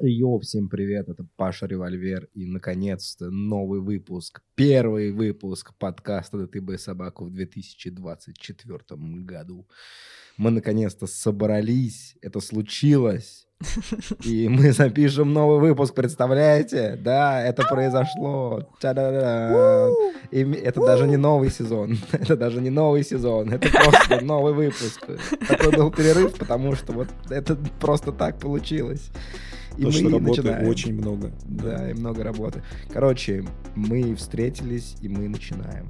Йо, 0.00 0.40
всем 0.40 0.68
привет, 0.68 1.08
это 1.08 1.24
Паша 1.36 1.66
Револьвер, 1.66 2.28
и, 2.34 2.46
наконец-то, 2.46 3.30
новый 3.30 3.78
выпуск, 3.78 4.42
первый 4.56 5.12
выпуск 5.12 5.72
подкаста 5.78 6.38
«Да 6.38 6.46
ты 6.48 6.60
бы 6.60 6.78
собаку» 6.78 7.26
в 7.26 7.30
2024 7.30 8.80
году. 9.22 9.68
Мы, 10.36 10.50
наконец-то, 10.50 11.06
собрались, 11.06 12.16
это 12.22 12.40
случилось, 12.40 13.46
и 14.24 14.48
мы 14.50 14.72
запишем 14.72 15.32
новый 15.32 15.60
выпуск, 15.60 15.94
представляете? 15.94 16.98
Да, 17.00 17.40
это 17.40 17.62
произошло. 17.62 18.68
И 20.32 20.40
это 20.40 20.80
даже 20.80 21.06
не 21.06 21.16
новый 21.16 21.50
сезон. 21.50 21.98
Это 22.12 22.36
даже 22.36 22.60
не 22.60 22.70
новый 22.70 23.04
сезон. 23.04 23.52
Это 23.52 23.70
просто 23.70 24.24
новый 24.24 24.52
выпуск. 24.54 25.06
Такой 25.46 25.70
был 25.76 25.92
перерыв, 25.92 26.36
потому 26.36 26.74
что 26.74 26.92
вот 26.92 27.08
это 27.30 27.56
просто 27.78 28.10
так 28.10 28.40
получилось. 28.40 29.12
И 29.76 29.84
Потому 29.84 29.92
что 29.92 30.08
работы 30.10 30.42
начинаем. 30.42 30.68
очень 30.68 30.94
много. 30.94 31.32
Да, 31.44 31.90
и 31.90 31.94
много 31.94 32.22
работы. 32.22 32.62
Короче, 32.92 33.44
мы 33.74 34.14
встретились, 34.14 34.96
и 35.00 35.08
мы 35.08 35.28
начинаем. 35.28 35.86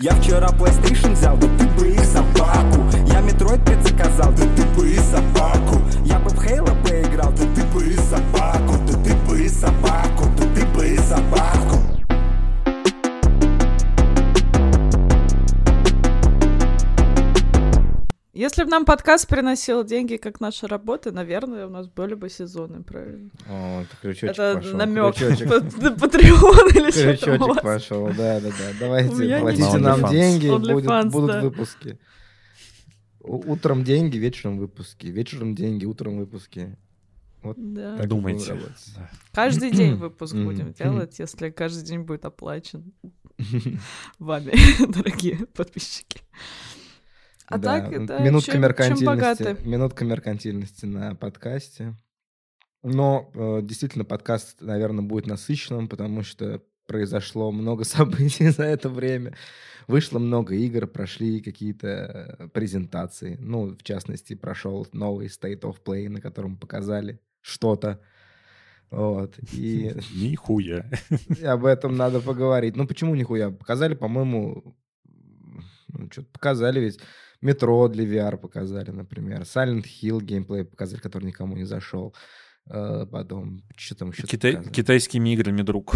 Я 0.00 0.12
вчера 0.14 0.48
PlayStation 0.48 1.12
взял, 1.12 1.36
да 1.36 1.46
ты 1.58 1.66
бы 1.78 1.88
и 1.90 1.98
собаку. 1.98 2.80
Я 3.06 3.20
Metroid 3.20 3.64
предзаказал, 3.64 4.32
да 4.32 4.44
ты 4.56 4.64
бы 4.76 4.88
и 4.90 4.96
собаку. 4.96 5.78
Я 6.04 6.18
бы 6.18 6.30
в 6.30 6.38
Halo 6.38 6.82
поиграл, 6.82 7.30
да 7.32 7.44
ты 7.54 7.64
бы 7.74 7.84
и 7.86 7.94
собаку. 7.96 8.74
Да 8.88 8.94
ты 9.04 9.14
бы 9.28 9.40
и 9.42 9.48
собаку, 9.48 10.24
да 10.38 10.44
ты 10.54 10.66
бы 10.74 10.88
и 10.88 10.96
собаку. 10.96 11.76
Если 18.40 18.64
бы 18.64 18.70
нам 18.70 18.86
подкаст 18.86 19.28
приносил 19.28 19.84
деньги, 19.84 20.16
как 20.16 20.40
наша 20.40 20.66
работа, 20.66 21.12
наверное, 21.12 21.66
у 21.66 21.68
нас 21.68 21.88
были 21.88 22.14
бы 22.14 22.30
сезоны, 22.30 22.82
правильно? 22.82 23.28
О, 23.46 23.82
это 23.82 23.94
крючочек 24.00 24.30
Это 24.30 24.54
пошел. 24.54 24.78
намек 24.78 25.14
Патреон 26.00 26.68
или 26.70 26.90
что 26.90 27.02
Крючочек 27.02 27.62
пошел, 27.62 28.06
да, 28.06 28.40
да, 28.40 28.48
да. 28.48 28.72
Давайте, 28.80 29.40
платите 29.40 29.76
нам 29.76 30.08
деньги, 30.08 30.48
будут 30.48 31.42
выпуски. 31.42 31.98
Утром 33.20 33.84
деньги, 33.84 34.16
вечером 34.16 34.56
выпуски. 34.56 35.08
Вечером 35.08 35.54
деньги, 35.54 35.84
утром 35.84 36.16
выпуски. 36.16 36.78
Да. 37.42 37.98
Так 37.98 38.08
Думайте. 38.08 38.54
Да. 38.96 39.10
Каждый 39.34 39.70
день 39.70 39.96
выпуск 39.96 40.34
будем 40.34 40.72
делать, 40.72 41.18
если 41.18 41.50
каждый 41.50 41.84
день 41.84 42.00
будет 42.00 42.24
оплачен 42.24 42.94
вами, 44.18 44.54
дорогие 44.90 45.46
подписчики. 45.54 46.22
А 47.50 47.58
Да, 47.58 47.80
так, 47.80 47.92
это 47.92 48.22
минутка 48.22 48.52
чем, 48.52 48.54
чем 48.54 48.62
меркантильности, 48.62 49.04
богаты. 49.04 49.56
минутка 49.68 50.04
меркантильности 50.04 50.86
на 50.86 51.16
подкасте. 51.16 51.94
Но 52.82 53.30
э, 53.34 53.60
действительно 53.62 54.04
подкаст, 54.04 54.60
наверное, 54.60 55.02
будет 55.02 55.26
насыщенным, 55.26 55.88
потому 55.88 56.22
что 56.22 56.62
произошло 56.86 57.50
много 57.50 57.84
событий 57.96 58.48
за 58.48 58.64
это 58.64 58.88
время. 58.88 59.34
Вышло 59.88 60.20
много 60.20 60.54
игр, 60.54 60.86
прошли 60.86 61.40
какие-то 61.40 61.88
э, 62.38 62.48
презентации. 62.48 63.36
Ну, 63.40 63.76
в 63.76 63.82
частности, 63.82 64.34
прошел 64.34 64.86
новый 64.92 65.26
State 65.26 65.62
of 65.62 65.78
Play, 65.84 66.08
на 66.08 66.20
котором 66.20 66.56
показали 66.56 67.20
что-то. 67.40 68.00
Вот. 68.92 69.34
И 69.52 69.92
Нихуя. 70.14 70.88
об 71.44 71.64
этом 71.64 71.96
надо 71.96 72.20
поговорить. 72.20 72.76
Ну, 72.76 72.86
почему 72.86 73.16
нихуя? 73.16 73.50
Показали, 73.50 73.94
по-моему, 73.94 74.76
ну, 75.88 76.08
что-то 76.10 76.28
показали 76.32 76.78
ведь. 76.78 77.00
Метро 77.40 77.88
для 77.88 78.04
VR 78.04 78.36
показали, 78.36 78.90
например. 78.90 79.42
Silent 79.42 79.84
Hill 79.84 80.20
геймплей 80.22 80.64
показали, 80.64 81.00
который 81.00 81.24
никому 81.24 81.56
не 81.56 81.64
зашел. 81.64 82.14
Э, 82.68 83.06
Потом, 83.10 83.62
что 83.76 83.94
там 83.94 84.10
еще 84.10 84.22
Китай- 84.26 84.52
показали? 84.52 84.74
Китайскими 84.74 85.32
играми, 85.34 85.62
друг. 85.62 85.94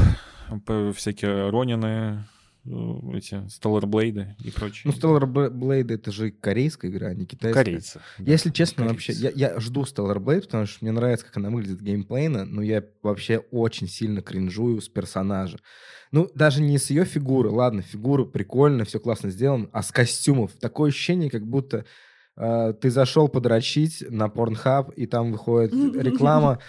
Всякие 0.95 1.51
Ронины, 1.51 2.25
э, 2.65 2.71
эти 3.15 3.35
Stellar 3.47 3.83
Blade 3.85 4.33
и 4.43 4.51
прочее. 4.51 4.83
Ну, 4.91 4.93
Stellar 4.93 5.25
Bla- 5.31 5.51
Blade 5.51 5.93
это 5.93 6.11
же 6.13 6.31
корейская 6.31 6.89
игра, 6.91 7.09
а 7.09 7.15
не 7.15 7.27
китайская. 7.27 7.63
Корейцы. 7.65 8.01
да, 8.19 8.31
Если 8.33 8.51
честно, 8.51 8.85
корейцы. 8.85 9.13
вообще, 9.13 9.13
я, 9.37 9.51
я 9.53 9.61
жду 9.61 9.83
Stellar 9.83 10.17
Blade, 10.17 10.43
потому 10.43 10.67
что 10.67 10.79
мне 10.83 10.93
нравится, 10.93 11.27
как 11.27 11.37
она 11.37 11.51
выглядит 11.51 11.83
геймплейно, 11.83 12.45
но 12.47 12.63
я 12.63 12.83
вообще 13.03 13.39
очень 13.51 13.87
сильно 13.89 14.23
кринжую 14.23 14.81
с 14.81 14.89
персонажа. 14.89 15.59
Ну, 16.15 16.31
даже 16.33 16.63
не 16.63 16.79
с 16.79 16.91
ее 16.91 17.05
фигуры, 17.05 17.51
ладно, 17.51 17.83
фигура 17.83 18.25
прикольно, 18.25 18.85
все 18.85 19.01
классно 19.01 19.31
сделано, 19.31 19.69
а 19.73 19.83
с 19.83 19.91
костюмов. 19.91 20.53
Такое 20.61 20.91
ощущение, 20.91 21.29
как 21.29 21.45
будто 21.45 21.87
э, 22.37 22.73
ты 22.81 22.89
зашел 22.91 23.27
подрочить 23.27 24.05
на 24.09 24.27
Pornhub, 24.27 24.95
и 24.95 25.07
там 25.07 25.33
выходит 25.33 25.73
реклама 25.97 26.61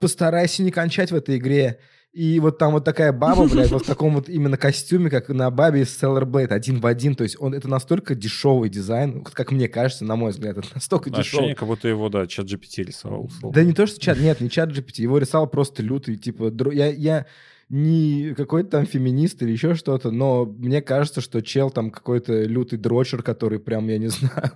«Постарайся 0.00 0.64
не 0.64 0.72
кончать 0.72 1.12
в 1.12 1.14
этой 1.14 1.36
игре». 1.36 1.78
И 2.12 2.40
вот 2.40 2.58
там 2.58 2.72
вот 2.72 2.84
такая 2.84 3.12
баба, 3.12 3.48
блядь, 3.48 3.70
вот 3.70 3.84
в 3.84 3.86
таком 3.86 4.14
вот 4.14 4.28
именно 4.28 4.56
костюме, 4.56 5.08
как 5.08 5.28
на 5.28 5.52
бабе 5.52 5.82
из 5.82 5.96
Stellar 5.96 6.24
Blade, 6.24 6.48
один 6.48 6.80
в 6.80 6.86
один. 6.86 7.14
То 7.14 7.22
есть 7.22 7.36
он, 7.38 7.54
это 7.54 7.68
настолько 7.68 8.16
дешевый 8.16 8.70
дизайн, 8.70 9.22
как 9.22 9.52
мне 9.52 9.68
кажется, 9.68 10.04
на 10.04 10.16
мой 10.16 10.32
взгляд, 10.32 10.58
это 10.58 10.68
настолько 10.74 11.10
дешевый. 11.10 11.22
Ощущение, 11.22 11.54
как 11.54 11.68
будто 11.68 11.86
его, 11.86 12.08
да, 12.08 12.26
чат 12.26 12.46
GPT 12.46 12.82
рисовал. 12.82 13.26
условно. 13.26 13.54
Да 13.54 13.62
не 13.62 13.72
то, 13.72 13.86
что 13.86 14.00
чат, 14.00 14.18
нет, 14.18 14.40
не 14.40 14.50
чат 14.50 14.70
GPT, 14.70 15.02
его 15.02 15.18
рисовал 15.18 15.46
просто 15.46 15.80
лютый, 15.80 16.16
типа, 16.16 16.52
я, 16.72 16.88
я 16.88 17.26
не 17.68 18.34
какой-то 18.36 18.70
там 18.70 18.86
феминист 18.86 19.42
или 19.42 19.52
еще 19.52 19.74
что-то, 19.74 20.10
но 20.10 20.44
мне 20.44 20.82
кажется, 20.82 21.20
что 21.20 21.40
чел 21.42 21.70
там 21.70 21.90
какой-то 21.90 22.42
лютый 22.44 22.78
дрочер, 22.78 23.22
который 23.22 23.58
прям, 23.58 23.88
я 23.88 23.98
не 23.98 24.08
знаю, 24.08 24.52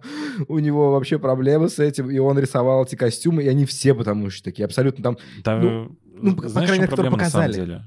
у 0.49 0.59
него 0.59 0.93
вообще 0.93 1.19
проблемы 1.19 1.69
с 1.69 1.79
этим, 1.79 2.11
и 2.11 2.19
он 2.19 2.39
рисовал 2.39 2.85
эти 2.85 2.97
костюмы, 2.97 3.43
и 3.45 3.49
они 3.49 3.65
все 3.65 3.95
потому 3.95 4.31
что 4.31 4.45
такие, 4.45 4.65
абсолютно 4.65 5.03
там... 5.03 5.19
Да, 5.45 5.59
ну, 5.59 5.97
ну, 6.21 6.37
по 6.37 6.49
знаешь, 6.49 6.69
крайней 6.69 6.83
мере, 6.83 6.91
которые 6.91 7.11
проблема 7.11 7.25
на 7.25 7.31
самом 7.31 7.47
показали. 7.47 7.67
деле? 7.67 7.83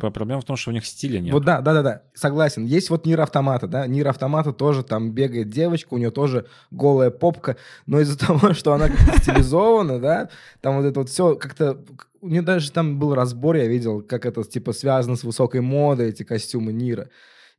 П- 0.00 0.10
Проблема 0.10 0.40
в 0.40 0.44
том, 0.44 0.56
что 0.56 0.70
у 0.70 0.74
них 0.74 0.84
стиля 0.84 1.20
нет. 1.20 1.32
Вот 1.32 1.44
да, 1.44 1.60
да, 1.60 1.72
да, 1.72 1.82
да, 1.82 2.02
согласен. 2.12 2.64
Есть 2.66 2.90
вот 2.90 3.06
Нир 3.06 3.20
Автомата, 3.20 3.68
да, 3.68 3.86
Нир 3.86 4.08
Автомата 4.08 4.52
тоже 4.52 4.82
там 4.82 5.12
бегает 5.12 5.48
девочка, 5.48 5.94
у 5.94 5.98
нее 5.98 6.10
тоже 6.10 6.46
голая 6.72 7.10
попка, 7.10 7.56
но 7.86 8.00
из-за 8.00 8.18
того, 8.26 8.52
что 8.52 8.72
она 8.72 8.88
стилизована, 9.18 10.00
да, 10.00 10.28
там 10.60 10.76
вот 10.76 10.84
это 10.86 11.00
вот 11.00 11.08
все 11.08 11.36
как-то... 11.36 11.78
У 12.20 12.28
нее 12.28 12.42
даже 12.42 12.70
там 12.70 12.98
был 12.98 13.14
разбор, 13.14 13.56
я 13.56 13.66
видел, 13.66 14.02
как 14.02 14.26
это 14.26 14.42
типа 14.44 14.72
связано 14.72 15.16
с 15.16 15.24
высокой 15.24 15.60
модой, 15.60 16.10
эти 16.10 16.22
костюмы 16.22 16.72
Нира. 16.72 17.08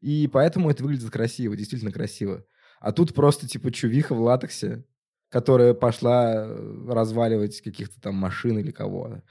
И 0.01 0.29
поэтому 0.31 0.69
это 0.69 0.83
выглядит 0.83 1.09
красиво, 1.09 1.55
действительно 1.55 1.91
красиво. 1.91 2.45
А 2.79 2.91
тут 2.91 3.13
просто 3.13 3.47
типа 3.47 3.71
чувиха 3.71 4.15
в 4.15 4.21
латексе, 4.21 4.83
которая 5.29 5.73
пошла 5.73 6.45
э, 6.45 6.85
разваливать 6.89 7.61
каких-то 7.61 7.99
там 8.01 8.15
машин 8.15 8.59
или 8.59 8.71
кого-то. 8.71 9.23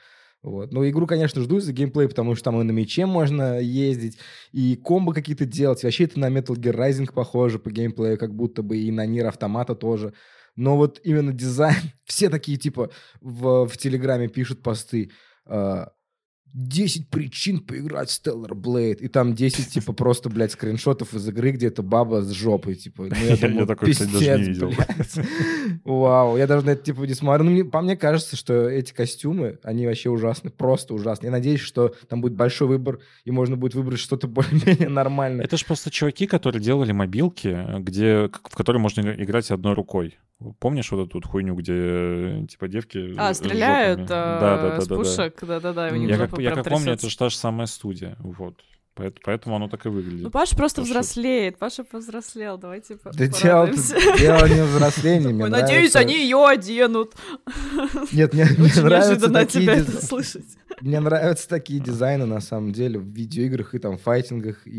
Вот. 0.42 0.72
Ну, 0.72 0.88
игру, 0.88 1.06
конечно, 1.06 1.42
жду 1.42 1.58
из-за 1.58 1.72
геймплея, 1.72 2.08
потому 2.08 2.34
что 2.34 2.44
там 2.44 2.60
и 2.60 2.64
на 2.64 2.70
мече 2.70 3.04
можно 3.04 3.60
ездить, 3.60 4.18
и 4.52 4.74
комбо 4.76 5.12
какие-то 5.12 5.44
делать. 5.44 5.82
Вообще 5.82 6.04
это 6.04 6.18
на 6.18 6.30
Metal 6.30 6.56
Gear 6.56 6.74
Rising 6.74 7.12
похоже 7.12 7.58
по 7.58 7.70
геймплею, 7.70 8.16
как 8.16 8.34
будто 8.34 8.62
бы 8.62 8.78
и 8.78 8.90
на 8.90 9.04
Нир 9.04 9.26
Автомата 9.26 9.74
тоже. 9.74 10.14
Но 10.56 10.76
вот 10.76 11.00
именно 11.04 11.32
дизайн, 11.32 11.76
все 12.04 12.28
такие, 12.30 12.58
типа, 12.58 12.90
в, 13.20 13.66
в 13.66 13.76
Телеграме 13.76 14.28
пишут 14.28 14.62
посты, 14.62 15.10
э, 15.46 15.86
10 16.52 17.10
причин 17.10 17.60
поиграть 17.60 18.10
в 18.10 18.20
Stellar 18.20 18.50
Blade. 18.54 18.96
И 18.96 19.06
там 19.06 19.34
10, 19.36 19.68
типа, 19.72 19.92
просто, 19.92 20.28
блядь, 20.28 20.50
скриншотов 20.50 21.14
из 21.14 21.28
игры, 21.28 21.52
где 21.52 21.68
это 21.68 21.82
баба 21.82 22.22
с 22.22 22.30
жопой, 22.32 22.74
типа. 22.74 23.04
Ну, 23.04 23.14
Я- 23.14 23.36
думаю, 23.36 23.60
я 23.60 23.66
такой, 23.66 23.92
кстати, 23.92 24.10
даже 24.10 24.24
не 24.24 24.36
пиздец, 24.38 24.48
видел. 24.48 24.68
блядь. 24.70 25.80
Вау, 25.84 26.36
я 26.36 26.48
даже 26.48 26.66
на 26.66 26.70
это, 26.70 26.82
типа, 26.82 27.02
не 27.02 27.14
смотрю. 27.14 27.44
Ну, 27.44 27.52
мне- 27.52 27.64
по 27.64 27.80
мне 27.80 27.96
кажется, 27.96 28.34
что 28.34 28.68
эти 28.68 28.92
костюмы, 28.92 29.60
они 29.62 29.86
вообще 29.86 30.10
ужасны, 30.10 30.50
просто 30.50 30.92
ужасны. 30.92 31.26
Я 31.26 31.30
надеюсь, 31.32 31.60
что 31.60 31.94
там 32.08 32.20
будет 32.20 32.34
большой 32.34 32.66
выбор, 32.66 32.98
и 33.24 33.30
можно 33.30 33.56
будет 33.56 33.76
выбрать 33.76 34.00
что-то 34.00 34.26
более-менее 34.26 34.88
нормальное. 34.88 35.44
Это 35.44 35.56
же 35.56 35.64
просто 35.64 35.90
чуваки, 35.92 36.26
которые 36.26 36.60
делали 36.60 36.90
мобилки, 36.90 37.78
где, 37.78 38.28
к- 38.28 38.48
в 38.50 38.56
которые 38.56 38.82
можно 38.82 39.02
игра- 39.02 39.22
играть 39.22 39.50
одной 39.52 39.74
рукой. 39.74 40.18
Помнишь 40.58 40.90
вот 40.90 41.08
эту 41.08 41.20
хуйню, 41.28 41.54
где 41.54 41.74
э, 41.74 42.46
типа 42.48 42.68
девки 42.68 43.14
А, 43.18 43.34
стреляют 43.34 44.10
а, 44.10 44.40
да, 44.40 44.56
да, 44.56 44.76
да, 44.76 44.80
с 44.80 44.88
пушек, 44.88 45.38
да-да-да, 45.42 45.88
Я 45.88 46.16
как, 46.16 46.38
я 46.38 46.52
как 46.52 46.66
помню, 46.66 46.92
это 46.92 47.10
же 47.10 47.16
та 47.18 47.28
же 47.28 47.36
самая 47.36 47.66
студия. 47.66 48.16
Вот. 48.20 48.64
Поэт- 48.96 49.18
Поэтому 49.24 49.54
оно 49.56 49.68
так 49.68 49.86
и 49.86 49.88
выглядит. 49.88 50.24
Ну, 50.24 50.30
Паша 50.30 50.56
просто 50.56 50.82
Потому 50.82 50.86
что- 50.86 51.00
взрослеет, 51.12 51.58
Паша 51.58 51.84
повзрослел, 51.84 52.58
давайте 52.58 52.96
Да 53.04 53.26
дело, 53.28 53.70
дело 54.18 54.46
не 54.48 54.62
в 54.64 54.74
взрослении, 54.74 55.32
мне 55.32 55.44
Ой, 55.44 55.50
Надеюсь, 55.50 55.92
нравится- 55.94 55.98
они 56.00 56.14
ее 56.22 56.44
оденут. 56.46 57.12
Нет, 58.12 58.34
мне, 58.34 58.44
мне 58.58 58.66
Очень 58.66 58.82
нравятся 58.82 59.30
такие 59.32 59.62
тебя 59.64 59.76
диз- 59.76 59.88
это 59.88 60.04
слышать. 60.06 60.44
Мне 60.80 60.98
нравятся 61.00 61.48
такие 61.48 61.78
дизайны, 61.80 62.26
на 62.26 62.40
самом 62.40 62.72
деле, 62.72 62.98
в 62.98 63.06
видеоиграх 63.06 63.74
и 63.74 63.78
там 63.78 63.96
файтингах, 63.96 64.66
и 64.66 64.70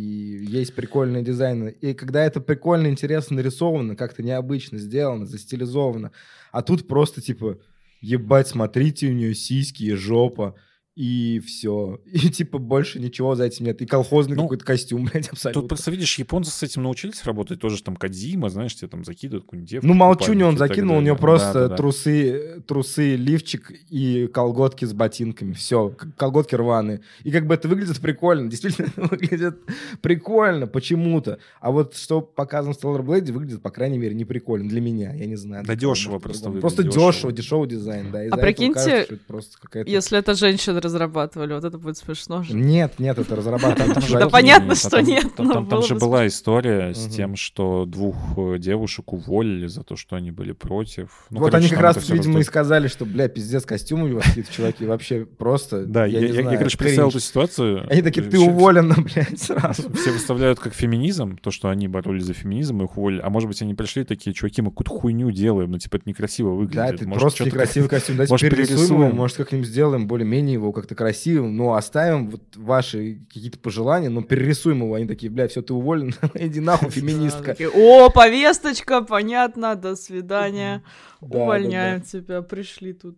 есть 0.46 0.76
прикольные 0.76 1.24
дизайны. 1.24 1.70
И 1.82 1.94
когда 1.94 2.24
это 2.26 2.42
прикольно, 2.42 2.88
интересно 2.88 3.38
нарисовано, 3.38 3.96
как-то 3.96 4.24
необычно 4.24 4.78
сделано, 4.78 5.26
застилизовано, 5.26 6.12
а 6.52 6.62
тут 6.64 6.88
просто, 6.88 7.22
типа, 7.22 7.60
ебать, 8.02 8.48
смотрите, 8.50 9.08
у 9.08 9.14
нее 9.14 9.34
сиськи 9.36 9.84
и 9.84 9.94
жопа, 9.94 10.56
и 11.02 11.40
все. 11.40 12.00
И 12.12 12.30
типа 12.30 12.60
больше 12.60 13.00
ничего 13.00 13.34
за 13.34 13.46
этим 13.46 13.66
нет. 13.66 13.82
И 13.82 13.88
колхозный 13.88 14.36
Ну, 14.36 14.44
какой-то 14.44 14.64
костюм, 14.64 15.06
блядь, 15.12 15.24
Тут 15.24 15.34
абсолютно. 15.34 15.68
просто 15.68 15.90
видишь, 15.90 16.20
японцы 16.20 16.52
с 16.52 16.62
этим 16.62 16.84
научились 16.84 17.24
работать, 17.24 17.60
тоже 17.60 17.82
там 17.82 17.96
Кадзима, 17.96 18.50
знаешь, 18.50 18.76
тебе 18.76 18.88
там 18.88 19.04
закидывают 19.04 19.46
какую-нибудь 19.46 19.70
девку. 19.72 19.88
Ну, 19.88 19.94
в 19.94 19.96
молчу, 19.96 20.34
не 20.34 20.44
он 20.44 20.60
закинул, 20.60 20.98
у 20.98 21.02
него 21.02 21.16
просто 21.16 21.54
Да-да-да. 21.54 21.76
трусы, 21.76 22.62
трусы, 22.68 23.16
лифчик 23.16 23.72
и 23.90 24.28
колготки 24.28 24.86
с 24.86 24.94
ботинками. 24.94 25.54
Все, 25.54 25.92
колготки 26.18 26.54
рваные. 26.54 27.02
И 27.24 27.32
как 27.32 27.48
бы 27.48 27.56
это 27.56 27.68
выглядит 27.68 28.00
прикольно, 28.00 28.48
действительно 28.52 28.92
выглядит 28.96 29.58
прикольно 30.02 30.68
почему-то. 30.68 31.40
А 31.62 31.72
вот 31.72 31.96
что 31.96 32.22
показано 32.22 32.76
в 32.76 32.78
Stellar 32.78 33.04
Blade 33.04 33.32
выглядит, 33.32 33.64
по 33.64 33.72
крайней 33.72 33.98
мере, 33.98 34.14
не 34.14 34.26
прикольно 34.26 34.70
для 34.70 34.82
меня, 34.82 35.14
я 35.16 35.26
не 35.26 35.36
знаю. 35.36 35.66
Да 35.66 35.76
дешево 35.76 36.20
просто 36.20 36.50
выглядит, 36.50 36.62
Просто 36.62 36.84
дешево. 36.84 37.32
дешевый 37.32 37.68
дизайн, 37.68 38.12
да. 38.12 38.24
из-за 38.26 38.36
А 38.36 38.38
прикиньте, 38.38 38.74
кажется, 38.76 39.04
что 39.06 39.14
это 39.16 39.24
просто 39.26 39.58
какая-то... 39.60 39.90
Если 39.90 40.18
это 40.20 40.36
женщины 40.36 40.80
разрабатывали, 40.92 41.54
вот 41.54 41.64
это 41.64 41.78
будет 41.78 41.98
смешно 41.98 42.44
же. 42.44 42.54
Нет, 42.54 43.00
нет, 43.00 43.18
это 43.18 43.42
же 43.42 44.18
Да 44.20 44.30
понятно, 44.30 44.76
что 44.76 45.02
нет, 45.02 45.36
Там, 45.36 45.66
было 45.66 45.82
же 45.82 45.96
бы 45.96 46.02
была 46.02 46.28
история 46.28 46.94
с 46.94 47.08
тем, 47.08 47.36
что 47.36 47.86
двух 47.86 48.16
э, 48.38 48.58
девушек 48.60 49.14
уволили 49.14 49.68
за 49.68 49.84
то, 49.84 49.96
что 49.96 50.16
они 50.16 50.32
были 50.32 50.52
против. 50.52 51.26
Ну, 51.30 51.40
вот 51.40 51.54
они 51.56 51.70
как 51.70 51.80
раз, 51.80 52.10
видимо, 52.10 52.40
и 52.40 52.44
сказали, 52.44 52.88
что, 52.88 53.06
бля, 53.06 53.28
пиздец, 53.28 53.66
костюмы 53.66 54.12
у 54.12 54.16
вас 54.16 54.26
какие-то 54.26 54.54
чуваки 54.54 54.86
вообще 54.86 55.26
просто... 55.26 55.86
Да, 55.86 56.06
я, 56.06 56.58
короче, 56.58 56.78
представил 56.78 57.10
эту 57.10 57.20
ситуацию. 57.20 57.86
Они 57.90 58.02
такие, 58.02 58.24
ты 58.24 58.38
Все- 58.38 58.48
уволена, 58.48 58.96
блядь, 58.96 59.40
сразу. 59.40 59.92
Все 59.94 60.12
выставляют 60.12 60.60
как 60.60 60.74
феминизм, 60.74 61.38
то, 61.38 61.52
что 61.52 61.70
они 61.70 61.88
боролись 61.88 62.24
за 62.24 62.34
феминизм, 62.34 62.82
и 62.82 62.86
их 62.86 62.98
уволили. 62.98 63.22
А 63.22 63.30
может 63.30 63.48
быть, 63.48 63.62
они 63.62 63.74
пришли 63.74 64.04
такие, 64.04 64.34
чуваки, 64.34 64.62
мы 64.62 64.72
какую-то 64.72 64.92
хуйню 64.92 65.32
делаем, 65.32 65.72
ну, 65.72 65.78
типа, 65.78 65.98
это 65.98 66.10
некрасиво 66.10 66.50
выглядит. 66.50 66.76
Да, 66.76 66.88
это 66.90 67.06
просто 67.06 67.46
некрасивый 67.46 67.90
костюм. 67.90 68.18
Давайте 68.18 68.34
может, 68.34 68.50
перерисуем 68.50 69.02
его, 69.02 69.16
может, 69.16 69.38
как-нибудь 69.38 69.68
сделаем 69.68 70.08
более-менее 70.08 70.54
его 70.54 70.71
как-то 70.74 70.96
красивым, 70.96 71.56
но 71.56 71.74
оставим 71.74 72.30
вот 72.30 72.42
ваши 72.56 73.22
какие-то 73.34 73.60
пожелания, 73.60 74.10
но 74.10 74.22
перерисуем 74.22 74.84
его. 74.84 74.96
Они 74.96 75.06
такие, 75.08 75.32
бля, 75.32 75.48
все, 75.48 75.62
ты 75.62 75.74
уволен, 75.74 76.14
иди 76.36 76.60
нахуй, 76.60 76.90
феминистка. 76.90 77.56
О, 77.74 78.10
повесточка, 78.10 79.02
понятно, 79.02 79.76
до 79.76 79.96
свидания. 79.96 80.84
Да, 81.22 81.28
да, 81.28 81.44
Увольняем 81.44 82.02
тебя, 82.02 82.42
пришли 82.42 82.94
тут. 82.94 83.18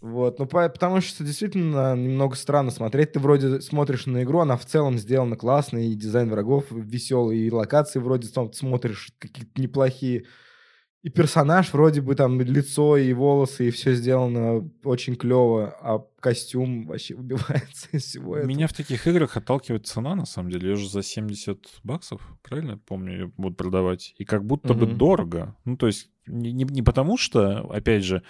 Вот, 0.00 0.38
ну, 0.38 0.46
по- 0.46 0.68
потому 0.70 1.02
что 1.02 1.24
действительно 1.24 1.94
немного 1.94 2.34
странно 2.34 2.70
смотреть. 2.70 3.12
Ты 3.12 3.20
вроде 3.20 3.60
смотришь 3.60 4.06
на 4.06 4.22
игру, 4.22 4.38
она 4.38 4.56
в 4.56 4.64
целом 4.64 4.96
сделана 4.98 5.36
классно, 5.36 5.78
и 5.78 5.94
дизайн 5.94 6.30
врагов 6.30 6.64
веселый, 6.70 7.38
и 7.40 7.50
локации 7.50 7.98
вроде 7.98 8.28
см- 8.28 8.54
смотришь 8.56 9.12
какие-то 9.18 9.60
неплохие. 9.60 10.24
И 11.02 11.08
персонаж 11.08 11.72
вроде 11.72 12.02
бы 12.02 12.14
там 12.14 12.38
лицо 12.42 12.98
и 12.98 13.12
волосы, 13.14 13.68
и 13.68 13.70
все 13.70 13.94
сделано 13.94 14.68
очень 14.84 15.16
клево, 15.16 15.74
а 15.80 16.04
костюм 16.20 16.86
вообще 16.86 17.14
убивается 17.16 17.88
из 17.92 18.04
всего 18.04 18.36
этого. 18.36 18.48
Меня 18.48 18.66
в 18.66 18.74
таких 18.74 19.06
играх 19.06 19.36
отталкивает 19.36 19.86
цена, 19.86 20.14
на 20.14 20.26
самом 20.26 20.50
деле. 20.50 20.70
Ее 20.70 20.76
же 20.76 20.90
за 20.90 21.02
70 21.02 21.80
баксов, 21.84 22.20
правильно 22.42 22.72
я 22.72 22.76
помню, 22.76 23.12
её 23.12 23.30
будут 23.38 23.56
продавать. 23.56 24.14
И 24.18 24.24
как 24.26 24.44
будто 24.44 24.74
бы 24.74 24.86
Мгм. 24.86 24.98
дорого. 24.98 25.56
Ну, 25.64 25.78
то 25.78 25.86
есть 25.86 26.10
не, 26.26 26.52
не- 26.52 26.64
не 26.64 26.82
потому 26.82 27.16
что, 27.16 27.60
опять 27.70 28.04
же, 28.04 28.22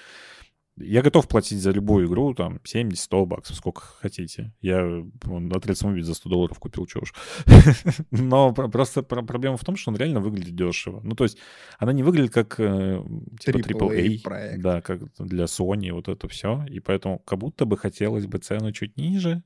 я 0.77 1.03
готов 1.03 1.29
платить 1.29 1.59
за 1.59 1.73
любую 1.73 2.07
игру, 2.07 2.33
там, 2.35 2.59
70-100 2.65 3.27
баксов, 3.27 3.57
сколько 3.57 3.83
хотите. 3.83 4.53
Я 4.63 5.05
на 5.25 5.61
третьем 5.61 5.91
убить 5.91 6.07
за 6.07 6.15
100 6.15 6.29
долларов 6.31 6.59
купил, 6.59 6.87
чего 6.87 7.03
уж. 7.03 7.15
Но 8.11 8.55
про- 8.55 8.69
просто 8.69 9.03
про- 9.03 9.23
проблема 9.23 9.57
в 9.57 9.65
том, 9.65 9.77
что 9.77 9.91
он 9.91 9.97
реально 9.97 10.21
выглядит 10.21 10.55
дешево. 10.55 11.01
Ну, 11.05 11.15
то 11.15 11.25
есть 11.25 11.39
она 11.79 11.93
не 11.93 12.03
выглядит 12.03 12.33
как 12.33 12.59
э, 12.59 13.03
типа 13.41 13.59
AAA 13.59 14.23
проект. 14.23 14.63
да, 14.63 14.81
как 14.81 15.03
для 15.19 15.45
Sony, 15.45 15.93
вот 15.93 16.09
это 16.09 16.29
все. 16.29 16.65
И 16.71 16.81
поэтому 16.81 17.19
как 17.19 17.39
будто 17.39 17.65
бы 17.67 17.77
хотелось 17.77 18.27
бы 18.27 18.39
цену 18.39 18.73
чуть 18.73 18.97
ниже. 18.97 19.43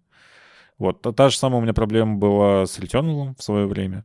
Вот, 0.78 1.02
та, 1.02 1.12
та 1.12 1.28
же 1.30 1.36
самая 1.38 1.58
у 1.60 1.62
меня 1.62 1.72
проблема 1.74 2.16
была 2.16 2.66
с 2.66 2.78
Returnal 2.78 3.34
в 3.38 3.42
свое 3.42 3.66
время. 3.66 4.04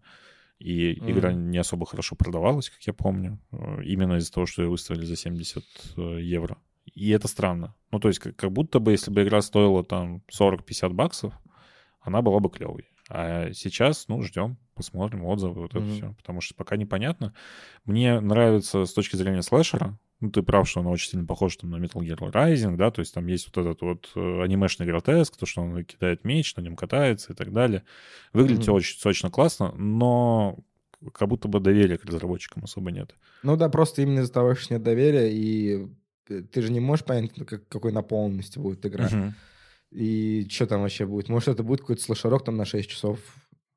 И 0.60 0.94
игра 1.12 1.32
не 1.32 1.58
особо 1.58 1.86
хорошо 1.86 2.16
продавалась, 2.16 2.70
как 2.70 2.82
я 2.88 2.94
помню. 2.94 3.40
э, 3.52 3.84
Именно 3.84 4.18
из-за 4.18 4.32
того, 4.34 4.46
что 4.46 4.62
ее 4.64 4.70
выставили 4.70 5.06
за 5.06 5.16
70 5.16 5.64
э, 5.98 6.20
евро. 6.22 6.58
И 6.94 7.10
это 7.10 7.28
странно. 7.28 7.76
Ну, 7.92 8.00
то 8.00 8.08
есть, 8.08 8.20
как, 8.20 8.36
как 8.36 8.52
будто 8.52 8.80
бы, 8.80 8.92
если 8.92 9.12
бы 9.12 9.24
игра 9.24 9.42
стоила 9.42 9.84
там 9.84 10.22
40-50 10.32 10.94
баксов, 10.94 11.34
она 12.02 12.22
была 12.22 12.40
бы 12.40 12.50
клевой. 12.50 12.90
А 13.10 13.52
сейчас, 13.54 14.08
ну, 14.08 14.22
ждем, 14.22 14.58
посмотрим 14.76 15.26
отзывы, 15.26 15.62
вот 15.62 15.72
это 15.72 15.80
Мгм. 15.80 15.90
все. 15.90 16.14
Потому 16.14 16.42
что 16.42 16.54
пока 16.54 16.78
непонятно. 16.78 17.34
Мне 17.86 18.20
нравится 18.20 18.86
с 18.86 18.94
точки 18.94 19.16
зрения 19.16 19.42
слэшера, 19.42 19.98
ну, 20.20 20.32
ты 20.32 20.44
прав, 20.44 20.68
что 20.70 20.82
она 20.82 20.90
очень 20.90 21.12
сильно 21.12 21.26
похожа 21.26 21.60
там, 21.60 21.72
на 21.72 21.78
Metal 21.78 22.02
Gear 22.02 22.18
Rising, 22.32 22.76
да, 22.76 22.92
то 22.92 23.00
есть 23.00 23.14
там 23.14 23.26
есть 23.28 23.48
вот 23.48 23.66
этот 23.66 23.82
вот 23.82 24.12
э, 24.16 24.42
анимешный 24.44 24.86
гротеск, 24.86 25.38
то, 25.38 25.46
что 25.46 25.62
он 25.62 25.84
кидает 25.86 26.26
меч, 26.26 26.56
на 26.58 26.62
нем 26.62 26.76
катается 26.76 27.32
и 27.32 27.36
так 27.36 27.54
далее. 27.54 27.84
Выглядит 28.34 28.68
Мгм. 28.68 28.76
очень 28.76 29.00
сочно, 29.00 29.32
классно, 29.32 29.72
но 29.72 30.60
как 31.14 31.30
будто 31.30 31.48
бы 31.48 31.62
доверия 31.62 31.98
к 31.98 32.04
разработчикам 32.04 32.66
особо 32.66 32.92
нет. 32.92 33.16
Ну 33.44 33.56
да, 33.56 33.70
просто 33.70 34.02
именно 34.02 34.20
из-за 34.20 34.34
того, 34.34 34.56
что 34.56 34.74
нет 34.74 34.84
доверия, 34.84 35.32
и 35.32 35.88
ты 36.30 36.62
же 36.62 36.72
не 36.72 36.80
можешь 36.80 37.06
понять, 37.06 37.32
ну, 37.38 37.46
как- 37.46 37.68
какой 37.68 37.92
наполненности 37.92 38.60
будет 38.60 38.86
игра. 38.86 39.08
Мгм. 39.10 39.36
И 39.92 40.46
что 40.50 40.68
там 40.68 40.82
вообще 40.82 41.06
будет? 41.06 41.30
Может, 41.30 41.50
это 41.50 41.64
будет 41.64 41.82
какой-то 41.82 42.02
слэшерок 42.04 42.44
там 42.46 42.58
на 42.58 42.66
6 42.66 42.90
часов, 42.90 43.20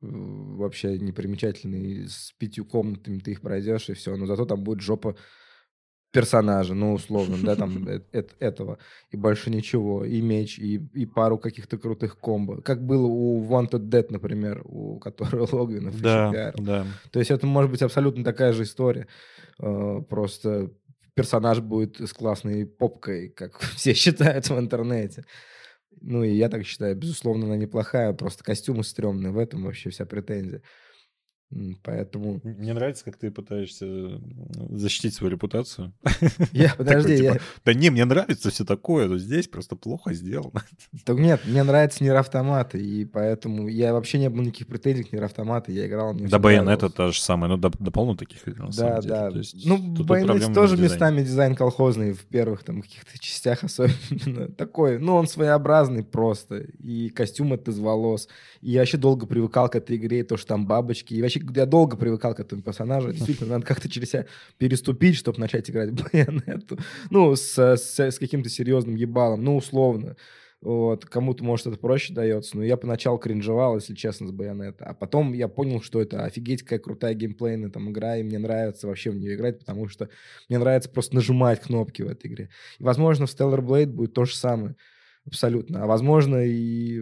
э, 0.02 0.06
вообще 0.06 0.98
непримечательный, 0.98 2.06
с 2.08 2.32
пятью 2.38 2.64
комнатами 2.66 3.18
ты 3.18 3.30
их 3.32 3.40
пройдешь, 3.40 3.88
и 3.88 3.94
все. 3.94 4.16
Но 4.16 4.26
зато 4.26 4.44
там 4.44 4.62
будет 4.62 4.80
жопа 4.80 5.16
персонажа, 6.12 6.74
ну, 6.74 6.92
условно, 6.92 7.38
да, 7.42 7.56
там 7.56 7.88
э- 7.88 8.00
этого. 8.38 8.78
И 9.10 9.16
больше 9.16 9.48
ничего. 9.48 10.04
И 10.04 10.20
меч, 10.20 10.58
и, 10.58 10.74
и 10.92 11.06
пару 11.06 11.38
каких-то 11.38 11.78
крутых 11.78 12.18
комбо. 12.18 12.60
Как 12.60 12.84
было 12.84 13.06
у 13.06 13.42
Wanted 13.48 13.88
Dead, 13.88 14.06
например, 14.10 14.60
у 14.66 14.98
которого 14.98 15.48
Логвинов 15.56 15.98
Да, 16.02 16.52
да. 16.58 16.86
То 17.10 17.18
есть 17.18 17.30
это 17.30 17.46
может 17.46 17.70
быть 17.70 17.80
абсолютно 17.80 18.24
такая 18.24 18.52
же 18.52 18.64
история. 18.64 19.06
Э, 19.58 20.02
Просто 20.06 20.70
персонаж 21.14 21.60
будет 21.60 22.00
с 22.00 22.12
классной 22.12 22.66
попкой, 22.66 23.30
как 23.30 23.58
все 23.76 23.94
считают 23.94 24.48
в 24.48 24.58
интернете. 24.58 25.24
Ну 26.00 26.24
и 26.24 26.32
я 26.34 26.48
так 26.48 26.64
считаю, 26.64 26.96
безусловно, 26.96 27.46
она 27.46 27.56
неплохая, 27.56 28.12
просто 28.14 28.44
костюмы 28.44 28.84
стрёмные, 28.84 29.32
в 29.32 29.38
этом 29.38 29.64
вообще 29.64 29.90
вся 29.90 30.06
претензия. 30.06 30.62
Поэтому... 31.82 32.40
Мне 32.44 32.72
нравится, 32.72 33.04
как 33.04 33.16
ты 33.16 33.30
пытаешься 33.30 34.20
защитить 34.70 35.14
свою 35.14 35.32
репутацию. 35.32 35.92
Я, 36.52 36.74
подожди, 36.78 37.16
Такой, 37.16 37.24
я... 37.24 37.32
типа, 37.34 37.44
Да 37.64 37.74
не, 37.74 37.90
мне 37.90 38.04
нравится 38.04 38.50
все 38.50 38.64
такое, 38.64 39.08
но 39.08 39.18
здесь 39.18 39.48
просто 39.48 39.76
плохо 39.76 40.12
сделано. 40.14 40.62
Так 41.04 41.18
нет, 41.18 41.40
мне 41.44 41.62
нравятся 41.62 42.04
Нир 42.04 42.16
Автоматы, 42.16 42.80
и 42.80 43.04
поэтому 43.04 43.68
я 43.68 43.92
вообще 43.92 44.18
не 44.18 44.30
было 44.30 44.42
никаких 44.42 44.66
претензий 44.66 45.04
к 45.04 45.12
Нир 45.12 45.24
Автоматы, 45.24 45.72
я 45.72 45.86
играл, 45.86 46.14
Да, 46.14 46.38
Bayonetta 46.38 46.62
нравилось. 46.62 46.92
та 46.94 47.10
же 47.10 47.20
самая, 47.20 47.50
ну, 47.50 47.56
да, 47.56 47.70
полно 47.90 48.14
таких 48.14 48.46
игр, 48.46 48.68
Да, 48.76 49.00
да. 49.02 49.30
То 49.30 49.38
есть 49.38 49.66
ну, 49.66 49.94
проблема 50.04 50.54
тоже 50.54 50.76
местами 50.76 51.22
дизайн 51.22 51.54
колхозный 51.54 52.12
в 52.12 52.24
первых 52.26 52.64
там 52.64 52.82
каких-то 52.82 53.18
частях 53.18 53.64
особенно. 53.64 54.48
Такой, 54.48 54.98
ну, 54.98 55.14
он 55.14 55.26
своеобразный 55.26 56.04
просто. 56.04 56.58
И 56.78 57.08
костюм 57.10 57.52
это 57.52 57.70
из 57.70 57.78
волос. 57.78 58.28
И 58.60 58.70
я 58.70 58.80
вообще 58.80 58.98
долго 58.98 59.26
привыкал 59.26 59.68
к 59.68 59.76
этой 59.76 59.96
игре, 59.96 60.20
и 60.20 60.22
то, 60.22 60.36
что 60.36 60.48
там 60.48 60.66
бабочки. 60.66 61.14
И 61.14 61.22
вообще 61.22 61.40
я 61.54 61.66
долго 61.66 61.96
привыкал 61.96 62.34
к 62.34 62.40
этому 62.40 62.62
персонажу. 62.62 63.12
Действительно, 63.12 63.50
надо 63.50 63.66
как-то 63.66 63.88
через 63.88 64.10
себя 64.10 64.26
переступить, 64.58 65.16
чтобы 65.16 65.40
начать 65.40 65.68
играть 65.70 65.90
в 65.90 66.12
Байонетту. 66.12 66.78
Ну, 67.10 67.34
с, 67.34 67.58
с, 67.58 67.98
с 67.98 68.18
каким-то 68.18 68.48
серьезным 68.48 68.94
ебалом, 68.94 69.44
ну, 69.44 69.56
условно. 69.56 70.16
Вот. 70.62 71.04
Кому-то, 71.06 71.42
может, 71.42 71.66
это 71.66 71.76
проще 71.76 72.14
дается, 72.14 72.56
но 72.56 72.62
я 72.62 72.76
поначалу 72.76 73.18
кринжевал, 73.18 73.76
если 73.76 73.94
честно, 73.94 74.28
с 74.28 74.30
Байонета. 74.30 74.84
А 74.84 74.94
потом 74.94 75.32
я 75.32 75.48
понял, 75.48 75.82
что 75.82 76.00
это 76.00 76.24
офигеть 76.24 76.62
какая 76.62 76.78
крутая 76.78 77.14
геймплейная 77.14 77.68
там 77.68 77.90
игра, 77.90 78.16
и 78.16 78.22
мне 78.22 78.38
нравится 78.38 78.86
вообще 78.86 79.10
в 79.10 79.16
нее 79.16 79.34
играть, 79.34 79.58
потому 79.58 79.88
что 79.88 80.08
мне 80.48 80.58
нравится 80.58 80.88
просто 80.88 81.16
нажимать 81.16 81.60
кнопки 81.60 82.02
в 82.02 82.08
этой 82.08 82.28
игре. 82.28 82.48
И, 82.78 82.84
возможно, 82.84 83.26
в 83.26 83.30
Stellar 83.30 83.60
Blade 83.60 83.86
будет 83.86 84.14
то 84.14 84.24
же 84.24 84.36
самое. 84.36 84.76
Абсолютно. 85.24 85.84
А 85.84 85.86
возможно, 85.86 86.44
и 86.44 87.00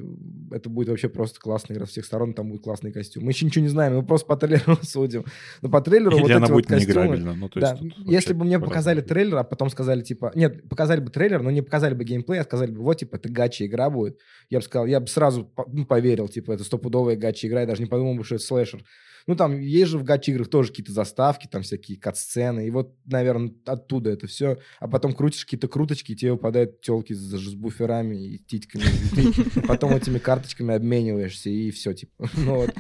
это 0.51 0.69
будет 0.69 0.89
вообще 0.89 1.09
просто 1.09 1.41
классная 1.41 1.77
игра 1.77 1.87
с 1.87 1.91
всех 1.91 2.05
сторон, 2.05 2.35
там 2.35 2.51
будет 2.51 2.63
классный 2.63 2.93
костюм. 2.93 3.25
Мы 3.25 3.31
еще 3.31 3.47
ничего 3.47 3.63
не 3.63 3.71
знаем, 3.71 3.97
мы 3.97 4.03
просто 4.05 4.27
по 4.27 4.37
трейлеру 4.37 4.77
судим. 4.83 5.25
Но 5.63 5.71
по 5.71 5.81
трейлеру 5.81 6.17
Или 6.17 6.23
вот 6.23 6.31
она 6.31 6.45
эти 6.45 6.53
будет 6.53 6.71
вот 6.71 6.79
костюмы... 6.79 7.17
Ну, 7.17 7.49
то 7.49 7.61
есть 7.61 7.73
Да, 7.73 8.03
если 8.05 8.35
бы 8.35 8.45
мне 8.45 8.59
по-разному 8.59 8.71
показали 8.71 9.01
трейлер, 9.01 9.37
а 9.39 9.45
потом 9.45 9.71
сказали, 9.71 10.03
типа... 10.03 10.33
Нет, 10.35 10.69
показали 10.69 11.01
бы 11.01 11.11
трейлер, 11.11 11.43
но 11.43 11.51
не 11.51 11.63
показали 11.63 11.95
бы 11.95 12.05
геймплей, 12.05 12.41
а 12.41 12.45
сказали 12.45 12.71
бы, 12.71 12.83
вот, 12.83 12.99
типа, 12.99 13.17
это 13.17 13.31
гача 13.31 13.65
игра 13.65 13.89
будет. 13.89 14.19
Я 14.51 14.59
бы 14.59 14.65
сказал, 14.65 14.87
я 14.87 15.01
бы 15.01 15.07
сразу 15.07 15.51
ну, 15.69 15.87
поверил, 15.87 16.29
типа, 16.29 16.53
это 16.53 16.65
стопудовая 16.65 17.17
гача 17.17 17.49
игра, 17.49 17.63
я 17.63 17.67
даже 17.67 17.81
не 17.81 17.89
подумал 17.89 18.17
бы, 18.17 18.25
что 18.25 18.35
это 18.35 18.45
слэшер. 18.45 18.85
Ну, 19.27 19.37
там 19.37 19.59
есть 19.61 19.91
же 19.91 19.99
в 19.99 20.05
гачи-играх 20.05 20.49
тоже 20.49 20.71
какие-то 20.71 20.93
заставки, 20.93 21.47
там 21.47 21.63
всякие 21.63 21.99
кат-сцены, 21.99 22.67
и 22.67 22.71
вот, 22.71 22.95
наверное, 23.05 23.53
оттуда 23.67 24.11
это 24.11 24.27
все. 24.27 24.59
А 24.79 24.89
потом 24.89 25.13
крутишь 25.13 25.45
какие-то 25.45 25.69
круточки, 25.69 26.13
и 26.13 26.17
тебе 26.17 26.33
выпадают 26.33 26.81
телки 26.81 27.13
с, 27.13 27.19
с 27.19 27.55
буферами 27.55 28.17
и 28.17 28.39
титьками. 28.39 28.83
И 28.83 29.33
ты 29.33 29.61
потом 29.63 29.95
этими 29.95 30.19
карточками 30.19 30.75
обмениваешься, 30.75 31.51
и 31.51 31.71
все, 31.71 31.93
типа. 31.93 32.29
Ну, 32.41 32.57
вот. 32.57 32.71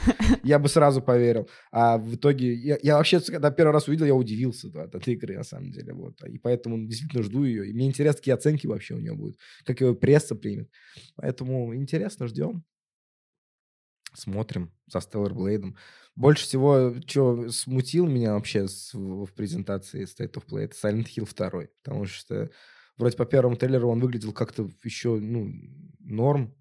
Я 0.43 0.59
бы 0.59 0.69
сразу 0.69 1.03
поверил. 1.03 1.49
А 1.71 1.99
в 1.99 2.15
итоге, 2.15 2.55
я, 2.55 2.79
я 2.83 2.97
вообще, 2.97 3.21
когда 3.21 3.51
первый 3.51 3.73
раз 3.73 3.89
увидел, 3.89 4.07
я 4.07 4.15
удивился 4.15 4.71
да, 4.71 4.85
от 4.85 4.95
этой 4.95 5.15
игры, 5.15 5.37
на 5.37 5.45
самом 5.45 5.71
деле. 5.71 5.93
Вот. 5.93 6.23
И 6.25 6.39
поэтому 6.39 6.87
действительно 6.87 7.23
жду 7.23 7.45
ее. 7.45 7.69
И 7.69 7.73
мне 7.73 7.87
интересно, 7.87 8.19
какие 8.19 8.35
оценки 8.35 8.67
вообще 8.67 8.95
у 8.95 8.99
нее 8.99 9.15
будут, 9.15 9.39
как 9.65 9.81
его 9.81 9.95
пресса 9.95 10.35
примет. 10.35 10.71
Поэтому 11.17 11.75
интересно, 11.75 12.27
ждем. 12.27 12.65
Смотрим 14.15 14.73
за 14.87 14.99
Stellar 14.99 15.33
Blade. 15.33 15.75
Больше 16.17 16.45
всего, 16.45 16.95
что 17.07 17.51
смутил 17.51 18.07
меня 18.07 18.35
вообще 18.35 18.69
с, 18.69 18.93
в, 18.93 19.27
в 19.27 19.33
презентации 19.33 20.05
State 20.05 20.35
of 20.35 20.47
Play, 20.47 20.65
это 20.65 20.75
Silent 20.75 21.07
Hill 21.07 21.29
2. 21.35 21.63
Потому 21.83 22.07
что 22.07 22.51
вроде 22.97 23.17
по 23.17 23.25
первому 23.25 23.57
трейлеру 23.57 23.89
он 23.89 24.01
выглядел 24.01 24.33
как-то 24.33 24.69
еще, 24.83 25.19
ну, 25.19 25.53
норм, 26.01 26.55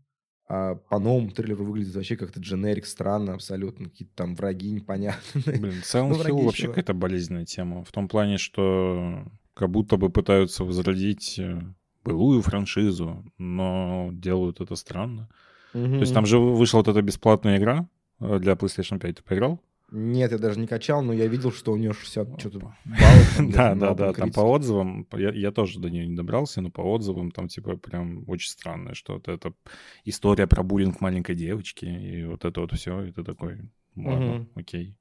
а 0.48 0.75
по 0.75 0.98
новому 1.00 1.29
трейлеру 1.29 1.63
выглядит 1.63 1.94
вообще 1.94 2.15
как-то 2.15 2.39
дженерик, 2.39 2.86
странно 2.86 3.34
абсолютно. 3.34 3.89
Какие-то 3.89 4.15
там 4.15 4.36
враги 4.36 4.72
непонятные. 4.72 5.60
Блин, 5.60 5.82
Silent 5.84 6.10
Ну, 6.10 6.24
Hill 6.24 6.46
вообще 6.46 6.68
какая-то 6.68 6.94
болезненная 6.94 7.46
тема. 7.46 7.84
В 7.84 7.91
том 7.91 8.08
плане, 8.08 8.38
что 8.38 9.25
как 9.53 9.70
будто 9.70 9.98
бы 9.98 10.10
пытаются 10.10 10.63
возродить 10.63 11.38
э, 11.38 11.62
былую 12.03 12.41
франшизу, 12.41 13.24
но 13.38 14.10
делают 14.12 14.62
это 14.62 14.75
странно. 14.75 15.29
То 15.73 15.79
есть 15.79 16.13
там 16.13 16.25
же 16.25 16.39
вышла 16.39 16.79
вот 16.79 16.88
эта 16.88 17.01
бесплатная 17.01 17.57
игра 17.57 17.88
э, 18.19 18.39
для 18.39 18.53
PlayStation 18.53 18.99
5. 18.99 19.17
Ты 19.17 19.23
поиграл? 19.23 19.61
Нет, 19.91 20.31
я 20.31 20.38
даже 20.38 20.59
не 20.59 20.67
качал, 20.67 21.01
но 21.01 21.13
я 21.13 21.25
видел, 21.25 21.51
что 21.51 21.71
у 21.71 21.75
нее 21.75 21.93
60 21.93 22.39
что-то 22.39 22.59
баллов. 22.59 22.75
Да, 23.39 23.73
да, 23.73 23.93
да. 23.93 24.13
Там 24.13 24.31
по 24.31 24.41
отзывам, 24.41 25.07
я, 25.13 25.31
я 25.31 25.51
тоже 25.51 25.79
до 25.79 25.89
нее 25.89 26.05
не 26.07 26.15
добрался, 26.15 26.61
но 26.61 26.69
по 26.69 26.81
отзывам 26.81 27.31
там 27.31 27.47
типа 27.47 27.77
прям 27.77 28.23
очень 28.27 28.49
странное, 28.49 28.93
что 28.93 29.13
вот 29.13 29.27
это 29.27 29.53
история 30.05 30.45
про 30.45 30.61
буллинг 30.61 31.01
маленькой 31.01 31.35
девочки, 31.35 31.85
и 31.85 32.23
вот 32.25 32.45
это 32.45 32.61
вот 32.61 32.73
все, 32.73 33.03
и 33.03 33.11
ты 33.11 33.23
такой, 33.23 33.61
ладно, 34.06 34.34
Мгм. 34.34 34.50
окей. 34.56 34.96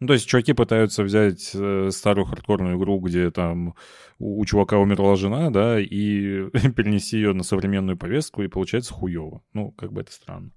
Ну, 0.00 0.06
то 0.06 0.12
есть 0.12 0.26
чуваки 0.26 0.52
пытаются 0.52 1.02
взять 1.02 1.50
э, 1.54 1.90
старую 1.90 2.26
хардкорную 2.26 2.76
игру, 2.78 3.00
где 3.00 3.30
там 3.30 3.74
у, 4.18 4.40
у 4.40 4.44
чувака 4.44 4.78
умерла 4.78 5.16
жена, 5.16 5.50
да, 5.50 5.80
и 5.80 6.50
перенести 6.76 7.16
ее 7.16 7.32
на 7.32 7.42
современную 7.42 7.96
повестку, 7.96 8.42
и 8.42 8.48
получается 8.48 8.92
хуево. 8.94 9.42
Ну, 9.52 9.72
как 9.72 9.92
бы 9.92 10.02
это 10.02 10.12
странно. 10.12 10.50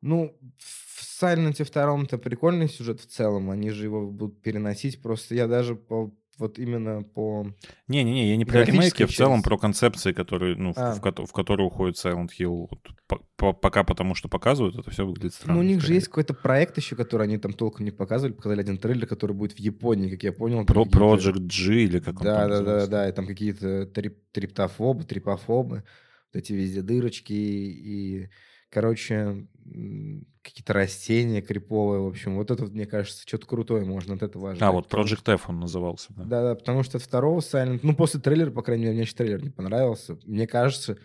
Ну, 0.00 0.36
в 0.58 1.22
Silent 1.22 1.64
втором-то 1.64 2.18
прикольный 2.18 2.68
сюжет 2.68 3.00
в 3.00 3.06
целом. 3.06 3.50
Они 3.50 3.70
же 3.70 3.84
его 3.84 4.10
будут 4.10 4.42
переносить. 4.42 5.00
Просто 5.00 5.34
я 5.34 5.46
даже 5.46 5.74
по 5.76 6.14
вот 6.38 6.58
именно 6.58 7.02
по... 7.02 7.46
Не-не-не, 7.88 8.30
я 8.30 8.36
не 8.36 8.44
про 8.44 8.64
ремейки, 8.64 9.02
а 9.02 9.06
в 9.06 9.12
целом 9.12 9.42
про 9.42 9.58
концепции, 9.58 10.12
которые, 10.12 10.56
ну, 10.56 10.72
в- 10.72 10.78
А. 10.78 10.94
в, 10.94 11.00
кото- 11.00 11.26
в 11.26 11.32
которые 11.32 11.66
уходит 11.66 11.96
Silent 11.96 12.28
Hill. 12.38 12.66
Вот 12.70 12.78
по- 13.06 13.22
по- 13.36 13.52
пока 13.52 13.84
потому 13.84 14.14
что 14.14 14.28
показывают, 14.28 14.76
это 14.78 14.90
все 14.90 15.06
выглядит 15.06 15.34
странно. 15.34 15.54
ну, 15.54 15.60
у 15.60 15.62
них 15.68 15.76
же 15.76 15.82
скорее. 15.82 15.94
есть 15.96 16.08
какой-то 16.08 16.34
проект 16.34 16.76
еще, 16.76 16.96
который 16.96 17.24
они 17.26 17.38
там 17.38 17.52
толком 17.52 17.84
не 17.84 17.90
показывали. 17.90 18.32
Показали 18.34 18.60
один 18.60 18.78
трейлер, 18.78 19.06
который 19.06 19.32
будет 19.36 19.52
в 19.52 19.58
Японии, 19.58 20.10
как 20.10 20.22
я 20.22 20.32
понял. 20.32 20.64
Про 20.64 20.84
Project 20.84 21.40
G 21.46 21.82
или 21.84 21.98
как 21.98 22.20
он 22.20 22.24
Да, 22.24 22.48
да, 22.48 22.60
да, 22.62 22.86
да, 22.86 23.08
и 23.08 23.12
там 23.12 23.26
какие-то 23.26 23.86
трип- 23.86 24.18
триптофобы, 24.32 25.04
трипофобы, 25.04 25.76
вот 26.32 26.40
эти 26.42 26.52
везде 26.52 26.82
дырочки 26.82 27.32
и, 27.32 28.28
короче, 28.70 29.46
какие-то 30.42 30.72
растения 30.72 31.40
криповые, 31.40 32.02
в 32.02 32.06
общем, 32.06 32.36
вот 32.36 32.50
это, 32.50 32.64
мне 32.66 32.86
кажется, 32.86 33.22
что-то 33.26 33.46
крутое 33.46 33.84
можно 33.84 34.14
от 34.14 34.22
этого 34.22 34.50
ожидать. 34.50 34.68
А, 34.68 34.72
вот 34.72 34.92
Project 34.92 35.32
F 35.32 35.48
он 35.48 35.60
назывался. 35.60 36.08
Да. 36.10 36.24
Да, 36.24 36.42
да, 36.42 36.54
потому 36.54 36.82
что 36.82 36.98
от 36.98 37.02
второго 37.02 37.40
Silent, 37.40 37.80
ну, 37.82 37.94
после 37.94 38.20
трейлера, 38.20 38.50
по 38.50 38.62
крайней 38.62 38.84
мере, 38.84 38.94
мне 38.94 39.02
еще 39.02 39.14
трейлер 39.14 39.42
не 39.42 39.50
понравился. 39.50 40.18
Мне 40.24 40.46
кажется, 40.46 40.98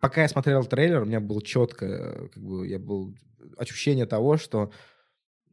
пока 0.00 0.22
я 0.22 0.28
смотрел 0.28 0.64
трейлер, 0.64 1.02
у 1.02 1.06
меня 1.06 1.20
было 1.20 1.42
четко, 1.42 1.86
э, 1.86 2.28
как 2.28 2.42
бы, 2.42 2.66
я 2.66 2.78
был 2.78 3.14
ощущение 3.58 4.06
того, 4.06 4.36
что 4.38 4.72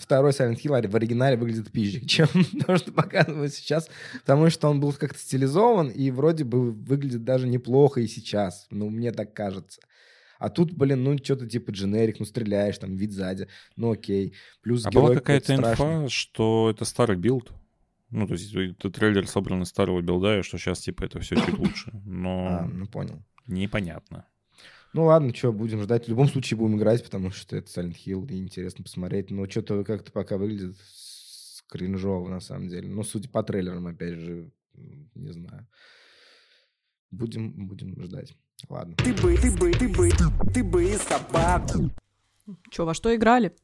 второй 0.00 0.32
Silent 0.32 0.60
Hill 0.60 0.88
в 0.88 0.96
оригинале 0.96 1.36
выглядит 1.36 1.70
пизже, 1.70 2.00
чем 2.06 2.28
то, 2.66 2.76
что 2.76 2.92
показывают 2.92 3.54
сейчас, 3.54 3.88
потому 4.20 4.50
что 4.50 4.68
он 4.68 4.80
был 4.80 4.92
как-то 4.92 5.18
стилизован 5.18 5.90
и 5.90 6.10
вроде 6.10 6.44
бы 6.44 6.72
выглядит 6.72 7.24
даже 7.24 7.46
неплохо 7.46 8.00
и 8.00 8.06
сейчас, 8.06 8.66
ну, 8.70 8.90
мне 8.90 9.12
так 9.12 9.32
кажется. 9.32 9.80
А 10.38 10.50
тут, 10.50 10.72
блин, 10.72 11.02
ну, 11.02 11.18
что-то 11.18 11.46
типа 11.46 11.70
дженерик, 11.70 12.20
ну, 12.20 12.24
стреляешь, 12.26 12.78
там, 12.78 12.96
вид 12.96 13.12
сзади, 13.12 13.48
ну, 13.76 13.92
окей. 13.92 14.34
Плюс 14.62 14.86
А 14.86 14.90
была 14.90 15.14
какая-то 15.14 15.54
инфа, 15.54 16.08
что 16.08 16.70
это 16.70 16.84
старый 16.84 17.16
билд. 17.16 17.52
Ну, 18.10 18.26
то 18.26 18.34
есть 18.34 18.54
это 18.54 18.90
трейлер 18.90 19.26
собран 19.26 19.62
из 19.62 19.68
старого 19.68 20.00
билда, 20.00 20.38
и 20.38 20.42
что 20.42 20.56
сейчас, 20.58 20.80
типа, 20.80 21.04
это 21.04 21.20
все 21.20 21.36
чуть 21.36 21.58
лучше. 21.58 21.90
Но 22.04 22.46
А, 22.46 22.66
ну, 22.66 22.86
понял. 22.86 23.22
непонятно. 23.46 24.26
Ну 24.94 25.04
ладно, 25.04 25.34
что, 25.34 25.52
будем 25.52 25.82
ждать. 25.82 26.06
В 26.06 26.08
любом 26.08 26.28
случае 26.28 26.56
будем 26.56 26.78
играть, 26.78 27.04
потому 27.04 27.30
что 27.30 27.56
это 27.56 27.68
Silent 27.68 27.96
Hill, 28.06 28.26
и 28.30 28.38
интересно 28.38 28.82
посмотреть. 28.82 29.30
Но 29.30 29.46
что-то 29.48 29.84
как-то 29.84 30.10
пока 30.10 30.38
выглядит 30.38 30.76
кринжово, 31.68 32.28
на 32.30 32.40
самом 32.40 32.68
деле. 32.68 32.88
Ну, 32.88 33.02
судя 33.02 33.28
по 33.28 33.42
трейлерам, 33.42 33.86
опять 33.86 34.14
же, 34.14 34.50
не 35.14 35.32
знаю. 35.32 35.68
Будем, 37.10 37.68
будем 37.68 38.02
ждать. 38.02 38.34
Ладно. 38.68 38.94
Ты 38.96 39.14
бы, 39.14 39.36
ты 39.36 39.50
бы, 39.50 39.70
ты 39.72 39.88
бы, 39.88 40.10
ты 40.52 40.64
бы 40.64 40.84
и 40.84 40.96
собаку. 40.96 41.90
Че, 42.70 42.84
во 42.84 42.94
что 42.94 43.14
играли? 43.14 43.54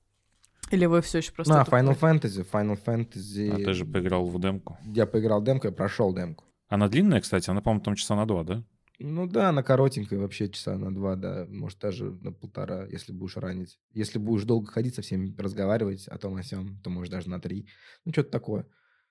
Или 0.70 0.86
вы 0.86 1.02
все 1.02 1.18
еще 1.18 1.32
просто... 1.32 1.60
А 1.60 1.64
Final 1.64 1.98
Fantasy, 1.98 2.46
Final 2.50 2.78
Fantasy... 2.82 3.50
А 3.50 3.56
ты 3.56 3.74
же 3.74 3.84
поиграл 3.84 4.26
в 4.26 4.40
демку. 4.40 4.78
Я 4.84 5.06
поиграл 5.06 5.42
демку, 5.42 5.66
я 5.66 5.72
прошел 5.72 6.14
демку. 6.14 6.44
Она 6.68 6.88
длинная, 6.88 7.20
кстати, 7.20 7.50
она, 7.50 7.60
по-моему, 7.60 7.84
там 7.84 7.94
часа 7.94 8.16
на 8.16 8.26
два, 8.26 8.44
да? 8.44 8.64
Ну 8.98 9.26
да, 9.26 9.48
она 9.48 9.62
коротенькая, 9.62 10.18
вообще 10.18 10.48
часа 10.48 10.78
на 10.78 10.94
два, 10.94 11.16
да, 11.16 11.46
может 11.48 11.80
даже 11.80 12.12
на 12.12 12.32
полтора, 12.32 12.86
если 12.86 13.12
будешь 13.12 13.36
ранить. 13.36 13.78
Если 13.92 14.18
будешь 14.18 14.44
долго 14.44 14.70
ходить 14.70 14.94
со 14.94 15.02
всеми, 15.02 15.34
разговаривать 15.36 16.06
о 16.06 16.16
том 16.16 16.36
о 16.36 16.42
сём, 16.42 16.80
то 16.80 16.90
может 16.90 17.12
даже 17.12 17.28
на 17.28 17.40
три. 17.40 17.68
Ну, 18.04 18.12
что-то 18.12 18.30
такое. 18.30 18.66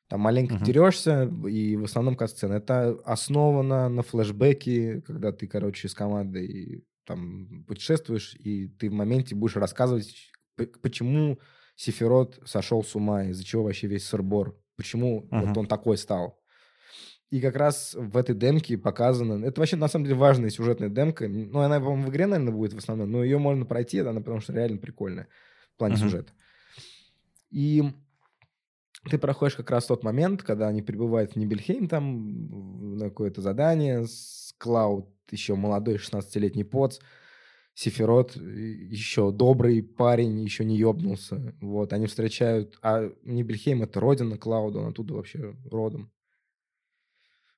Там 0.09 0.19
маленько 0.21 0.53
Мгм. 0.53 0.63
дерешься, 0.63 1.23
и 1.47 1.75
в 1.75 1.85
основном 1.85 2.15
катсцены. 2.15 2.53
Это 2.55 2.99
основано 3.05 3.89
на 3.89 4.01
флешбеке, 4.03 5.01
когда 5.01 5.31
ты, 5.31 5.47
короче, 5.47 5.87
с 5.87 5.93
командой 5.93 6.85
там 7.05 7.65
путешествуешь, 7.67 8.35
и 8.35 8.67
ты 8.67 8.89
в 8.89 8.93
моменте 8.93 9.35
будешь 9.35 9.55
рассказывать, 9.55 10.31
почему 10.81 11.39
Сефирот 11.75 12.39
сошел 12.45 12.83
с 12.83 12.95
ума, 12.95 13.25
из-за 13.25 13.43
чего 13.43 13.63
вообще 13.63 13.87
весь 13.87 14.05
сырбор, 14.05 14.57
почему 14.77 15.27
Мгм. 15.31 15.39
вот 15.39 15.57
он 15.57 15.65
такой 15.67 15.97
стал. 15.97 16.39
И 17.31 17.41
как 17.41 17.55
раз 17.55 17.95
в 17.95 18.15
этой 18.17 18.35
демке 18.35 18.77
показано... 18.77 19.43
Это 19.45 19.59
вообще, 19.59 19.75
на 19.75 19.87
самом 19.87 20.05
деле, 20.05 20.17
важная 20.17 20.49
сюжетная 20.51 20.89
демка. 20.89 21.27
Ну, 21.27 21.59
она, 21.59 21.79
по-моему, 21.79 22.07
в 22.07 22.09
игре, 22.11 22.27
наверное, 22.27 22.53
будет 22.53 22.73
в 22.73 22.77
основном, 22.77 23.11
но 23.11 23.23
ее 23.23 23.39
можно 23.39 23.65
пройти, 23.65 23.99
она 23.99 24.19
потому 24.21 24.39
что 24.41 24.53
реально 24.53 24.77
прикольная 24.77 25.27
в 25.75 25.77
плане 25.79 25.95
Мгм. 25.95 25.97
сюжета. 25.97 26.33
И 27.51 27.83
ты 29.09 29.17
проходишь 29.17 29.55
как 29.55 29.71
раз 29.71 29.85
тот 29.85 30.03
момент, 30.03 30.43
когда 30.43 30.67
они 30.67 30.81
прибывают 30.81 31.33
в 31.33 31.35
Нибельхейм 31.35 31.87
там 31.87 32.97
на 32.97 33.09
какое-то 33.09 33.41
задание, 33.41 34.05
с 34.05 34.53
Клауд 34.57 35.09
еще 35.31 35.55
молодой 35.55 35.95
16-летний 35.95 36.63
поц, 36.63 36.99
Сефирот 37.75 38.35
еще 38.35 39.31
добрый 39.31 39.81
парень, 39.81 40.39
еще 40.41 40.63
не 40.63 40.77
ёбнулся. 40.77 41.55
Вот, 41.59 41.91
они 41.91 42.05
встречают... 42.05 42.77
А 42.83 43.11
Нибельхейм— 43.23 43.81
это 43.83 43.99
родина 43.99 44.37
Клауда, 44.37 44.79
он 44.79 44.91
оттуда 44.91 45.15
вообще 45.15 45.55
родом. 45.65 46.11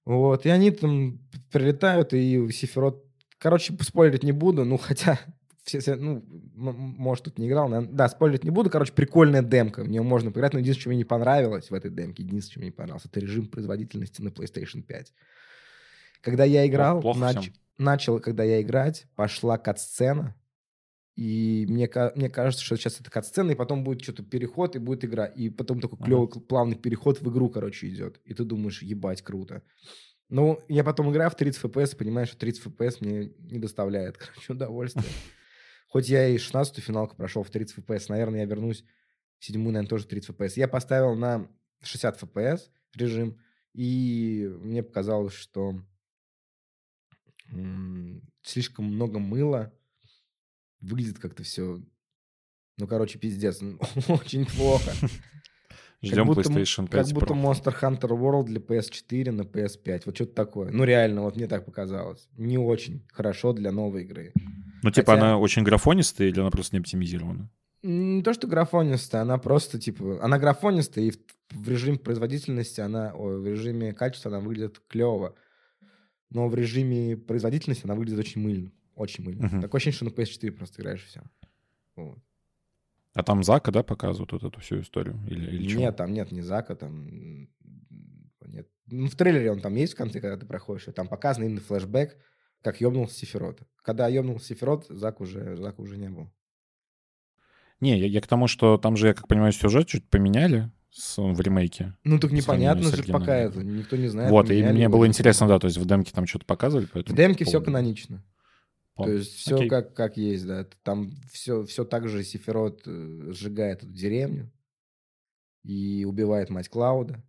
Вот, 0.06 0.46
и 0.46 0.50
они 0.50 0.72
там 0.72 1.20
прилетают, 1.52 2.14
и 2.14 2.50
Сефирот... 2.52 3.04
Короче, 3.40 3.76
спойлерить 3.82 4.24
не 4.24 4.32
буду, 4.32 4.64
ну, 4.64 4.78
хотя... 4.78 5.20
Все, 5.66 5.80
все- 5.80 5.96
ну, 5.96 6.24
может, 6.56 7.26
тут 7.26 7.40
не 7.40 7.48
играл. 7.48 7.68
наверно. 7.68 7.92
Да, 7.94 8.08
спойлерить 8.08 8.44
не 8.44 8.52
буду. 8.52 8.70
Короче, 8.70 8.94
прикольная 8.94 9.42
демка. 9.42 9.84
В 9.84 9.90
нее 9.90 10.04
можно 10.04 10.32
поиграть, 10.32 10.54
но 10.54 10.60
единственное, 10.60 10.82
что 10.82 10.90
мне 10.90 10.98
не 11.00 11.04
понравилось 11.06 11.70
в 11.72 11.74
этой 11.74 11.90
демке, 11.92 12.22
единственное, 12.24 12.52
что 12.52 12.60
мне 12.60 12.68
не 12.68 12.72
понравилось, 12.72 13.06
это 13.06 13.20
режим 13.20 13.48
производительности 13.48 14.22
на 14.22 14.30
PlayStation 14.30 14.84
5. 14.84 15.14
Когда 16.22 16.44
я 16.44 16.66
играл, 16.68 17.02
плохо 17.02 17.20
нач- 17.20 17.40
всем. 17.42 17.54
начал, 17.80 18.20
когда 18.20 18.44
я 18.44 18.62
играть, 18.62 19.08
пошла 19.16 19.58
кат-сцена, 19.58 20.36
и 21.16 21.66
мне, 21.70 21.90
мне 22.16 22.30
кажется, 22.30 22.64
что 22.64 22.76
сейчас 22.78 23.00
это 23.00 23.10
кат-сцена, 23.10 23.52
и 23.52 23.56
потом 23.56 23.84
будет 23.84 24.04
что-то 24.04 24.22
переход, 24.22 24.76
и 24.76 24.80
будет 24.80 25.04
игра. 25.06 25.26
И 25.26 25.50
потом 25.50 25.80
такой 25.80 25.98
Ага. 26.00 26.06
клевый, 26.06 26.28
плавный 26.28 26.76
переход 26.76 27.22
в 27.22 27.30
игру, 27.32 27.50
короче, 27.50 27.88
идет. 27.90 28.20
И 28.26 28.34
ты 28.36 28.44
думаешь, 28.44 28.82
ебать, 28.84 29.22
круто. 29.24 29.64
Ну, 30.30 30.60
я 30.68 30.84
потом 30.84 31.12
играю 31.12 31.30
в 31.32 31.36
30 31.36 31.64
FPS, 31.64 31.94
и 31.94 31.98
понимаю, 31.98 32.28
что 32.28 32.38
30 32.38 32.66
FPS 32.66 32.98
мне 33.00 33.32
не 33.40 33.58
доставляет, 33.60 34.18
короче, 34.20 34.54
удовольствия. 34.54 35.04
Хоть 35.96 36.10
я 36.10 36.28
и 36.28 36.36
16-ю 36.36 36.82
финалку 36.84 37.16
прошел 37.16 37.42
в 37.42 37.50
30 37.50 37.78
FPS, 37.78 38.08
наверное, 38.10 38.42
я 38.42 38.46
вернусь 38.46 38.84
в 39.40 39.46
седьмую, 39.46 39.72
наверное, 39.72 39.88
тоже 39.88 40.06
30 40.06 40.32
FPS. 40.32 40.52
Я 40.58 40.68
поставил 40.68 41.16
на 41.16 41.50
60 41.84 42.22
FPS 42.22 42.70
режим, 42.96 43.40
и 43.72 44.46
мне 44.60 44.84
показалось, 44.84 45.34
что 45.34 45.82
м, 47.50 48.22
слишком 48.42 48.84
много 48.84 49.20
мыла, 49.20 49.74
выглядит 50.82 51.18
как-то 51.18 51.44
все 51.44 51.82
Ну, 52.76 52.88
короче, 52.88 53.18
пиздец. 53.18 53.62
Очень 54.10 54.46
плохо. 54.48 54.92
Ждем 56.08 56.26
будто 56.28 56.50
м- 56.50 56.56
PlayStation 56.58 56.88
5 56.88 57.06
Как 57.06 57.14
будто 57.14 57.34
Pro. 57.34 57.42
Monster 57.42 57.76
Hunter 57.82 58.10
World 58.18 58.44
для 58.46 58.60
PS4 58.60 59.32
на 59.32 59.42
PS5. 59.42 60.04
Вот 60.06 60.16
что-то 60.16 60.34
такое. 60.34 60.72
Ну, 60.72 60.84
реально, 60.84 61.22
вот 61.22 61.36
мне 61.36 61.48
так 61.48 61.66
показалось. 61.66 62.28
Не 62.38 62.58
очень 62.58 63.04
хорошо 63.12 63.54
для 63.54 63.72
новой 63.72 64.04
игры. 64.04 64.34
Ну, 64.84 64.92
типа, 64.92 65.14
хотя- 65.14 65.22
она 65.26 65.38
очень 65.40 65.64
графонистая 65.64 66.28
или 66.30 66.40
она 66.40 66.52
просто 66.52 66.76
не 66.76 66.80
оптимизирована? 66.82 67.50
Не 67.84 68.24
то, 68.24 68.34
что 68.34 68.48
графонистая, 68.48 69.22
она 69.22 69.38
просто, 69.38 69.80
типа... 69.80 70.20
Она 70.24 70.40
графонистая, 70.40 71.04
и 71.06 71.12
в, 71.12 71.18
в 71.52 71.70
режиме 71.70 72.00
производительности 72.00 72.82
она... 72.82 73.14
Ой, 73.16 73.40
в 73.40 73.46
режиме 73.46 73.94
качества 73.94 74.32
она 74.32 74.40
выглядит 74.40 74.82
клево. 74.88 75.36
Но 76.32 76.48
в 76.50 76.56
режиме 76.56 77.16
производительности 77.16 77.86
она 77.86 77.94
выглядит 77.96 78.20
очень 78.20 78.42
мыльно. 78.42 78.72
Очень 78.96 79.24
мыльно. 79.26 79.46
Мгм. 79.48 79.62
Такое 79.62 79.78
ощущение, 79.80 79.96
что 79.96 80.06
на 80.06 80.10
PS4 80.10 80.52
просто 80.52 80.82
играешь 80.82 81.04
и 81.04 81.08
все. 81.08 81.22
А 83.16 83.24
там 83.24 83.44
Зака, 83.44 83.72
да, 83.72 83.82
показывают 83.82 84.34
вот 84.34 84.44
эту 84.44 84.60
всю 84.60 84.82
историю? 84.82 85.18
Или, 85.28 85.56
или? 85.56 85.78
Нет, 85.78 85.96
там 85.96 86.14
нет 86.14 86.32
ни 86.32 86.42
Зака, 86.42 86.76
там... 86.76 87.08
Нет. 88.42 88.68
Ну, 88.88 89.08
в 89.08 89.16
трейлере 89.16 89.52
он 89.52 89.62
там 89.62 89.74
есть 89.76 89.94
в 89.94 89.98
конце, 89.98 90.20
когда 90.20 90.38
ты 90.38 90.46
проходишь, 90.46 90.88
и 90.90 90.92
там 90.92 91.08
показан 91.08 91.46
именно 91.46 91.62
флешбэк, 91.62 92.18
как 92.62 92.82
ёбнулся 92.82 93.16
Сефирот. 93.16 93.62
Когда 93.82 94.08
ёбнулся 94.10 94.48
Сефирот, 94.48 94.86
Зак 94.90 95.22
уже, 95.22 95.56
Зака 95.56 95.82
уже 95.82 95.98
не 95.98 96.10
был. 96.10 96.30
Не, 97.80 97.98
я, 97.98 98.08
я 98.08 98.22
к 98.22 98.28
тому, 98.28 98.48
что 98.48 98.78
там 98.78 98.98
же, 98.98 99.08
я 99.08 99.14
как 99.14 99.28
понимаю, 99.28 99.54
сюжет 99.54 99.88
чуть 99.88 100.10
поменяли 100.10 100.72
с, 100.92 101.18
в 101.18 101.40
ремейке. 101.42 101.96
Ну, 102.04 102.20
так 102.20 102.32
непонятно 102.32 102.84
же 102.84 103.04
пока 103.04 103.36
это. 103.36 103.64
Никто 103.64 103.96
не 103.96 104.08
знает. 104.08 104.30
вот, 104.30 104.50
и 104.50 104.62
мне 104.62 104.90
было 104.90 105.08
интересно, 105.08 105.48
да, 105.48 105.58
то 105.58 105.68
есть 105.68 105.78
в 105.78 105.86
демке 105.86 106.12
там 106.12 106.28
что-то 106.28 106.46
показывали, 106.46 106.86
В 106.86 106.92
поэтому... 106.92 107.18
демке 107.18 107.46
все 107.46 107.62
помню. 107.62 108.24
Канонично. 108.96 109.04
То 109.06 109.12
есть 109.12 109.32
все 109.34 109.56
Окей. 109.56 109.70
как, 109.70 109.94
как 109.94 110.18
есть, 110.18 110.46
да. 110.46 110.66
Там 110.84 111.12
все, 111.32 111.64
все 111.66 111.86
так 111.86 112.08
же 112.08 112.24
Сефирот 112.24 112.84
э, 112.86 113.32
сжигает 113.32 113.84
эту 113.84 113.92
деревню 113.92 114.52
и 115.64 116.06
убивает 116.06 116.50
мать 116.50 116.70
Клауда, 116.70 117.24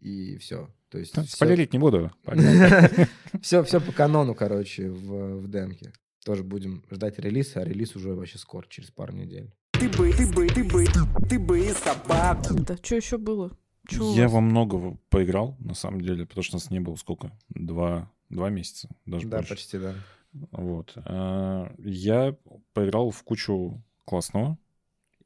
и 0.00 0.36
все. 0.38 0.68
То 0.88 0.98
есть 0.98 1.14
Да, 1.14 1.22
все, 1.22 1.36
Спойлерить 1.36 1.72
не 1.72 1.78
буду. 1.78 2.10
Все, 3.42 3.62
все 3.62 3.80
по 3.80 3.92
канону, 3.92 4.34
короче, 4.34 4.90
в, 4.90 5.36
в 5.40 5.48
демке. 5.50 5.92
Тоже 6.24 6.42
будем 6.42 6.84
ждать 6.90 7.18
релиза, 7.18 7.60
а 7.60 7.64
релиз 7.64 7.96
уже 7.96 8.12
вообще 8.12 8.38
скоро, 8.38 8.66
через 8.68 8.90
пару 8.90 9.14
недель. 9.14 9.50
Ты 9.72 9.88
бы, 9.88 10.12
ты 10.12 10.26
бы, 10.26 10.46
ты 10.48 10.64
бы, 10.64 10.84
ты 11.28 11.38
бы 11.38 11.60
и 11.60 11.70
собаку. 11.72 12.54
Да, 12.54 12.76
что 12.82 12.96
еще 12.96 13.16
было? 13.16 13.56
У 13.98 14.14
Я 14.14 14.28
во 14.28 14.40
много 14.40 14.98
поиграл, 15.08 15.56
на 15.60 15.74
самом 15.74 16.00
деле, 16.02 16.26
потому 16.26 16.42
что 16.42 16.56
нас 16.56 16.70
не 16.70 16.80
было 16.80 16.96
сколько? 16.96 17.32
Два, 17.48 18.12
два 18.28 18.50
месяца, 18.50 18.88
даже 19.06 19.26
Да, 19.28 19.38
больше. 19.38 19.54
почти, 19.54 19.78
да. 19.78 19.94
Вот. 20.32 20.92
А, 20.96 21.72
Я 21.78 22.36
поиграл 22.72 23.10
в 23.10 23.22
кучу 23.22 23.80
классного 24.04 24.56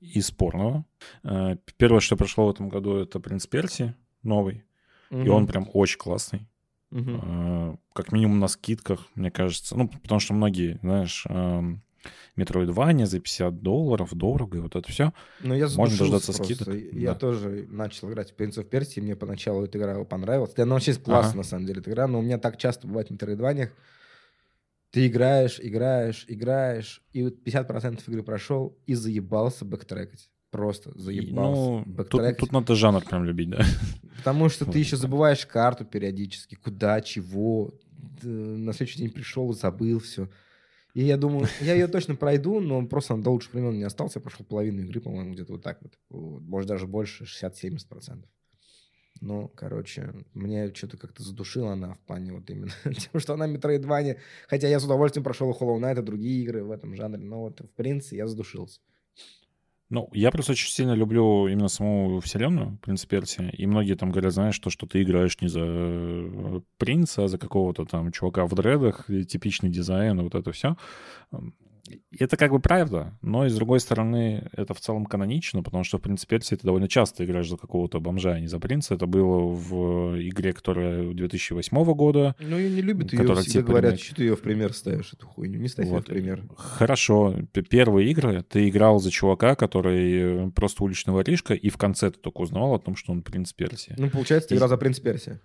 и 0.01 0.21
спорного. 0.21 0.85
А, 1.23 1.57
Первое, 1.77 2.01
что 2.01 2.17
прошло 2.17 2.47
в 2.47 2.51
этом 2.51 2.69
году, 2.69 2.97
это 2.97 3.21
«Принц 3.21 3.47
Перси» 3.47 3.95
новый. 4.23 4.65
И 5.11 5.29
он 5.29 5.47
прям 5.47 5.69
очень 5.73 5.99
классный. 5.99 6.47
А, 6.93 7.77
Как 7.93 8.13
минимум 8.13 8.39
на 8.41 8.49
скидках, 8.49 9.07
мне 9.15 9.31
кажется. 9.31 9.77
Ну, 9.77 9.89
потому 9.89 10.21
что 10.21 10.35
многие, 10.35 10.79
знаешь, 10.83 11.27
Metroidvania 12.37 13.07
за 13.07 13.21
50 13.21 13.63
долларов, 13.63 14.13
дорого, 14.15 14.59
и 14.59 14.61
вот 14.61 14.75
это 14.77 14.91
все. 14.91 15.13
Ну, 15.41 15.55
я 15.55 15.69
Можно 15.77 15.99
дождаться 15.99 16.33
просто. 16.33 16.55
скидок, 16.55 16.75
Я 16.93 17.13
да. 17.13 17.19
тоже 17.19 17.67
начал 17.71 18.11
играть 18.11 18.33
в 18.33 18.37
Prince 18.37 18.57
of 18.59 18.69
Persia, 18.69 18.95
и 18.97 19.01
мне 19.03 19.17
поначалу 19.17 19.65
эта 19.65 19.79
игра 19.79 20.03
понравилась. 20.05 20.53
Она 20.59 20.75
вообще 20.75 20.95
классная, 20.95 21.31
Ага. 21.31 21.37
на 21.39 21.43
самом 21.45 21.67
деле, 21.67 21.81
эта 21.81 21.91
игра, 21.91 22.07
но 22.09 22.19
у 22.19 22.23
меня 22.23 22.39
так 22.39 22.57
часто 22.59 22.87
бывает 22.87 23.09
в 23.09 23.13
Metroidvaniях. 23.13 23.71
Ты 24.95 25.09
играешь, 25.09 25.59
играешь, 25.61 26.25
играешь, 26.29 27.03
и 27.13 27.25
вот 27.25 27.35
50% 27.45 28.01
игры 28.07 28.23
прошел, 28.23 28.79
и 28.87 28.95
заебался 28.95 29.65
бэктрекать. 29.65 30.31
Просто 30.53 30.97
заебался. 30.97 31.61
Ну, 31.61 31.85
тут, 31.85 31.95
бэктрекать. 31.97 32.39
тут 32.39 32.53
надо 32.53 32.77
жанр 32.77 33.05
прям 33.05 33.25
любить, 33.25 33.51
да. 33.51 33.65
Потому 34.19 34.49
что 34.49 34.65
ты 34.65 34.79
еще 34.79 34.97
забываешь 34.97 35.45
карту 35.47 35.85
периодически, 35.85 36.55
куда, 36.55 37.01
чего. 37.01 37.75
На 38.23 38.73
следующий 38.73 39.01
день 39.01 39.11
пришел, 39.11 39.53
забыл 39.53 39.99
все. 39.99 40.29
И 40.93 41.03
я 41.03 41.17
думаю, 41.17 41.49
я 41.61 41.75
ее 41.75 41.89
точно 41.89 42.15
пройду, 42.15 42.61
но 42.61 42.87
просто 42.87 43.17
надо 43.17 43.31
лучше 43.31 43.51
времени 43.53 43.79
не 43.79 43.83
остался. 43.83 44.21
Я 44.21 44.23
прошел 44.23 44.47
половину 44.47 44.83
игры, 44.83 45.01
по-моему, 45.01 45.33
где-то 45.35 45.55
вот 45.55 45.63
так. 45.65 45.81
Вот, 46.09 46.41
Может, 46.43 46.69
даже 46.69 46.87
больше, 46.87 47.25
60-70%. 47.25 48.23
Ну, 49.25 49.49
короче, 49.55 50.13
мне 50.35 50.75
что-то 50.75 50.99
как-то 50.99 51.23
задушила 51.23 51.73
она 51.73 51.95
в 51.95 52.01
плане 52.01 52.35
вот 52.35 52.51
именно 52.51 52.73
тем, 52.85 53.21
что 53.21 53.33
она 53.33 53.47
метроидване. 53.47 54.19
Хотя 54.49 54.69
я 54.69 54.79
с 54.79 54.85
удовольствием 54.85 55.25
прошел 55.25 55.51
и 55.51 55.55
Hollow 55.55 55.81
Knight, 55.81 55.99
и 55.99 56.03
другие 56.03 56.43
игры 56.43 56.63
в 56.63 56.71
этом 56.71 56.95
жанре. 56.95 57.25
Но 57.25 57.41
вот, 57.41 57.61
в 57.61 57.71
принципе, 57.71 58.19
я 58.19 58.27
задушился. 58.27 58.81
Ну, 59.89 60.11
я 60.13 60.31
просто 60.31 60.53
очень 60.53 60.69
сильно 60.69 60.93
люблю 60.93 61.49
именно 61.49 61.69
саму 61.69 62.21
вселенную, 62.21 62.79
«Принц 62.83 63.07
Персия», 63.07 63.49
и 63.49 63.67
многие 63.67 63.95
там 63.95 64.11
говорят, 64.11 64.33
знаешь, 64.33 64.59
то, 64.59 64.69
что 64.69 64.87
ты 64.87 65.03
играешь 65.03 65.41
не 65.41 65.49
за 65.49 66.63
принца, 66.79 67.25
а 67.25 67.29
за 67.29 67.39
какого-то 67.39 67.85
там 67.85 68.11
чувака 68.11 68.47
в 68.47 68.55
дредах, 68.55 69.07
типичный 69.07 69.71
дизайн, 69.71 70.21
вот 70.21 70.35
это 70.35 70.53
все. 70.53 70.77
Это 72.19 72.37
как 72.39 72.51
бы 72.51 72.61
правда, 72.61 73.19
но 73.21 73.45
и 73.45 73.51
с 73.51 73.55
другой 73.55 73.79
стороны, 73.79 74.49
это 74.57 74.73
в 74.73 74.81
целом 74.81 75.05
канонично, 75.05 75.63
потому 75.63 75.85
что 75.85 75.99
в 75.99 76.01
«Принц 76.01 76.25
Персии» 76.25 76.55
ты 76.57 76.63
довольно 76.67 76.89
часто 76.89 77.25
играешь 77.25 77.49
за 77.51 77.59
какого-то 77.59 78.01
бомжа, 78.01 78.33
а 78.33 78.41
не 78.41 78.47
за 78.47 78.59
принца. 78.59 78.95
Это 78.95 79.07
было 79.07 79.41
в 79.53 80.17
игре, 80.27 80.55
которая 80.55 81.13
2008 81.13 81.85
года, 81.95 82.35
Ну, 82.41 82.57
ее 82.59 82.71
не 82.71 82.81
любят, 82.81 83.13
ее 83.13 83.19
всегда 83.25 83.43
типа 83.43 83.67
говорят, 83.69 83.93
ремейк. 83.93 84.05
что 84.07 84.15
ты 84.15 84.23
ее 84.25 84.37
в 84.37 84.41
пример 84.41 84.73
ставишь, 84.73 85.13
эту 85.13 85.27
хуйню. 85.27 85.59
Не 85.61 85.69
ставь 85.69 85.85
ее 85.87 85.93
в 85.93 85.95
Вот. 85.97 86.07
пример. 86.07 86.43
Хорошо. 86.57 87.35
Первые 87.69 88.11
игры 88.11 88.43
ты 88.49 88.69
играл 88.69 88.99
за 88.99 89.11
чувака, 89.11 89.55
который 89.55 90.47
э, 90.47 90.51
просто 90.53 90.85
уличный 90.85 91.13
воришка, 91.13 91.53
и 91.53 91.69
в 91.69 91.77
конце 91.77 92.11
ты 92.11 92.19
только 92.19 92.41
узнавал 92.41 92.75
о 92.75 92.79
том, 92.79 92.97
что 92.97 93.13
он 93.13 93.23
принц 93.23 93.53
Персии. 93.53 93.95
Ну, 93.99 94.09
получается, 94.09 94.49
ты 94.49 94.55
И- 94.55 94.57
играл 94.57 94.69
за 94.71 94.79
принц 94.79 95.01
Персия. 95.01 95.41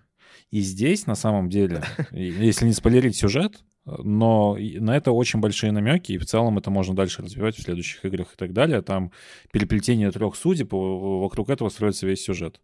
И 0.50 0.60
здесь, 0.60 1.06
на 1.06 1.14
самом 1.16 1.50
деле, 1.50 1.82
и- 2.12 2.24
если 2.30 2.64
не 2.66 2.72
спойлерить 2.72 3.16
сюжет, 3.16 3.62
но 3.84 4.56
на 4.58 4.96
это 4.96 5.12
очень 5.12 5.40
большие 5.40 5.72
намеки, 5.72 6.12
и 6.12 6.18
в 6.18 6.26
целом 6.26 6.58
это 6.58 6.70
можно 6.70 6.94
дальше 6.94 7.22
развивать 7.22 7.56
в 7.56 7.62
следующих 7.62 8.04
играх 8.04 8.34
и 8.34 8.36
так 8.36 8.52
далее. 8.52 8.82
Там 8.82 9.12
переплетение 9.52 10.10
трех 10.10 10.36
судеб, 10.36 10.72
вокруг 10.72 11.50
этого 11.50 11.68
строится 11.68 12.06
весь 12.06 12.22
сюжет. 12.22 12.60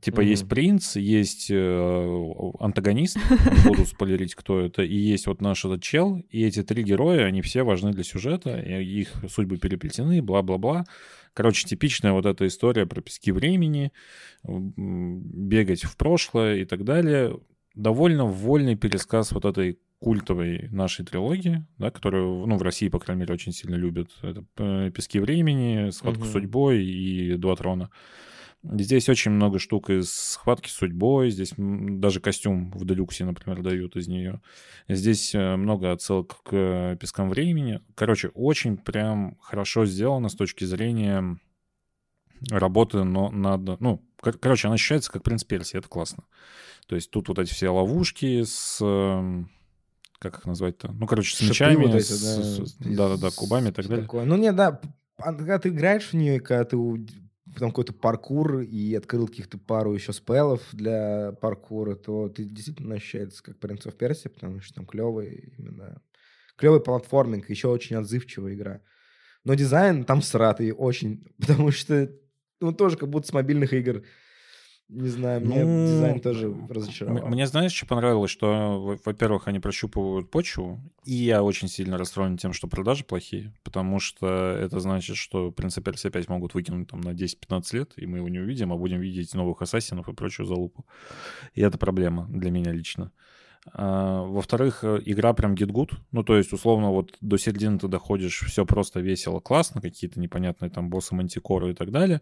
Типа 0.00 0.22
Мгм. 0.22 0.30
есть 0.30 0.48
принц, 0.48 0.96
есть 0.96 1.46
э, 1.50 2.32
антагонист, 2.58 3.16
буду 3.64 3.86
спойлерить, 3.86 4.34
кто 4.34 4.60
это, 4.60 4.82
и 4.82 4.94
есть 4.94 5.26
вот 5.26 5.40
наш 5.40 5.64
этот 5.64 5.82
чел, 5.82 6.20
и 6.30 6.44
эти 6.44 6.62
три 6.62 6.82
героя, 6.82 7.26
они 7.26 7.42
все 7.42 7.62
важны 7.62 7.92
для 7.92 8.02
сюжета, 8.02 8.58
их 8.58 9.12
судьбы 9.28 9.56
переплетены, 9.58 10.20
бла-бла-бла. 10.20 10.84
Короче, 11.32 11.66
типичная 11.66 12.12
вот 12.12 12.26
эта 12.26 12.46
история 12.46 12.86
про 12.86 13.00
пески 13.00 13.30
времени, 13.32 13.92
бегать 14.42 15.84
в 15.84 15.96
прошлое 15.96 16.56
и 16.56 16.64
так 16.64 16.84
далее. 16.84 17.38
Довольно 17.74 18.24
вольный 18.24 18.76
пересказ 18.76 19.32
вот 19.32 19.44
этой 19.44 19.78
культовой 20.04 20.68
нашей 20.70 21.02
трилогии, 21.06 21.64
да, 21.78 21.90
которую, 21.90 22.46
ну, 22.46 22.56
в 22.58 22.62
России, 22.62 22.90
по 22.90 22.98
крайней 22.98 23.20
мере, 23.20 23.32
очень 23.32 23.52
сильно 23.52 23.74
любят. 23.74 24.10
Это 24.20 24.44
э, 24.58 24.90
«Пески 24.90 25.18
времени», 25.18 25.88
«Схватка 25.88 26.20
Мгм. 26.20 26.28
с 26.28 26.32
судьбой» 26.32 26.84
и 26.84 27.36
«Два 27.36 27.56
трона». 27.56 27.88
Здесь 28.62 29.08
очень 29.08 29.30
много 29.30 29.58
штук 29.58 29.88
из 29.88 30.12
«Схватки 30.12 30.68
с 30.68 30.72
судьбой», 30.72 31.30
здесь 31.30 31.54
даже 31.56 32.20
костюм 32.20 32.70
в 32.72 32.84
«Делюксе», 32.84 33.24
например, 33.24 33.62
дают 33.62 33.96
из 33.96 34.06
нее. 34.06 34.42
Здесь 34.88 35.34
э, 35.34 35.56
много 35.56 35.90
отсылок 35.90 36.42
к 36.42 36.52
э, 36.52 36.96
«Пескам 37.00 37.30
времени». 37.30 37.80
Короче, 37.94 38.28
очень 38.28 38.76
прям 38.76 39.38
хорошо 39.40 39.86
сделано 39.86 40.28
с 40.28 40.34
точки 40.34 40.64
зрения 40.64 41.38
работы 42.50 43.04
но 43.04 43.30
над... 43.30 43.80
Ну, 43.80 44.02
кор- 44.20 44.36
короче, 44.36 44.68
она 44.68 44.74
ощущается 44.74 45.10
как 45.10 45.22
«Принц 45.22 45.44
Персии», 45.44 45.78
это 45.78 45.88
классно. 45.88 46.24
То 46.88 46.94
есть 46.94 47.10
тут 47.10 47.28
вот 47.28 47.38
эти 47.38 47.54
все 47.54 47.70
ловушки 47.70 48.42
с... 48.42 48.82
Как 50.30 50.38
их 50.38 50.46
назвать-то? 50.46 50.90
Ну, 50.92 51.06
короче, 51.06 51.34
с 51.36 51.38
Шипы 51.38 51.50
мечами, 51.50 51.84
вот 51.86 51.94
эти, 51.96 52.12
с- 52.12 52.20
да, 52.22 52.42
с- 52.42 52.58
из- 52.60 52.96
да-да-да, 52.96 53.30
кубами 53.30 53.68
и 53.68 53.72
так 53.72 53.86
далее. 53.86 54.04
такое. 54.04 54.24
Ну, 54.24 54.36
не, 54.36 54.52
да, 54.52 54.80
а 55.18 55.34
когда 55.34 55.58
ты 55.58 55.68
играешь 55.68 56.08
в 56.08 56.14
нее, 56.14 56.40
когда 56.40 56.64
ты 56.64 56.76
там 57.58 57.70
какой-то 57.70 57.92
паркур 57.92 58.60
и 58.60 58.94
открыл 58.94 59.28
каких-то 59.28 59.58
пару 59.58 59.94
еще 59.94 60.12
спеллов 60.14 60.62
для 60.72 61.32
паркура, 61.42 61.94
то 61.94 62.28
ты 62.30 62.44
действительно 62.44 62.94
ощущается 62.94 63.42
как 63.42 63.58
Prince 63.58 63.84
of 63.86 63.98
Persia, 63.98 64.30
потому 64.30 64.60
что 64.60 64.74
там 64.76 64.86
клевый 64.86 65.54
именно 65.58 66.00
клевый 66.56 66.80
платформинг, 66.80 67.50
еще 67.50 67.68
очень 67.68 67.96
отзывчивая 67.96 68.54
игра. 68.54 68.80
Но 69.44 69.52
дизайн 69.54 70.04
там 70.04 70.22
сратый 70.22 70.72
очень, 70.72 71.26
потому 71.38 71.70
что 71.70 72.10
ну 72.60 72.72
тоже 72.72 72.96
как 72.96 73.10
будто 73.10 73.26
с 73.28 73.32
мобильных 73.34 73.74
игр. 73.74 74.02
Не 74.90 75.08
знаю, 75.08 75.40
мне 75.40 75.64
Ну, 75.64 75.86
дизайн 75.86 76.20
тоже 76.20 76.54
разочаровал. 76.68 77.26
Мне, 77.28 77.46
знаешь, 77.46 77.72
что 77.72 77.86
понравилось? 77.86 78.30
Что, 78.30 78.80
во- 78.80 78.98
во-первых, 79.04 79.48
они 79.48 79.58
прощупывают 79.58 80.30
почву, 80.30 80.80
и 81.04 81.14
я 81.14 81.42
очень 81.42 81.68
сильно 81.68 81.96
расстроен 81.96 82.36
тем, 82.36 82.52
что 82.52 82.68
продажи 82.68 83.02
плохие, 83.02 83.54
потому 83.64 83.98
что 83.98 84.26
это 84.26 84.80
значит, 84.80 85.16
что 85.16 85.50
«Принца 85.50 85.80
Персия» 85.80 86.10
опять 86.10 86.28
могут 86.28 86.52
выкинуть 86.54 86.88
там 86.90 87.00
на 87.00 87.14
10-15 87.14 87.72
лет, 87.72 87.92
и 87.96 88.06
мы 88.06 88.18
его 88.18 88.28
не 88.28 88.38
увидим, 88.40 88.72
а 88.72 88.76
будем 88.76 89.00
видеть 89.00 89.34
новых 89.34 89.62
ассасинов 89.62 90.08
и 90.08 90.12
прочую 90.12 90.46
залупу. 90.46 90.84
И 91.54 91.62
это 91.62 91.78
проблема 91.78 92.26
для 92.28 92.50
меня 92.50 92.70
лично. 92.72 93.10
А, 93.72 94.22
во-вторых, 94.22 94.84
э, 94.84 95.00
игра 95.04 95.32
прям 95.32 95.54
get 95.54 95.68
good. 95.68 95.92
Ну, 96.12 96.22
то 96.22 96.36
есть, 96.36 96.52
условно, 96.52 96.90
вот 96.90 97.16
до 97.20 97.38
середины 97.38 97.78
ты 97.78 97.88
доходишь, 97.88 98.40
все 98.46 98.66
просто 98.66 99.00
весело, 99.00 99.40
классно, 99.40 99.80
какие-то 99.80 100.20
непонятные 100.20 100.70
там 100.70 100.90
боссы 100.90 101.14
мантикоры 101.14 101.70
и 101.70 101.74
так 101.74 101.90
далее. 101.90 102.20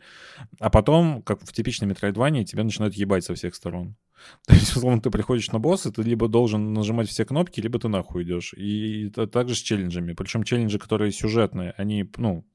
А 0.60 0.70
потом, 0.70 1.22
как 1.22 1.40
в 1.42 1.52
типичной 1.52 1.88
метроидване, 1.88 2.44
тебя 2.44 2.62
начинают 2.62 2.94
ебать 2.94 3.24
со 3.24 3.34
всех 3.34 3.54
сторон. 3.54 3.96
То 4.46 4.54
есть, 4.54 4.76
условно, 4.76 5.00
ты 5.00 5.10
приходишь 5.10 5.50
на 5.50 5.58
босса, 5.58 5.90
ты 5.90 6.02
либо 6.02 6.28
должен 6.28 6.72
нажимать 6.74 7.08
все 7.08 7.24
кнопки, 7.24 7.60
либо 7.60 7.78
ты 7.78 7.88
нахуй 7.88 8.22
идешь. 8.22 8.54
И 8.54 9.08
это 9.08 9.26
также 9.26 9.56
с 9.56 9.58
челленджами. 9.58 10.12
Причем 10.12 10.44
челленджи, 10.44 10.78
которые 10.78 11.10
сюжетные, 11.10 11.74
они, 11.76 12.08
ну, 12.18 12.46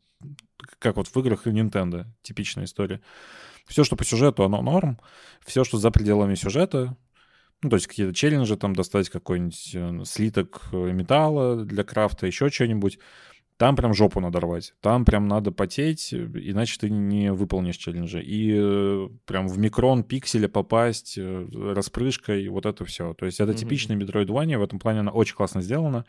как 0.79 0.95
вот 0.95 1.07
в 1.07 1.17
играх 1.17 1.45
Nintendo, 1.45 2.05
типичная 2.21 2.65
история. 2.65 3.01
Все, 3.67 3.83
что 3.83 3.97
по 3.97 4.05
сюжету, 4.05 4.45
оно 4.45 4.61
норм. 4.61 4.97
Все, 5.45 5.65
что 5.65 5.77
за 5.77 5.91
пределами 5.91 6.35
сюжета, 6.35 6.95
ну, 7.63 7.69
то 7.69 7.75
есть 7.75 7.87
какие-то 7.87 8.13
челленджи, 8.13 8.55
там 8.55 8.75
достать 8.75 9.09
какой-нибудь 9.09 9.71
э, 9.73 10.03
слиток 10.05 10.67
э, 10.71 10.91
металла 10.91 11.65
для 11.65 11.83
крафта, 11.83 12.27
еще 12.27 12.49
что-нибудь. 12.49 12.99
Там 13.57 13.75
прям 13.75 13.95
жопу 13.95 14.19
надорвать. 14.19 14.75
Там 14.81 15.03
прям 15.03 15.27
надо 15.27 15.51
потеть, 15.51 16.13
иначе 16.13 16.77
ты 16.79 16.91
не 16.91 17.33
выполнишь 17.33 17.77
челленджи. 17.77 18.21
И 18.21 18.55
э, 18.55 19.09
прям 19.25 19.47
в 19.47 19.57
микрон 19.57 20.03
пикселя 20.03 20.47
попасть, 20.47 21.17
распрыжкой, 21.17 22.47
вот 22.49 22.67
это 22.67 22.85
все. 22.85 23.15
То 23.15 23.25
есть 23.25 23.39
это 23.39 23.53
mm-hmm. 23.53 23.55
типичный 23.55 23.95
Metroidvania, 23.95 24.59
в 24.59 24.63
этом 24.63 24.77
плане 24.77 24.99
она 24.99 25.11
очень 25.11 25.35
классно 25.35 25.61
сделана. 25.61 26.05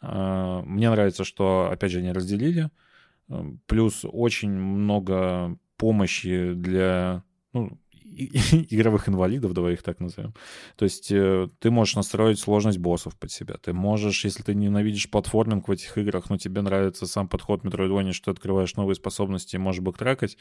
А, 0.00 0.62
мне 0.62 0.88
нравится, 0.88 1.24
что, 1.24 1.68
опять 1.72 1.90
же, 1.90 1.98
они 1.98 2.12
разделили. 2.12 2.70
Плюс 3.66 4.04
очень 4.04 4.52
много 4.52 5.58
помощи 5.76 6.52
для 6.52 7.24
ну, 7.52 7.78
игровых 8.70 9.08
инвалидов, 9.08 9.52
давай 9.54 9.74
их 9.74 9.82
так 9.82 9.98
назовем. 10.00 10.34
То 10.76 10.84
есть 10.84 11.10
э, 11.10 11.48
ты 11.58 11.70
можешь 11.70 11.96
настроить 11.96 12.38
сложность 12.38 12.78
боссов 12.78 13.16
под 13.16 13.30
себя. 13.30 13.56
Ты 13.56 13.72
можешь, 13.72 14.24
если 14.24 14.42
ты 14.42 14.54
ненавидишь 14.54 15.10
платформинг 15.10 15.68
в 15.68 15.70
этих 15.70 15.96
играх, 15.98 16.30
но 16.30 16.36
тебе 16.36 16.60
нравится 16.60 17.06
сам 17.06 17.28
подход 17.28 17.64
Metroidvania, 17.64 18.12
что 18.12 18.26
ты 18.26 18.30
открываешь 18.32 18.76
новые 18.76 18.94
способности 18.94 19.56
и 19.56 19.58
можешь 19.58 19.80
бэктрекать, 19.82 20.36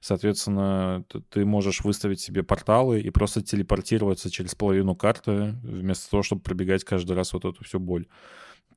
соответственно, 0.00 1.04
ты 1.30 1.44
можешь 1.44 1.82
выставить 1.82 2.20
себе 2.20 2.42
порталы 2.42 3.00
и 3.00 3.10
просто 3.10 3.42
телепортироваться 3.42 4.30
через 4.30 4.54
половину 4.54 4.94
карты, 4.94 5.56
вместо 5.62 6.10
того, 6.10 6.22
чтобы 6.22 6.42
пробегать 6.42 6.84
каждый 6.84 7.16
раз 7.16 7.32
вот 7.32 7.44
эту 7.44 7.64
всю 7.64 7.80
боль. 7.80 8.06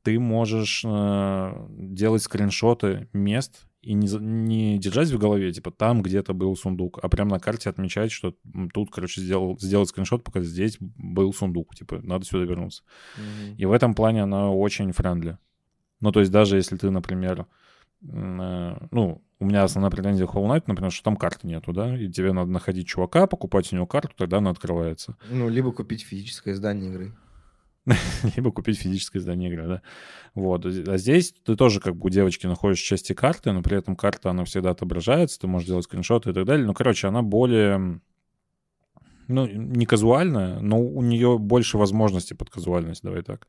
Ты 0.02 0.18
можешь 0.18 0.84
э, 0.86 1.68
делать 1.70 2.24
скриншоты 2.24 3.10
мест 3.12 3.69
и 3.82 3.94
не, 3.94 4.08
не 4.20 4.78
держать 4.78 5.10
в 5.10 5.18
голове, 5.18 5.52
типа, 5.54 5.72
там 5.72 6.02
где-то 6.02 6.34
был 6.34 6.56
сундук, 6.56 7.00
а 7.02 7.08
прям 7.08 7.30
на 7.30 7.40
карте 7.40 7.70
отмечать, 7.70 8.12
что 8.12 8.36
тут, 8.74 8.92
короче, 8.92 9.22
сделал, 9.22 9.58
сделать 9.60 9.90
скриншот, 9.90 10.24
пока 10.24 10.42
здесь 10.42 10.78
был 10.80 11.34
сундук, 11.34 11.76
типа, 11.76 12.00
надо 12.04 12.26
сюда 12.26 12.44
вернуться. 12.44 12.84
Mm-hmm. 13.18 13.56
И 13.58 13.66
в 13.66 13.72
этом 13.72 13.94
плане 13.96 14.24
она 14.24 14.52
очень 14.52 14.92
френдли. 14.92 15.38
Ну, 16.02 16.12
то 16.12 16.20
есть 16.20 16.32
даже 16.32 16.58
если 16.58 16.76
ты, 16.76 16.90
например, 16.90 17.46
э, 18.02 18.88
ну, 18.92 19.22
у 19.40 19.46
меня 19.46 19.64
основная 19.64 19.92
претензия 19.92 20.28
Hollow 20.28 20.48
Knight, 20.48 20.64
например, 20.68 20.92
что 20.92 21.04
там 21.04 21.16
карты 21.16 21.48
нету, 21.48 21.72
да, 21.72 21.98
и 21.98 22.10
тебе 22.10 22.34
надо 22.34 22.52
находить 22.52 22.88
чувака, 22.88 23.28
покупать 23.28 23.72
у 23.72 23.76
него 23.76 23.88
карту, 23.88 24.14
тогда 24.18 24.38
она 24.40 24.50
открывается. 24.50 25.16
Ну, 25.30 25.48
либо 25.48 25.72
купить 25.72 26.02
физическое 26.02 26.52
издание 26.52 26.90
игры. 26.90 27.14
либо 28.36 28.52
купить 28.52 28.80
физическое 28.80 29.20
издание 29.20 29.52
игры, 29.52 29.68
да. 29.68 29.82
Вот. 30.36 30.66
А 30.66 30.98
здесь 30.98 31.34
ты 31.44 31.56
тоже 31.56 31.80
как 31.80 31.96
бы 31.96 32.08
у 32.08 32.10
девочки 32.10 32.46
находишь 32.46 32.80
части 32.80 33.14
карты, 33.14 33.52
но 33.52 33.62
при 33.62 33.78
этом 33.78 33.96
карта, 33.96 34.30
она 34.30 34.46
всегда 34.46 34.72
отображается, 34.72 35.40
ты 35.40 35.48
можешь 35.48 35.68
делать 35.68 35.86
скриншоты 35.86 36.32
и 36.32 36.34
так 36.34 36.46
далее. 36.46 36.66
Ну, 36.66 36.74
короче, 36.74 37.08
она 37.08 37.22
более, 37.22 38.02
ну, 39.28 39.48
не 39.48 39.86
казуальная, 39.86 40.60
но 40.60 40.80
у 40.80 41.02
нее 41.02 41.38
больше 41.38 41.78
возможностей 41.78 42.36
под 42.36 42.50
казуальность, 42.50 43.04
давай 43.04 43.24
так. 43.24 43.48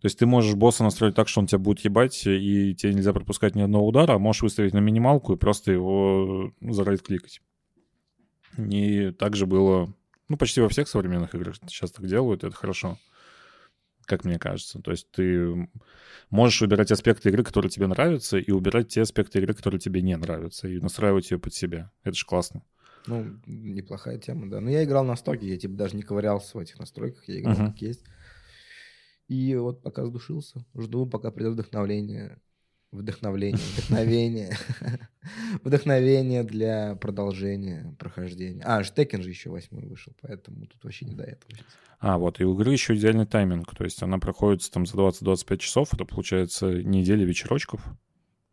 То 0.00 0.06
есть 0.06 0.18
ты 0.18 0.26
можешь 0.26 0.54
босса 0.54 0.84
настроить 0.84 1.14
так, 1.14 1.26
что 1.26 1.40
он 1.40 1.46
тебя 1.46 1.58
будет 1.58 1.80
ебать, 1.80 2.26
и 2.26 2.74
тебе 2.74 2.92
нельзя 2.92 3.14
пропускать 3.14 3.54
ни 3.54 3.62
одного 3.62 3.86
удара, 3.86 4.12
а 4.14 4.18
можешь 4.18 4.42
выставить 4.42 4.74
на 4.74 4.78
минималку 4.78 5.32
и 5.32 5.38
просто 5.38 5.72
его 5.72 6.52
ну, 6.60 6.72
зарайт-кликать. 6.72 7.40
И 8.58 9.10
также 9.12 9.46
было, 9.46 9.92
ну, 10.28 10.36
почти 10.36 10.60
во 10.60 10.68
всех 10.68 10.88
современных 10.88 11.34
играх 11.34 11.56
сейчас 11.66 11.92
так 11.92 12.06
делают, 12.06 12.44
это 12.44 12.54
хорошо 12.54 12.98
как 14.06 14.24
мне 14.24 14.38
кажется. 14.38 14.80
То 14.80 14.92
есть 14.92 15.10
ты 15.10 15.68
можешь 16.30 16.60
выбирать 16.60 16.90
аспекты 16.90 17.28
игры, 17.28 17.44
которые 17.44 17.70
тебе 17.70 17.86
нравятся, 17.86 18.38
и 18.38 18.50
убирать 18.50 18.88
те 18.88 19.02
аспекты 19.02 19.38
игры, 19.38 19.54
которые 19.54 19.80
тебе 19.80 20.00
не 20.02 20.16
нравятся, 20.16 20.68
и 20.68 20.80
настраивать 20.80 21.30
ее 21.30 21.38
под 21.38 21.52
себя. 21.52 21.92
Это 22.02 22.16
же 22.16 22.24
классно. 22.24 22.62
Ну, 23.06 23.38
неплохая 23.46 24.18
тема, 24.18 24.50
да. 24.50 24.60
Но 24.60 24.70
я 24.70 24.82
играл 24.84 25.04
на 25.04 25.16
стоке, 25.16 25.46
я 25.46 25.56
типа 25.56 25.74
даже 25.74 25.96
не 25.96 26.02
ковырялся 26.02 26.56
в 26.56 26.60
этих 26.60 26.78
настройках, 26.78 27.28
я 27.28 27.40
играл 27.40 27.54
uh-huh. 27.54 27.66
как 27.72 27.82
есть. 27.82 28.02
И 29.28 29.54
вот 29.56 29.82
пока 29.82 30.04
сдушился, 30.06 30.64
жду, 30.74 31.06
пока 31.06 31.30
придет 31.30 31.54
вдохновление. 31.54 32.40
Вдохновление, 32.96 33.60
вдохновение. 33.74 34.56
Вдохновение 35.62 36.44
для 36.44 36.94
продолжения 36.96 37.94
прохождения. 37.98 38.62
А, 38.64 38.82
Штекен 38.84 39.22
же 39.22 39.28
еще 39.28 39.50
восьмой 39.50 39.84
вышел, 39.86 40.12
поэтому 40.22 40.66
тут 40.66 40.82
вообще 40.84 41.04
не 41.04 41.14
до 41.14 41.24
этого 41.24 41.52
сейчас. 41.52 41.66
А, 41.98 42.18
вот, 42.18 42.40
и 42.40 42.44
у 42.44 42.54
игры 42.54 42.72
еще 42.72 42.94
идеальный 42.94 43.26
тайминг. 43.26 43.74
То 43.74 43.84
есть 43.84 44.02
она 44.02 44.18
проходит 44.18 44.68
там 44.70 44.86
за 44.86 44.96
20-25 44.96 45.56
часов. 45.58 45.94
Это 45.94 46.04
получается 46.04 46.72
неделя 46.82 47.24
вечерочков. 47.24 47.82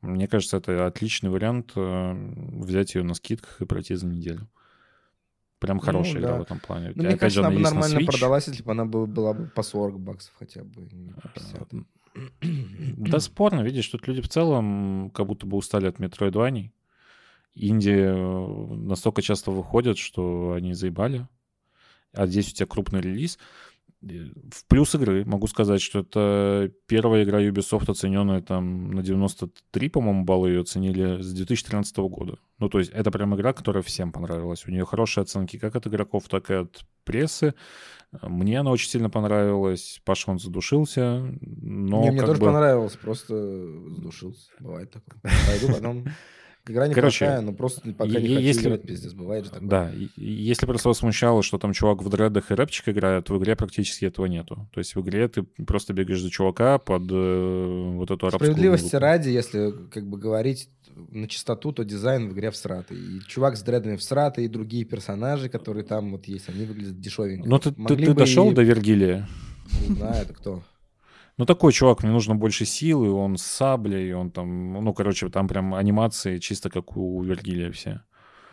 Мне 0.02 0.28
кажется, 0.28 0.58
это 0.58 0.86
отличный 0.86 1.30
вариант 1.30 1.72
э, 1.76 2.14
взять 2.62 2.96
ее 2.96 3.04
на 3.04 3.14
скидках 3.14 3.62
и 3.62 3.66
пройти 3.66 3.96
за 3.96 4.08
неделю. 4.08 4.50
Прям 5.60 5.78
ну 5.78 5.84
хорошая 5.84 6.16
ну, 6.16 6.20
игра 6.20 6.32
да. 6.32 6.38
в 6.40 6.42
этом 6.42 6.60
плане. 6.60 6.92
Ну, 6.94 7.04
мне 7.04 7.16
кажется, 7.16 7.40
она 7.40 7.52
бы 7.52 7.60
нормально 7.62 8.00
на 8.02 8.06
продалась, 8.06 8.48
если 8.48 8.64
бы 8.64 8.72
она 8.72 8.84
была, 8.84 9.34
бы 9.34 9.48
по 9.48 9.64
40 9.64 9.98
баксов 9.98 10.34
хотя 10.38 10.62
бы. 10.64 10.90
Да 12.42 13.20
спорно, 13.20 13.62
видишь, 13.62 13.88
тут 13.88 14.08
люди 14.08 14.22
в 14.22 14.30
целом 14.30 15.12
как 15.14 15.28
будто 15.28 15.46
бы 15.46 15.58
устали 15.58 15.88
от 15.88 16.00
метроидваний. 16.00 16.72
Инди 17.56 17.92
э, 17.92 18.76
настолько 18.76 19.22
часто 19.22 19.52
выходят, 19.52 19.98
что 19.98 20.54
они 20.54 20.74
заебали 20.74 21.28
а 22.14 22.28
здесь 22.28 22.50
у 22.50 22.54
тебя 22.54 22.68
крупный 22.68 23.02
релиз. 23.02 23.40
В 24.04 24.66
плюс 24.68 24.94
игры 24.96 25.24
могу 25.26 25.48
сказать, 25.48 25.82
что 25.82 26.00
это 26.00 26.72
первая 26.88 27.24
игра 27.24 27.42
Ubisoft, 27.42 27.90
оцененная 27.90 28.42
там 28.42 28.92
на 28.92 29.02
93, 29.02 29.90
по-моему, 29.90 30.26
баллы 30.26 30.50
ее 30.50 30.62
оценили 30.62 31.22
с 31.22 31.34
2013 31.34 31.98
года. 31.98 32.38
Ну, 32.60 32.70
то 32.70 32.80
есть 32.80 32.92
это 32.92 33.12
прям 33.12 33.34
игра, 33.36 33.54
которая 33.54 33.82
всем 33.82 34.12
понравилась. 34.12 34.66
У 34.68 34.72
нее 34.72 34.86
хорошие 34.86 35.22
оценки 35.22 35.58
как 35.58 35.76
от 35.76 35.88
игроков, 35.88 36.28
так 36.28 36.50
и 36.52 36.54
от 36.54 36.86
прессы. 37.06 37.54
Мне 38.22 38.60
она 38.60 38.72
очень 38.72 38.90
сильно 38.90 39.10
понравилась. 39.10 40.02
Паша, 40.04 40.32
он 40.32 40.40
задушился, 40.40 41.26
но 41.42 42.04
Не, 42.04 42.12
мне 42.12 42.22
тоже 42.22 42.40
бы... 42.40 42.48
понравилось, 42.48 42.96
просто 42.98 43.36
задушился. 43.90 44.52
Бывает 44.60 44.92
такое. 44.92 45.20
Пойду 45.48 45.74
потом 45.74 46.06
Игра 46.66 46.88
неплохая, 46.88 47.12
Короче, 47.12 47.42
но 47.42 47.54
просто 47.54 47.82
пока 47.92 48.06
не 48.06 48.16
хочу 48.16 48.40
если... 48.40 48.68
играть, 48.68 48.84
пиздец, 48.84 49.12
бывает 49.12 49.46
же 49.46 49.52
такое. 49.52 49.70
Да, 49.70 49.92
если 50.16 50.66
просто 50.66 50.88
вас 50.88 51.00
смущало, 51.00 51.44
что 51.44 51.58
там 51.58 51.74
чувак 51.74 52.02
в 52.02 52.10
дредах 52.10 52.52
и 52.52 52.54
рэпчик 52.54 52.88
играет, 52.88 53.30
в 53.30 53.38
игре 53.38 53.58
практически 53.58 54.06
этого 54.06 54.28
нету. 54.28 54.70
То 54.74 54.80
есть 54.80 54.96
в 54.96 55.02
игре 55.02 55.28
ты 55.28 55.44
просто 55.44 55.92
бегаешь 55.92 56.22
за 56.22 56.30
чувака 56.30 56.78
под 56.78 57.04
э, 57.12 57.92
вот 57.96 58.12
эту 58.12 58.28
арабскую 58.28 58.52
Справедливости 58.52 58.86
музыку. 58.86 59.02
ради, 59.02 59.30
если 59.30 59.74
как 59.92 60.08
бы 60.08 60.18
говорить 60.18 60.70
на 60.96 61.28
чистоту, 61.28 61.74
то 61.74 61.84
дизайн 61.84 62.30
в 62.30 62.34
игре 62.34 62.50
всратый. 62.52 62.98
И 62.98 63.20
чувак 63.28 63.58
с 63.58 63.62
дредами 63.62 63.98
всратый, 63.98 64.46
и 64.46 64.48
другие 64.48 64.86
персонажи, 64.86 65.50
которые 65.50 65.84
там 65.84 66.12
вот 66.12 66.26
есть, 66.26 66.48
они 66.48 66.66
выглядят 66.66 67.00
дешевенько. 67.00 67.50
Ну 67.50 67.60
ты, 67.60 67.72
ты, 67.72 67.96
ты 67.98 68.14
дошел 68.14 68.52
и... 68.52 68.54
до 68.54 68.62
Вергилия? 68.62 69.28
Не 69.88 69.96
знаю, 69.96 70.24
это 70.24 70.34
кто? 70.34 70.64
Ну, 71.38 71.46
такой 71.46 71.74
чувак, 71.74 72.04
мне 72.04 72.12
нужно 72.12 72.36
больше 72.36 72.66
силы, 72.66 73.12
он 73.12 73.38
с 73.38 73.44
саблей, 73.44 74.14
он 74.14 74.32
там, 74.32 74.74
ну, 74.74 74.94
короче, 74.94 75.30
там 75.30 75.48
прям 75.48 75.74
анимации 75.74 76.38
чисто 76.38 76.70
как 76.70 76.96
у 76.96 77.22
Вергилия 77.24 77.72
все. 77.72 78.02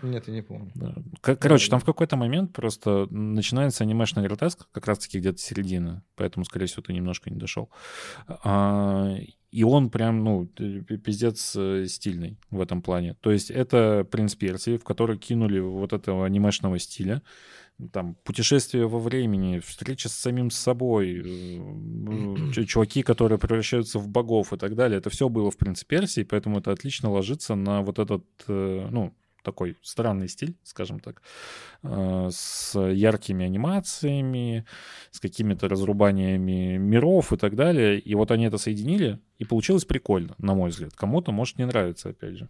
Нет, 0.02 0.28
я 0.28 0.34
не 0.34 0.42
помню. 0.42 0.72
Да. 0.74 0.94
Короче, 1.34 1.70
там 1.70 1.80
в 1.80 1.84
какой-то 1.84 2.16
момент 2.16 2.52
просто 2.52 3.06
начинается 3.10 3.84
анимешный 3.84 4.22
гротеск, 4.22 4.66
как 4.72 4.86
раз-таки 4.86 5.18
где-то 5.18 5.38
середина, 5.38 6.02
поэтому, 6.16 6.44
скорее 6.44 6.66
всего, 6.66 6.82
ты 6.82 6.92
немножко 6.92 7.30
не 7.30 7.36
дошел. 7.36 7.70
А, 8.26 9.14
и 9.50 9.62
он 9.64 9.90
прям, 9.90 10.24
ну, 10.24 10.46
пиздец 10.46 11.54
э, 11.56 11.86
стильный 11.86 12.38
в 12.50 12.60
этом 12.60 12.82
плане. 12.82 13.14
То 13.20 13.30
есть 13.30 13.50
это 13.50 14.06
«Принц 14.10 14.34
Персии», 14.34 14.76
в 14.76 14.84
который 14.84 15.18
кинули 15.18 15.60
вот 15.60 15.92
этого 15.92 16.24
анимешного 16.24 16.78
стиля, 16.78 17.22
там, 17.88 18.16
путешествие 18.24 18.86
во 18.86 18.98
времени, 18.98 19.58
встреча 19.58 20.08
с 20.08 20.12
самим 20.12 20.50
собой, 20.50 21.22
э, 21.24 22.64
чуваки, 22.64 23.02
которые 23.02 23.38
превращаются 23.38 23.98
в 23.98 24.08
богов 24.08 24.52
и 24.52 24.56
так 24.56 24.74
далее. 24.74 24.98
Это 24.98 25.10
все 25.10 25.28
было 25.28 25.50
в 25.50 25.56
«Принце 25.56 25.86
Персии», 25.86 26.22
поэтому 26.22 26.58
это 26.58 26.72
отлично 26.72 27.10
ложится 27.10 27.54
на 27.54 27.82
вот 27.82 27.98
этот, 27.98 28.24
э, 28.48 28.88
ну, 28.90 29.14
такой 29.42 29.76
странный 29.82 30.28
стиль, 30.28 30.56
скажем 30.62 31.00
так, 31.00 31.22
э, 31.82 32.28
с 32.30 32.78
яркими 32.78 33.46
анимациями, 33.46 34.66
с 35.10 35.20
какими-то 35.20 35.68
разрубаниями 35.68 36.76
миров 36.76 37.32
и 37.32 37.36
так 37.36 37.56
далее. 37.56 37.98
И 37.98 38.14
вот 38.14 38.30
они 38.30 38.46
это 38.46 38.58
соединили, 38.58 39.18
и 39.38 39.44
получилось 39.44 39.84
прикольно, 39.84 40.34
на 40.38 40.54
мой 40.54 40.70
взгляд. 40.70 40.94
Кому-то 40.94 41.32
может 41.32 41.58
не 41.58 41.66
нравится, 41.66 42.10
опять 42.10 42.36
же. 42.36 42.48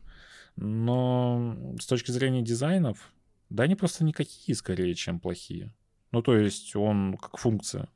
Но 0.57 1.77
с 1.81 1.87
точки 1.87 2.11
зрения 2.11 2.43
дизайнов, 2.43 3.13
да 3.51 3.65
они 3.65 3.75
просто 3.75 4.05
никакие 4.05 4.57
скорее, 4.57 4.95
чем 4.95 5.21
плохие. 5.21 5.73
Ну, 6.13 6.23
то 6.23 6.37
есть 6.37 6.75
он 6.75 7.17
как 7.17 7.37
функция. 7.39 7.89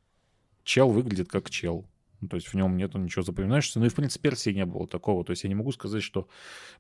чел 0.65 0.91
выглядит 0.91 1.29
как 1.29 1.51
чел. 1.51 1.87
Ну, 2.21 2.29
то 2.29 2.37
есть 2.37 2.49
в 2.49 2.55
нем 2.55 2.77
нету 2.77 2.99
ничего 2.99 3.23
запоминающегося. 3.23 3.81
Ну 3.81 3.87
и 3.87 3.89
в 3.89 3.95
принципе 3.95 4.31
персии 4.31 4.51
не 4.51 4.65
было 4.65 4.87
такого. 4.87 5.25
То 5.25 5.31
есть 5.33 5.43
я 5.45 5.49
не 5.49 5.55
могу 5.55 5.73
сказать, 5.73 6.03
что 6.03 6.29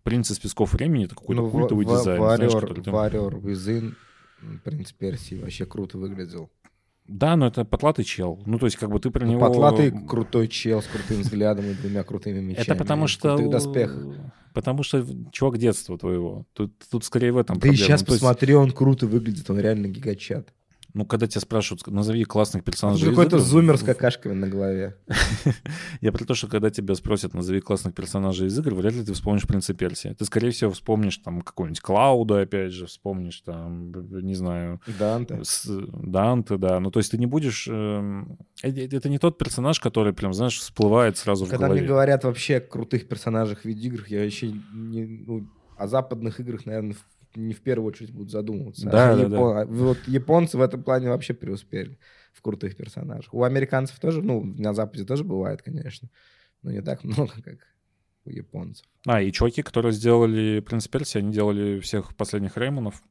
принц 0.02 0.30
из 0.30 0.38
песков 0.38 0.72
времени 0.72 1.04
это 1.04 1.14
какой-то 1.14 1.42
Ну, 1.42 1.50
культовый 1.50 1.84
Ва- 1.86 1.98
дизайн. 1.98 2.20
Warrior, 2.22 2.36
знаешь, 2.36 2.52
который 2.52 2.82
Warrior 2.82 3.40
Within, 3.42 3.94
принц 4.64 4.92
Персии, 4.92 5.36
вообще 5.40 5.66
круто 5.66 5.98
выглядел. 5.98 6.50
Да, 7.06 7.36
но 7.36 7.46
это 7.46 7.64
потлатый 7.64 8.04
чел. 8.04 8.40
Ну, 8.46 8.58
то 8.58 8.66
есть, 8.66 8.76
как 8.76 8.90
бы 8.90 8.98
ты 8.98 9.10
про 9.10 9.24
Ну, 9.26 9.32
него... 9.32 9.40
Потлатый 9.40 9.90
крутой 9.90 10.48
чел 10.48 10.80
с 10.80 10.86
крутым 10.86 11.20
взглядом 11.20 11.66
и 11.66 11.74
двумя 11.74 12.02
крутыми 12.02 12.40
мечами. 12.40 12.64
Это 12.64 12.74
потому 12.74 13.04
и 13.04 13.08
что... 13.08 13.36
доспехах. 13.36 14.06
Потому 14.54 14.82
что 14.84 15.04
чувак 15.32 15.58
детства 15.58 15.98
твоего. 15.98 16.46
Тут, 16.52 16.72
тут 16.90 17.04
скорее 17.04 17.32
в 17.32 17.38
этом 17.38 17.56
Ты 17.56 17.62
проблема. 17.62 17.84
сейчас 17.84 18.00
Ну, 18.02 18.06
посмотри, 18.06 18.54
он 18.54 18.70
круто 18.70 19.06
выглядит, 19.06 19.50
он 19.50 19.58
реально 19.58 19.88
гигачат. 19.88 20.54
Ну, 20.94 21.04
когда 21.04 21.26
тебя 21.26 21.40
спрашивают, 21.40 21.84
назови 21.88 22.22
классных 22.24 22.62
Он 22.62 22.64
персонажей 22.64 23.08
из 23.08 23.10
какой-то 23.10 23.40
зумер 23.40 23.76
с 23.76 23.82
какашками 23.82 24.32
на 24.32 24.48
голове. 24.48 24.96
Я 26.00 26.12
про 26.12 26.24
то, 26.24 26.34
что 26.34 26.46
когда 26.46 26.70
тебя 26.70 26.94
спросят, 26.94 27.34
назови 27.34 27.60
классных 27.60 27.94
персонажей 27.94 28.46
из 28.46 28.56
игр, 28.56 28.74
вряд 28.74 28.94
ли 28.94 29.04
ты 29.04 29.12
вспомнишь 29.12 29.46
Принца 29.46 29.74
Персия. 29.74 30.14
Ты, 30.14 30.24
скорее 30.24 30.52
всего, 30.52 30.70
вспомнишь 30.70 31.18
там 31.18 31.42
какого-нибудь 31.42 31.80
Клауда, 31.80 32.42
опять 32.42 32.72
же, 32.72 32.86
вспомнишь 32.86 33.40
там, 33.40 33.92
не 34.22 34.34
знаю, 34.34 34.80
Данте. 34.98 35.42
Данте, 35.92 36.56
да. 36.58 36.78
Ну, 36.78 36.92
то 36.92 37.00
есть 37.00 37.10
ты 37.10 37.18
не 37.18 37.26
будешь... 37.26 37.66
эм, 37.68 38.38
э- 38.62 38.70
э- 38.70 38.88
Это 38.96 39.08
не 39.08 39.18
тот 39.18 39.36
персонаж, 39.36 39.80
который 39.80 40.12
прям, 40.12 40.32
знаешь, 40.32 40.58
всплывает 40.58 41.18
сразу 41.18 41.44
в 41.44 41.48
Когда 41.48 41.66
голове. 41.66 41.80
мне 41.80 41.88
говорят 41.88 42.22
вообще 42.22 42.58
о 42.58 42.60
крутых 42.60 43.08
персонажах 43.08 43.62
в 43.62 43.64
видеоиграх, 43.64 44.08
я 44.08 44.22
вообще 44.22 44.52
не, 44.72 45.24
ну, 45.26 45.48
о 45.76 45.88
западных 45.88 46.38
играх, 46.38 46.66
наверное, 46.66 46.96
не 47.36 47.52
в 47.54 47.60
первую 47.62 47.88
очередь 47.88 48.12
буду 48.12 48.30
задумываться. 48.30 48.84
Да, 48.88 49.12
А 49.12 49.16
да, 49.16 49.22
япон- 49.22 49.56
а 49.62 49.66
Вот 49.66 49.98
японцы 50.06 50.56
в 50.58 50.60
этом 50.60 50.82
плане 50.82 51.08
вообще 51.08 51.34
преуспели 51.34 51.98
в 52.32 52.42
крутых 52.42 52.76
персонажах. 52.76 53.32
У 53.34 53.42
американцев 53.44 53.98
тоже, 54.00 54.22
ну, 54.22 54.42
на 54.44 54.74
Западе 54.74 55.04
тоже 55.04 55.24
бывает, 55.24 55.62
конечно, 55.62 56.08
но 56.62 56.70
не 56.70 56.80
так 56.82 57.02
много, 57.04 57.32
как 57.42 57.58
у 58.24 58.30
японцев. 58.30 58.86
А, 59.06 59.20
и 59.20 59.30
чуваки, 59.32 59.62
которые 59.62 59.92
сделали 59.92 60.60
Принц 60.60 60.88
Персия, 60.88 61.20
они 61.22 61.32
делали 61.32 61.80
всех 61.80 62.16
последних 62.16 62.56
Реймонов. 62.56 63.02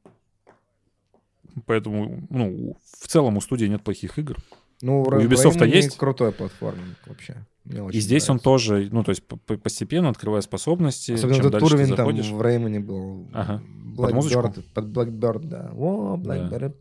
Поэтому, 1.66 2.26
ну, 2.30 2.76
в 3.00 3.06
целом 3.06 3.36
у 3.36 3.40
студии 3.40 3.66
нет 3.66 3.82
плохих 3.84 4.18
игр. 4.18 4.36
Ну, 4.84 5.00
У 5.00 5.06
Ubisoft 5.06 5.66
есть? 5.66 5.96
крутой 5.96 6.30
платформенник 6.32 6.98
вообще. 7.06 7.46
Мне 7.64 7.82
очень 7.82 7.98
И 7.98 8.02
здесь 8.02 8.28
он 8.28 8.34
нравится. 8.34 8.44
тоже, 8.44 8.88
ну, 8.92 9.02
то 9.02 9.12
есть 9.12 9.22
постепенно 9.62 10.10
открывая 10.10 10.42
способности, 10.42 11.12
Особенно 11.12 11.36
чем 11.36 11.46
этот 11.46 11.52
дальше 11.52 11.66
ты 11.68 11.74
уровень 11.74 11.88
там 11.88 11.96
заходишь... 11.96 12.30
в 12.30 12.42
Реймоне 12.42 12.80
был. 12.80 13.30
Ага. 13.32 13.62
Под? 13.96 14.12
Blackbird, 14.12 14.62
под 14.74 14.84
Blackbird, 14.84 15.44
да. 15.44 15.72
О, 15.74 16.18
Blackbird. 16.18 16.74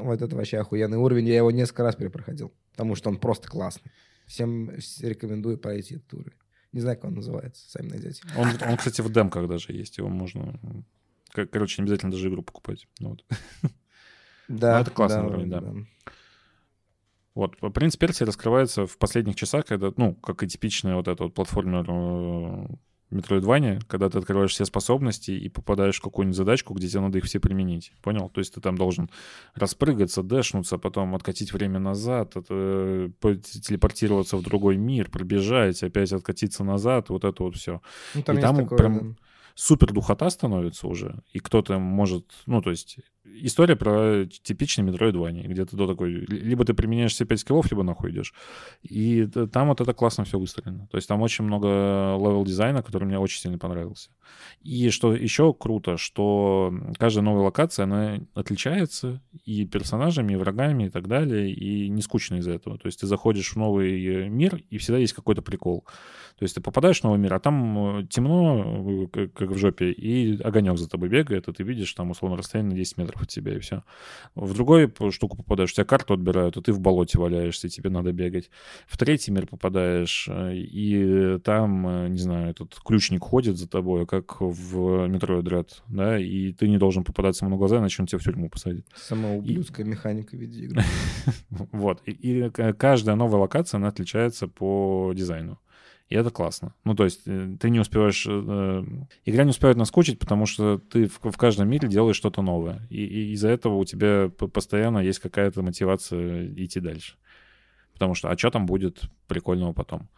Вот 0.00 0.22
это 0.22 0.34
вообще 0.36 0.58
охуенный 0.58 0.98
уровень. 0.98 1.28
Я 1.28 1.36
его 1.36 1.52
несколько 1.52 1.84
раз 1.84 1.94
перепроходил, 1.94 2.52
потому 2.72 2.96
что 2.96 3.08
он 3.10 3.18
просто 3.18 3.46
классный. 3.48 3.92
Всем 4.26 4.68
рекомендую 5.00 5.58
пройти 5.58 5.94
этот 5.96 6.14
уровень. 6.14 6.38
Не 6.72 6.80
знаю, 6.80 6.96
как 6.96 7.04
он 7.04 7.14
называется, 7.14 7.70
сами 7.70 7.90
найдете. 7.90 8.22
Он, 8.36 8.48
он, 8.68 8.76
кстати, 8.76 9.00
в 9.00 9.12
демках 9.12 9.46
даже 9.46 9.72
есть, 9.72 9.98
его 9.98 10.08
можно... 10.08 10.58
Короче, 11.32 11.80
не 11.80 11.84
обязательно 11.84 12.10
даже 12.10 12.28
игру 12.28 12.42
покупать. 12.42 12.88
Ну, 12.98 13.10
вот. 13.10 13.24
Да, 14.52 14.80
это 14.80 14.90
классный 14.90 15.26
уровень, 15.26 15.50
да. 15.50 15.62
Вот, 17.34 17.56
принц 17.72 17.96
Персии 17.96 18.24
раскрывается 18.24 18.86
в 18.86 18.98
последних 18.98 19.36
часах, 19.36 19.64
когда, 19.64 19.90
ну, 19.96 20.14
как 20.14 20.42
и 20.42 20.46
типичная 20.46 20.96
вот 20.96 21.08
эта 21.08 21.24
вот 21.24 21.32
платформер 21.32 21.86
э, 21.88 22.66
Metroidvania, 23.12 23.80
когда 23.86 24.10
ты 24.10 24.18
открываешь 24.18 24.52
все 24.52 24.64
способности 24.64 25.30
и 25.30 25.48
попадаешь 25.48 25.98
в 25.98 26.02
какую-нибудь 26.02 26.36
задачку, 26.36 26.74
где 26.74 26.88
тебе 26.88 27.00
надо 27.00 27.18
их 27.18 27.24
все 27.24 27.40
применить. 27.40 27.92
Понял? 28.02 28.28
То 28.28 28.40
есть 28.40 28.54
ты 28.54 28.60
там 28.60 28.76
должен 28.76 29.10
распрыгаться, 29.54 30.22
дэшнуться, 30.22 30.78
потом 30.78 31.14
откатить 31.14 31.52
время 31.52 31.78
назад, 31.78 32.36
это, 32.36 33.10
по- 33.20 33.34
телепортироваться 33.36 34.36
в 34.36 34.42
другой 34.42 34.76
мир, 34.76 35.10
пробежать, 35.10 35.82
опять 35.82 36.12
откатиться 36.12 36.64
назад, 36.64 37.10
вот 37.10 37.24
это 37.24 37.42
вот 37.42 37.56
все. 37.56 37.80
Ну, 38.14 38.22
там 38.22 38.38
И 38.38 38.40
там 38.40 38.56
такое, 38.56 38.78
прям 38.78 38.98
да. 38.98 39.16
супер 39.54 39.92
духота 39.92 40.28
становится 40.30 40.86
уже, 40.86 41.22
и 41.32 41.38
кто-то 41.38 41.78
может, 41.78 42.30
ну, 42.46 42.60
то 42.60 42.70
есть 42.70 42.98
история 43.24 43.76
про 43.76 44.26
типичный 44.26 44.84
метроидванию, 44.84 45.44
где 45.44 45.64
ты 45.64 45.76
до 45.76 45.86
такой, 45.86 46.12
либо 46.12 46.64
ты 46.64 46.74
применяешь 46.74 47.12
все 47.12 47.24
5 47.24 47.40
скиллов, 47.40 47.70
либо 47.70 47.82
нахуй 47.82 48.10
идешь. 48.10 48.34
И 48.82 49.26
там 49.52 49.68
вот 49.68 49.80
это 49.80 49.92
классно 49.94 50.24
все 50.24 50.38
выстроено. 50.38 50.88
То 50.90 50.96
есть 50.96 51.08
там 51.08 51.22
очень 51.22 51.44
много 51.44 51.66
level 51.68 52.44
дизайна, 52.44 52.82
который 52.82 53.04
мне 53.04 53.18
очень 53.18 53.40
сильно 53.40 53.58
понравился. 53.58 54.10
И 54.62 54.90
что 54.90 55.14
еще 55.14 55.52
круто, 55.52 55.96
что 55.96 56.72
каждая 56.98 57.24
новая 57.24 57.44
локация, 57.44 57.84
она 57.84 58.20
отличается 58.34 59.20
и 59.44 59.66
персонажами, 59.66 60.32
и 60.32 60.36
врагами, 60.36 60.86
и 60.86 60.90
так 60.90 61.08
далее, 61.08 61.52
и 61.52 61.88
не 61.88 62.02
скучно 62.02 62.36
из-за 62.36 62.52
этого. 62.52 62.78
То 62.78 62.86
есть 62.86 63.00
ты 63.00 63.06
заходишь 63.06 63.52
в 63.52 63.56
новый 63.56 64.04
э, 64.04 64.28
мир, 64.28 64.62
и 64.70 64.78
всегда 64.78 64.98
есть 64.98 65.12
какой-то 65.12 65.42
прикол. 65.42 65.84
То 66.38 66.44
есть 66.44 66.54
ты 66.54 66.60
попадаешь 66.60 67.00
в 67.00 67.04
новый 67.04 67.18
мир, 67.18 67.34
а 67.34 67.40
там 67.40 67.98
э, 68.00 68.06
темно, 68.06 69.08
э, 69.14 69.28
как 69.28 69.50
в 69.50 69.56
жопе, 69.56 69.90
и 69.90 70.40
огонек 70.42 70.78
за 70.78 70.88
тобой 70.88 71.08
бегает, 71.08 71.48
и 71.48 71.52
ты 71.52 71.62
видишь 71.62 71.92
там, 71.92 72.10
условно, 72.10 72.36
расстояние 72.36 72.72
на 72.72 72.76
10 72.76 72.98
метров 72.98 73.11
от 73.20 73.28
тебя, 73.28 73.56
и 73.56 73.58
все. 73.58 73.82
В 74.34 74.54
другую 74.54 74.92
штуку 75.10 75.36
попадаешь, 75.36 75.72
у 75.72 75.74
тебя 75.74 75.84
карту 75.84 76.14
отбирают, 76.14 76.56
и 76.56 76.62
ты 76.62 76.72
в 76.72 76.80
болоте 76.80 77.18
валяешься, 77.18 77.66
и 77.66 77.70
тебе 77.70 77.90
надо 77.90 78.12
бегать. 78.12 78.50
В 78.86 78.96
третий 78.96 79.30
мир 79.32 79.46
попадаешь, 79.46 80.26
э, 80.28 80.54
и 80.54 81.38
там, 81.44 81.86
э, 81.86 82.08
не 82.08 82.18
знаю, 82.18 82.50
этот 82.50 82.78
ключник 82.84 83.22
ходит 83.22 83.56
за 83.56 83.68
тобой, 83.68 84.06
как 84.06 84.40
в 84.40 85.06
Metroid 85.06 85.42
Dread, 85.42 85.68
да, 85.88 86.18
и 86.18 86.52
ты 86.52 86.68
не 86.68 86.78
должен 86.78 87.04
попадаться 87.04 87.44
ему 87.44 87.54
на 87.54 87.58
глаза, 87.58 87.78
иначе 87.78 88.02
он 88.02 88.06
тебя 88.06 88.18
в 88.18 88.22
тюрьму 88.22 88.48
посадит. 88.48 88.86
Самоублюдская 88.94 89.84
механика 89.84 90.36
видеоигры. 90.36 90.82
Вот. 91.72 92.02
И, 92.06 92.12
и 92.12 92.50
к- 92.50 92.72
каждая 92.74 93.16
новая 93.16 93.40
локация, 93.40 93.78
она 93.78 93.88
отличается 93.88 94.48
по 94.48 95.12
дизайну. 95.14 95.58
И 96.08 96.14
это 96.14 96.30
классно. 96.30 96.74
Ну, 96.84 96.94
то 96.94 97.04
есть 97.04 97.22
э, 97.26 97.56
ты 97.58 97.70
не 97.70 97.80
успеваешь... 97.80 98.26
э, 98.28 98.84
Игра 99.24 99.44
не 99.44 99.50
успевает 99.50 99.78
наскучить, 99.78 100.18
потому 100.18 100.46
что 100.46 100.78
ты 100.78 101.06
в, 101.06 101.20
в 101.22 101.36
каждом 101.36 101.68
мире 101.68 101.88
делаешь 101.88 102.16
что-то 102.16 102.42
новое. 102.42 102.86
И, 102.90 103.02
и 103.02 103.32
из-за 103.32 103.48
этого 103.48 103.76
у 103.76 103.84
тебя 103.84 104.28
постоянно 104.28 104.98
есть 104.98 105.20
какая-то 105.20 105.62
мотивация 105.62 106.48
идти 106.54 106.80
дальше. 106.80 107.14
Потому 107.94 108.14
что, 108.14 108.30
а 108.30 108.36
что 108.36 108.50
там 108.50 108.66
будет 108.66 109.02
прикольного 109.26 109.72
потом? 109.72 110.08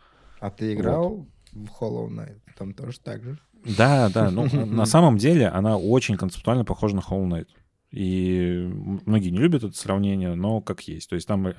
А 0.41 0.51
ты 0.51 0.75
играл 0.75 1.27
в 1.53 1.67
Hollow 1.81 2.09
Knight? 2.09 2.41
Там 2.59 2.75
тоже 2.75 2.99
так 3.01 3.23
же? 3.23 3.39
Да, 3.79 4.11
да. 4.13 4.31
Ну, 4.31 4.47
на 4.67 4.87
самом 4.87 5.17
деле 5.17 5.49
она 5.49 5.77
очень 5.77 6.17
концептуально 6.17 6.65
похожа 6.65 6.97
на 6.97 7.01
Hollow 7.01 7.29
Knight. 7.29 7.49
И 7.95 8.69
многие 9.07 9.29
не 9.29 9.39
любят 9.39 9.63
это 9.63 9.77
сравнение, 9.77 10.35
но 10.35 10.61
как 10.61 10.81
есть. 10.89 11.09
То 11.09 11.15
есть 11.15 11.29
там 11.29 11.47
э, 11.47 11.53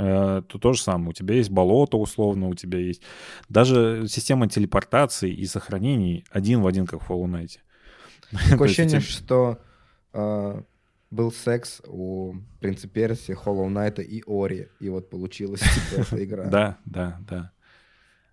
то, 0.46 0.60
то 0.60 0.74
же 0.74 0.82
самое. 0.82 1.12
У 1.12 1.14
тебя 1.14 1.36
есть 1.36 1.50
болото, 1.50 1.96
условно, 1.96 2.50
у 2.50 2.56
тебя 2.56 2.78
есть... 2.78 3.02
Даже 3.48 4.06
система 4.10 4.50
телепортации 4.50 5.32
и 5.32 5.46
сохранений 5.46 6.26
один 6.30 6.62
в 6.62 6.68
один, 6.68 6.88
как 6.88 7.02
в 7.02 7.10
Hollow 7.10 7.28
Knight. 7.28 7.60
Такое 8.50 8.68
есть 8.68 8.80
ощущение, 8.80 9.00
что 9.00 9.60
э, 10.12 10.62
был 11.10 11.32
секс 11.32 11.82
у 11.88 12.36
Принца 12.60 12.90
Персии, 12.90 13.34
Hollow 13.34 13.68
Knight 13.70 14.04
и 14.04 14.22
Ори, 14.28 14.68
и 14.82 14.90
вот 14.90 15.10
получилась 15.10 15.62
типа 15.90 16.02
эта 16.02 16.24
игра. 16.26 16.46
Да, 16.48 16.78
да, 16.84 17.18
да. 17.30 17.52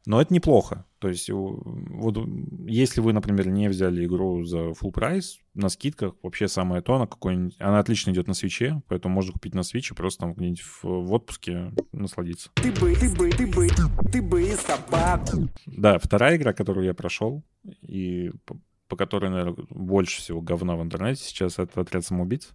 Но 0.04 0.20
это 0.20 0.34
неплохо. 0.34 0.84
То 0.98 1.08
есть, 1.08 1.30
вот 1.30 2.18
если 2.66 3.00
вы, 3.00 3.12
например, 3.12 3.48
не 3.48 3.68
взяли 3.68 4.04
игру 4.04 4.44
за 4.44 4.70
full 4.70 4.90
прайс, 4.92 5.38
на 5.54 5.68
скидках 5.68 6.14
вообще 6.22 6.48
самое 6.48 6.82
то, 6.82 6.98
на 6.98 7.06
какой 7.06 7.52
она 7.58 7.78
отлично 7.78 8.10
идет 8.10 8.26
на 8.26 8.34
свече, 8.34 8.82
поэтому 8.88 9.14
можно 9.14 9.32
купить 9.32 9.54
на 9.54 9.62
свече, 9.62 9.94
просто 9.94 10.20
там 10.20 10.34
где-нибудь 10.34 10.60
в, 10.60 10.84
в 10.84 11.12
отпуске 11.12 11.72
насладиться. 11.92 12.50
Ты 12.54 12.72
бы, 12.72 12.94
ты 12.94 13.10
бы, 13.14 13.30
ты 13.30 13.46
бы, 13.46 13.68
ты 14.10 14.22
бы 14.22 14.42
и 14.42 14.54
собаку. 14.54 15.48
Да, 15.66 15.98
вторая 15.98 16.36
игра, 16.36 16.52
которую 16.52 16.86
я 16.86 16.94
прошел, 16.94 17.44
и 17.82 18.32
по, 18.44 18.56
по 18.88 18.96
которой, 18.96 19.30
наверное, 19.30 19.66
больше 19.70 20.18
всего 20.20 20.40
говна 20.40 20.76
в 20.76 20.82
интернете 20.82 21.22
сейчас, 21.22 21.58
это 21.58 21.80
«Отряд 21.80 22.04
самоубийц». 22.04 22.50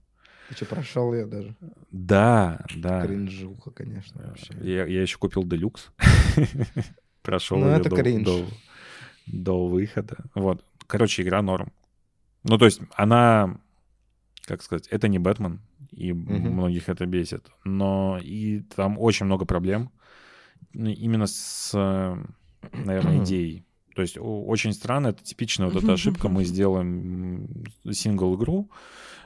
Ты 0.49 0.55
что, 0.55 0.65
прошел 0.65 1.13
ее 1.13 1.25
даже? 1.25 1.55
Да, 1.91 2.65
да. 2.77 3.05
Кринжуха, 3.05 3.71
конечно, 3.71 4.27
вообще. 4.27 4.53
Я, 4.61 4.85
я 4.85 5.01
еще 5.01 5.17
купил 5.17 5.43
делюкс. 5.43 5.91
Прошел 7.27 7.59
Ну, 7.59 7.65
её 7.67 7.75
это 7.75 7.89
до, 7.89 7.95
кринж. 7.97 8.23
до, 8.25 8.47
до 9.25 9.67
выхода. 9.67 10.15
Вот. 10.33 10.63
Короче, 10.87 11.23
игра 11.23 11.41
норм. 11.41 11.73
Ну, 12.45 12.57
то 12.57 12.63
есть 12.63 12.79
она, 12.95 13.59
как 14.45 14.61
сказать, 14.63 14.87
это 14.87 15.09
не 15.09 15.19
Бэтмен, 15.19 15.59
и 15.91 16.13
Мгм. 16.13 16.53
многих 16.53 16.87
это 16.87 17.05
бесит. 17.05 17.51
Но 17.65 18.17
и 18.23 18.61
там 18.61 18.97
очень 18.97 19.25
много 19.25 19.43
проблем. 19.43 19.91
Ну, 20.71 20.89
Именно 20.89 21.27
с, 21.27 21.71
э, 21.73 22.15
наверное, 22.85 23.17
идеей. 23.25 23.65
То 23.97 24.03
есть 24.03 24.15
очень 24.19 24.73
странно, 24.73 25.07
это 25.07 25.23
типичная 25.23 25.69
вот 25.69 25.83
эта 25.83 25.93
ошибка. 25.93 26.29
Мы 26.29 26.45
сделаем 26.45 27.65
сингл-игру, 27.91 28.69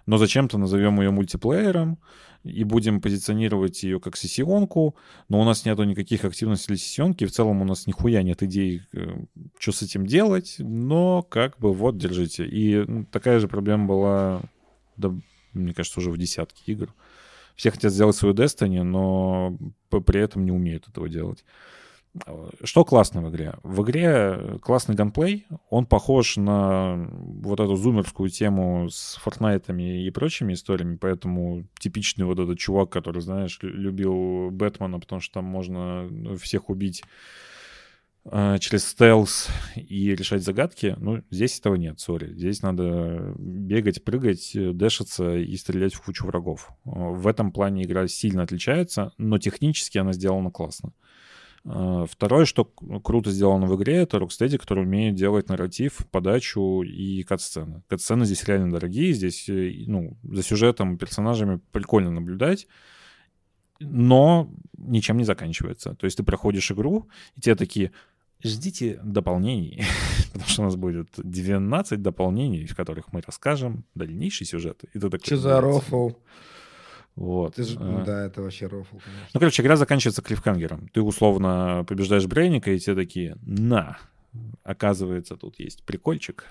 но 0.05 0.17
зачем-то 0.17 0.57
назовем 0.57 1.01
ее 1.01 1.11
мультиплеером 1.11 1.99
и 2.45 2.63
будем 2.63 3.01
позиционировать 3.01 3.83
ее 3.83 3.99
как 3.99 4.15
сессионку, 4.15 4.95
но 5.27 5.41
у 5.41 5.43
нас 5.43 5.65
нету 5.65 5.83
никаких 5.83 6.23
активностей 6.23 6.67
для 6.67 6.77
сессионки, 6.77 7.25
в 7.25 7.33
целом 7.33 7.61
у 7.61 7.65
нас 7.65 7.85
нихуя 7.85 8.23
нет 8.23 8.43
идей, 8.43 8.83
что 9.59 9.73
с 9.73 9.81
этим 9.81 10.05
делать, 10.05 10.55
но 10.59 11.21
как 11.21 11.59
бы 11.59 11.73
вот, 11.73 11.97
держите. 11.97 12.47
И 12.47 13.03
такая 13.11 13.39
же 13.39 13.49
проблема 13.49 13.87
была, 13.87 14.41
да, 14.95 15.13
мне 15.51 15.73
кажется, 15.73 15.99
уже 15.99 16.11
в 16.11 16.17
десятке 16.17 16.63
игр. 16.71 16.93
Все 17.57 17.71
хотят 17.71 17.91
сделать 17.91 18.15
свою 18.15 18.33
Destiny, 18.33 18.83
но 18.83 19.57
при 19.89 20.21
этом 20.21 20.45
не 20.45 20.51
умеют 20.53 20.87
этого 20.87 21.09
делать. 21.09 21.43
Что 22.63 22.83
классно 22.83 23.21
в 23.21 23.29
игре? 23.29 23.53
В 23.63 23.83
игре 23.83 24.59
классный 24.61 24.95
ганплей, 24.95 25.47
он 25.69 25.85
похож 25.85 26.35
на 26.35 27.07
вот 27.09 27.59
эту 27.61 27.75
зумерскую 27.77 28.29
тему 28.29 28.89
с 28.89 29.15
Фортнайтами 29.21 30.05
и 30.05 30.11
прочими 30.11 30.53
историями, 30.53 30.97
поэтому 30.97 31.65
типичный 31.79 32.25
вот 32.25 32.37
этот 32.37 32.59
чувак, 32.59 32.89
который, 32.89 33.21
знаешь, 33.21 33.59
лю- 33.61 33.71
любил 33.73 34.49
Бэтмена, 34.51 34.99
потому 34.99 35.21
что 35.21 35.35
там 35.35 35.45
можно 35.45 36.09
всех 36.37 36.69
убить 36.69 37.01
э, 38.25 38.57
через 38.59 38.89
стелс 38.89 39.47
и 39.77 40.13
решать 40.13 40.43
загадки. 40.43 40.95
Ну, 40.99 41.23
здесь 41.29 41.57
этого 41.59 41.75
нет, 41.75 42.01
сори. 42.01 42.33
Здесь 42.33 42.61
надо 42.61 43.33
бегать, 43.37 44.03
прыгать, 44.03 44.53
э, 44.53 44.73
дэшиться 44.73 45.37
и 45.37 45.55
стрелять 45.55 45.93
в 45.93 46.01
кучу 46.03 46.25
врагов. 46.25 46.71
Э, 46.85 46.89
В 46.89 47.25
этом 47.25 47.53
плане 47.53 47.83
игра 47.83 48.05
сильно 48.09 48.43
отличается, 48.43 49.13
но 49.17 49.37
технически 49.37 49.97
она 49.97 50.11
сделана 50.11 50.51
классно. 50.51 50.91
Второе, 51.63 52.45
что 52.45 52.65
к- 52.65 53.01
круто 53.03 53.29
сделано 53.29 53.67
в 53.67 53.75
игре, 53.75 53.97
это 53.97 54.17
Rocksteady, 54.17 54.57
который 54.57 54.83
умеет 54.83 55.13
делать 55.15 55.47
нарратив, 55.47 56.07
подачу 56.09 56.81
и 56.81 57.21
кат-сцены. 57.23 57.83
Кат-сцены 57.87 58.25
здесь 58.25 58.43
реально 58.45 58.71
дорогие, 58.71 59.13
здесь 59.13 59.47
э, 59.47 59.71
ну, 59.85 60.17
за 60.23 60.41
сюжетом, 60.41 60.97
персонажами 60.97 61.59
прикольно 61.71 62.09
наблюдать, 62.09 62.67
но 63.79 64.49
ничем 64.77 65.17
не 65.17 65.23
заканчивается. 65.23 65.93
То 65.95 66.05
есть 66.05 66.17
ты 66.17 66.23
проходишь 66.23 66.71
игру, 66.71 67.07
и 67.35 67.41
тебе 67.41 67.55
такие, 67.55 67.91
ждите 68.43 68.99
дополнений, 69.03 69.83
потому 70.33 70.49
что 70.49 70.61
у 70.63 70.65
нас 70.65 70.75
будет 70.75 71.09
12 71.17 72.01
дополнений, 72.01 72.65
в 72.65 72.75
которых 72.75 73.13
мы 73.13 73.21
расскажем 73.25 73.85
дальнейший 73.93 74.47
сюжет. 74.47 74.83
И 74.93 74.99
ты 74.99 75.09
такой, 75.09 75.19
Че 75.19 75.37
за 75.37 75.61
рофл? 75.61 76.09
Вот. 77.15 77.55
Ты 77.55 77.63
ж- 77.63 77.75
А. 77.77 78.03
Да, 78.05 78.25
это 78.25 78.41
вообще 78.41 78.67
рофл, 78.67 78.97
конечно. 78.97 79.27
Ну, 79.33 79.39
короче, 79.39 79.61
игра 79.63 79.75
заканчивается 79.75 80.21
клифхангером. 80.21 80.87
Ты 80.93 81.01
условно 81.01 81.83
побеждаешь 81.87 82.25
Брейника, 82.25 82.71
и 82.71 82.79
те 82.79 82.95
такие, 82.95 83.35
на, 83.41 83.97
оказывается, 84.63 85.35
тут 85.35 85.59
есть 85.59 85.83
прикольчик. 85.83 86.45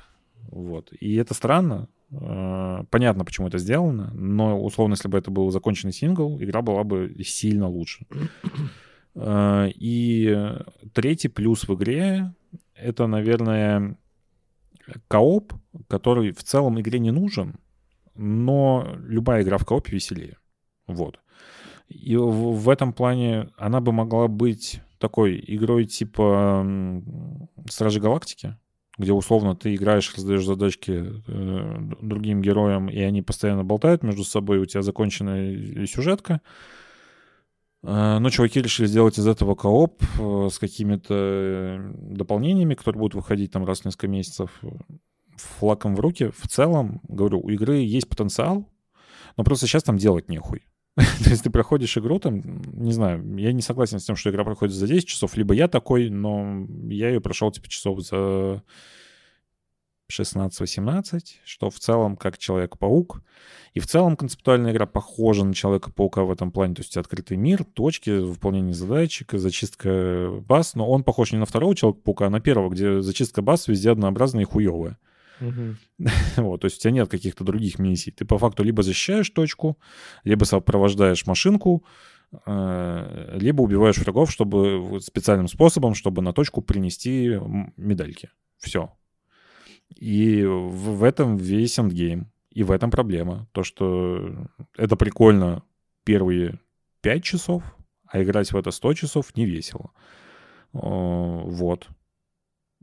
Вот. 0.50 0.92
И 1.00 1.14
это 1.16 1.34
странно. 1.34 1.88
Э, 2.12 2.84
Понятно, 2.90 3.24
почему 3.24 3.48
это 3.48 3.58
сделано, 3.58 4.10
но, 4.14 4.60
условно, 4.60 4.94
если 4.94 5.08
бы 5.08 5.16
это 5.18 5.30
был 5.30 5.50
законченный 5.50 5.92
сингл, 5.92 6.38
игра 6.42 6.60
была 6.62 6.82
бы 6.84 7.14
сильно 7.24 7.68
лучше. 7.68 8.06
Э, 9.14 9.68
И 9.74 10.36
третий 10.92 11.28
плюс 11.28 11.66
в 11.68 11.74
игре— 11.74 12.32
это, 12.74 13.06
наверное, 13.08 13.96
кооп, 15.08 15.52
который 15.88 16.30
в 16.32 16.42
целом 16.44 16.80
игре 16.80 16.98
не 17.00 17.10
нужен, 17.10 17.56
но 18.14 18.86
любая 19.08 19.42
игра 19.42 19.58
в 19.58 19.64
коопе 19.64 19.92
веселее. 19.92 20.36
Вот. 20.86 21.20
И 21.88 22.16
в, 22.16 22.68
этом 22.68 22.92
плане 22.92 23.50
она 23.56 23.80
бы 23.80 23.92
могла 23.92 24.28
быть 24.28 24.80
такой 24.98 25.42
игрой 25.46 25.86
типа 25.86 26.64
Стражи 27.68 28.00
Галактики, 28.00 28.56
где 28.96 29.12
условно 29.12 29.56
ты 29.56 29.74
играешь, 29.74 30.14
раздаешь 30.14 30.44
задачки 30.44 31.04
э, 31.26 31.78
другим 32.00 32.42
героям, 32.42 32.88
и 32.88 33.00
они 33.00 33.22
постоянно 33.22 33.64
болтают 33.64 34.02
между 34.02 34.24
собой, 34.24 34.58
у 34.58 34.66
тебя 34.66 34.82
законченная 34.82 35.86
сюжетка. 35.86 36.42
Э, 37.82 38.18
Но 38.20 38.30
чуваки 38.30 38.60
решили 38.60 38.86
сделать 38.86 39.18
из 39.18 39.26
этого 39.26 39.54
кооп 39.54 40.02
э, 40.20 40.48
с 40.52 40.58
какими-то 40.58 41.92
дополнениями, 41.94 42.74
которые 42.74 43.00
будут 43.00 43.14
выходить 43.14 43.50
там 43.50 43.64
раз 43.64 43.80
в 43.80 43.84
несколько 43.86 44.06
месяцев 44.06 44.60
флаком 45.36 45.96
в 45.96 46.00
руки. 46.00 46.30
В 46.36 46.46
целом, 46.46 47.00
говорю, 47.08 47.40
у 47.40 47.48
игры 47.48 47.78
есть 47.78 48.08
потенциал, 48.08 48.68
но 49.36 49.44
просто 49.44 49.66
сейчас 49.66 49.82
там 49.82 49.96
делать 49.96 50.28
нехуй. 50.28 50.62
То 51.24 51.30
есть 51.30 51.42
ты 51.42 51.50
проходишь 51.50 51.96
игру, 51.96 52.18
там, 52.18 52.42
не 52.72 52.92
знаю, 52.92 53.36
я 53.38 53.52
не 53.52 53.62
согласен 53.62 53.98
с 53.98 54.04
тем, 54.04 54.16
что 54.16 54.30
игра 54.30 54.44
проходит 54.44 54.74
за 54.74 54.86
10 54.86 55.06
часов, 55.06 55.36
либо 55.36 55.54
я 55.54 55.68
такой, 55.68 56.10
но 56.10 56.66
я 56.88 57.08
ее 57.08 57.20
прошел, 57.20 57.50
типа, 57.50 57.68
часов 57.68 58.00
за 58.00 58.62
16-18, 60.10 61.20
что 61.44 61.70
в 61.70 61.78
целом 61.78 62.16
как 62.16 62.38
Человек-паук. 62.38 63.22
И 63.72 63.80
в 63.80 63.86
целом 63.86 64.16
концептуальная 64.16 64.72
игра 64.72 64.86
похожа 64.86 65.44
на 65.44 65.54
Человека-паука 65.54 66.24
в 66.24 66.32
этом 66.32 66.50
плане. 66.50 66.74
То 66.74 66.82
есть 66.82 66.96
открытый 66.96 67.36
мир, 67.36 67.64
точки, 67.64 68.10
выполнение 68.10 68.74
задачек, 68.74 69.32
зачистка 69.32 70.30
баз. 70.46 70.74
Но 70.74 70.90
он 70.90 71.04
похож 71.04 71.32
не 71.32 71.38
на 71.38 71.46
второго 71.46 71.74
Человека-паука, 71.76 72.26
а 72.26 72.30
на 72.30 72.40
первого, 72.40 72.70
где 72.70 73.00
зачистка 73.00 73.42
баз 73.42 73.68
везде 73.68 73.90
однообразная 73.92 74.42
и 74.42 74.46
хуевая. 74.46 74.98
Вот, 76.36 76.60
то 76.60 76.66
есть 76.66 76.78
у 76.78 76.80
тебя 76.80 76.92
нет 76.92 77.08
каких-то 77.08 77.44
других 77.44 77.78
миссий. 77.78 78.10
Ты 78.10 78.24
по 78.24 78.38
факту 78.38 78.62
либо 78.62 78.82
защищаешь 78.82 79.30
точку, 79.30 79.78
либо 80.24 80.44
сопровождаешь 80.44 81.26
машинку, 81.26 81.84
э, 82.46 83.38
либо 83.40 83.62
убиваешь 83.62 83.98
врагов, 83.98 84.30
чтобы 84.30 85.00
специальным 85.00 85.48
способом, 85.48 85.94
чтобы 85.94 86.22
на 86.22 86.32
точку 86.32 86.62
принести 86.62 87.38
медальки. 87.76 88.30
Все. 88.58 88.92
И 89.96 90.44
в, 90.44 91.02
этом 91.04 91.36
весь 91.36 91.78
endgame. 91.78 92.30
И 92.50 92.62
в 92.62 92.70
этом 92.70 92.90
проблема. 92.90 93.48
То, 93.52 93.62
что 93.62 94.48
это 94.76 94.96
прикольно 94.96 95.62
первые 96.04 96.58
5 97.02 97.24
часов, 97.24 97.62
а 98.06 98.22
играть 98.22 98.52
в 98.52 98.56
это 98.56 98.70
100 98.70 98.94
часов 98.94 99.36
не 99.36 99.46
весело. 99.46 99.92
Вот. 100.72 101.88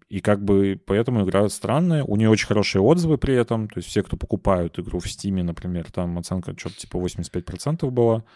И 0.10 0.22
как 0.22 0.44
бы 0.44 0.80
поэтому 0.86 1.24
игра 1.24 1.48
странная. 1.50 2.04
У 2.04 2.16
нее 2.16 2.30
очень 2.30 2.48
хорошие 2.48 2.82
отзывы 2.82 3.18
при 3.18 3.36
этом. 3.36 3.68
То 3.68 3.80
есть 3.80 3.90
все, 3.90 4.04
кто 4.04 4.16
покупают 4.16 4.80
игру 4.80 5.00
в 5.00 5.10
Стиме, 5.10 5.44
например, 5.44 5.92
там 5.92 6.18
оценка 6.18 6.54
что-то 6.58 6.78
типа 6.78 6.98
85% 6.98 7.90
была. 7.90 8.24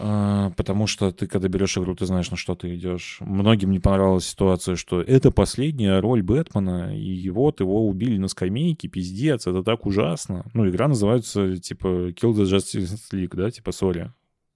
А, 0.00 0.50
Потому 0.56 0.86
что 0.86 1.10
ты, 1.12 1.26
когда 1.26 1.48
берешь 1.48 1.76
игру, 1.76 1.94
ты 1.94 2.06
знаешь, 2.06 2.30
на 2.30 2.36
что 2.36 2.54
ты 2.54 2.74
идешь. 2.74 3.18
Многим 3.20 3.70
не 3.70 3.78
понравилась 3.78 4.26
ситуация, 4.26 4.76
что 4.76 5.02
это 5.02 5.30
последняя 5.30 6.00
роль 6.00 6.22
Бэтмена, 6.22 6.96
и 6.98 7.28
вот 7.28 7.60
его 7.60 7.86
убили 7.86 8.16
на 8.16 8.28
скамейке, 8.28 8.88
пиздец, 8.88 9.46
это 9.46 9.62
так 9.62 9.84
ужасно. 9.86 10.46
Ну, 10.54 10.68
игра 10.68 10.88
называется, 10.88 11.58
типа, 11.58 12.08
Kill 12.10 12.32
the 12.32 12.44
Justice 12.44 12.96
League, 13.12 13.36
да, 13.36 13.50
типа, 13.50 13.72
sorry. 13.72 14.12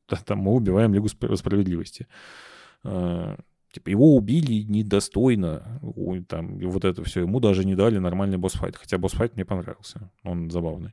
Там 0.25 0.39
мы 0.39 0.53
убиваем 0.53 0.95
Лигу 0.95 1.09
Спр- 1.09 1.37
Справедливости. 1.37 2.07
Типа, 3.73 3.89
его 3.89 4.15
убили 4.15 4.63
недостойно. 4.63 5.81
Ой, 5.83 6.23
Там, 6.23 6.59
и 6.61 6.65
вот 6.67 6.85
это 6.85 7.03
все. 7.05 7.23
Ему 7.23 7.41
даже 7.41 7.65
не 7.65 7.75
дали 7.75 7.99
нормальный 7.99 8.37
босс-файт. 8.37 8.77
Хотя 8.77 8.99
босс-файт 8.99 9.35
мне 9.35 9.45
понравился. 9.45 10.11
Он 10.25 10.51
забавный. 10.51 10.93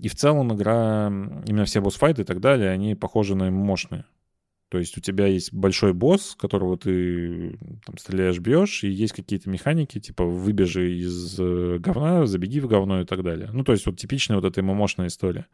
И 0.00 0.08
в 0.08 0.16
целом 0.16 0.52
игра, 0.52 1.06
именно 1.06 1.64
все 1.64 1.80
босс-файты 1.80 2.22
и 2.22 2.24
так 2.24 2.40
далее, 2.40 2.70
они 2.70 2.96
похожи 2.96 3.36
на 3.36 3.50
мощные. 3.50 4.04
То 4.70 4.78
есть 4.78 4.98
у 4.98 5.00
тебя 5.00 5.26
есть 5.26 5.52
большой 5.52 5.92
босс, 5.92 6.34
которого 6.36 6.76
ты 6.76 7.56
там, 7.86 7.96
стреляешь, 7.96 8.40
бьешь, 8.40 8.82
и 8.82 8.88
есть 8.88 9.12
какие-то 9.12 9.48
механики, 9.48 10.00
типа 10.00 10.24
выбежи 10.24 10.98
из 10.98 11.38
э, 11.38 11.78
говна, 11.78 12.26
забеги 12.26 12.58
в 12.58 12.66
говно 12.66 13.02
и 13.02 13.04
так 13.04 13.22
далее. 13.22 13.50
Ну, 13.52 13.62
то 13.62 13.70
есть 13.70 13.86
вот 13.86 13.96
типичная 13.96 14.36
вот 14.36 14.44
эта 14.44 14.62
мощная 14.64 15.06
история. 15.06 15.46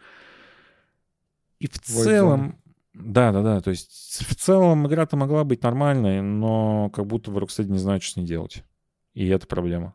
И 1.59 1.67
в 1.67 1.73
Void 1.73 2.05
целом... 2.05 2.59
Да, 2.93 3.33
да, 3.33 3.43
да. 3.43 3.61
То 3.61 3.71
есть 3.71 4.25
в 4.27 4.35
целом 4.35 4.87
игра-то 4.87 5.17
могла 5.17 5.45
быть 5.45 5.63
нормальной, 5.63 6.23
но 6.23 6.91
как 6.91 7.07
будто 7.07 7.31
в 7.31 7.39
Rocksteady 7.39 7.71
не 7.71 7.79
знают, 7.79 8.03
что 8.03 8.15
с 8.15 8.17
ней 8.17 8.27
делать. 8.27 8.65
И 9.15 9.29
это 9.29 9.47
проблема. 9.47 9.95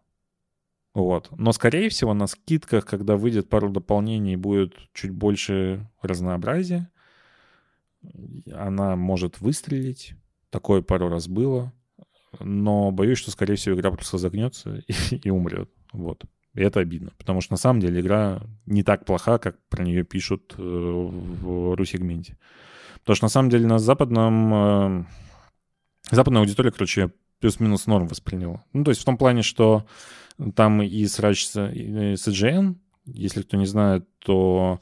Вот. 0.93 1.29
Но, 1.37 1.51
скорее 1.51 1.89
всего, 1.89 2.13
на 2.13 2.25
скидках, 2.25 2.85
когда 2.85 3.17
выйдет 3.17 3.49
пару 3.49 3.69
дополнений, 3.69 4.37
будет 4.37 4.75
чуть 4.93 5.11
больше 5.11 5.89
разнообразия. 6.01 6.89
Она 8.53 8.95
может 8.95 9.41
выстрелить. 9.41 10.13
Такое 10.49 10.81
пару 10.81 11.09
раз 11.09 11.27
было. 11.27 11.73
Но 12.39 12.91
боюсь, 12.91 13.17
что, 13.17 13.31
скорее 13.31 13.55
всего, 13.55 13.75
игра 13.75 13.91
просто 13.91 14.17
загнется 14.17 14.83
и, 14.87 15.15
и 15.23 15.29
умрет. 15.29 15.69
Вот. 15.91 16.23
И 16.53 16.61
это 16.61 16.79
обидно. 16.79 17.11
Потому 17.17 17.41
что, 17.41 17.53
на 17.53 17.57
самом 17.57 17.81
деле, 17.81 17.99
игра 17.99 18.41
не 18.65 18.83
так 18.83 19.05
плоха, 19.05 19.37
как 19.37 19.59
про 19.67 19.83
нее 19.83 20.05
пишут 20.05 20.55
э, 20.57 20.61
в 20.61 21.75
ру-сегменте. 21.75 22.37
Потому 23.05 23.17
что, 23.17 23.25
на 23.25 23.29
самом 23.29 23.49
деле, 23.51 23.67
на 23.67 23.77
западном... 23.77 24.53
э, 24.53 25.03
западная 26.09 26.41
аудитория, 26.41 26.71
короче, 26.71 27.11
плюс-минус 27.39 27.85
норм 27.85 28.07
восприняла. 28.07 28.63
Ну, 28.73 28.83
то 28.83 28.89
есть 28.89 29.01
в 29.01 29.05
том 29.05 29.15
плане, 29.15 29.43
что 29.43 29.85
там 30.55 30.81
и 30.81 31.05
срач 31.05 31.45
с 31.45 31.69
и 31.69 32.15
с 32.15 32.27
IGN, 32.27 32.75
если 33.05 33.43
кто 33.43 33.57
не 33.57 33.67
знает, 33.67 34.07
то 34.17 34.81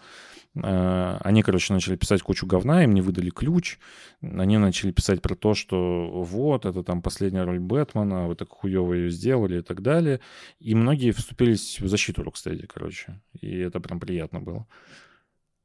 э, 0.55 1.17
они, 1.19 1.43
короче, 1.43 1.73
начали 1.73 1.97
писать 1.97 2.21
кучу 2.21 2.47
говна, 2.47 2.85
им 2.85 2.93
не 2.93 3.01
выдали 3.01 3.29
ключ, 3.29 3.77
они 4.21 4.57
начали 4.57 4.91
писать 4.91 5.21
про 5.21 5.35
то, 5.35 5.53
что 5.53 6.09
вот, 6.23 6.65
это 6.65 6.81
там 6.81 7.01
последняя 7.01 7.43
роль 7.43 7.59
Бэтмена, 7.59 8.27
вы 8.27 8.35
так 8.35 8.47
хуево 8.51 8.93
ее 8.93 9.09
сделали 9.09 9.59
и 9.59 9.61
так 9.61 9.81
далее. 9.81 10.21
И 10.59 10.75
многие 10.75 11.11
вступились 11.11 11.81
в 11.81 11.89
защиту 11.89 12.23
Rocksteady, 12.23 12.67
короче. 12.67 13.21
И 13.41 13.53
это 13.57 13.81
прям 13.81 13.99
приятно 13.99 14.39
было. 14.39 14.65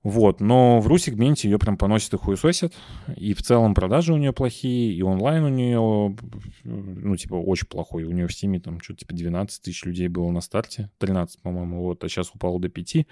Вот, 0.05 0.41
но 0.41 0.81
в 0.81 0.87
ру-сегменте 0.87 1.49
ее 1.49 1.59
прям 1.59 1.77
поносит 1.77 2.15
и 2.15 2.17
хуесосит, 2.17 2.73
и 3.17 3.35
в 3.35 3.43
целом 3.43 3.75
продажи 3.75 4.13
у 4.13 4.17
нее 4.17 4.33
плохие, 4.33 4.95
и 4.95 5.03
онлайн 5.03 5.45
у 5.45 5.49
нее, 5.49 6.17
ну, 6.63 7.17
типа, 7.17 7.35
очень 7.35 7.67
плохой. 7.67 8.05
У 8.05 8.13
нее 8.13 8.29
в 8.29 8.33
Стиме 8.33 8.61
там 8.61 8.81
что-то 8.81 9.01
типа 9.01 9.15
12 9.15 9.61
тысяч 9.61 9.85
людей 9.85 10.07
было 10.07 10.31
на 10.31 10.41
старте, 10.41 10.91
13, 10.99 11.43
по-моему, 11.43 11.83
вот, 11.83 12.05
а 12.05 12.09
сейчас 12.09 12.31
упало 12.33 12.61
до 12.61 12.69
5. 12.69 13.07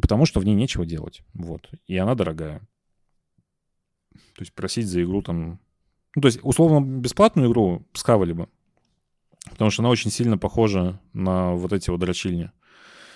потому 0.00 0.26
что 0.26 0.40
в 0.40 0.44
ней 0.44 0.54
нечего 0.54 0.86
делать. 0.86 1.22
Вот. 1.34 1.70
И 1.86 1.96
она 1.96 2.14
дорогая. 2.14 2.60
То 4.12 4.40
есть 4.40 4.54
просить 4.54 4.86
за 4.86 5.02
игру 5.02 5.22
там... 5.22 5.60
Ну, 6.16 6.22
то 6.22 6.26
есть, 6.26 6.40
условно, 6.42 6.84
бесплатную 6.84 7.48
игру 7.48 7.86
схавали 7.92 8.32
бы. 8.32 8.48
Потому 9.48 9.70
что 9.70 9.82
она 9.82 9.90
очень 9.90 10.10
сильно 10.10 10.38
похожа 10.38 11.00
на 11.12 11.54
вот 11.54 11.72
эти 11.72 11.90
вот 11.90 12.00
дрочильни. 12.00 12.50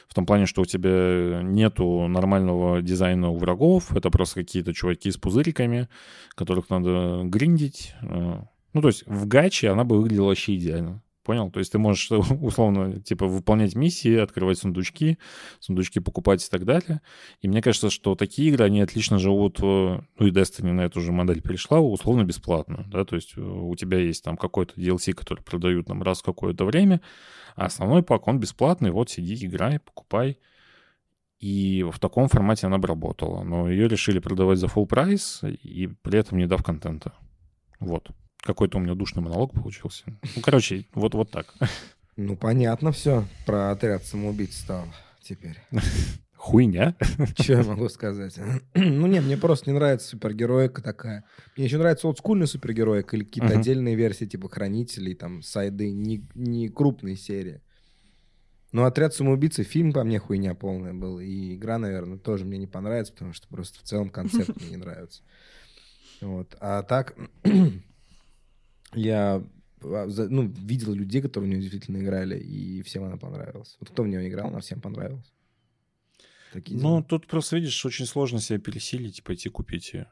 В 0.09 0.15
том 0.15 0.27
плане, 0.27 0.47
что 0.47 0.63
у 0.63 0.65
тебя 0.65 1.41
нету 1.43 2.07
нормального 2.09 2.81
дизайна 2.83 3.31
у 3.31 3.37
врагов. 3.37 3.95
Это 3.97 4.11
просто 4.11 4.41
какие-то 4.41 4.73
чуваки 4.73 5.11
с 5.11 5.17
пузыриками, 5.17 5.89
которых 6.35 6.71
надо 6.71 7.23
гриндить. 7.25 7.95
Э, 8.03 8.43
Ну, 8.73 8.81
то 8.83 8.89
есть 8.89 9.07
в 9.07 9.27
гаче 9.29 9.71
она 9.71 9.85
бы 9.85 9.97
выглядела 9.97 10.27
вообще 10.27 10.57
идеально. 10.57 11.01
Понял? 11.25 11.51
То 11.51 11.59
есть 11.59 11.73
ты 11.73 11.79
можешь, 11.79 12.11
условно, 12.41 13.01
типа, 13.01 13.27
выполнять 13.27 13.75
миссии, 13.75 14.17
открывать 14.17 14.59
сундучки, 14.59 15.19
сундучки 15.59 15.99
покупать 15.99 16.47
и 16.47 16.51
так 16.51 16.67
далее. 16.67 17.01
И 17.41 17.49
мне 17.49 17.63
кажется, 17.63 17.89
что 17.89 18.15
такие 18.15 18.51
игры, 18.51 18.67
они 18.67 18.83
отлично 18.83 19.19
живут, 19.19 19.59
э, 19.61 19.63
ну 19.63 20.27
и 20.27 20.31
Destiny 20.31 20.73
на 20.73 20.83
эту 20.83 21.01
же 21.01 21.13
модель 21.13 21.41
перешла, 21.41 21.81
условно 21.81 22.25
бесплатно, 22.25 22.85
да, 22.89 23.05
то 23.05 23.17
есть 23.17 23.35
э, 23.37 23.41
у 23.41 23.75
тебя 23.75 23.99
есть 23.99 24.23
там 24.23 24.37
какой-то 24.37 24.79
DLC, 24.79 25.15
который 25.15 25.43
продают 25.43 25.89
нам 25.89 26.03
раз 26.03 26.21
в 26.21 26.25
какое-то 26.25 26.67
время, 26.67 27.01
а 27.57 27.67
основной 27.67 28.03
пак, 28.03 28.29
он 28.29 28.39
бесплатный, 28.39 28.91
вот 28.91 29.09
сиди, 29.09 29.47
играй, 29.47 29.79
покупай. 29.79 30.39
И 31.41 31.85
в 31.91 31.99
таком 31.99 32.29
формате 32.29 32.67
она 32.67 32.79
бы 32.79 32.89
работала. 32.89 33.43
Но 33.43 33.69
ее 33.69 33.87
решили 33.87 34.19
продавать 34.19 34.59
за 34.59 34.67
full 34.67 34.87
прайс 34.87 35.43
и 35.43 35.89
при 36.03 36.19
этом 36.19 36.39
не 36.39 36.47
дав 36.47 36.63
контента. 36.63 37.13
Вот. 37.81 38.09
Какой-то 38.45 38.77
у 38.79 38.81
меня 38.81 38.95
душный 38.95 39.23
монолог 39.23 39.53
получился. 39.55 40.05
Ну, 40.37 40.43
короче, 40.43 40.85
вот, 40.95 41.15
вот 41.15 41.31
так. 41.31 41.55
Ну, 42.17 42.37
понятно 42.37 42.93
все 42.93 43.25
про 43.47 43.71
отряд 43.73 44.05
самоубийц 44.05 44.57
стало 44.57 44.87
теперь. 45.23 45.59
Хуйня. 46.37 46.95
Что 47.39 47.55
я 47.55 47.63
могу 47.63 47.89
сказать? 47.89 48.39
Ну, 48.75 49.07
нет, 49.07 49.25
мне 49.25 49.39
просто 49.39 49.71
не 49.71 49.75
нравится 49.75 50.09
супергероика 50.09 50.83
такая. 50.83 51.25
Мне 51.57 51.65
еще 51.65 51.79
нравится 51.79 52.07
олдскульная 52.07 52.47
супергероика 52.47 53.17
или 53.17 53.25
какие-то 53.25 53.51
Мгм. 53.53 53.61
отдельные 53.61 53.95
версии, 53.95 54.27
типа 54.27 54.51
Хранителей, 54.51 55.15
там, 55.15 55.43
сайды, 55.43 55.91
не, 55.91 56.29
не 56.35 56.69
крупные 56.69 57.17
серии. 57.17 57.63
Но 58.73 58.85
«Отряд 58.85 59.15
самоубийцы» 59.15 59.63
фильм 59.63 59.93
по 59.93 60.05
мне 60.05 60.19
хуйня 60.19 60.55
полная 60.55 60.93
был. 60.93 61.19
И 61.21 61.55
игра, 61.55 61.79
наверное, 61.79 62.19
тоже 62.19 62.45
мне 62.45 62.59
не 62.59 62.67
понравится, 62.67 63.13
потому 63.13 63.33
что 63.33 63.49
просто 63.49 63.79
в 63.79 63.83
целом 63.83 64.11
концепт 64.11 64.61
мне 64.61 64.71
не 64.71 64.77
нравится. 64.85 65.23
Вот. 66.21 66.55
А 66.61 66.83
так, 66.83 67.15
я 68.95 69.43
а, 69.83 70.07
ну, 70.31 70.47
видел 70.49 70.93
людей, 70.95 71.21
которые 71.23 71.49
в 71.49 71.53
нее 71.53 71.61
действительно 71.61 71.99
играли, 71.99 72.39
и 72.39 72.83
всем 72.83 73.05
она 73.05 73.17
понравилась. 73.17 73.77
Вот 73.81 73.91
кто 73.91 74.03
в 74.03 74.09
нее 74.09 74.29
играл, 74.29 74.49
она 74.49 74.61
всем 74.61 74.81
понравилась. 74.81 75.33
Такие 76.53 76.81
Ну, 76.81 76.97
дела. 76.99 77.03
тут 77.03 77.27
просто, 77.27 77.57
видишь, 77.57 77.85
очень 77.85 78.07
сложно 78.07 78.41
себя 78.41 78.59
пересилить 78.59 79.19
и 79.19 79.23
пойти 79.23 79.49
купить 79.49 79.93
ее. 79.93 80.09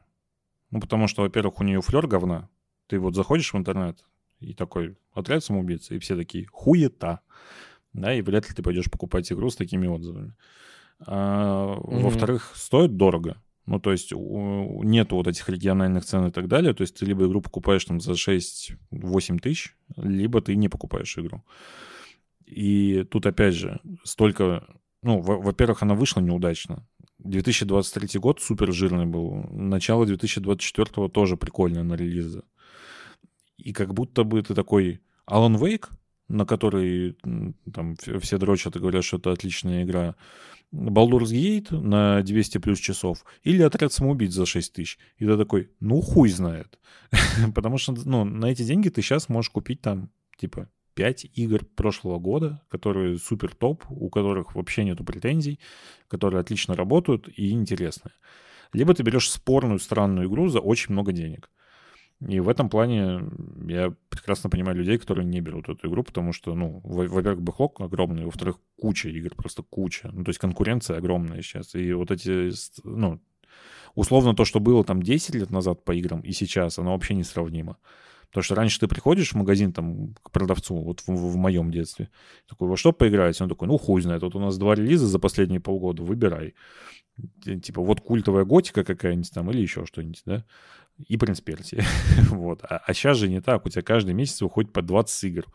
Ну, 0.71 0.79
потому 0.81 1.07
что, 1.07 1.21
во-первых, 1.21 1.59
у 1.59 1.63
нее 1.63 1.81
флер 1.81 2.07
говна. 2.07 2.49
Ты 2.87 2.99
вот 2.99 3.15
заходишь 3.15 3.53
в 3.53 3.57
интернет 3.57 4.03
и 4.39 4.53
такой, 4.53 4.97
отряд 5.13 5.43
самоубийц, 5.43 5.89
и 5.91 5.99
все 5.99 6.15
такие, 6.17 6.47
хуета. 6.51 7.21
Да, 7.93 8.13
и 8.13 8.21
вряд 8.21 8.49
ли 8.49 8.55
ты 8.55 8.61
пойдешь 8.63 8.89
покупать 8.91 9.31
игру 9.31 9.49
с 9.49 9.55
такими 9.55 9.87
отзывами. 9.87 10.35
А, 10.99 11.75
Мгм. 11.75 12.01
Во-вторых, 12.03 12.51
стоит 12.55 12.97
дорого. 12.97 13.41
Ну, 13.65 13.79
то 13.79 13.91
есть 13.91 14.11
нету 14.11 15.15
вот 15.15 15.27
этих 15.27 15.47
региональных 15.49 16.03
цен 16.03 16.27
и 16.27 16.31
так 16.31 16.47
далее. 16.47 16.73
То 16.73 16.81
есть 16.81 16.99
ты 16.99 17.05
либо 17.05 17.25
игру 17.25 17.41
покупаешь 17.41 17.85
там 17.85 18.01
за 18.01 18.11
6-8 18.11 19.39
тысяч, 19.39 19.75
либо 19.95 20.41
ты 20.41 20.55
не 20.55 20.69
покупаешь 20.69 21.17
игру. 21.17 21.43
И 22.45 23.03
тут, 23.09 23.25
опять 23.25 23.53
же, 23.53 23.79
столько... 24.03 24.65
Ну, 25.01 25.19
во- 25.19 25.39
во-первых, 25.39 25.81
она 25.83 25.95
вышла 25.95 26.21
неудачно. 26.21 26.85
2023 27.19 28.19
год 28.19 28.41
супер 28.41 28.73
жирный 28.73 29.05
был. 29.05 29.45
Начало 29.51 30.05
2024 30.05 31.09
тоже 31.09 31.37
прикольно 31.37 31.83
на 31.83 31.93
релизы. 31.93 32.43
И 33.57 33.71
как 33.71 33.93
будто 33.93 34.23
бы 34.23 34.41
ты 34.41 34.53
такой 34.53 35.01
Alan 35.29 35.57
Wake, 35.57 35.89
на 36.33 36.45
который 36.45 37.15
там 37.71 37.95
все 37.95 38.37
дрочат 38.37 38.75
и 38.75 38.79
говорят, 38.79 39.03
что 39.03 39.17
это 39.17 39.31
отличная 39.31 39.83
игра, 39.83 40.15
Baldur's 40.73 41.31
Gate 41.31 41.79
на 41.79 42.23
200 42.23 42.57
плюс 42.57 42.79
часов 42.79 43.23
или 43.43 43.61
Отряд 43.61 43.93
самоубийц 43.93 44.33
за 44.33 44.45
6 44.45 44.73
тысяч. 44.73 44.97
И 45.17 45.25
ты 45.25 45.37
такой, 45.37 45.69
ну 45.79 46.01
хуй 46.01 46.29
знает. 46.29 46.79
Потому 47.55 47.77
что 47.77 47.93
ну, 48.05 48.23
на 48.23 48.47
эти 48.47 48.63
деньги 48.63 48.89
ты 48.89 49.01
сейчас 49.01 49.29
можешь 49.29 49.51
купить 49.51 49.81
там 49.81 50.09
типа 50.37 50.69
5 50.95 51.27
игр 51.35 51.63
прошлого 51.75 52.17
года, 52.17 52.63
которые 52.69 53.19
супер 53.19 53.53
топ, 53.53 53.83
у 53.89 54.09
которых 54.09 54.55
вообще 54.55 54.83
нету 54.83 55.03
претензий, 55.03 55.59
которые 56.07 56.41
отлично 56.41 56.75
работают 56.75 57.29
и 57.35 57.51
интересные. 57.51 58.13
Либо 58.73 58.95
ты 58.95 59.03
берешь 59.03 59.29
спорную 59.29 59.79
странную 59.79 60.27
игру 60.27 60.49
за 60.49 60.59
очень 60.59 60.93
много 60.93 61.11
денег. 61.11 61.51
И 62.27 62.39
в 62.39 62.47
этом 62.47 62.69
плане 62.69 63.21
я 63.67 63.93
прекрасно 64.09 64.49
понимаю 64.49 64.77
людей, 64.77 64.97
которые 64.97 65.25
не 65.25 65.41
берут 65.41 65.67
эту 65.67 65.87
игру, 65.89 66.03
потому 66.03 66.31
что, 66.31 66.55
ну, 66.55 66.79
во- 66.83 67.07
во-первых, 67.07 67.41
бэклог 67.41 67.81
огромный, 67.81 68.25
во-вторых, 68.25 68.59
куча 68.79 69.09
игр, 69.09 69.35
просто 69.35 69.61
куча. 69.63 70.09
Ну, 70.13 70.23
то 70.23 70.29
есть 70.29 70.39
конкуренция 70.39 70.97
огромная 70.97 71.41
сейчас. 71.41 71.75
И 71.75 71.91
вот 71.93 72.11
эти, 72.11 72.51
ну, 72.83 73.19
условно 73.95 74.35
то, 74.35 74.45
что 74.45 74.59
было 74.59 74.83
там 74.83 75.01
10 75.03 75.35
лет 75.35 75.49
назад 75.49 75.83
по 75.83 75.93
играм 75.93 76.21
и 76.21 76.31
сейчас, 76.31 76.79
оно 76.79 76.93
вообще 76.93 77.13
несравнимо. 77.13 77.77
Потому 78.29 78.43
что 78.45 78.55
раньше 78.55 78.79
ты 78.79 78.87
приходишь 78.87 79.33
в 79.33 79.35
магазин 79.35 79.73
там 79.73 80.15
к 80.23 80.31
продавцу, 80.31 80.75
вот 80.75 81.01
в, 81.01 81.07
в 81.07 81.35
моем 81.35 81.69
детстве, 81.71 82.09
такой, 82.49 82.67
во 82.67 82.77
что 82.77 82.91
поиграть? 82.91 83.39
Он 83.41 83.47
такой, 83.47 83.67
ну 83.67 83.77
хуй 83.77 84.01
знает, 84.01 84.23
вот 84.23 84.33
у 84.35 84.39
нас 84.39 84.57
два 84.57 84.73
релиза 84.73 85.05
за 85.05 85.19
последние 85.19 85.59
полгода, 85.59 86.01
выбирай. 86.01 86.55
Типа 87.61 87.83
вот 87.83 88.01
культовая 88.01 88.43
готика 88.43 88.83
какая-нибудь 88.83 89.31
там 89.31 89.51
или 89.51 89.61
еще 89.61 89.85
что-нибудь, 89.85 90.23
да? 90.25 90.45
И 90.97 91.17
принц 91.17 91.41
Персии. 91.41 91.83
вот. 92.29 92.61
А, 92.63 92.81
сейчас 92.93 93.17
же 93.17 93.29
не 93.29 93.41
так, 93.41 93.65
у 93.65 93.69
тебя 93.69 93.81
каждый 93.81 94.13
месяц 94.13 94.41
выходит 94.41 94.71
по 94.73 94.81
20 94.81 95.23
игр. 95.25 95.45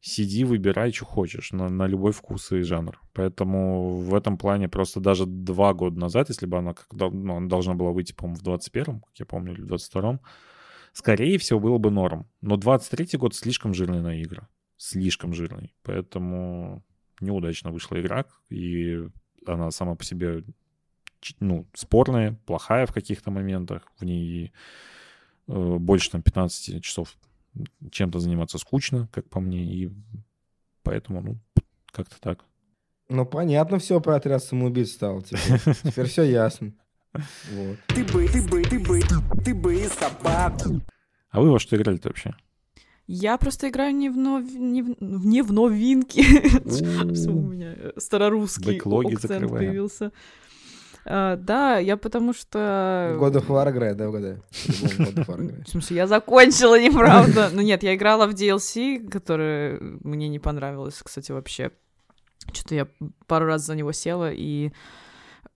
Сиди, 0.00 0.44
выбирай, 0.44 0.92
что 0.92 1.04
хочешь, 1.04 1.52
на, 1.52 1.68
на 1.68 1.86
любой 1.86 2.12
вкус 2.12 2.52
и 2.52 2.60
жанр. 2.60 3.00
Поэтому 3.14 3.96
в 3.96 4.14
этом 4.14 4.38
плане 4.38 4.68
просто 4.68 5.00
даже 5.00 5.26
два 5.26 5.74
года 5.74 5.98
назад, 5.98 6.28
если 6.28 6.46
бы 6.46 6.58
она, 6.58 6.74
дол- 6.92 7.10
ну, 7.10 7.36
она 7.36 7.48
должна 7.48 7.74
была 7.74 7.90
выйти, 7.90 8.12
по-моему, 8.12 8.38
в 8.38 8.44
21-м, 8.44 9.00
как 9.00 9.18
я 9.18 9.26
помню, 9.26 9.54
или 9.54 9.62
в 9.62 9.66
22-м, 9.66 10.20
скорее 10.92 11.38
всего, 11.38 11.58
было 11.58 11.78
бы 11.78 11.90
норм. 11.90 12.28
Но 12.40 12.56
23-й 12.56 13.18
год 13.18 13.34
слишком 13.34 13.74
жирный 13.74 14.00
на 14.00 14.20
игры. 14.20 14.46
Слишком 14.76 15.34
жирный. 15.34 15.74
Поэтому 15.82 16.84
неудачно 17.20 17.72
вышла 17.72 18.00
игра, 18.00 18.24
и 18.48 19.00
она 19.46 19.72
сама 19.72 19.96
по 19.96 20.04
себе 20.04 20.44
ну, 21.40 21.66
спорная, 21.74 22.38
плохая 22.46 22.86
в 22.86 22.92
каких-то 22.92 23.30
моментах. 23.30 23.82
В 23.98 24.04
ней 24.04 24.52
э, 25.46 25.76
больше 25.78 26.10
там 26.10 26.22
15 26.22 26.82
часов 26.82 27.16
чем-то 27.90 28.20
заниматься 28.20 28.58
скучно, 28.58 29.08
как 29.12 29.28
по 29.28 29.40
мне, 29.40 29.64
и 29.64 29.90
поэтому, 30.82 31.20
ну, 31.20 31.38
как-то 31.90 32.20
так. 32.20 32.44
Ну, 33.08 33.24
понятно 33.24 33.78
все 33.78 34.00
про 34.00 34.16
отряд 34.16 34.44
самоубийц 34.44 34.92
стало 34.92 35.22
теперь. 35.22 35.74
Теперь 35.82 36.06
все 36.06 36.24
ясно. 36.24 36.72
Вот. 37.12 37.78
Ты 37.88 38.04
бы, 38.04 38.28
ты 38.28 38.42
бы, 38.42 38.62
ты 38.62 38.78
бы, 38.78 39.00
ты 39.44 39.54
бы 39.54 39.74
и 39.74 39.88
собаку. 39.88 40.82
А 41.30 41.40
вы 41.40 41.50
во 41.50 41.58
что 41.58 41.76
играли-то 41.76 42.08
вообще? 42.08 42.34
Я 43.06 43.38
просто 43.38 43.70
играю 43.70 43.94
не 43.94 44.10
в, 44.10 44.18
нов... 44.18 44.44
не 44.52 44.82
в... 44.82 44.96
не 45.00 45.40
в 45.40 45.50
новинки. 45.50 46.20
У 47.28 47.32
меня 47.48 47.72
э, 47.74 47.92
старорусский 47.96 48.74
Бэклоги 48.74 49.14
акцент 49.14 49.32
закрываем. 49.32 49.66
появился. 49.66 50.12
А, 51.04 51.36
Да, 51.36 51.78
я 51.78 51.96
потому 51.96 52.32
что... 52.32 53.16
God 53.20 53.32
of 53.34 53.46
War 53.46 53.70
играет, 53.70 53.96
да, 53.96 54.08
играет. 54.10 54.42
В 55.66 55.68
смысле, 55.68 55.96
я 55.96 56.06
закончила, 56.06 56.80
неправда. 56.80 57.50
Ну 57.52 57.62
нет, 57.62 57.82
я 57.82 57.94
играла 57.94 58.26
в 58.26 58.34
DLC, 58.34 59.08
которое 59.08 59.78
мне 59.80 60.28
не 60.28 60.38
понравилось, 60.38 61.00
кстати, 61.02 61.32
вообще. 61.32 61.70
Что-то 62.52 62.74
я 62.74 62.88
пару 63.26 63.46
раз 63.46 63.66
за 63.66 63.74
него 63.74 63.92
села, 63.92 64.30
и 64.32 64.72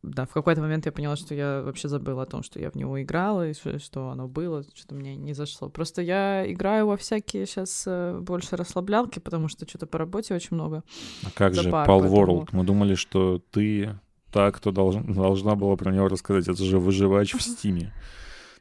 да, 0.02 0.26
в 0.26 0.32
какой-то 0.32 0.60
момент 0.60 0.84
я 0.84 0.92
поняла, 0.92 1.14
что 1.16 1.34
я 1.34 1.62
вообще 1.64 1.88
забыла 1.88 2.24
о 2.24 2.26
том, 2.26 2.42
что 2.42 2.58
я 2.58 2.70
в 2.70 2.74
него 2.74 3.00
играла, 3.00 3.48
и 3.48 3.54
что, 3.54 3.78
что 3.78 4.08
оно 4.08 4.26
было, 4.26 4.64
что-то 4.74 4.94
мне 4.96 5.14
не 5.16 5.32
зашло. 5.32 5.68
Просто 5.68 6.02
я 6.02 6.50
играю 6.50 6.88
во 6.88 6.96
всякие 6.96 7.46
сейчас 7.46 7.86
больше 8.20 8.56
расслаблялки, 8.56 9.20
потому 9.20 9.46
что 9.48 9.66
что-то 9.68 9.86
по 9.86 9.98
работе 9.98 10.34
очень 10.34 10.56
много. 10.56 10.82
А 11.24 11.28
как 11.34 11.54
же 11.54 11.70
Пал 11.70 11.86
поэтому- 12.00 12.42
World? 12.42 12.48
Мы 12.52 12.64
думали, 12.64 12.94
что 12.96 13.40
ты 13.52 13.94
та, 14.32 14.50
кто 14.50 14.72
должен, 14.72 15.12
должна 15.12 15.54
была 15.54 15.76
про 15.76 15.92
него 15.92 16.08
рассказать. 16.08 16.48
Это 16.48 16.64
же 16.64 16.78
выживач 16.78 17.34
в 17.34 17.42
Стиме. 17.42 17.92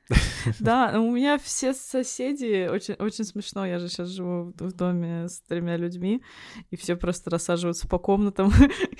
Да, 0.59 0.99
у 0.99 1.11
меня 1.11 1.37
все 1.37 1.73
соседи, 1.73 2.67
очень, 2.67 2.95
очень 2.95 3.23
смешно, 3.23 3.65
я 3.65 3.79
же 3.79 3.87
сейчас 3.87 4.09
живу 4.09 4.53
в 4.59 4.73
доме 4.73 5.29
с 5.29 5.39
тремя 5.41 5.77
людьми, 5.77 6.21
и 6.69 6.75
все 6.75 6.97
просто 6.97 7.29
рассаживаются 7.29 7.87
по 7.87 7.97
комнатам 7.97 8.51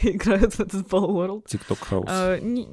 и 0.02 0.12
играют 0.16 0.54
в 0.54 0.60
этот 0.62 0.88
Ball 0.88 1.10
World. 1.10 1.46
TikTok 1.48 1.80
House. 1.90 2.06
А, 2.08 2.40
не- 2.40 2.70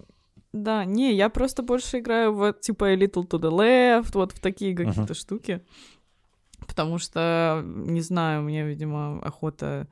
да, 0.53 0.85
не, 0.85 1.15
я 1.15 1.31
просто 1.31 1.63
больше 1.63 1.99
играю 1.99 2.33
в 2.33 2.53
типа 2.53 2.95
Little 2.95 3.27
to 3.27 3.41
the 3.41 3.51
Left, 3.51 4.11
вот 4.15 4.33
в 4.33 4.41
такие 4.41 4.77
какие-то 4.77 5.15
штуки. 5.15 5.63
Потому 6.67 6.99
что, 6.99 7.63
не 7.65 8.01
знаю, 8.03 8.43
мне, 8.43 8.65
видимо, 8.65 9.21
охота 9.21 9.89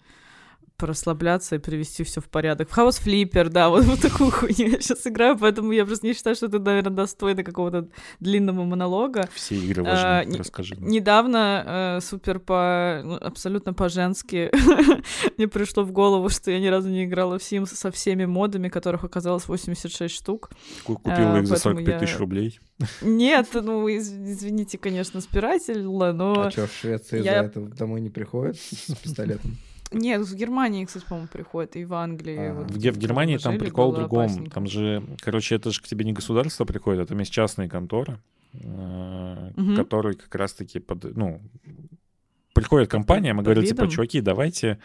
расслабляться 0.83 1.57
и 1.57 1.59
привести 1.59 2.05
все 2.05 2.21
в 2.21 2.29
порядок. 2.29 2.69
В 2.69 2.73
хаос 2.73 2.99
флиппер, 2.99 3.49
да, 3.49 3.69
вот, 3.69 3.85
вот 3.87 4.01
такую 4.01 4.31
хуйню 4.31 4.69
я 4.73 4.81
сейчас 4.81 5.07
играю, 5.07 5.39
поэтому 5.39 5.73
я 5.73 5.85
просто 5.87 6.07
не 6.07 6.13
считаю, 6.15 6.37
что 6.37 6.47
это, 6.47 6.59
наверное, 6.59 6.93
достойно 6.93 7.43
какого-то 7.45 7.89
длинного 8.21 8.65
монолога. 8.65 9.29
Все 9.35 9.55
игры 9.57 9.83
важны, 9.83 10.35
А, 10.35 10.39
расскажи. 10.39 10.77
Недавно 10.79 11.97
э, 11.99 12.01
супер 12.03 12.39
по 12.41 13.01
ну, 13.05 13.15
абсолютно 13.17 13.73
по-женски 13.73 14.51
мне 15.37 15.49
пришло 15.49 15.83
в 15.85 15.93
голову, 15.93 16.29
что 16.29 16.51
я 16.51 16.61
ни 16.61 16.67
разу 16.67 16.89
не 16.89 17.05
играла 17.05 17.39
в 17.39 17.43
Sims 17.43 17.75
со 17.75 17.91
всеми 17.91 18.25
модами, 18.27 18.69
которых 18.69 19.05
оказалось 19.05 19.47
86 19.49 20.15
штук. 20.15 20.51
Ку- 20.85 20.95
Купила 20.97 21.35
а, 21.37 21.39
их 21.41 21.47
за 21.47 21.55
поэтому 21.55 21.77
45 21.81 21.99
тысяч 22.01 22.13
я- 22.13 22.19
рублей. 22.19 22.61
Нет, 23.03 23.49
ну 23.55 23.89
из- 23.89 24.13
извините, 24.13 24.77
конечно, 24.79 25.21
спирательно, 25.21 26.13
но 26.13 26.47
А 26.47 26.51
что, 26.51 26.67
в 26.67 26.73
Швеции 26.73 27.23
я- 27.23 27.41
за 27.43 27.47
это 27.49 27.61
домой 27.61 28.01
не 28.01 28.11
приходят 28.11 28.57
с 28.59 28.95
пистолетом? 29.03 29.57
Нет, 29.99 30.21
в 30.23 30.35
Германии, 30.35 30.85
кстати, 30.85 31.05
по-моему, 31.09 31.29
приходит 31.29 31.77
и 31.77 31.85
в 31.85 31.95
Англии. 31.95 32.37
Ага. 32.39 32.55
вот 32.61 32.71
В, 32.71 32.75
в 32.77 32.99
Германии 32.99 33.37
там 33.39 33.59
прикол 33.59 33.93
в 33.93 33.97
другом. 33.97 34.25
опасненько. 34.27 34.51
Там 34.51 34.67
же, 34.67 35.03
короче, 35.21 35.55
это 35.57 35.71
же 35.71 35.81
к 35.81 35.85
тебе 35.85 36.05
не 36.05 36.13
государство 36.13 36.65
приходит, 36.65 37.01
а 37.03 37.07
там 37.07 37.19
есть 37.19 37.33
частные 37.33 37.69
конторы, 37.69 38.19
Мгм. 38.53 39.77
которые 39.77 40.15
как 40.17 40.35
раз-таки 40.35 40.79
под, 40.79 41.17
ну, 41.17 41.41
приходит 42.57 42.91
компания, 42.91 43.35
мы 43.35 43.43
говорим, 43.43 43.65
типа, 43.65 43.87
чуваки, 43.89 44.21
давайте 44.21 44.79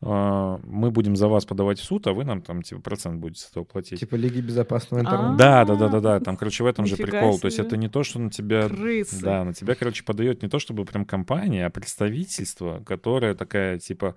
э, 0.00 0.58
мы 0.64 0.90
будем 0.90 1.16
за 1.16 1.28
вас 1.28 1.44
подавать 1.44 1.78
в 1.78 1.84
суд, 1.84 2.06
а 2.08 2.12
вы 2.12 2.24
нам 2.24 2.42
там, 2.42 2.62
типа, 2.62 2.80
процент 2.80 3.20
будете 3.20 3.42
с 3.42 3.50
этого 3.50 3.64
платить. 3.64 4.00
Типа 4.00 4.16
Лиги 4.16 4.40
безопасного 4.40 5.02
А. 5.02 5.04
интернета. 5.04 5.36
Да, 5.36 5.64
да, 5.64 5.74
да, 5.76 5.88
да, 5.88 6.00
да. 6.00 6.20
Там, 6.20 6.36
короче, 6.36 6.64
в 6.64 6.66
этом 6.66 6.86
же 6.86 6.96
прикол. 6.96 7.38
То 7.38 7.46
есть 7.46 7.58
это 7.58 7.76
не 7.76 7.88
то, 7.88 8.02
что 8.02 8.18
на 8.18 8.30
тебя 8.30 8.68
Крысы. 8.68 9.22
Да, 9.22 9.44
на 9.44 9.54
тебя, 9.54 9.74
короче, 9.74 10.02
подает 10.04 10.42
не 10.42 10.48
то 10.48 10.58
чтобы 10.58 10.84
прям 10.84 11.04
компания, 11.04 11.64
а 11.64 11.70
представительство, 11.70 12.82
которое 12.84 13.34
такая, 13.34 13.78
типа, 13.78 14.16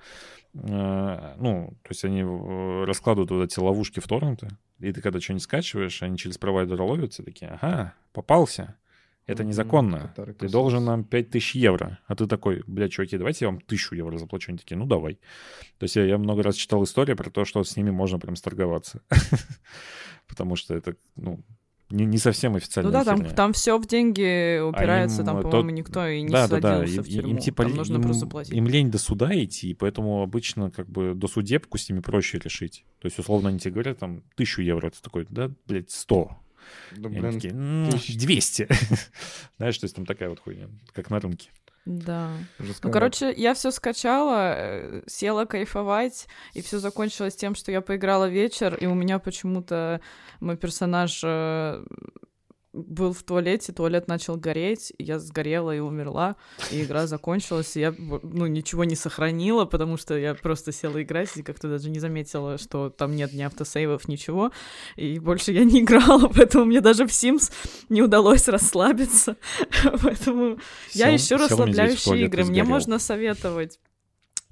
э, 0.56 1.36
ну, 1.38 1.78
то 1.84 1.90
есть 1.90 2.04
они 2.04 2.22
э, 2.22 2.84
раскладывают 2.86 3.30
вот 3.30 3.44
эти 3.44 3.60
ловушки 3.60 4.00
в 4.00 4.08
торренты, 4.08 4.50
и 4.80 4.92
ты 4.92 5.02
когда 5.02 5.22
что-нибудь 5.22 5.44
скачиваешь, 5.44 6.02
они 6.02 6.18
через 6.18 6.38
провайдера 6.38 6.82
ловятся, 6.82 7.24
такие, 7.24 7.52
ага, 7.52 7.94
попался, 8.14 8.76
это 9.28 9.44
незаконно, 9.44 10.14
ты 10.38 10.50
должен 10.50 10.86
нам 10.86 11.04
5000 11.04 11.56
евро, 11.56 12.00
а 12.08 12.16
ты 12.16 12.28
такой, 12.28 12.64
блядь, 12.68 12.92
чуваки, 12.92 13.18
давайте 13.18 13.46
я 13.46 13.50
вам 13.50 13.58
1000 13.58 13.96
евро 13.96 14.18
заплачу, 14.18 14.52
они 14.52 14.58
такие, 14.58 14.78
ну, 14.78 14.86
давай. 14.86 15.16
То 15.80 15.84
есть 15.84 15.96
я, 15.96 16.04
я 16.06 16.18
много 16.18 16.44
раз 16.44 16.56
читал 16.56 16.84
историю 16.84 17.18
про 17.18 17.30
то, 17.30 17.46
что 17.46 17.64
с 17.64 17.76
ними 17.76 17.90
можно 17.90 18.20
прям 18.20 18.36
сторговаться, 18.36 19.02
потому 20.28 20.56
что 20.56 20.76
это, 20.76 20.96
ну, 21.16 21.44
не, 21.92 22.06
не 22.06 22.18
совсем 22.18 22.56
официальная 22.56 22.92
Ну 22.92 22.98
да, 22.98 23.06
там, 23.06 23.26
там 23.36 23.54
все 23.54 23.78
в 23.78 23.86
деньги 23.86 24.60
упирается, 24.60 25.22
им, 25.22 25.26
там, 25.28 25.38
э, 25.38 25.42
по-моему, 25.44 25.70
тот- 25.70 25.78
никто 25.78 26.08
и 26.08 26.22
не 26.24 26.30
да, 26.30 26.48
да, 26.48 26.60
да. 26.60 26.78
садился 26.80 26.96
Им, 26.98 27.04
в 27.04 27.08
тюрьму. 27.08 27.30
им, 27.30 27.38
типа 27.38 27.64
там 27.64 27.76
нужно 27.76 27.96
им- 27.98 28.02
просто 28.02 28.26
платить. 28.26 28.54
им 28.54 28.68
лень 28.68 28.90
до 28.90 28.98
суда 28.98 29.32
идти, 29.44 29.74
поэтому 29.76 30.24
обычно 30.24 30.72
как 30.72 30.90
бы 30.90 31.14
до 31.14 31.28
судебку 31.28 31.78
с 31.78 31.88
ними 31.88 32.00
проще 32.00 32.40
решить. 32.40 32.86
То 33.00 33.06
есть, 33.06 33.20
условно, 33.20 33.50
они 33.50 33.60
тебе 33.60 33.72
говорят, 33.74 34.00
там, 34.00 34.24
тысячу 34.36 34.62
евро, 34.64 34.90
ты 34.90 34.98
такой, 35.02 35.28
да, 35.30 35.52
блядь, 35.68 35.92
сто. 35.92 36.38
Они 36.92 37.20
блин, 37.20 37.34
такие, 37.34 37.54
«М, 37.54 37.90
тысяч- 37.92 38.18
200. 38.18 38.68
Знаешь, 39.58 39.78
то 39.78 39.86
есть 39.86 39.96
там 39.96 40.06
такая 40.06 40.30
вот 40.30 40.40
хуйня, 40.40 40.68
как 40.94 41.10
на 41.10 41.20
рынке. 41.20 41.50
Да. 41.86 42.32
Ну, 42.58 42.66
жестковато. 42.66 43.00
короче, 43.00 43.34
я 43.38 43.54
все 43.54 43.70
скачала, 43.70 44.56
э, 44.58 45.02
села 45.06 45.46
кайфовать, 45.46 46.28
и 46.54 46.62
все 46.64 46.80
закончилось 46.80 47.36
тем, 47.36 47.54
что 47.54 47.72
я 47.72 47.82
поиграла 47.82 48.28
вечер, 48.28 48.74
и 48.76 48.88
у 48.88 48.96
меня 48.96 49.20
почему-то 49.20 50.02
мой 50.40 50.58
персонаж 50.58 51.22
э, 51.24 51.86
был 52.76 53.14
в 53.14 53.24
туалете, 53.24 53.72
туалет 53.72 54.08
начал 54.08 54.36
гореть, 54.36 54.94
я 55.00 55.20
сгорела 55.20 55.76
и 55.76 55.80
умерла, 55.80 56.36
и 56.72 56.84
игра 56.84 57.08
закончилась, 57.08 57.76
и 57.78 57.80
я, 57.80 57.96
ну, 57.98 58.46
ничего 58.46 58.84
не 58.84 58.96
сохранила, 58.96 59.66
потому 59.66 59.98
что 59.98 60.18
я 60.18 60.36
просто 60.36 60.72
села 60.72 61.02
играть 61.02 61.36
и 61.36 61.44
как-то 61.44 61.70
даже 61.70 61.90
не 61.90 62.00
заметила, 62.00 62.58
что 62.58 62.90
там 62.90 63.16
нет 63.16 63.34
ни 63.34 63.42
автосейвов, 63.42 64.08
ничего, 64.08 64.52
и 64.96 65.20
больше 65.20 65.52
я 65.52 65.64
не 65.64 65.80
играла, 65.82 66.28
поэтому 66.28 66.66
мне 66.66 66.82
даже 66.82 67.08
в 67.08 67.10
Sims 67.10 67.52
не 67.90 68.02
удалось 68.02 68.48
расслабиться, 68.48 69.38
поэтому 70.04 70.60
я 70.94 71.18
Сел- 71.18 71.38
в 71.38 71.42
расслабляющие 71.42 72.26
игры. 72.26 72.44
Мне 72.44 72.64
можно 72.64 73.00
советовать. 73.00 73.80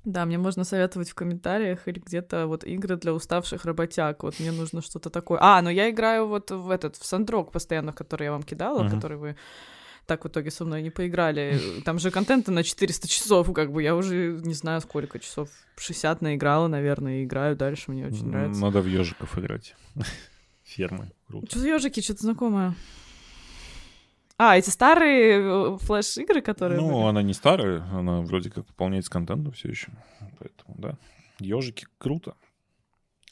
Да, 0.05 0.25
мне 0.25 0.37
можно 0.37 0.63
советовать 0.65 1.09
в 1.09 1.15
комментариях 1.15 1.87
или 1.87 1.99
где-то 1.99 2.47
вот 2.47 2.63
игры 2.65 2.97
для 2.97 3.13
уставших 3.13 3.63
работяг. 3.65 4.23
Вот 4.23 4.39
мне 4.39 4.51
нужно 4.51 4.81
что-то 4.81 5.09
такое. 5.09 5.39
А, 5.41 5.61
ну 5.61 5.69
я 5.69 5.89
играю 5.89 6.27
вот 6.27 6.51
в 6.51 6.69
этот, 6.69 6.97
в 6.97 7.05
Сандрог 7.05 7.51
постоянно, 7.51 7.93
который 7.93 8.25
я 8.25 8.31
вам 8.31 8.43
кидала, 8.43 8.83
Мгм. 8.83 8.91
который 8.95 9.17
вы 9.17 9.35
так 10.05 10.25
в 10.25 10.27
итоге 10.27 10.51
со 10.51 10.65
мной 10.65 10.81
не 10.81 10.89
поиграли. 10.89 11.57
Там 11.85 11.97
же 11.99 12.11
контента 12.11 12.51
на 12.51 12.63
400 12.63 13.07
часов, 13.07 13.53
как 13.53 13.71
бы 13.71 13.81
я 13.81 13.95
уже 13.95 14.41
не 14.43 14.53
знаю 14.53 14.81
сколько 14.81 15.17
часов, 15.19 15.47
60 15.77 16.21
наиграла, 16.21 16.67
наверное, 16.67 17.21
и 17.21 17.23
играю 17.23 17.55
дальше, 17.55 17.89
мне 17.91 18.05
очень 18.07 18.27
нравится. 18.27 18.59
Надо 18.61 18.81
в 18.81 18.85
ежиков 18.87 19.37
играть. 19.39 19.75
Фермы. 20.63 21.11
Круто. 21.27 21.47
Что 21.47 21.59
за 21.59 21.67
ежики, 21.69 22.01
что-то 22.01 22.23
знакомое. 22.23 22.75
А, 24.37 24.57
эти 24.57 24.69
старые 24.69 25.39
э, 25.39 25.77
флеш-игры, 25.77 26.41
которые... 26.41 26.79
Ну, 26.81 26.87
были? 26.87 27.09
она 27.09 27.21
не 27.21 27.33
старая, 27.33 27.83
она 27.91 28.21
вроде 28.21 28.49
как 28.49 28.65
пополняется 28.65 29.11
контентом 29.11 29.51
все 29.53 29.69
еще. 29.69 29.91
Поэтому, 30.39 30.75
да. 30.77 30.97
Ежики 31.39 31.85
круто. 31.97 32.35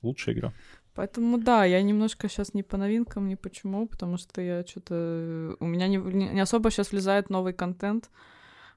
Лучшая 0.01 0.35
игра. 0.35 0.53
Поэтому 0.93 1.37
да, 1.37 1.63
я 1.63 1.81
немножко 1.81 2.27
сейчас 2.27 2.53
не 2.53 2.63
по 2.63 2.77
новинкам, 2.77 3.27
ни 3.27 3.35
почему, 3.35 3.87
потому 3.87 4.17
что 4.17 4.41
я 4.41 4.65
что-то... 4.65 5.55
У 5.59 5.65
меня 5.65 5.87
не, 5.87 5.97
не 5.97 6.29
не 6.29 6.39
особо 6.39 6.69
сейчас 6.69 6.91
влезает 6.91 7.29
новый 7.29 7.53
контент 7.53 8.09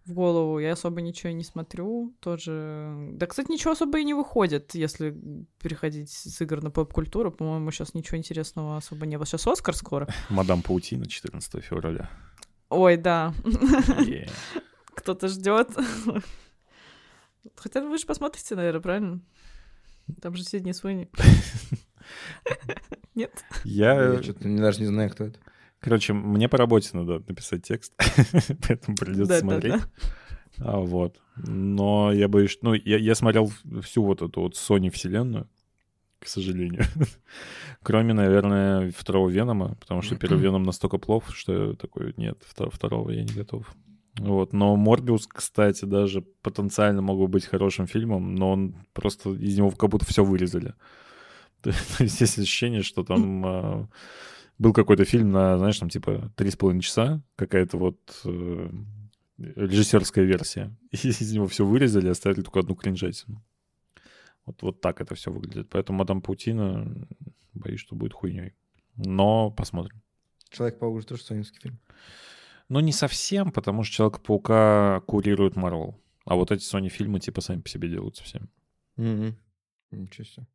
в 0.07 0.13
голову, 0.13 0.59
я 0.59 0.73
особо 0.73 1.01
ничего 1.01 1.31
и 1.31 1.35
не 1.35 1.45
смотрю, 1.45 2.15
тоже... 2.21 3.09
Да, 3.13 3.27
кстати, 3.27 3.51
ничего 3.51 3.73
особо 3.73 3.99
и 3.99 4.05
не 4.05 4.15
выходит, 4.15 4.75
если 4.75 5.17
переходить 5.61 6.11
с 6.11 6.41
игр 6.41 6.63
на 6.63 6.71
поп-культуру, 6.71 7.33
по-моему, 7.33 7.71
сейчас 7.71 7.95
ничего 7.95 8.19
интересного 8.19 8.77
особо 8.77 9.07
не 9.07 9.17
было. 9.17 9.27
Сейчас 9.27 9.47
Оскар 9.47 9.75
скоро. 9.75 10.09
Мадам 10.29 10.63
Паутина 10.63 11.07
14 11.07 11.65
февраля. 11.65 12.11
Ой, 12.69 12.97
да, 12.97 13.33
кто-то 14.95 15.29
ждет. 15.29 15.71
Хотя 17.57 17.81
вы 17.81 17.99
же 17.99 18.07
посмотрите, 18.07 18.57
наверное, 18.57 18.81
правильно? 18.81 19.21
Там 20.21 20.35
же 20.35 20.45
Сидни 20.45 20.73
Суини. 20.73 21.09
Нет? 23.15 23.45
Я, 23.65 24.15
Я 24.15 24.23
что-то 24.23 24.57
даже 24.57 24.81
не 24.81 24.87
знаю, 24.87 25.11
кто 25.11 25.25
это. 25.25 25.39
Короче, 25.85 26.15
мне 26.15 26.49
по 26.49 26.57
работе 26.57 26.91
надо 26.95 27.23
написать 27.29 27.63
текст, 27.63 27.93
поэтому 28.67 28.97
придется 28.97 29.39
смотреть. 29.39 29.83
А, 30.59 30.79
вот. 30.79 31.21
Но 31.37 32.11
я 32.11 32.27
боюсь, 32.27 32.59
ну, 32.63 32.73
я, 32.73 32.97
я 32.97 33.15
смотрел 33.15 33.53
всю 33.83 34.03
вот 34.03 34.23
эту 34.23 34.41
вот 34.41 34.55
Sony 34.55 34.91
вселенную, 34.91 35.47
к 36.21 36.27
сожалению. 36.27 36.85
Кроме, 37.83 38.15
наверное, 38.15 38.93
второго 38.97 39.29
Венома, 39.29 39.75
потому 39.75 40.01
что 40.01 40.17
первый 40.17 40.41
Веном 40.41 40.63
настолько 40.63 40.97
плох, 40.97 41.35
что 41.35 41.71
я 41.71 41.75
такой, 41.75 42.15
нет, 42.17 42.39
вто- 42.49 42.71
второго 42.71 43.11
я 43.11 43.23
не 43.23 43.35
готов. 43.35 43.67
Вот, 44.17 44.53
но 44.53 44.77
Морбиус, 44.77 45.27
кстати, 45.27 45.85
даже 45.85 46.23
потенциально 46.23 47.03
мог 47.03 47.19
бы 47.19 47.27
быть 47.27 47.45
хорошим 47.45 47.87
фильмом, 47.87 48.37
но 48.37 48.53
он 48.53 48.75
просто 48.93 49.31
из 49.31 49.59
него 49.59 49.71
как 49.73 49.91
будто 49.91 50.07
все 50.07 50.25
вырезали. 50.25 50.75
То 51.63 51.73
есть 51.99 52.21
есть 52.21 52.39
ощущение, 52.39 52.83
что 52.83 53.03
там 53.03 53.45
а, 53.45 53.89
был 54.59 54.73
какой-то 54.73 55.05
фильм 55.05 55.31
на, 55.31 55.59
знаешь, 55.59 55.79
там 55.79 55.89
типа 55.89 56.33
три 56.37 56.51
с 56.51 56.57
половиной 56.57 56.83
часа, 56.83 57.23
какая-то 57.37 57.77
вот 57.77 58.21
э, 58.25 58.71
режиссерская 59.39 60.25
версия. 60.25 60.75
И 60.91 61.09
из 61.09 61.33
него 61.33 61.47
все 61.47 61.65
вырезали, 61.65 62.09
оставили 62.09 62.43
только 62.43 62.61
одну 62.61 62.75
кринжатину. 62.75 63.43
Вот, 64.47 64.63
вот 64.63 64.81
так 64.81 65.01
это 65.01 65.15
все 65.15 65.33
выглядит. 65.33 65.69
Поэтому 65.71 65.99
Мадам 65.99 66.21
Паутина, 66.21 67.09
боюсь, 67.55 67.81
что 67.81 67.97
будет 67.97 68.13
хуйней. 68.13 68.55
Но 68.97 69.51
посмотрим. 69.51 70.03
Человек-паук 70.51 71.01
же 71.01 71.07
тоже 71.07 71.23
соневский 71.23 71.61
фильм. 71.61 71.81
Ну, 72.69 72.81
не 72.81 72.93
совсем, 72.93 73.51
потому 73.51 73.83
что 73.83 73.97
Человека-паука 73.97 75.03
курирует 75.07 75.57
Марвел. 75.57 76.01
А 76.25 76.37
вот 76.37 76.51
эти 76.51 76.63
Sony 76.63 76.89
фильмы 76.89 77.21
типа 77.21 77.41
сами 77.41 77.61
по 77.61 77.69
себе 77.69 77.89
делаются 77.89 78.23
всем. 78.23 78.49
Мгм. 78.97 79.37
Ничего 79.91 80.25
себе. 80.25 80.47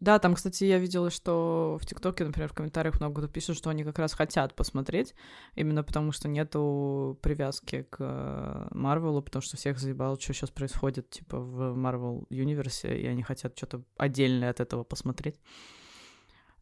Да, 0.00 0.20
там, 0.20 0.34
кстати, 0.34 0.64
я 0.64 0.78
видела, 0.78 1.10
что 1.10 1.76
в 1.80 1.86
ТикТоке, 1.86 2.24
например, 2.24 2.48
в 2.48 2.52
комментариях 2.52 3.00
много 3.00 3.20
кто 3.20 3.28
пишет, 3.28 3.56
что 3.56 3.70
они 3.70 3.82
как 3.82 3.98
раз 3.98 4.12
хотят 4.12 4.54
посмотреть, 4.54 5.14
именно 5.56 5.82
потому 5.82 6.12
что 6.12 6.28
нету 6.28 7.18
привязки 7.20 7.84
к 7.90 8.68
Марвелу, 8.70 9.22
потому 9.22 9.42
что 9.42 9.56
всех 9.56 9.78
заебало, 9.78 10.18
что 10.20 10.32
сейчас 10.32 10.50
происходит, 10.50 11.10
типа, 11.10 11.40
в 11.40 11.74
Марвел 11.74 12.26
Юниверсе, 12.30 12.96
и 12.96 13.06
они 13.06 13.22
хотят 13.24 13.56
что-то 13.56 13.82
отдельное 13.96 14.50
от 14.50 14.60
этого 14.60 14.84
посмотреть. 14.84 15.40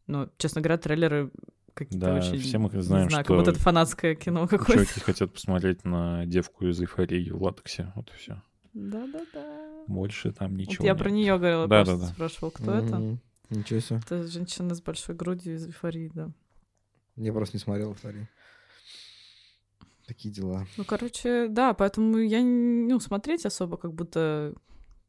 Но, 0.07 0.29
честно 0.37 0.61
говоря, 0.61 0.77
трейлеры 0.77 1.31
какие-то 1.75 2.07
Да, 2.07 2.15
очень... 2.15 2.39
все 2.39 2.57
мы 2.57 2.69
знаем, 2.69 3.09
знаю, 3.09 3.23
что 3.23 3.23
как 3.23 3.37
будто 3.37 3.51
это 3.51 3.59
фанатское 3.59 4.15
кино 4.15 4.47
какое-то. 4.47 4.83
Чуваки 4.85 4.99
хотят 4.99 5.31
посмотреть 5.31 5.85
на 5.85 6.25
девку 6.25 6.65
из 6.65 6.81
эйфории 6.81 7.29
в 7.29 7.43
латексе. 7.43 7.91
Вот 7.95 8.09
и 8.09 8.17
все. 8.17 8.41
Да-да-да. 8.77 9.83
Больше 9.87 10.31
там 10.31 10.51
Вот 10.51 10.57
ничего 10.59 10.85
я 10.85 10.91
нет. 10.93 11.01
про 11.01 11.09
нее 11.09 11.37
говорила, 11.37 11.67
Да, 11.67 11.83
просто 11.83 11.97
да, 11.97 12.07
да. 12.07 12.13
спрашивал, 12.13 12.51
кто 12.51 12.71
это. 12.73 12.95
Мгм. 12.97 13.19
Ничего 13.49 13.79
себе. 13.79 13.99
Это 14.05 14.27
женщина 14.27 14.75
с 14.75 14.81
большой 14.81 15.15
грудью 15.15 15.55
из 15.55 15.65
эйфории, 15.65 16.11
да. 16.13 16.29
Я 17.15 17.33
просто 17.33 17.57
не 17.57 17.61
смотрел 17.61 17.91
«Эйфорию». 17.93 18.27
Такие 20.05 20.33
дела. 20.33 20.65
Ну, 20.77 20.85
короче, 20.85 21.47
да, 21.49 21.73
поэтому 21.73 22.17
я, 22.17 22.41
не- 22.41 22.87
ну, 22.93 22.99
смотреть 22.99 23.45
особо 23.45 23.77
как 23.77 23.93
будто 23.93 24.53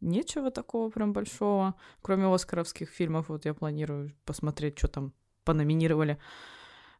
нечего 0.01 0.51
такого 0.51 0.91
прям 0.91 1.13
большого. 1.13 1.75
Кроме 2.03 2.27
оскаровских 2.33 2.89
фильмов, 2.91 3.29
вот 3.29 3.45
я 3.45 3.55
планирую 3.55 4.13
посмотреть, 4.25 4.79
что 4.79 4.89
там 4.89 5.13
пономинировали. 5.45 6.19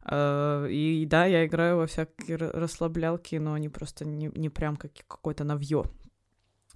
Э, 0.05 0.67
И 0.69 1.05
да, 1.07 1.25
я 1.25 1.45
играю 1.45 1.77
во 1.77 1.87
всякие 1.87 2.37
ра- 2.37 2.51
расслаблялки, 2.51 3.35
но 3.35 3.53
они 3.53 3.67
просто 3.69 4.05
не, 4.05 4.31
не 4.35 4.49
прям 4.49 4.77
как, 4.77 4.91
какое-то 5.07 5.43
навье. 5.43 5.83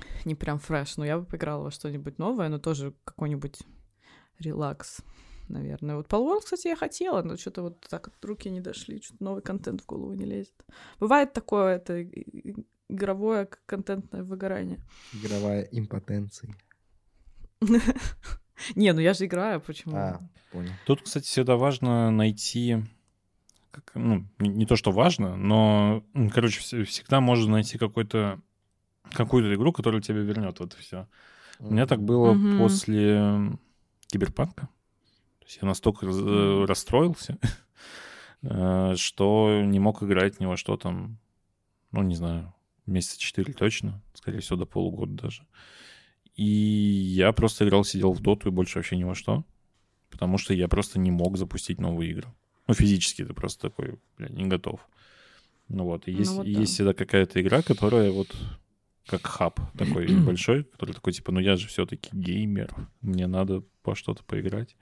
Не 0.25 0.35
прям 0.35 0.59
фреш. 0.59 0.97
Но 0.97 1.05
я 1.05 1.17
бы 1.17 1.25
поиграла 1.25 1.63
во 1.63 1.71
что-нибудь 1.71 2.17
новое, 2.19 2.49
но 2.49 2.59
тоже 2.59 2.93
какой-нибудь 3.03 3.59
релакс, 4.39 5.01
наверное. 5.49 5.95
Вот 5.95 6.07
Palworld, 6.07 6.41
кстати, 6.43 6.67
я 6.67 6.75
хотела, 6.75 7.21
но 7.21 7.37
что-то 7.37 7.61
вот 7.61 7.79
так 7.89 8.07
вот 8.07 8.25
руки 8.25 8.49
не 8.49 8.61
дошли, 8.61 9.01
что-то 9.01 9.23
новый 9.23 9.41
контент 9.41 9.81
в 9.81 9.85
голову 9.85 10.13
не 10.13 10.25
лезет. 10.25 10.65
Бывает 10.99 11.33
такое, 11.33 11.75
это 11.75 12.03
игровое 12.89 13.47
контентное 13.65 14.23
выгорание. 14.23 14.79
Игровая 15.13 15.63
импотенция. 15.71 16.55
Не, 18.75 18.93
ну 18.93 18.99
я 18.99 19.13
же 19.13 19.25
играю, 19.25 19.61
почему? 19.61 19.95
А, 19.95 20.19
понял. 20.51 20.71
Тут, 20.85 21.01
кстати, 21.01 21.25
всегда 21.25 21.55
важно 21.55 22.11
найти... 22.11 22.83
как, 23.71 23.91
ну, 23.95 24.27
не, 24.39 24.49
не 24.49 24.65
то, 24.65 24.75
что 24.75 24.91
важно, 24.91 25.35
но, 25.35 26.03
короче, 26.33 26.61
вс- 26.61 26.83
всегда 26.83 27.19
можно 27.19 27.53
найти 27.53 27.77
какой-то 27.77 28.39
какую-то 29.11 29.53
игру, 29.55 29.71
которая 29.71 30.01
тебя 30.01 30.19
вернет. 30.19 30.59
Вот 30.59 30.73
и 30.73 30.77
все. 30.77 31.07
У 31.59 31.71
меня 31.71 31.85
так 31.85 32.01
было 32.01 32.33
Мгм. 32.33 32.57
после 32.57 33.57
Киберпанка. 34.07 34.67
То 35.39 35.45
есть 35.45 35.59
я 35.61 35.67
настолько 35.67 36.05
раз- 36.05 36.17
э, 36.19 36.65
расстроился, 36.65 37.37
э, 38.41 38.95
что 38.97 39.61
не 39.63 39.79
мог 39.79 40.01
играть 40.03 40.39
ни 40.39 40.45
во 40.45 40.57
что 40.57 40.77
там, 40.77 41.17
ну, 41.91 42.01
не 42.03 42.15
знаю, 42.15 42.53
месяца 42.85 43.19
четыре 43.19 43.53
точно, 43.53 44.01
скорее 44.13 44.39
всего, 44.39 44.57
до 44.57 44.65
полугода 44.65 45.13
даже. 45.13 45.45
И 46.35 46.43
я 46.43 47.31
просто 47.31 47.65
играл, 47.67 47.83
сидел 47.83 48.11
в 48.13 48.19
доту 48.21 48.47
и 48.49 48.51
больше 48.51 48.79
вообще 48.79 48.97
ни 48.97 49.03
во 49.03 49.15
что, 49.15 49.43
потому 50.09 50.37
что 50.37 50.53
я 50.53 50.67
просто 50.67 50.99
не 50.99 51.11
мог 51.11 51.37
запустить 51.37 51.79
новые 51.79 52.11
игры. 52.11 52.27
Ну, 52.67 52.73
физически 52.73 53.23
ты 53.25 53.33
просто 53.33 53.69
такой, 53.69 53.99
бля, 54.17 54.29
не 54.29 54.45
готов. 54.45 54.79
Ну 55.67 55.83
вот, 55.85 56.07
и 56.07 56.11
Ну 56.11 56.17
есть, 56.19 56.35
вот 56.37 56.45
и 56.45 56.53
да. 56.53 56.59
есть 56.61 56.73
всегда 56.73 56.93
какая-то 56.93 57.41
игра, 57.41 57.61
которая 57.61 58.11
вот 58.11 58.35
как 59.07 59.25
хаб 59.25 59.59
такой 59.77 60.07
большой, 60.07 60.63
который 60.63 60.93
такой, 60.93 61.13
типа, 61.13 61.31
ну 61.31 61.39
я 61.39 61.55
же 61.55 61.67
все-таки 61.67 62.09
геймер, 62.13 62.73
мне 63.01 63.27
надо 63.27 63.63
по 63.81 63.95
что-то 63.95 64.23
поиграть. 64.23 64.75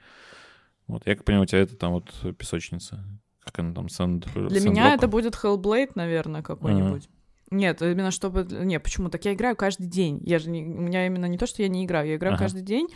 Вот, 0.87 1.05
я 1.05 1.15
как 1.15 1.25
понимаю, 1.25 1.43
у 1.43 1.45
тебя 1.45 1.61
это 1.61 1.75
там 1.75 1.93
вот 1.93 2.13
песочница. 2.37 3.03
Как 3.43 3.59
она 3.59 3.73
там, 3.73 3.89
санд... 3.89 4.27
Для 4.33 4.59
меня 4.61 4.93
это 4.93 5.07
будет 5.07 5.33
Hellblade, 5.35 5.91
наверное, 5.95 6.41
какой-нибудь. 6.43 7.09
Нет, 7.49 7.81
именно 7.81 8.11
чтобы... 8.11 8.47
Не, 8.49 8.79
почему? 8.79 9.09
Так 9.09 9.25
я 9.25 9.33
играю 9.33 9.55
каждый 9.57 9.87
день. 9.87 10.21
Я 10.23 10.39
же 10.39 10.49
не... 10.49 10.63
У 10.63 10.81
меня 10.81 11.05
именно 11.05 11.25
не 11.25 11.37
то, 11.37 11.45
что 11.45 11.61
я 11.61 11.67
не 11.67 11.85
играю, 11.85 12.07
я 12.07 12.15
играю 12.15 12.35
Ага. 12.35 12.43
каждый 12.45 12.61
день. 12.61 12.87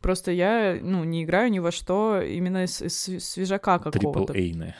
Просто 0.00 0.32
я, 0.32 0.78
ну, 0.82 1.04
не 1.04 1.22
играю 1.22 1.50
ни 1.52 1.60
во 1.60 1.70
что 1.70 2.20
именно 2.20 2.64
из, 2.64 2.82
из 2.82 3.08
све- 3.08 3.20
свежака 3.20 3.78
какого-то. 3.78 4.32
Трипл-эйная. 4.32 4.74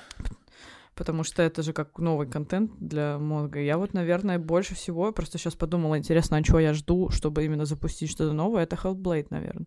Потому 1.02 1.24
что 1.24 1.42
это 1.42 1.64
же 1.64 1.72
как 1.72 1.98
новый 1.98 2.28
контент 2.28 2.70
для 2.78 3.18
мозга. 3.18 3.58
Я 3.58 3.76
вот, 3.76 3.92
наверное, 3.92 4.38
больше 4.38 4.76
всего 4.76 5.06
я 5.06 5.12
просто 5.12 5.36
сейчас 5.36 5.56
подумала, 5.56 5.98
интересно, 5.98 6.36
а 6.36 6.42
чего 6.44 6.60
я 6.60 6.74
жду, 6.74 7.08
чтобы 7.08 7.44
именно 7.44 7.64
запустить 7.64 8.08
что-то 8.08 8.32
новое, 8.32 8.62
это 8.62 8.76
Hellblade, 8.76 9.26
наверное. 9.30 9.66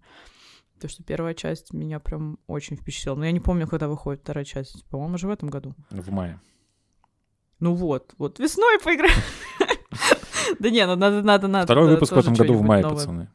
Потому 0.75 0.89
что 0.91 1.03
первая 1.03 1.33
часть 1.33 1.73
меня 1.73 1.99
прям 1.99 2.39
очень 2.47 2.77
впечатлила. 2.77 3.15
Но 3.15 3.25
я 3.25 3.33
не 3.33 3.41
помню, 3.41 3.67
когда 3.67 3.89
выходит 3.89 4.21
вторая 4.21 4.45
часть. 4.45 4.85
По-моему, 4.85 5.15
уже 5.15 5.27
в 5.27 5.29
этом 5.29 5.49
году. 5.49 5.75
В 5.89 6.09
мае. 6.09 6.39
Ну 7.59 7.73
вот, 7.73 8.13
вот 8.17 8.39
весной 8.39 8.79
поиграем. 8.81 9.21
Да 10.59 10.69
не, 10.69 10.85
ну 10.85 10.95
надо, 10.95 11.21
надо, 11.21 11.47
надо. 11.49 11.65
Второй 11.65 11.89
выпуск 11.89 12.13
в 12.13 12.17
этом 12.17 12.33
году 12.33 12.53
в 12.53 12.61
мае, 12.61 12.81
пацаны. 12.81 13.29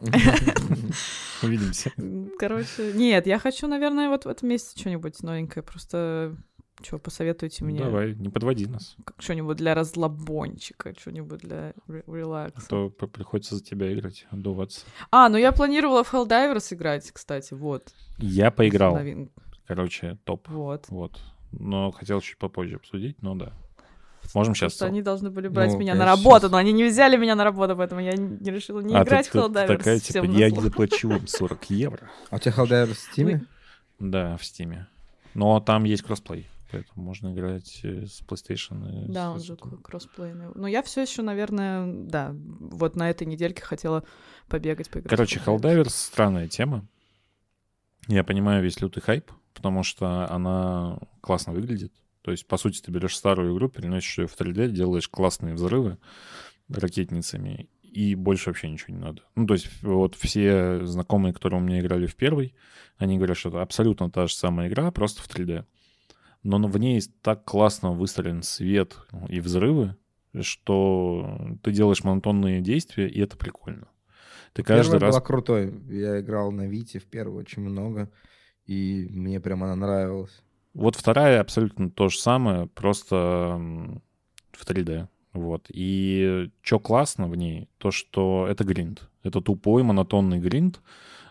Увидимся. 1.42 1.90
Короче, 2.38 2.92
нет, 2.92 3.26
я 3.26 3.38
хочу, 3.38 3.66
наверное, 3.66 4.10
вот 4.10 4.26
в 4.26 4.28
этом 4.28 4.48
месяце 4.50 4.78
что-нибудь 4.78 5.22
новенькое. 5.22 5.62
Просто 5.62 6.36
что, 6.82 6.98
посоветуйте 6.98 7.64
мне 7.64 7.78
Давай, 7.82 8.14
не 8.14 8.28
подводи 8.28 8.66
нас. 8.66 8.96
как 9.04 9.20
что-нибудь 9.20 9.56
для 9.56 9.74
разлабончика, 9.74 10.94
что-нибудь 10.98 11.40
для 11.40 11.72
ре- 11.88 12.04
А 12.06 12.12
релакса. 12.16 12.68
то 12.68 12.90
п- 12.90 13.06
приходится 13.06 13.56
за 13.56 13.64
тебя 13.64 13.92
играть, 13.92 14.26
отдуваться. 14.30 14.80
А, 15.10 15.28
ну 15.28 15.36
я 15.38 15.52
планировала 15.52 16.04
в 16.04 16.12
Helldivers 16.12 16.74
играть, 16.74 17.10
кстати, 17.12 17.54
вот. 17.54 17.92
Я 18.18 18.50
поиграл. 18.50 18.96
Новин- 18.96 19.30
Короче, 19.66 20.18
топ. 20.24 20.48
Вот. 20.48 20.86
Вот. 20.88 21.20
Но 21.52 21.90
хотел 21.92 22.20
чуть 22.20 22.38
попозже 22.38 22.76
обсудить, 22.76 23.22
но 23.22 23.34
да. 23.34 23.52
Можем 24.34 24.54
сейчас. 24.54 24.72
Просто 24.72 24.86
они 24.86 25.02
должны 25.02 25.30
были 25.30 25.48
брать 25.48 25.72
Ну, 25.72 25.78
меня 25.78 25.94
на 25.94 26.04
работу, 26.04 26.42
щас. 26.42 26.50
но 26.50 26.56
они 26.58 26.72
не 26.72 26.84
взяли 26.84 27.16
меня 27.16 27.34
на 27.34 27.42
работу, 27.44 27.74
поэтому 27.76 28.00
я 28.00 28.12
не 28.12 28.50
решила 28.50 28.80
не 28.80 28.94
А, 28.94 29.02
играть 29.02 29.28
ты- 29.30 29.40
в 29.40 29.44
Helldivers. 29.44 29.66
такая, 29.66 29.98
типа, 29.98 30.24
я 30.26 30.50
не 30.50 30.60
заплачу 30.60 31.08
вам 31.08 31.26
40 31.26 31.70
евро. 31.70 32.08
А 32.30 32.36
у 32.36 32.38
тебя 32.38 32.52
Helldivers 32.52 32.94
в 32.94 33.18
Steam? 33.18 33.46
Да, 33.98 34.36
в 34.36 34.44
Стиме. 34.44 34.86
Но 35.34 35.58
там 35.60 35.84
есть 35.84 36.02
кроссплей, 36.02 36.46
поэтому 36.70 37.04
можно 37.04 37.32
играть 37.32 37.80
э, 37.84 38.06
с 38.06 38.22
PlayStation. 38.22 39.06
и 39.06 39.10
Да, 39.12 39.30
с- 39.32 39.34
он 39.34 39.40
же 39.40 39.56
кроссплейный. 39.56 40.46
Но 40.54 40.66
я 40.66 40.82
все 40.82 41.02
еще, 41.02 41.22
наверное, 41.22 41.86
да, 41.92 42.32
вот 42.34 42.96
на 42.96 43.10
этой 43.10 43.26
недельке 43.26 43.62
хотела 43.62 44.04
побегать, 44.48 44.90
поиграть. 44.90 45.10
Короче. 45.10 45.40
Helldivers 45.44 45.90
странная 45.90 46.48
тема. 46.48 46.86
Я 48.08 48.24
понимаю 48.24 48.62
весь 48.62 48.80
лютый 48.80 49.00
хайп, 49.00 49.30
потому 49.54 49.82
что 49.82 50.28
она 50.30 50.98
классно 51.20 51.52
выглядит. 51.52 51.92
То 52.22 52.30
есть, 52.32 52.46
по 52.46 52.56
сути, 52.56 52.80
ты 52.80 52.90
берешь 52.90 53.16
старую 53.16 53.54
игру, 53.54 53.68
переносишь 53.68 54.18
ее 54.18 54.26
в 54.26 54.36
3D, 54.38 54.68
делаешь 54.70 55.08
классные 55.08 55.54
взрывы 55.54 55.96
ракетницами, 56.68 57.68
и 57.82 58.14
больше 58.14 58.50
вообще 58.50 58.68
ничего 58.70 58.94
не 58.94 59.00
надо. 59.00 59.22
Ну, 59.34 59.46
то 59.46 59.54
есть, 59.54 59.68
вот 59.82 60.14
все 60.14 60.84
знакомые, 60.86 61.32
которые 61.32 61.60
у 61.60 61.64
меня 61.64 61.80
играли 61.80 62.06
в 62.06 62.14
первый, 62.14 62.54
они 62.98 63.16
говорят, 63.16 63.36
что 63.36 63.48
это 63.48 63.62
абсолютно 63.62 64.10
та 64.10 64.26
же 64.26 64.34
самая 64.34 64.68
игра, 64.68 64.90
просто 64.90 65.22
в 65.22 65.28
3D. 65.28 65.64
Но 66.42 66.58
в 66.66 66.78
ней 66.78 67.02
так 67.22 67.44
классно 67.44 67.92
выстроен 67.92 68.42
свет 68.42 68.96
и 69.28 69.40
взрывы, 69.40 69.96
что 70.40 71.58
ты 71.62 71.72
делаешь 71.72 72.04
монотонные 72.04 72.60
действия, 72.60 73.08
и 73.08 73.20
это 73.20 73.36
прикольно. 73.36 73.88
Ты 74.52 74.62
каждый 74.62 74.92
Первая 74.92 75.00
раз 75.00 75.14
была 75.16 75.26
крутой. 75.26 75.74
Я 75.88 76.20
играл 76.20 76.50
на 76.50 76.66
Вите 76.66 76.98
в 76.98 77.06
первую 77.06 77.38
очень 77.38 77.62
много, 77.62 78.10
и 78.66 79.06
мне 79.10 79.40
прям 79.40 79.62
она 79.64 79.76
нравилась. 79.76 80.42
Вот 80.72 80.96
вторая 80.96 81.40
абсолютно 81.40 81.90
то 81.90 82.08
же 82.08 82.18
самое, 82.18 82.66
просто 82.68 83.16
в 84.52 84.66
3D. 84.66 85.08
Вот. 85.32 85.66
И 85.68 86.50
что 86.62 86.80
классно 86.80 87.28
в 87.28 87.36
ней, 87.36 87.68
то, 87.78 87.90
что 87.90 88.46
это 88.48 88.64
гринд. 88.64 89.08
Это 89.22 89.40
тупой, 89.40 89.82
монотонный 89.82 90.38
гринд, 90.38 90.80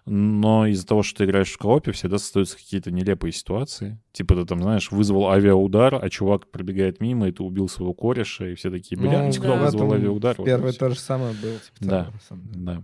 но 0.10 0.66
из-за 0.68 0.86
того, 0.88 1.04
что 1.04 1.20
ты 1.20 1.26
играешь 1.26 1.52
в 1.52 1.58
коопе, 1.58 1.92
всегда 1.92 2.18
создаются 2.18 2.58
какие-то 2.58 2.92
нелепые 2.92 3.32
ситуации. 3.32 4.00
Типа 4.12 4.36
ты 4.36 4.46
там, 4.46 4.62
знаешь, 4.62 4.92
вызвал 4.92 5.30
авиаудар, 5.30 5.96
а 6.04 6.10
чувак 6.10 6.50
пробегает 6.52 7.00
мимо, 7.00 7.28
и 7.30 7.32
ты 7.32 7.44
убил 7.44 7.70
своего 7.70 7.94
кореша, 7.94 8.48
и 8.48 8.56
все 8.56 8.70
такие, 8.72 8.98
бля, 9.00 9.24
Ну, 9.24 9.32
кто 9.32 9.44
да. 9.56 9.64
вызвал 9.64 9.94
авиаудар? 9.94 10.36
Вот 10.38 10.46
Первое 10.46 10.70
и 10.70 10.72
всё. 10.72 10.80
то 10.80 10.90
же 10.90 11.00
самое 11.00 11.34
было. 11.34 11.54
Типа, 11.60 11.78
Да. 11.80 12.12
Да. 12.56 12.82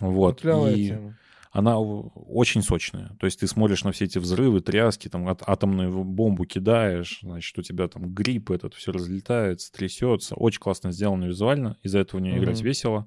Вот. 0.00 0.40
Клевая 0.40 0.74
и- 0.74 0.86
тема. 0.88 1.16
она 1.52 1.78
очень 1.78 2.62
сочная. 2.62 3.16
То 3.20 3.26
есть 3.26 3.38
ты 3.40 3.46
смотришь 3.46 3.84
на 3.84 3.92
все 3.92 4.06
эти 4.06 4.18
взрывы, 4.18 4.60
тряски, 4.60 5.08
там 5.08 5.28
от, 5.28 5.42
атомную 5.46 6.02
бомбу 6.04 6.44
кидаешь, 6.46 7.20
значит, 7.22 7.56
у 7.58 7.62
тебя 7.62 7.86
там 7.86 8.12
гриб 8.12 8.50
этот 8.50 8.74
все 8.74 8.90
разлетается, 8.92 9.70
трясется. 9.72 10.34
Очень 10.34 10.60
классно 10.60 10.90
сделано 10.90 11.26
визуально, 11.26 11.76
из-за 11.84 12.00
этого 12.00 12.18
в 12.20 12.22
нее 12.22 12.38
играть 12.38 12.56
Мгм. 12.58 12.64
весело. 12.66 13.06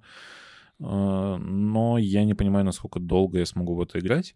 А, 0.82 1.38
Но 1.38 1.98
я 1.98 2.24
не 2.24 2.34
понимаю, 2.34 2.66
насколько 2.66 3.00
долго 3.00 3.40
я 3.40 3.46
смогу 3.46 3.76
в 3.76 3.82
это 3.82 4.00
играть, 4.00 4.36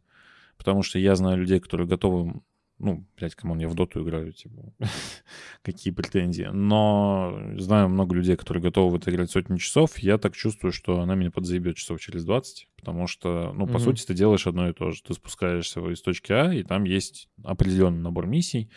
потому 0.58 0.84
что 0.84 1.00
я 1.00 1.16
знаю 1.16 1.38
людей, 1.38 1.60
которые 1.60 1.88
готовы... 1.88 2.42
Ну, 2.84 3.06
блядь, 3.16 3.36
come 3.36 3.49
on, 3.49 3.60
я 3.60 3.68
в 3.68 3.76
доту 3.76 4.02
играю, 4.04 4.34
типа, 4.34 4.74
какие 5.62 5.94
претензии. 5.94 6.50
Но 6.52 7.40
знаю 7.58 7.90
много 7.90 8.16
людей, 8.16 8.36
которые 8.36 8.64
готовы 8.64 8.90
в 8.92 8.96
это 8.96 9.12
играть 9.12 9.30
сотни 9.30 9.58
часов. 9.58 10.00
Я 10.00 10.18
так 10.18 10.36
чувствую, 10.36 10.72
что 10.72 11.00
она 11.00 11.14
меня 11.14 11.30
подзаебет 11.30 11.76
часов 11.76 12.00
через 12.02 12.26
20, 12.26 12.68
потому 12.76 13.06
что, 13.06 13.54
ну, 13.54 13.68
по 13.68 13.78
сути, 13.80 14.04
ты 14.08 14.16
делаешь 14.16 14.48
одно 14.48 14.68
и 14.68 14.74
то 14.74 14.90
же. 14.90 15.04
Ты 15.04 15.14
спускаешься 15.14 15.80
из 15.92 16.02
точки 16.02 16.32
А, 16.32 16.52
и 16.52 16.64
там 16.64 16.84
есть 16.86 17.30
определенный 17.44 18.02
набор 18.02 18.26
миссий. 18.26 18.72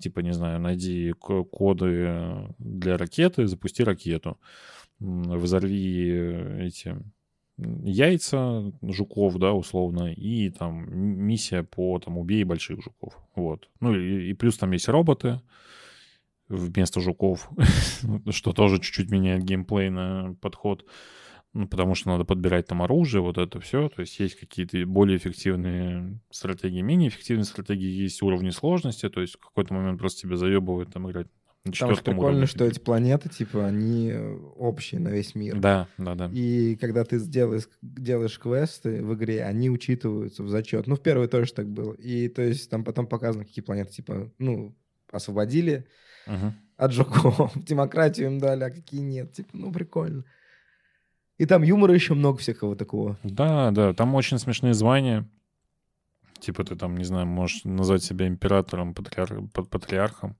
Типа, 0.00 0.20
не 0.20 0.32
знаю, 0.32 0.58
найди 0.58 1.12
ко- 1.20 1.44
коды 1.44 2.54
для 2.58 2.96
ракеты, 2.96 3.46
запусти 3.46 3.84
ракету. 3.84 4.40
Взорви 5.02 6.10
э, 6.10 6.66
эти 6.66 6.96
яйца 7.58 8.72
жуков, 8.82 9.38
да, 9.38 9.52
условно, 9.52 10.12
и 10.12 10.50
там 10.50 10.86
миссия 10.90 11.62
по 11.62 11.98
там 11.98 12.18
убей 12.18 12.44
больших 12.44 12.82
жуков. 12.82 13.16
Вот. 13.34 13.68
Ну 13.80 13.94
и, 13.94 14.30
и 14.30 14.34
плюс 14.34 14.58
там 14.58 14.72
есть 14.72 14.88
роботы 14.88 15.40
вместо 16.48 17.00
жуков, 17.00 17.50
что 18.30 18.52
тоже 18.52 18.78
чуть-чуть 18.78 19.10
меняет 19.10 19.44
геймплейный 19.44 20.34
подход. 20.36 20.86
Ну, 21.54 21.68
потому 21.68 21.94
что 21.94 22.08
надо 22.08 22.24
подбирать 22.24 22.66
там 22.66 22.80
оружие, 22.80 23.20
вот 23.20 23.36
это 23.36 23.60
все. 23.60 23.90
То 23.90 24.00
есть 24.00 24.18
есть 24.18 24.36
какие-то 24.36 24.86
более 24.86 25.18
эффективные 25.18 26.18
стратегии, 26.30 26.80
менее 26.80 27.10
эффективные 27.10 27.44
стратегии, 27.44 28.02
есть 28.02 28.22
уровни 28.22 28.48
сложности. 28.48 29.10
То 29.10 29.20
есть 29.20 29.34
в 29.34 29.38
какой-то 29.38 29.74
момент 29.74 29.98
просто 29.98 30.22
тебя 30.22 30.36
заебывают 30.36 30.90
там 30.94 31.10
играть 31.10 31.26
Там 31.64 31.72
четвертом 31.72 32.14
прикольно, 32.14 32.28
уровне. 32.38 32.46
что 32.46 32.64
эти 32.64 32.80
планеты, 32.80 33.28
типа, 33.28 33.66
они 33.66 34.10
э, 34.10 34.36
общие 34.56 35.00
на 35.00 35.08
весь 35.10 35.36
мир. 35.36 35.60
Да, 35.60 35.86
да, 35.96 36.16
да. 36.16 36.28
И 36.32 36.74
когда 36.74 37.04
ты 37.04 37.18
сделаешь, 37.18 37.68
делаешь 37.82 38.36
квесты 38.38 39.00
в 39.04 39.14
игре, 39.14 39.44
они 39.44 39.70
учитываются 39.70 40.42
в 40.42 40.48
зачет. 40.48 40.88
Ну, 40.88 40.96
в 40.96 41.00
первой 41.02 41.28
тоже 41.28 41.52
так 41.52 41.68
было. 41.68 41.92
И 41.94 42.28
то 42.28 42.42
есть 42.42 42.68
там 42.68 42.82
потом 42.82 43.06
показано, 43.06 43.44
какие 43.44 43.62
планеты, 43.64 43.92
типа, 43.92 44.32
ну, 44.38 44.74
освободили 45.12 45.86
Мгм. 46.26 46.54
от 46.76 46.92
жуков, 46.92 47.52
демократию 47.54 48.26
им 48.26 48.38
дали, 48.40 48.64
а 48.64 48.70
какие 48.70 49.00
нет. 49.00 49.32
Типа, 49.32 49.50
ну, 49.52 49.70
прикольно. 49.72 50.24
И 51.38 51.46
там 51.46 51.62
юмора 51.62 51.94
еще 51.94 52.14
много 52.14 52.38
всякого 52.38 52.74
такого. 52.74 53.18
Да, 53.22 53.70
да, 53.70 53.92
там 53.94 54.14
очень 54.16 54.38
смешные 54.38 54.74
звания. 54.74 55.28
Типа 56.40 56.64
ты 56.64 56.74
там, 56.74 56.96
не 56.96 57.04
знаю, 57.04 57.26
можешь 57.28 57.62
назвать 57.62 58.02
себя 58.02 58.26
императором, 58.26 58.94
патриар- 58.94 59.48
пат- 59.54 59.68
патриархом 59.70 60.36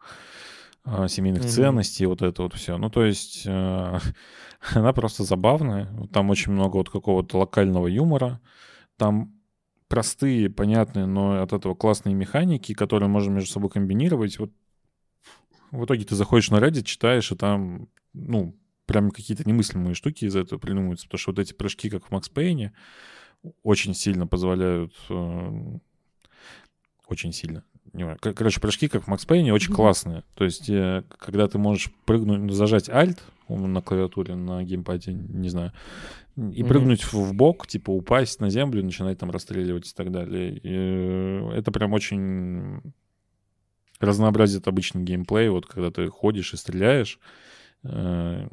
семейных 1.08 1.42
Мгм. 1.42 1.50
ценностей, 1.50 2.06
вот 2.06 2.22
это 2.22 2.42
вот 2.42 2.54
все. 2.54 2.76
Ну, 2.76 2.90
то 2.90 3.04
есть 3.04 3.44
э, 3.46 3.98
она 4.74 4.92
просто 4.92 5.24
забавная. 5.24 5.88
Там 6.12 6.30
очень 6.30 6.52
много 6.52 6.76
вот 6.76 6.90
какого-то 6.90 7.38
локального 7.38 7.86
юмора. 7.86 8.40
Там 8.96 9.34
простые, 9.88 10.48
понятные, 10.50 11.06
но 11.06 11.42
от 11.42 11.52
этого 11.52 11.74
классные 11.74 12.14
механики, 12.14 12.74
которые 12.74 13.08
можно 13.08 13.32
между 13.32 13.50
собой 13.50 13.70
комбинировать. 13.70 14.38
Вот 14.38 14.50
в 15.70 15.84
итоге 15.84 16.04
ты 16.04 16.14
заходишь 16.14 16.50
на 16.50 16.56
Reddit, 16.56 16.82
читаешь, 16.82 17.30
и 17.32 17.36
там, 17.36 17.88
ну, 18.12 18.56
прям 18.86 19.10
какие-то 19.10 19.48
немыслимые 19.48 19.94
штуки 19.94 20.24
из 20.24 20.36
этого 20.36 20.58
придумываются, 20.58 21.06
потому 21.06 21.18
что 21.18 21.32
вот 21.32 21.38
эти 21.38 21.54
прыжки, 21.54 21.88
как 21.88 22.06
в 22.06 22.10
Макс 22.10 22.28
Пейне, 22.28 22.72
очень 23.62 23.94
сильно 23.94 24.26
позволяют... 24.26 24.94
э, 25.08 25.78
очень 27.08 27.32
сильно. 27.32 27.64
Короче, 28.20 28.60
прыжки, 28.60 28.88
как 28.88 29.04
в 29.04 29.06
Макс 29.08 29.24
Пейне, 29.26 29.52
очень 29.52 29.68
Мгм. 29.70 29.76
классные. 29.76 30.22
То 30.34 30.44
есть, 30.44 30.68
э, 30.70 31.02
когда 31.18 31.46
ты 31.48 31.58
можешь 31.58 31.90
прыгнуть, 32.06 32.40
ну, 32.40 32.48
зажать 32.50 32.88
Alt 32.88 33.18
на 33.48 33.82
клавиатуре, 33.82 34.34
на 34.34 34.62
геймпаде, 34.64 35.12
не 35.12 35.50
знаю, 35.50 35.72
и 36.36 36.62
прыгнуть 36.64 37.02
в, 37.02 37.12
в 37.12 37.34
бок, 37.34 37.66
типа 37.66 37.90
упасть 37.90 38.40
на 38.40 38.48
землю, 38.48 38.82
начинать 38.82 39.18
там 39.18 39.30
расстреливать 39.30 39.90
и 39.90 39.94
так 39.94 40.10
далее. 40.10 40.56
И, 40.56 40.60
э, 40.64 41.50
это 41.58 41.70
прям 41.70 41.92
очень 41.92 42.80
разнообразит 44.00 44.66
обычный 44.66 45.02
геймплей, 45.04 45.50
вот 45.50 45.66
когда 45.66 45.90
ты 45.90 46.08
ходишь 46.08 46.54
и 46.54 46.56
стреляешь. 46.56 47.18
Э, 47.84 48.46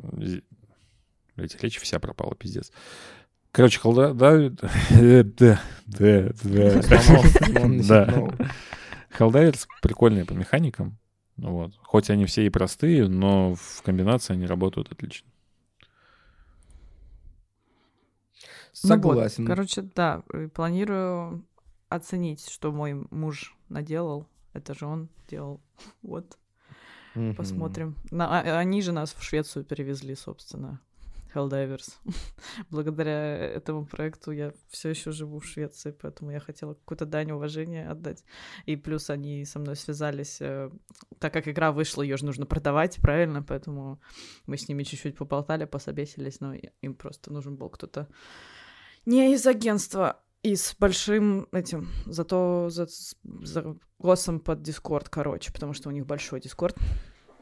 Блядь, 1.36 1.62
речь 1.64 1.80
вся 1.80 2.00
пропала, 2.00 2.36
пиздец. 2.36 2.72
Короче, 3.54 3.80
колда... 3.80 4.14
Да, 4.14 4.38
да, 4.92 5.62
да, 5.86 6.32
да. 6.44 8.28
Helldivers 9.20 9.68
прикольные 9.82 10.26
по 10.26 10.34
механикам. 10.34 10.98
Вот. 11.38 11.74
Хоть 11.84 12.10
они 12.10 12.26
все 12.26 12.46
и 12.46 12.50
простые, 12.50 13.08
но 13.08 13.56
в 13.56 13.82
комбинации 13.84 14.34
они 14.34 14.46
работают 14.46 14.92
отлично. 14.92 15.28
Ну 18.84 18.90
вот, 18.96 19.04
Согласен. 19.04 19.46
короче, 19.46 19.82
да, 19.82 20.24
э, 20.32 20.48
планирую 20.48 21.46
оценить, 21.90 22.48
что 22.50 22.72
мой 22.72 22.94
муж 23.12 23.56
наделал. 23.68 24.28
Это 24.54 24.74
же 24.74 24.86
он 24.86 25.10
делал. 25.30 25.62
Вот, 26.02 26.38
посмотрим. 27.36 27.96
На- 28.12 28.40
а- 28.40 28.60
они 28.60 28.82
же 28.82 28.92
нас 28.92 29.14
в 29.14 29.22
Швецию 29.24 29.66
перевезли, 29.66 30.16
собственно. 30.16 30.80
Helldivers. 31.34 31.94
Благодаря 32.70 33.38
этому 33.38 33.86
проекту 33.86 34.32
я 34.32 34.54
все 34.70 34.90
еще 34.90 35.12
живу 35.12 35.40
в 35.40 35.46
Швеции, 35.46 35.92
поэтому 35.92 36.32
я 36.32 36.40
хотела 36.40 36.74
какую-то 36.74 37.06
дань 37.06 37.32
уважения 37.32 37.90
отдать. 37.90 38.24
И 38.66 38.76
плюс 38.76 39.10
они 39.10 39.46
со 39.46 39.60
мной 39.60 39.76
связались, 39.76 40.42
э, 40.42 40.70
так 41.20 41.34
как 41.34 41.48
игра 41.48 41.72
вышла, 41.72 42.02
ее 42.02 42.18
же 42.18 42.26
нужно 42.26 42.46
продавать, 42.46 42.98
правильно? 43.02 43.44
Поэтому 43.44 44.02
мы 44.46 44.58
с 44.58 44.68
ними 44.68 44.84
чуть-чуть 44.84 45.18
поболтали, 45.18 45.66
пособесились, 45.66 46.40
но 46.40 46.54
им 46.54 46.94
просто 46.94 47.32
нужен 47.32 47.56
был 47.56 47.70
кто-то 47.70 48.08
не 49.06 49.34
из 49.34 49.46
агентства, 49.48 50.22
и 50.44 50.56
с 50.56 50.76
большим 50.80 51.48
этим, 51.52 51.90
зато 52.06 52.70
за, 52.70 52.88
за 53.24 53.76
голосом 53.98 54.40
под 54.40 54.62
Дискорд, 54.62 55.10
короче, 55.10 55.52
потому 55.52 55.74
что 55.74 55.90
у 55.90 55.92
них 55.92 56.06
большой 56.06 56.40
Дискорд. 56.40 56.78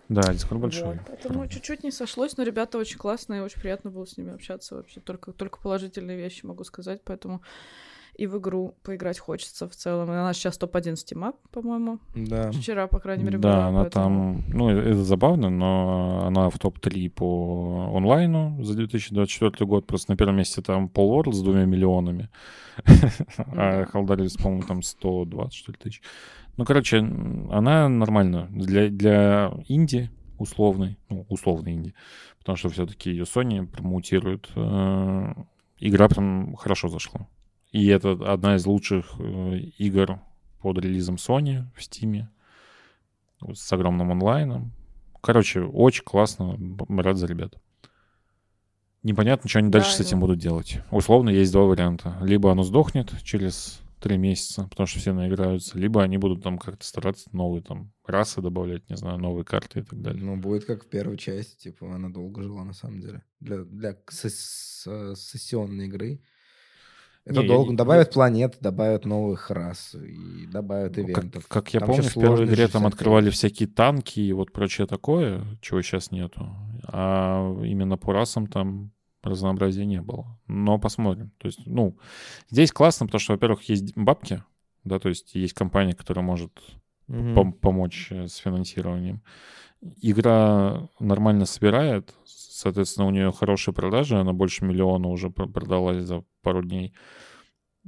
Да, 0.09 0.21
Discord 0.21 0.59
большой. 0.59 0.87
Вот, 0.87 0.97
поэтому 1.07 1.47
чуть-чуть 1.47 1.83
не 1.83 1.91
сошлось, 1.91 2.37
но 2.37 2.43
ребята 2.43 2.77
очень 2.77 2.97
классные, 2.97 3.43
очень 3.43 3.59
приятно 3.61 3.91
было 3.91 4.05
с 4.05 4.17
ними 4.17 4.33
общаться 4.33 4.75
вообще. 4.75 5.01
Только, 5.01 5.31
только 5.33 5.59
положительные 5.59 6.17
вещи 6.17 6.45
могу 6.45 6.63
сказать, 6.63 7.01
поэтому 7.03 7.41
и 8.15 8.25
в 8.25 8.39
игру 8.39 8.73
поиграть 8.81 9.19
хочется 9.19 9.67
в 9.69 9.75
целом. 9.75 10.09
Она 10.09 10.33
сейчас 10.33 10.57
топ-1 10.57 10.95
стима, 10.95 11.33
по-моему. 11.51 11.99
Да. 12.15 12.51
Вчера, 12.51 12.87
по 12.87 12.99
крайней 12.99 13.23
мере, 13.23 13.37
Да, 13.37 13.49
была, 13.53 13.67
она 13.67 13.81
поэтому- 13.83 14.41
там, 14.41 14.57
ну, 14.57 14.69
это 14.71 15.03
забавно, 15.03 15.49
но 15.51 16.23
она 16.25 16.49
в 16.49 16.57
топ-3 16.57 17.09
по 17.11 17.91
онлайну 17.95 18.63
за 18.63 18.73
2024 18.73 19.67
год. 19.67 19.85
Просто 19.85 20.11
на 20.13 20.17
первом 20.17 20.37
месте 20.37 20.61
там 20.63 20.89
Paul 20.91 21.11
World 21.25 21.33
с 21.33 21.41
двумя 21.43 21.65
миллионами, 21.65 22.29
а 23.37 23.83
Helldivers, 23.83 24.41
по-моему, 24.41 24.63
там 24.63 24.81
120, 24.81 25.53
что 25.53 25.71
ли, 25.71 25.77
тысяч. 25.77 26.01
Ну, 26.57 26.65
короче, 26.65 26.97
она 26.97 27.87
нормально 27.87 28.47
для, 28.51 28.89
для 28.89 29.53
инди 29.67 30.09
условной, 30.39 30.97
ну, 31.09 31.25
условной 31.29 31.73
инди, 31.73 31.93
потому 32.39 32.57
что 32.57 32.69
все-таки 32.69 33.11
ее 33.11 33.23
Sony 33.23 33.65
промоутирует. 33.65 34.49
э, 34.55 35.33
Игра 35.79 36.07
прям 36.07 36.55
хорошо 36.55 36.89
зашла. 36.89 37.27
И 37.71 37.87
это 37.87 38.11
одна 38.11 38.55
из 38.55 38.65
лучших 38.65 39.15
э, 39.19 39.57
игр 39.77 40.19
под 40.61 40.79
релизом 40.79 41.15
Sony 41.15 41.65
в 41.75 41.79
Steam 41.79 42.25
с 43.53 43.71
огромным 43.71 44.11
онлайном. 44.11 44.71
Короче, 45.21 45.61
очень 45.61 46.03
классно. 46.03 46.57
Рад 46.89 47.17
за 47.17 47.27
ребят. 47.27 47.55
Непонятно, 49.03 49.49
что 49.49 49.59
они 49.59 49.69
Да, 49.69 49.79
дальше 49.79 49.93
с 49.93 49.99
этим 49.99 50.17
да. 50.17 50.21
будут 50.21 50.39
делать. 50.39 50.79
Условно 50.89 51.29
есть 51.29 51.51
два 51.51 51.63
варианта. 51.63 52.17
Либо 52.21 52.51
оно 52.51 52.63
сдохнет 52.63 53.13
через 53.23 53.81
три 53.99 54.17
месяца, 54.17 54.67
потому 54.69 54.87
что 54.87 54.99
все 54.99 55.13
наиграются, 55.13 55.77
либо 55.77 56.03
они 56.03 56.17
будут 56.17 56.43
там 56.43 56.57
как-то 56.57 56.85
стараться 56.85 57.29
новые 57.33 57.61
там 57.63 57.91
расы 58.05 58.41
добавлять, 58.41 58.89
не 58.89 58.95
знаю, 58.97 59.17
новые 59.17 59.43
карты 59.45 59.79
и 59.79 59.83
так 59.83 60.01
далее. 60.01 60.23
Ну, 60.23 60.37
будет 60.37 60.65
как 60.65 60.85
в 60.85 60.87
первой 60.89 61.17
части, 61.17 61.55
типа, 61.63 61.93
она 61.95 62.09
долго 62.09 62.41
жила, 62.43 62.63
на 62.63 62.73
самом 62.73 62.99
деле. 63.01 63.23
Для, 63.39 63.63
для 63.63 63.97
сес- 64.09 64.87
сессионной 65.15 65.85
игры. 65.87 66.21
Это 67.25 67.41
Не, 67.41 67.47
я 67.47 67.53
долго. 67.53 67.71
не- 67.71 67.77
Добавят 67.77 68.13
планет, 68.13 68.57
добавят 68.61 69.03
новых 69.03 69.51
рас 69.51 69.95
и 69.95 70.45
добавят 70.47 70.95
Ну, 70.95 71.07
как, 71.07 71.17
ивентов. 71.25 71.47
как 71.47 71.73
я 71.73 71.81
Там 71.81 71.89
помню, 71.89 72.03
в 72.03 72.13
первой 72.13 72.45
игре 72.45 72.67
там 72.69 72.87
открывали 72.87 73.29
всякие 73.29 73.67
танки 73.67 74.21
и 74.21 74.31
вот 74.31 74.53
прочее 74.53 74.87
такое, 74.87 75.43
чего 75.59 75.81
сейчас 75.81 76.11
нету. 76.11 76.47
А 76.83 77.53
именно 77.65 77.97
по 77.97 78.13
расам 78.13 78.47
там 78.47 78.91
разнообразия 79.27 79.85
не 79.85 80.01
было. 80.01 80.39
Но 80.47 80.79
посмотрим. 80.79 81.31
То 81.37 81.47
есть, 81.47 81.65
ну, 81.65 81.97
здесь 82.49 82.71
классно, 82.71 83.05
потому 83.05 83.19
что, 83.19 83.33
во-первых, 83.33 83.63
есть 83.69 83.95
бабки, 83.95 84.43
да, 84.83 84.99
то 84.99 85.09
есть 85.09 85.35
есть 85.35 85.53
компания, 85.53 85.93
которая 85.93 86.25
может 86.25 86.51
Мгм. 87.07 87.37
пом- 87.37 87.53
помочь 87.53 88.07
э, 88.11 88.27
с 88.27 88.35
финансированием. 88.37 89.21
Игра 90.01 90.89
нормально 90.99 91.45
собирает, 91.45 92.15
соответственно, 92.25 93.07
у 93.07 93.11
нее 93.11 93.31
хорошие 93.31 93.73
продажи, 93.73 94.17
она 94.17 94.33
больше 94.33 94.65
миллиона 94.65 95.07
уже 95.07 95.29
пр- 95.29 95.47
продалась 95.47 96.03
за 96.03 96.23
пару 96.41 96.63
дней. 96.63 96.93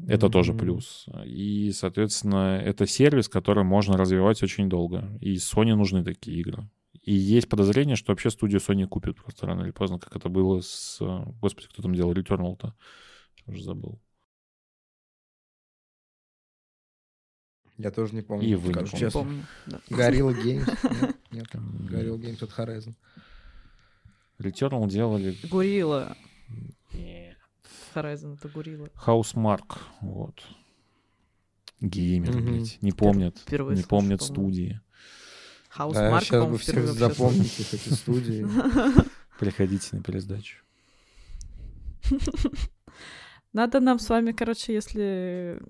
Это 0.07 0.29
тоже 0.29 0.53
Мгм. 0.53 0.59
плюс. 0.59 1.07
И, 1.25 1.71
соответственно, 1.73 2.57
это 2.63 2.87
сервис, 2.87 3.27
который 3.27 3.63
можно 3.65 3.97
развивать 3.97 4.41
очень 4.43 4.69
долго. 4.69 5.17
И 5.19 5.35
Sony 5.35 5.75
нужны 5.75 6.03
такие 6.03 6.39
игры. 6.39 6.69
И 7.09 7.13
есть 7.13 7.49
подозрение, 7.49 7.95
что 7.95 8.11
вообще 8.11 8.29
студию 8.29 8.61
Sony 8.61 8.85
купят 8.85 9.15
просто 9.15 9.47
рано 9.47 9.63
или 9.63 9.71
поздно, 9.71 9.97
как 9.97 10.15
это 10.15 10.29
было 10.29 10.61
с... 10.61 10.99
Господи, 11.41 11.67
кто 11.67 11.81
там 11.81 11.95
делал 11.95 12.13
Returnal-то? 12.13 12.75
Уже 13.47 13.63
забыл. 13.63 13.99
Я 17.79 17.89
тоже 17.89 18.13
не 18.13 18.21
помню. 18.21 18.47
И 18.47 18.53
вы 18.53 18.67
не 18.67 18.73
скажу 18.73 18.91
помните. 18.91 19.05
честно. 19.07 19.21
Помню, 19.21 19.45
да. 19.65 19.79
Gorilla 19.89 20.35
Games? 20.35 21.15
Нет, 21.31 21.47
Нет. 21.51 21.55
М, 21.55 21.87
Gorilla 21.87 22.19
Games 22.19 22.43
от 22.43 22.51
Horizon. 22.51 22.93
Returnal 24.37 24.87
делали... 24.87 25.35
Гурила. 25.49 26.15
Horizon 27.95 28.35
это 28.35 28.49
Гурила. 28.49 28.87
Housemark, 29.03 29.79
вот. 30.01 30.43
Геймер, 31.81 32.35
Мгм. 32.35 32.45
блядь. 32.45 32.79
Не 32.83 32.91
помнят, 32.91 33.35
не 33.51 33.57
слышу, 33.57 33.87
помнят 33.87 34.19
по-моему. 34.19 34.19
студии. 34.19 34.81
Хаус 35.69 35.95
Да, 35.95 36.11
Марк, 36.11 36.23
сейчас 36.25 36.31
бы 36.31 36.39
по-моему, 36.39 36.57
все 36.57 36.71
впервые 36.71 36.93
вообще 36.93 37.05
слышу. 37.15 37.33
запомните 37.33 37.63
эти 37.75 37.89
студии. 37.93 38.47
Приходите 39.39 39.95
на 39.95 40.03
пересдачу. 40.03 40.57
Надо 43.53 43.79
нам 43.79 43.99
с 43.99 44.09
вами, 44.09 44.31
короче, 44.31 44.73
если 44.73 45.61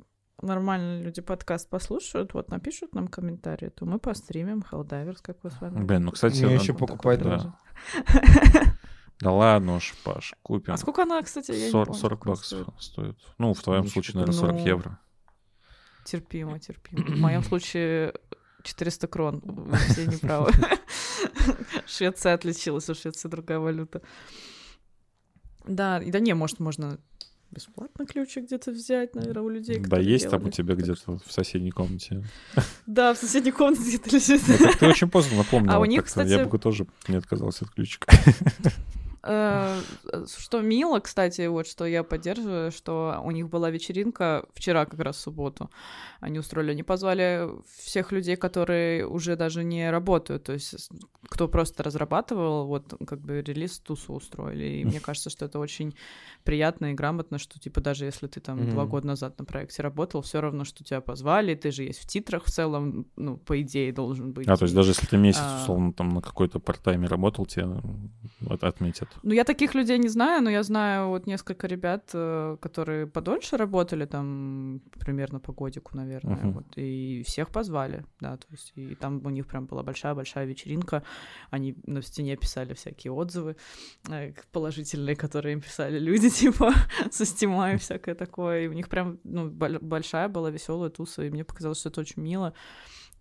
нормальные 0.42 1.04
люди 1.04 1.22
подкаст 1.22 1.70
послушают, 1.70 2.34
вот 2.34 2.50
напишут 2.50 2.94
нам 2.96 3.08
комментарии, 3.08 3.70
то 3.70 3.86
мы 3.86 4.00
постримим 4.00 4.64
Helldivers, 4.70 5.18
как 5.22 5.38
вы 5.44 5.52
с 5.52 5.60
вами. 5.62 5.84
Блин, 5.84 6.06
ну, 6.06 6.12
кстати, 6.12 6.44
Мне 6.44 6.56
еще 6.56 6.74
покупать 6.74 7.22
да. 7.22 7.30
нужно. 7.30 7.60
Да 9.22 9.32
ладно 9.34 9.76
уж, 9.76 9.96
Паш, 10.06 10.34
купим. 10.42 10.72
А 10.74 10.78
сколько 10.78 11.04
она, 11.04 11.22
кстати, 11.22 11.52
я 11.52 11.66
не 11.66 11.72
40, 11.72 11.88
помню, 11.88 12.00
40 12.00 12.20
сколько 12.20 12.30
баксов 12.30 12.46
стоит. 12.48 12.82
стоит. 12.82 13.18
Ну, 13.38 13.54
в 13.54 13.62
твоем 13.62 13.82
Ничего 13.84 13.94
случае, 13.96 14.14
наверное, 14.16 14.40
40 14.40 14.54
Ну, 14.56 14.66
евро. 14.66 15.00
Терпимо, 16.06 16.60
терпимо. 16.60 17.04
В 17.04 17.20
моем 17.20 17.44
случае 17.50 18.14
400 18.64 19.08
крон. 19.08 19.42
Все 19.90 20.06
неправы. 20.06 20.52
Швеция 21.86 22.34
отличилась, 22.34 22.90
у 22.90 22.96
Швеции 22.96 23.28
другая 23.28 23.60
валюта. 23.60 24.02
Да, 25.66 26.02
да 26.06 26.20
не, 26.20 26.34
может, 26.34 26.60
можно 26.60 27.00
бесплатно 27.52 28.06
ключик 28.06 28.46
где-то 28.46 28.72
взять, 28.72 29.16
наверное, 29.16 29.44
у 29.44 29.50
людей. 29.50 29.80
Да, 29.80 30.00
есть 30.00 30.30
там 30.30 30.46
у 30.46 30.52
тебя 30.52 30.76
где-то 30.76 31.20
в 31.26 31.32
соседней 31.32 31.72
комнате. 31.72 32.24
Да, 32.86 33.14
в 33.14 33.18
соседней 33.18 33.52
комнате 33.52 33.84
где-то 33.88 34.10
лежит. 34.16 34.42
Ты 34.80 34.88
очень 34.88 35.10
поздно 35.10 35.38
напомнил. 35.38 35.72
А 35.72 35.80
у 35.80 35.86
них, 35.86 36.04
как-то. 36.04 36.22
Я 36.22 36.28
кстати- 36.28 36.50
бы 36.50 36.60
тоже 36.60 36.88
не 37.08 37.16
отказался 37.16 37.66
от 37.66 37.72
ключика. 37.72 38.12
Э, 39.24 39.82
Что 40.38 40.62
мило, 40.62 41.00
кстати, 41.00 41.48
вот 41.48 41.68
что 41.68 41.86
я 41.86 42.04
поддерживаю, 42.04 42.72
что 42.72 43.22
у 43.24 43.32
них 43.32 43.50
была 43.50 43.70
вечеринка 43.70 44.46
вчера 44.54 44.86
как 44.86 45.00
раз 45.00 45.18
в 45.18 45.20
субботу. 45.20 45.70
Они 46.22 46.40
устроили, 46.40 46.72
они 46.72 46.84
позвали 46.84 47.50
всех 47.78 48.12
людей, 48.12 48.36
которые 48.36 49.06
уже 49.08 49.36
даже 49.36 49.64
не 49.64 49.90
работают, 49.92 50.44
то 50.44 50.54
есть 50.54 50.90
кто 51.30 51.48
просто 51.48 51.84
разрабатывал, 51.84 52.66
вот 52.68 52.94
как 53.08 53.20
бы 53.22 53.42
релиз 53.42 53.80
тусу 53.80 54.14
устроили. 54.14 54.80
И 54.80 54.86
мне 54.86 55.00
кажется, 55.02 55.30
что 55.30 55.46
это 55.46 55.60
очень 55.60 55.96
приятно 56.44 56.92
и 56.92 56.94
грамотно, 56.94 57.38
что 57.40 57.60
типа 57.60 57.82
даже 57.82 58.06
если 58.06 58.28
ты 58.28 58.40
там 58.40 58.70
два 58.70 58.86
года 58.86 59.08
назад 59.08 59.38
на 59.40 59.46
проекте 59.46 59.82
работал, 59.84 60.22
все 60.22 60.40
равно, 60.42 60.64
что 60.64 60.84
тебя 60.84 61.02
позвали, 61.02 61.56
ты 61.56 61.72
же 61.72 61.84
есть 61.84 62.00
в 62.00 62.08
титрах 62.08 62.46
в 62.46 62.52
целом, 62.52 63.06
ну, 63.16 63.38
по 63.38 63.62
идее, 63.62 63.92
должен 63.92 64.32
быть. 64.32 64.48
А, 64.48 64.56
то 64.56 64.64
есть 64.64 64.76
даже 64.76 64.92
если 64.92 65.06
ты 65.06 65.18
месяц, 65.18 65.42
А. 65.44 65.62
условно, 65.62 65.94
там 65.94 66.10
на 66.10 66.22
какой-то 66.22 66.60
парт-тайме 66.60 67.08
работал, 67.08 67.46
тебя 67.46 67.82
от- 68.50 69.09
отметят. 69.10 69.24
Ну, 69.24 69.34
я 69.34 69.44
таких 69.44 69.76
людей 69.76 69.98
не 70.00 70.10
знаю, 70.10 70.42
но 70.44 70.50
я 70.50 70.64
знаю 70.64 71.10
вот 71.10 71.28
несколько 71.28 71.68
ребят, 71.68 72.10
э, 72.14 72.58
которые 72.62 73.06
подольше 73.08 73.58
работали, 73.58 74.06
там, 74.06 74.82
примерно 75.00 75.40
по 75.40 75.52
годику, 75.54 75.96
наверное, 75.98 76.36
Мгм. 76.38 76.52
вот, 76.54 76.66
и 76.78 77.24
всех 77.26 77.50
позвали, 77.50 78.04
да, 78.22 78.38
то 78.38 78.48
есть, 78.52 78.74
и 78.76 78.96
там 78.96 79.22
у 79.26 79.30
них 79.30 79.46
прям 79.48 79.66
была 79.66 79.84
большая-большая 79.84 80.46
вечеринка, 80.46 81.04
они 81.52 81.76
на 81.88 82.02
стене 82.02 82.36
писали 82.38 82.74
всякие 82.74 83.12
отзывы 83.12 83.56
э, 84.10 84.34
положительные, 84.52 85.16
которые 85.16 85.54
им 85.54 85.62
писали 85.62 86.00
люди, 86.00 86.30
типа, 86.42 86.74
со 87.12 87.26
стима 87.26 87.74
и 87.74 87.78
всякое 87.78 88.16
такое, 88.16 88.62
и 88.62 88.68
у 88.68 88.74
них 88.74 88.88
прям, 88.90 89.20
ну, 89.24 89.50
бол- 89.50 89.80
большая 89.82 90.28
была 90.30 90.50
веселая 90.52 90.90
туса, 90.90 91.24
и 91.24 91.30
мне 91.30 91.44
показалось, 91.44 91.80
что 91.80 91.90
это 91.90 92.02
очень 92.02 92.22
мило. 92.24 92.54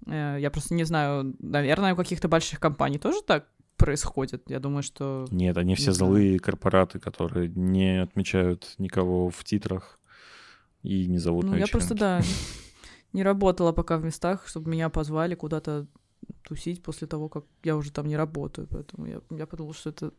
Э, 0.06 0.36
Я 0.40 0.50
просто 0.50 0.74
не 0.74 0.84
знаю, 0.84 1.34
наверное, 1.40 1.92
у 1.92 1.96
каких-то 1.96 2.28
больших 2.28 2.60
компаний 2.60 2.98
тоже 2.98 3.22
так 3.26 3.46
происходит. 3.78 4.42
Я 4.50 4.60
думаю, 4.60 4.82
что 4.82 5.26
Нет, 5.30 5.56
они 5.56 5.74
все 5.74 5.92
злые 5.92 6.38
корпораты, 6.38 6.98
которые 6.98 7.48
не 7.48 8.02
отмечают 8.02 8.74
никого 8.76 9.30
в 9.30 9.42
титрах 9.44 9.98
и 10.82 11.06
не 11.06 11.18
зовут 11.18 11.44
Ну, 11.44 11.52
на 11.52 11.56
я 11.56 11.66
просто, 11.66 11.94
да, 11.94 12.20
не 13.12 13.22
работала 13.22 13.72
пока 13.72 13.96
в 13.96 14.04
местах, 14.04 14.46
чтобы 14.46 14.70
меня 14.70 14.90
позвали 14.90 15.34
куда-то 15.34 15.86
тусить 16.42 16.82
после 16.82 17.06
того, 17.06 17.28
как 17.28 17.44
я 17.62 17.76
уже 17.76 17.92
там 17.92 18.06
не 18.06 18.16
работаю. 18.16 18.68
Поэтому 18.68 19.06
я, 19.06 19.20
я 19.30 19.46
подумала, 19.46 19.74
что 19.74 19.90
это 19.90 20.12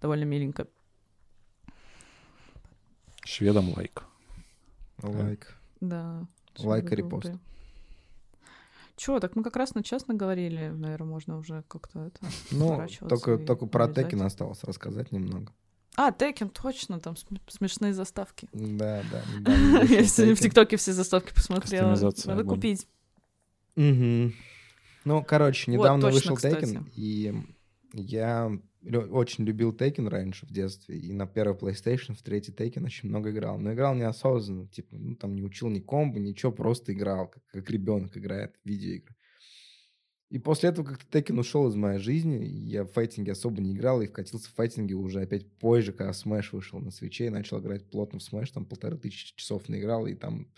довольно 0.00 0.24
миленько. 0.24 0.68
Шведам 3.24 3.74
лайк. 3.76 4.04
Лайк. 5.02 5.56
Да. 5.80 6.26
Лайк 6.58 6.92
и 6.92 6.96
репост. 6.96 7.24
добрые. 7.24 7.51
Чё, 9.02 9.18
так 9.18 9.34
мы 9.34 9.42
как 9.42 9.56
раз 9.56 9.74
на 9.74 9.82
час 9.82 10.06
наговорили, 10.06 10.68
наверное, 10.68 11.08
можно 11.08 11.36
уже 11.36 11.64
как-то 11.66 12.04
это... 12.04 12.20
Ну, 12.52 12.68
сворачиваться 12.68 13.08
только, 13.08 13.42
и 13.42 13.44
только 13.44 13.66
про. 13.66 13.88
Tekken 13.88 14.22
осталось 14.22 14.62
рассказать 14.62 15.10
немного. 15.10 15.52
А, 15.96 16.12
Tekken, 16.12 16.48
точно, 16.50 17.00
там 17.00 17.16
см- 17.16 17.42
смешные 17.48 17.94
заставки. 17.94 18.48
Да, 18.52 19.02
да. 19.10 19.82
Я 19.82 20.04
сегодня 20.04 20.36
в. 20.36 20.38
ТикТоке 20.38 20.76
все 20.76 20.92
заставки 20.92 21.34
посмотрела. 21.34 21.96
Надо 22.26 22.44
купить. 22.44 22.86
Мгм. 23.74 24.34
Ну, 25.04 25.24
короче, 25.24 25.72
Вот, 25.72 25.78
недавно 25.78 26.02
точно, 26.08 26.34
вышел. 26.34 26.48
Tekken, 26.48 26.88
и 26.94 27.34
я 27.92 28.50
очень 28.82 29.44
любил 29.44 29.72
Tekken 29.72 30.08
раньше 30.08 30.46
в 30.46 30.50
детстве, 30.50 30.98
и 30.98 31.12
на 31.12 31.26
первый 31.26 31.56
PlayStation, 31.56 32.14
в 32.14 32.22
третий 32.22 32.52
Tekken 32.52 32.84
очень 32.84 33.08
много 33.08 33.30
играл. 33.30 33.58
Но 33.58 33.72
играл 33.72 33.94
неосознанно, 33.94 34.68
типа, 34.68 34.96
ну, 34.96 35.14
там 35.14 35.34
не 35.34 35.42
учил 35.42 35.68
ни 35.68 35.80
комбо, 35.80 36.18
ничего, 36.18 36.52
просто 36.52 36.92
играл, 36.92 37.28
как, 37.28 37.44
как 37.46 37.70
ребенок 37.70 38.16
играет 38.16 38.56
в 38.56 38.68
видеоигры. 38.68 39.14
И 40.30 40.38
после 40.38 40.70
этого 40.70 40.86
как-то 40.86 41.18
Tekken 41.18 41.38
ушел 41.38 41.68
из 41.68 41.74
моей 41.74 41.98
жизни, 41.98 42.42
я 42.42 42.84
в 42.84 42.92
файтинге 42.92 43.32
особо 43.32 43.60
не 43.60 43.74
играл, 43.74 44.00
и 44.00 44.06
вкатился 44.06 44.48
в 44.48 44.54
файтинге 44.54 44.94
уже 44.94 45.20
опять 45.20 45.46
позже, 45.58 45.92
когда 45.92 46.12
Smash 46.12 46.48
вышел 46.52 46.80
на 46.80 46.90
свече, 46.90 47.26
и 47.26 47.30
начал 47.30 47.60
играть 47.60 47.90
плотно 47.90 48.18
в 48.18 48.22
Smash, 48.22 48.50
там 48.54 48.64
полторы 48.64 48.96
тысячи 48.96 49.36
часов 49.36 49.68
наиграл, 49.68 50.06
и 50.06 50.14
там 50.14 50.50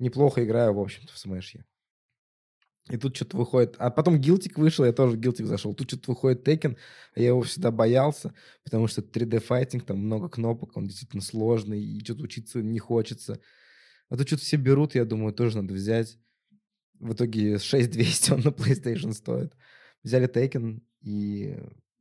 неплохо 0.00 0.44
играю, 0.44 0.74
в 0.74 0.80
общем-то, 0.80 1.12
в 1.12 1.16
Smash. 1.16 1.50
я. 1.54 1.64
И 2.90 2.98
тут 2.98 3.16
что-то 3.16 3.38
выходит... 3.38 3.76
А 3.78 3.90
потом 3.90 4.20
Гилтик 4.20 4.58
вышел, 4.58 4.84
я 4.84 4.92
тоже 4.92 5.16
в 5.16 5.20
Гилтик 5.20 5.46
зашел. 5.46 5.74
Тут 5.74 5.88
что-то 5.88 6.10
выходит 6.10 6.46
Tekken, 6.46 6.76
а 7.14 7.20
я 7.20 7.28
его 7.28 7.42
всегда 7.42 7.70
боялся, 7.70 8.34
потому 8.62 8.88
что 8.88 9.00
3D-файтинг, 9.00 9.84
там 9.86 9.98
много 9.98 10.28
кнопок, 10.28 10.76
он 10.76 10.86
действительно 10.86 11.22
сложный, 11.22 11.82
и 11.82 12.04
что-то 12.04 12.24
учиться 12.24 12.62
не 12.62 12.78
хочется. 12.78 13.40
А 14.10 14.16
тут 14.18 14.26
что-то 14.26 14.42
все 14.42 14.56
берут, 14.56 14.94
я 14.94 15.06
думаю, 15.06 15.32
тоже 15.32 15.56
надо 15.56 15.72
взять. 15.72 16.18
В 17.00 17.14
итоге 17.14 17.58
6200 17.58 18.32
он 18.32 18.40
на 18.40 18.48
PlayStation 18.48 19.12
стоит. 19.12 19.54
Взяли 20.02 20.28
Tekken, 20.28 20.82
и 21.00 21.56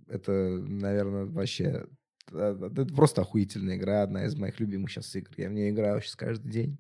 это, 0.07 0.31
наверное, 0.31 1.25
вообще... 1.25 1.88
э, 2.34 2.69
Это 2.75 2.93
просто 2.93 3.21
охуительная 3.21 3.77
игра, 3.77 4.03
одна 4.03 4.25
из 4.25 4.36
моих 4.36 4.59
любимых 4.59 4.91
сейчас 4.91 5.15
игр. 5.15 5.31
Я 5.38 5.47
в 5.47 5.53
нее 5.53 5.69
играю 5.69 6.01
сейчас 6.01 6.17
каждый 6.17 6.51
день. 6.51 6.77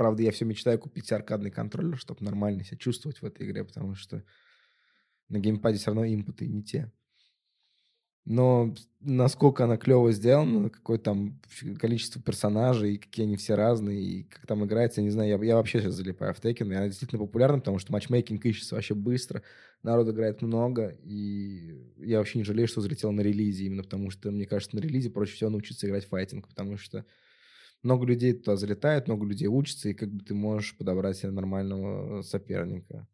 Правда, 0.00 0.22
я 0.22 0.30
все 0.30 0.46
мечтаю 0.46 0.78
купить 0.78 1.12
аркадный 1.12 1.50
контроллер, 1.50 1.98
чтобы 1.98 2.24
нормально 2.24 2.64
себя 2.64 2.78
чувствовать 2.78 3.20
в 3.20 3.26
этой 3.26 3.46
игре, 3.46 3.64
потому 3.64 3.94
что 3.94 4.24
на 5.28 5.38
геймпаде 5.38 5.76
все 5.76 5.88
равно 5.88 6.06
импуты 6.06 6.46
не 6.46 6.62
те. 6.64 6.90
Но 8.24 8.74
насколько 9.00 9.64
она 9.64 9.76
клево 9.76 10.10
сделана, 10.12 10.70
какое 10.70 10.96
там 10.96 11.38
количество 11.78 12.22
персонажей, 12.22 12.96
какие 12.96 13.26
они 13.26 13.36
все 13.36 13.56
разные, 13.56 14.00
и 14.00 14.22
как 14.22 14.46
там 14.46 14.64
играется, 14.64 15.02
я 15.02 15.04
не 15.04 15.10
знаю, 15.10 15.28
я, 15.28 15.44
я 15.44 15.56
вообще 15.56 15.82
сейчас 15.82 15.96
залипаю 15.96 16.32
в 16.32 16.40
Tekken, 16.40 16.72
и 16.72 16.76
она 16.76 16.86
действительно 16.86 17.20
популярна, 17.20 17.58
потому 17.58 17.78
что 17.78 17.92
матчмейкинг 17.92 18.42
ищется 18.46 18.76
вообще 18.76 18.94
быстро, 18.94 19.42
народ 19.82 20.08
играет 20.08 20.40
много, 20.40 20.96
и 21.02 21.92
я 21.98 22.20
вообще 22.20 22.38
не 22.38 22.44
жалею, 22.44 22.68
что 22.68 22.80
залетел 22.80 23.12
на 23.12 23.20
релизе, 23.20 23.66
именно 23.66 23.82
потому 23.82 24.10
что, 24.10 24.30
мне 24.30 24.46
кажется, 24.46 24.76
на 24.76 24.80
релизе 24.80 25.10
проще 25.10 25.34
всего 25.34 25.50
научиться 25.50 25.86
играть 25.86 26.06
в 26.06 26.08
файтинг, 26.08 26.48
потому 26.48 26.78
что 26.78 27.04
много 27.82 28.06
людей 28.06 28.32
туда 28.34 28.56
залетает, 28.56 29.06
много 29.06 29.26
людей 29.26 29.48
учатся, 29.48 29.88
и 29.88 29.94
как 29.94 30.10
бы 30.10 30.24
ты 30.24 30.34
можешь 30.34 30.76
подобрать 30.76 31.16
себе 31.16 31.30
нормального 31.30 32.22
соперника. 32.22 33.08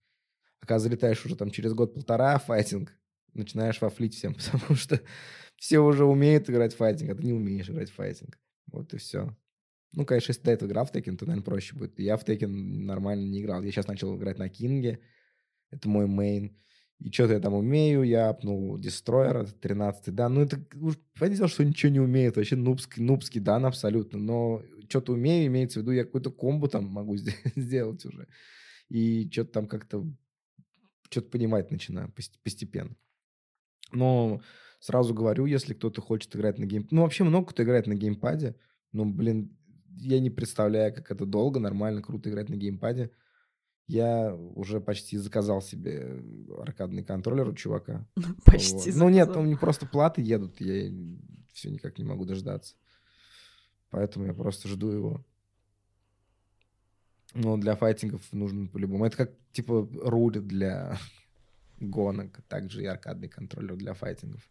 А 0.60 0.66
когда 0.66 0.78
залетаешь 0.78 1.24
уже 1.24 1.36
там 1.36 1.50
через 1.50 1.72
год-полтора 1.72 2.38
файтинг, 2.38 2.92
начинаешь 3.34 3.80
вафлить 3.80 4.14
всем, 4.14 4.34
потому 4.52 4.74
что 4.74 5.00
все 5.56 5.78
уже 5.78 6.04
умеют 6.04 6.50
играть 6.50 6.74
в 6.74 6.76
файтинг, 6.76 7.10
а 7.10 7.14
ты 7.14 7.22
не 7.24 7.32
умеешь 7.32 7.70
играть 7.70 7.90
в 7.90 7.94
файтинг. 7.94 8.38
Вот 8.66 8.92
и 8.94 8.98
все. 8.98 9.36
Ну, 9.92 10.04
конечно, 10.04 10.30
если 10.30 10.42
ты 10.42 10.56
до 10.58 10.66
играл 10.66 10.84
в 10.84 10.92
Tekken, 10.92 11.16
то, 11.16 11.24
наверное, 11.24 11.44
проще 11.44 11.74
будет. 11.74 11.98
Я 11.98 12.16
в 12.16 12.24
Tekken 12.24 12.48
нормально 12.48 13.24
не 13.24 13.40
играл. 13.40 13.62
Я 13.62 13.70
сейчас 13.70 13.86
начал 13.86 14.16
играть 14.16 14.38
на 14.38 14.48
Кинге. 14.48 15.00
Это 15.70 15.88
мой 15.88 16.06
мейн. 16.06 16.56
И 16.98 17.10
что-то 17.12 17.34
я 17.34 17.40
там 17.40 17.54
умею. 17.54 18.02
Я 18.02 18.30
апнул 18.30 18.78
Дестройера, 18.78 19.44
13 19.44 20.14
дан. 20.14 20.34
Ну, 20.34 20.42
это 20.42 20.58
понятное 21.18 21.36
дело, 21.36 21.48
что 21.48 21.64
ничего 21.64 21.92
не 21.92 22.00
умеет. 22.00 22.36
Вообще 22.36 22.56
нубский, 22.56 23.02
нубский 23.02 23.40
дан 23.40 23.66
абсолютно. 23.66 24.18
Но 24.18 24.62
что-то 24.88 25.12
умею, 25.12 25.46
имеется 25.46 25.78
в 25.80 25.82
виду, 25.82 25.92
я 25.92 26.04
какую-то 26.04 26.30
комбу 26.30 26.68
там 26.68 26.86
могу 26.86 27.16
сде- 27.16 27.34
сделать 27.56 28.04
уже. 28.06 28.28
И 28.88 29.28
что-то 29.30 29.52
там 29.52 29.66
как-то 29.66 30.06
что-то 31.10 31.30
понимать 31.30 31.70
начинаю 31.70 32.10
пост- 32.12 32.38
постепенно. 32.42 32.96
Но 33.92 34.40
сразу 34.80 35.14
говорю, 35.14 35.46
если 35.46 35.74
кто-то 35.74 36.00
хочет 36.00 36.34
играть 36.34 36.58
на 36.58 36.66
геймпаде... 36.66 36.94
Ну, 36.94 37.02
вообще 37.02 37.24
много 37.24 37.48
кто 37.48 37.62
играет 37.62 37.86
на 37.86 37.94
геймпаде. 37.94 38.56
Ну, 38.92 39.04
блин, 39.04 39.56
я 39.98 40.18
не 40.20 40.30
представляю, 40.30 40.94
как 40.94 41.10
это 41.10 41.26
долго, 41.26 41.60
нормально, 41.60 42.02
круто 42.02 42.28
играть 42.30 42.48
на 42.48 42.56
геймпаде. 42.56 43.10
Я 43.86 44.34
уже 44.34 44.80
почти 44.80 45.16
заказал 45.16 45.62
себе 45.62 46.22
аркадный 46.58 47.04
контроллер 47.04 47.48
у 47.48 47.54
чувака. 47.54 48.04
Почти 48.44 48.90
Вот. 48.90 48.96
Ну 48.96 49.08
нет, 49.08 49.36
у 49.36 49.42
меня 49.42 49.56
просто 49.56 49.86
платы 49.86 50.22
едут, 50.22 50.60
я 50.60 50.92
все 51.52 51.70
никак 51.70 51.96
не 51.98 52.04
могу 52.04 52.24
дождаться. 52.24 52.74
Поэтому 53.90 54.26
я 54.26 54.34
просто 54.34 54.68
жду 54.68 54.90
его. 54.90 55.24
Но 57.34 57.56
для 57.56 57.76
файтингов 57.76 58.32
нужен 58.32 58.68
по-любому. 58.68 59.04
Это 59.04 59.16
как, 59.16 59.32
типа, 59.52 59.88
руль 60.02 60.40
для 60.40 60.98
гонок. 61.80 62.40
Также 62.48 62.82
и 62.82 62.86
аркадный 62.86 63.28
контроллер 63.28 63.76
для 63.76 63.94
файтингов. 63.94 64.42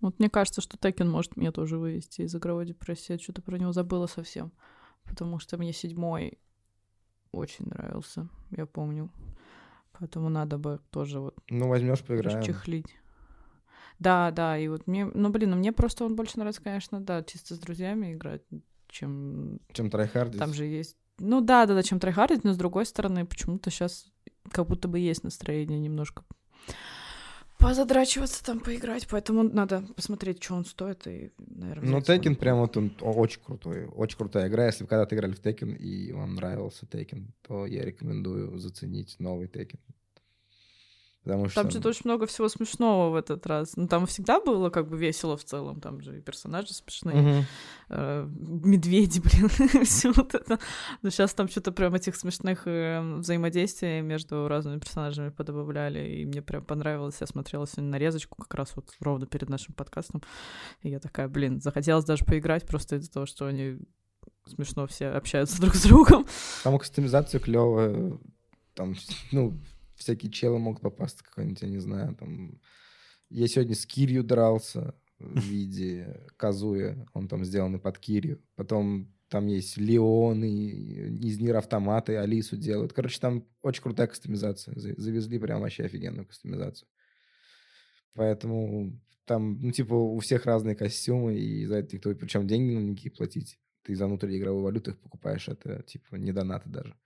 Вот 0.00 0.18
мне 0.18 0.30
кажется, 0.30 0.60
что 0.60 0.78
Текен 0.78 1.10
может 1.10 1.36
меня 1.36 1.52
тоже 1.52 1.78
вывести 1.78 2.22
из 2.22 2.34
игровой 2.34 2.66
депрессии. 2.66 3.12
Я 3.12 3.18
что-то 3.18 3.42
про 3.42 3.58
него 3.58 3.72
забыла 3.72 4.06
совсем. 4.06 4.52
Потому 5.04 5.38
что 5.38 5.58
мне 5.58 5.72
седьмой 5.72 6.38
очень 7.32 7.66
нравился, 7.66 8.28
я 8.50 8.66
помню. 8.66 9.10
Поэтому 9.98 10.28
надо 10.30 10.56
бы 10.58 10.80
тоже 10.90 11.20
вот 11.20 11.36
Ну, 11.50 11.68
возьмешь, 11.68 12.02
поиграем. 12.02 12.38
расчехлить. 12.40 12.96
Да, 13.98 14.30
да, 14.30 14.56
и 14.58 14.66
вот 14.68 14.86
мне, 14.86 15.04
ну 15.04 15.28
блин, 15.28 15.50
ну 15.50 15.56
мне 15.56 15.72
просто 15.72 16.04
он 16.06 16.16
больше 16.16 16.38
нравится, 16.38 16.62
конечно, 16.62 17.00
да, 17.00 17.22
чисто 17.22 17.54
с 17.54 17.58
друзьями 17.58 18.14
играть, 18.14 18.42
чем 18.88 19.60
Чем 19.72 19.90
трайхардить. 19.90 20.38
там 20.38 20.54
же 20.54 20.64
есть. 20.64 20.96
Ну 21.18 21.42
да, 21.42 21.66
да, 21.66 21.74
да, 21.74 21.82
чем 21.82 22.00
трайхардить, 22.00 22.44
но 22.44 22.54
с 22.54 22.56
другой 22.56 22.86
стороны, 22.86 23.26
почему-то 23.26 23.70
сейчас 23.70 24.10
как 24.52 24.66
будто 24.68 24.88
бы 24.88 24.98
есть 24.98 25.22
настроение 25.22 25.78
немножко 25.78 26.24
позадрачиваться 27.60 28.44
там, 28.44 28.60
поиграть. 28.60 29.06
Поэтому 29.10 29.42
надо 29.42 29.84
посмотреть, 29.94 30.42
что 30.42 30.54
он 30.54 30.64
стоит, 30.64 31.06
и, 31.06 31.30
наверное... 31.38 31.90
Ну, 31.90 31.98
Tekken 31.98 32.34
прям 32.34 32.58
вот 32.58 32.76
он 32.76 32.92
очень 33.00 33.40
крутой, 33.42 33.86
очень 33.86 34.16
крутая 34.16 34.48
игра. 34.48 34.66
Если 34.66 34.84
вы 34.84 34.88
когда-то 34.88 35.14
играли 35.14 35.32
в 35.32 35.40
Tekken 35.40 35.76
и 35.76 36.12
вам 36.12 36.34
нравился 36.34 36.86
Tekken, 36.86 37.26
то 37.42 37.66
я 37.66 37.84
рекомендую 37.84 38.58
заценить 38.58 39.16
новый 39.18 39.46
Tekken. 39.46 39.78
Потому 41.24 41.48
что... 41.48 41.62
Там 41.62 41.70
что-то 41.70 41.90
очень 41.90 42.02
много 42.04 42.26
всего 42.26 42.48
смешного 42.48 43.10
в 43.10 43.14
этот 43.14 43.46
раз. 43.46 43.76
Ну, 43.76 43.86
там 43.86 44.06
всегда 44.06 44.40
было 44.40 44.70
как 44.70 44.88
бы 44.88 44.96
весело 44.96 45.36
в 45.36 45.44
целом. 45.44 45.80
Там 45.80 46.00
же 46.00 46.18
и 46.18 46.20
персонажи 46.22 46.72
смешные. 46.72 47.16
Мгм. 47.16 47.44
э, 47.90 48.26
медведи, 48.30 49.20
блин, 49.58 49.84
все 49.84 50.12
вот 50.12 50.34
это. 50.34 50.58
Но 51.02 51.10
сейчас 51.10 51.34
там 51.34 51.48
что-то 51.48 51.72
прям 51.72 51.94
этих 51.94 52.16
смешных 52.16 52.62
э, 52.66 53.00
взаимодействий 53.18 54.00
между 54.00 54.48
разными 54.48 54.78
персонажами 54.78 55.28
подобавляли, 55.28 56.08
и 56.08 56.24
мне 56.24 56.40
прям 56.40 56.64
понравилось. 56.64 57.16
Я 57.20 57.26
смотрела 57.26 57.66
сегодня 57.66 57.90
нарезочку 57.90 58.36
как 58.36 58.54
раз 58.54 58.74
вот 58.74 58.90
ровно 59.00 59.26
перед 59.26 59.50
нашим 59.50 59.74
подкастом, 59.74 60.22
и 60.82 60.88
я 60.88 61.00
такая, 61.00 61.28
блин, 61.28 61.60
захотелось 61.60 62.06
даже 62.06 62.24
поиграть 62.24 62.66
просто 62.66 62.96
из-за 62.96 63.12
того, 63.12 63.26
что 63.26 63.44
они 63.44 63.78
смешно 64.46 64.86
все 64.86 65.08
общаются 65.08 65.60
друг 65.60 65.74
с 65.74 65.82
другом. 65.82 66.26
Там 66.64 66.78
кастомизация 66.78 67.40
клевая. 67.40 68.18
Там, 68.74 68.94
ну, 69.32 69.58
всякие 70.00 70.32
челы 70.32 70.58
могут 70.58 70.82
попасться 70.82 71.22
какой-нибудь, 71.22 71.62
я 71.62 71.68
не 71.68 71.78
знаю, 71.78 72.14
там... 72.16 72.60
Я 73.28 73.46
сегодня 73.46 73.76
с 73.76 73.86
Кирью 73.86 74.24
дрался 74.24 74.94
в 75.18 75.38
виде 75.48 76.26
Казуя. 76.36 77.06
Он 77.12 77.28
там 77.28 77.44
сделанный 77.44 77.78
под 77.78 77.98
Кирью. 77.98 78.42
Потом 78.56 79.14
там 79.28 79.46
есть 79.46 79.76
Леон 79.76 80.42
и 80.42 80.48
из 81.28 81.38
Нир 81.38 81.56
Автомата 81.56 82.12
и 82.12 82.16
Алису 82.16 82.56
делают. 82.56 82.92
Короче, 82.92 83.20
там 83.20 83.46
очень 83.62 83.82
крутая 83.82 84.08
кастомизация. 84.08 84.74
За- 84.76 85.00
Завезли 85.00 85.38
прям 85.38 85.60
вообще 85.60 85.84
офигенную 85.84 86.26
кастомизацию. 86.26 86.88
Поэтому 88.14 89.00
там, 89.26 89.60
ну, 89.60 89.70
типа, 89.70 89.94
у 89.94 90.18
всех 90.18 90.46
разные 90.46 90.74
костюмы, 90.74 91.38
и 91.38 91.64
за 91.66 91.76
это 91.76 91.94
никто, 91.94 92.12
причем 92.16 92.48
деньги 92.48 92.74
ну, 92.74 92.80
никакие 92.80 93.12
платить. 93.12 93.60
Ты 93.82 93.94
за 93.94 94.06
внутриигровую 94.06 94.64
валюту 94.64 94.90
их 94.90 94.98
покупаешь, 94.98 95.48
это, 95.48 95.84
типа, 95.84 96.16
не 96.16 96.32
донаты 96.32 96.68
даже. 96.68 96.96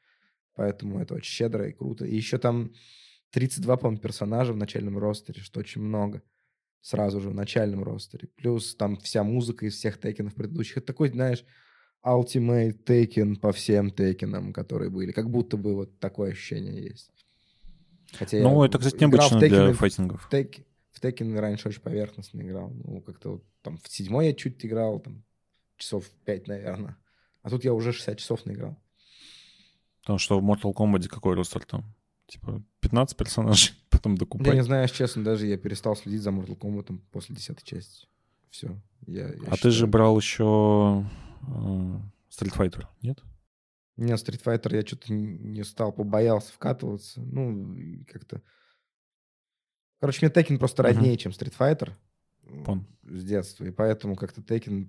Поэтому 0.55 1.01
это 1.01 1.15
очень 1.15 1.31
щедро 1.33 1.69
и 1.69 1.73
круто. 1.73 2.05
И 2.05 2.15
еще 2.15 2.39
там 2.39 2.73
32, 3.31 3.77
по-моему, 3.77 4.01
персонажа 4.01 4.53
в 4.53 4.57
начальном 4.57 4.99
ростере, 4.99 5.41
что 5.43 5.61
очень 5.61 5.81
много. 5.83 6.23
Сразу 6.81 7.21
же 7.21 7.31
в 7.31 7.35
начальном 7.35 7.83
ростере. 7.83 8.29
Плюс 8.37 8.77
там 8.77 8.97
вся 8.99 9.25
музыка 9.25 9.67
из 9.67 9.75
всех 9.75 9.99
тейкенов 9.99 10.35
предыдущих. 10.35 10.77
Это 10.79 10.87
такой, 10.89 11.09
знаешь, 11.09 11.45
Ultimate 12.05 12.85
Taken 12.85 13.37
по 13.37 13.53
всем 13.53 13.91
тейкенам, 13.91 14.53
которые 14.53 14.91
были. 14.91 15.11
Как 15.13 15.31
будто 15.31 15.57
бы 15.57 15.75
вот 15.75 15.99
такое 15.99 16.33
ощущение 16.33 16.85
есть. 16.91 17.11
Хотя 18.13 18.39
Ну, 18.43 18.61
я 18.63 18.69
это, 18.69 18.79
кстати, 18.79 19.01
необычно 19.01 19.39
для 19.41 19.49
Tekken 19.49 19.73
в- 19.73 19.77
файтингов. 19.79 20.23
в 20.23 20.31
Тек- 20.31 20.65
в 20.93 21.03
Tekken 21.03 21.39
раньше 21.41 21.69
очень 21.69 21.81
поверхностно 21.81 22.41
играл. 22.43 22.71
Ну, 22.85 23.01
как-то 23.01 23.31
вот 23.33 23.45
там 23.63 23.79
в 23.79 23.89
седьмой 23.89 24.27
я 24.27 24.35
чуть 24.35 24.65
играл, 24.65 25.01
там 25.01 25.25
часов 25.79 26.09
пять, 26.25 26.47
наверное. 26.47 26.97
А 27.43 27.51
тут 27.51 27.65
я 27.65 27.73
уже 27.73 27.93
60 27.93 28.19
часов 28.19 28.45
наиграл. 28.47 28.77
Потому 30.05 30.19
что 30.19 30.39
в 30.39 30.45
Mortal 30.45 30.73
Kombat 30.75 31.09
какой 31.09 31.35
ростер 31.35 31.65
там? 31.65 31.85
Типа 32.27 32.63
15 32.81 33.17
персонажей, 33.17 33.75
потом 33.91 34.13
Я 34.13 34.15
не 34.15 34.19
докупать. 34.19 34.65
знаю, 34.65 34.89
честно, 34.89 35.25
даже 35.25 35.47
я 35.47 35.57
перестал 35.59 35.97
следить 35.97 36.23
за 36.23 36.31
Mortal 36.31 36.59
Kombat 36.59 36.99
после 37.11 37.35
десятой 37.35 37.65
части. 37.65 38.07
Все. 38.51 38.81
Я, 39.07 39.29
я 39.29 39.33
А 39.47 39.51
ты 39.53 39.57
считаю- 39.57 39.73
же 39.73 39.87
брал 39.87 40.17
еще 40.19 41.05
э, 41.43 42.01
Street 42.31 42.55
Fighter, 42.57 42.87
нет? 43.03 43.23
Нет, 43.97 44.19
Street 44.19 44.43
Fighter 44.43 44.75
я 44.75 44.83
что-то 44.87 45.13
не 45.13 45.65
стал, 45.65 45.93
побоялся 45.93 46.53
вкатываться. 46.53 47.21
Ну, 47.21 48.05
как-то... 48.11 48.43
Короче, 50.01 50.27
мне 50.27 50.33
Tekken 50.35 50.59
просто 50.59 50.83
роднее, 50.83 51.17
чем 51.17 51.33
Street 51.33 51.55
Fighter. 51.59 51.93
Пон. 52.65 52.87
С 53.03 53.25
детства. 53.25 53.65
И 53.65 53.71
поэтому 53.71 54.17
как-то 54.17 54.41
Tekken 54.41 54.89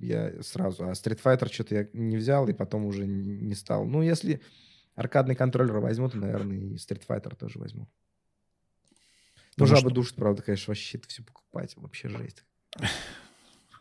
я 0.00 0.42
сразу... 0.42 0.84
А 0.84 0.92
Street 0.92 1.20
Fighter 1.22 1.52
что-то 1.52 1.74
я 1.74 1.88
не 1.92 2.16
взял, 2.16 2.48
и 2.48 2.52
потом 2.52 2.84
уже 2.86 3.06
не 3.06 3.54
стал. 3.54 3.84
Ну, 3.86 4.02
если 4.02 4.40
аркадный 4.94 5.34
контроллер 5.34 5.78
возьму, 5.78 6.08
то, 6.08 6.18
наверное, 6.18 6.56
и 6.56 6.74
Street 6.74 7.02
Fighter 7.06 7.36
тоже 7.36 7.58
возьму. 7.58 7.88
Ну, 9.56 9.66
жаба 9.66 9.80
что- 9.80 9.90
душит, 9.90 10.16
правда, 10.16 10.42
конечно, 10.42 10.70
вообще 10.70 10.98
это 10.98 11.08
все 11.08 11.22
покупать. 11.22 11.74
Вообще 11.76 12.08
жесть. 12.08 12.44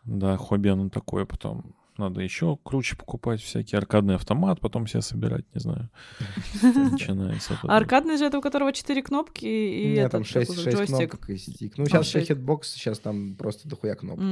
Да, 0.05 0.35
хобби 0.35 0.67
оно 0.67 0.89
такое 0.89 1.23
потом. 1.25 1.73
Надо 1.97 2.21
еще 2.21 2.57
круче 2.63 2.95
покупать 2.95 3.41
всякий 3.41 3.75
аркадный 3.75 4.15
автомат, 4.15 4.59
потом 4.59 4.85
все 4.85 5.01
собирать, 5.01 5.45
не 5.53 5.59
знаю. 5.59 5.89
Начинается. 6.63 7.59
Аркадный 7.63 8.17
же 8.17 8.25
это 8.25 8.39
у 8.39 8.41
которого 8.41 8.73
четыре 8.73 9.03
кнопки 9.03 9.45
и 9.45 9.93
Нет, 9.93 10.11
там 10.11 10.23
6, 10.23 10.33
какой-то 10.47 10.61
6 10.63 10.75
джойстик. 10.77 11.11
кнопок 11.11 11.29
и 11.29 11.37
стик. 11.37 11.77
Ну, 11.77 11.85
сейчас 11.85 12.07
шесть. 12.07 12.27
хитбокс, 12.29 12.69
сейчас 12.71 12.99
там 12.99 13.35
просто 13.35 13.67
дохуя 13.67 13.95
кнопок. 13.95 14.25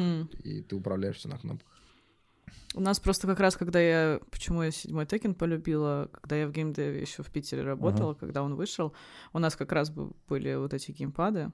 И 0.44 0.62
ты 0.62 0.76
управляешься 0.76 1.30
на 1.30 1.38
кнопках. 1.38 1.72
У 2.74 2.80
нас 2.80 3.00
просто 3.00 3.28
как 3.28 3.40
раз, 3.40 3.58
когда 3.58 3.80
я... 3.82 4.20
Почему 4.32 4.64
я 4.64 4.72
седьмой 4.72 5.06
Tekken 5.06 5.36
полюбила? 5.36 6.10
Когда 6.14 6.38
я 6.38 6.48
в 6.48 6.52
геймдеве 6.52 7.02
еще 7.02 7.22
в 7.22 7.30
Питере 7.30 7.64
работала, 7.64 8.14
когда 8.14 8.44
он 8.44 8.56
вышел, 8.56 8.94
у 9.34 9.40
нас 9.40 9.56
как 9.58 9.72
раз 9.74 9.90
бы- 9.90 10.12
были 10.30 10.56
вот 10.56 10.74
эти 10.74 10.92
геймпады 10.92 11.52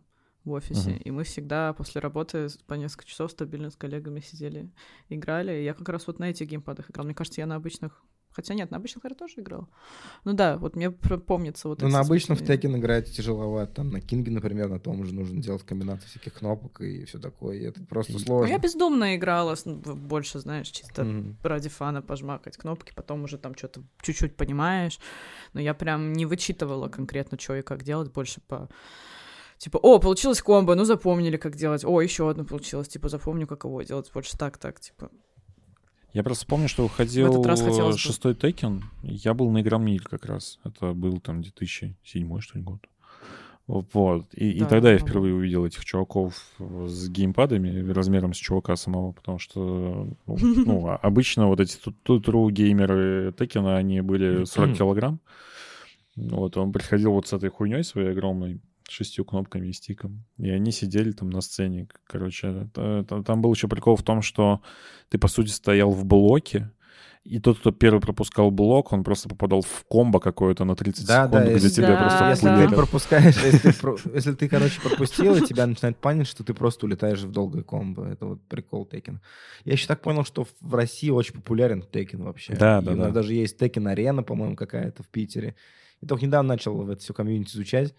в 0.48 0.52
офисе, 0.52 0.89
Мгм. 0.91 1.02
и 1.06 1.12
мы 1.12 1.24
всегда 1.24 1.74
после 1.74 2.02
работы 2.02 2.48
по 2.66 2.74
несколько 2.76 3.06
часов 3.06 3.32
стабильно 3.32 3.70
с 3.70 3.76
коллегами 3.76 4.20
сидели, 4.22 4.70
играли. 5.10 5.62
И 5.62 5.64
я 5.64 5.74
как 5.74 5.89
раз 5.89 6.08
вот 6.08 6.20
на 6.20 6.30
этих 6.30 6.48
геймпадах 6.48 6.89
играла. 6.89 7.06
Мне 7.06 7.16
кажется, 7.16 7.41
я 7.41 7.48
на 7.48 7.56
обычных... 7.56 8.04
Хотя 8.32 8.54
нет, 8.54 8.70
на 8.70 8.78
обычных 8.78 9.04
я 9.04 9.10
тоже 9.16 9.34
играла. 9.39 9.68
Ну 10.24 10.34
да, 10.34 10.58
вот 10.60 10.76
мне 10.76 10.91
помнится 10.91 11.68
вот 11.68 11.82
Ну, 11.82 11.88
на 11.88 12.02
обычном 12.02 12.38
в 12.38 12.41
Tekken 12.43 12.78
играть 12.78 13.12
тяжеловато. 13.12 13.74
Там 13.74 13.89
на 13.89 14.00
Кинге, 14.00 14.30
например, 14.32 14.70
на 14.70 14.80
том 14.80 15.04
же 15.06 15.14
нужно 15.16 15.41
делать 15.41 15.64
комбинации 15.64 16.06
всяких 16.08 16.34
кнопок 16.36 16.82
и 16.82 17.06
все 17.06 17.18
такое. 17.20 17.58
И 17.58 17.64
это 17.64 17.84
просто 17.86 18.14
Ну, 18.14 18.20
Ну, 18.20 18.26
сложно. 18.26 18.52
я 18.54 18.60
бездумно 18.60 19.16
играла, 19.16 19.56
в- 19.56 19.95
больше, 19.95 20.39
знаешь, 20.39 20.68
чисто 20.68 21.04
Мгм. 21.04 21.38
ради 21.41 21.70
фана 21.70 22.04
пожмакать 22.04 22.58
кнопки, 22.58 22.93
потом 22.95 23.24
уже 23.24 23.39
там 23.39 23.56
что-то 23.56 23.82
чуть-чуть 24.02 24.36
понимаешь. 24.36 25.00
Но 25.54 25.60
я 25.62 25.74
прям 25.74 26.14
не 26.14 26.28
вычитывала 26.28 26.89
конкретно, 26.89 27.39
что 27.39 27.56
и 27.56 27.64
как 27.64 27.84
делать, 27.84 28.12
больше 28.14 28.39
по... 28.48 28.70
Типа, 29.58 29.78
о, 29.78 29.99
получилось 29.99 30.41
комбо, 30.41 30.76
ну 30.76 30.86
запомнили, 30.86 31.38
как 31.38 31.55
делать. 31.55 31.84
О, 31.84 31.99
еще 32.01 32.30
одно 32.30 32.45
получилось, 32.45 32.88
типа, 32.88 33.10
запомню, 33.10 33.47
как 33.47 33.64
его 33.64 33.82
делать. 33.82 34.12
Больше 34.14 34.38
так, 34.38 34.58
так, 34.58 34.80
типа. 34.80 35.10
Я 36.14 36.24
просто 36.24 36.45
помню, 36.45 36.68
что 36.68 36.89
раз 37.45 37.62
хотелось 37.62 37.95
бы. 37.95 37.99
шестой 37.99 38.34
Теkken. 38.34 38.82
Я 39.03 39.34
был 39.34 39.51
на 39.51 39.62
Игромире 39.62 40.03
как 40.03 40.26
раз. 40.26 40.60
Это 40.64 40.93
был 40.93 41.20
там 41.20 41.41
2007 41.41 42.39
что 42.39 42.58
ли 42.58 42.64
год. 42.64 42.88
Вот. 43.68 44.26
И, 44.34 44.51
и 44.51 44.60
Да, 44.62 44.68
тогда 44.68 44.93
я 44.93 44.97
впервые 44.97 45.36
увидел 45.36 45.66
этих 45.66 45.84
чуваков 45.84 46.41
с 46.58 47.10
геймпадами 47.10 47.91
размером 47.91 48.34
с 48.34 48.38
чувака 48.38 48.78
самого, 48.78 49.12
потому 49.12 49.39
что 49.39 50.08
ну, 50.26 50.38
ну, 50.66 50.88
а- 50.88 50.95
обычно 50.95 51.47
вот 51.47 51.60
эти 51.60 51.78
тру 52.03 52.49
геймеры 52.49 53.34
Текена, 53.38 53.76
они 53.76 53.99
были 54.01 54.45
40 54.45 54.78
килограмм. 54.78 55.20
Вот, 56.16 56.58
он 56.58 56.72
приходил 56.72 57.12
вот 57.12 57.28
с 57.28 57.34
этой 57.34 57.49
хуйней 57.49 57.84
своей 57.84 58.10
огромной, 58.10 58.60
шестью 58.89 59.25
кнопками 59.25 59.67
и 59.67 59.73
стиком. 59.73 60.23
И 60.38 60.49
они 60.49 60.71
сидели 60.71 61.11
там 61.11 61.29
на 61.29 61.41
сцене. 61.41 61.88
Короче, 62.05 62.69
там 62.73 63.41
был 63.41 63.53
еще 63.53 63.67
прикол 63.67 63.95
в 63.95 64.03
том, 64.03 64.21
что 64.21 64.61
ты, 65.09 65.17
по 65.17 65.27
сути, 65.27 65.49
стоял 65.49 65.91
в 65.91 66.05
блоке, 66.05 66.71
и 67.23 67.39
тот, 67.39 67.59
кто 67.59 67.71
первый 67.73 67.99
пропускал 67.99 68.51
блок, 68.51 68.93
он 68.93 69.03
просто 69.03 69.27
попадал 69.27 69.61
в 69.61 69.83
комбо 69.89 70.21
какое-то 70.21 70.63
на 70.63 70.77
30 70.77 71.05
Да, 71.05 71.25
секунд, 71.25 71.31
да, 71.31 71.43
где 71.43 71.53
если- 71.55 71.69
тебя 71.69 71.88
Да, 71.89 71.97
просто. 72.01 72.29
Если 72.29 72.47
пуляли. 72.47 72.69
ты 72.69 72.75
пропускаешь, 72.75 73.35
если 73.43 73.71
ты, 73.71 73.73
если 74.15 74.33
ты, 74.33 74.47
короче, 74.47 74.79
пропустил, 74.79 75.35
и 75.35 75.45
тебя 75.45 75.67
начинает 75.67 75.97
панишить, 75.97 76.28
что 76.27 76.45
ты 76.45 76.53
просто 76.53 76.85
улетаешь 76.85 77.19
в 77.19 77.31
долгое 77.31 77.63
комбо. 77.63 78.05
Это 78.05 78.27
вот 78.27 78.41
прикол 78.47 78.85
Tekken. 78.86 79.20
Я 79.65 79.73
еще 79.73 79.88
так 79.88 80.01
понял, 80.01 80.23
что 80.23 80.47
в 80.61 80.73
России 80.73 81.09
очень 81.09 81.33
популярен 81.33 81.81
Tekken 81.82 82.24
вообще. 82.23 82.53
Да, 82.55 82.79
И 82.79 82.85
да, 82.85 82.91
у 82.93 82.95
нас 82.95 83.07
да. 83.07 83.13
даже 83.15 83.33
есть 83.33 83.57
Tekken 83.57 83.86
Арена, 83.89 84.23
по-моему, 84.23 84.55
какая-то 84.55 85.03
в 85.03 85.07
Питере. 85.09 85.55
И 85.99 86.05
только 86.05 86.25
недавно 86.25 86.47
начал 86.53 86.77
в 86.77 86.89
это 86.89 87.01
все 87.01 87.13
комьюнити 87.13 87.49
изучать. 87.55 87.93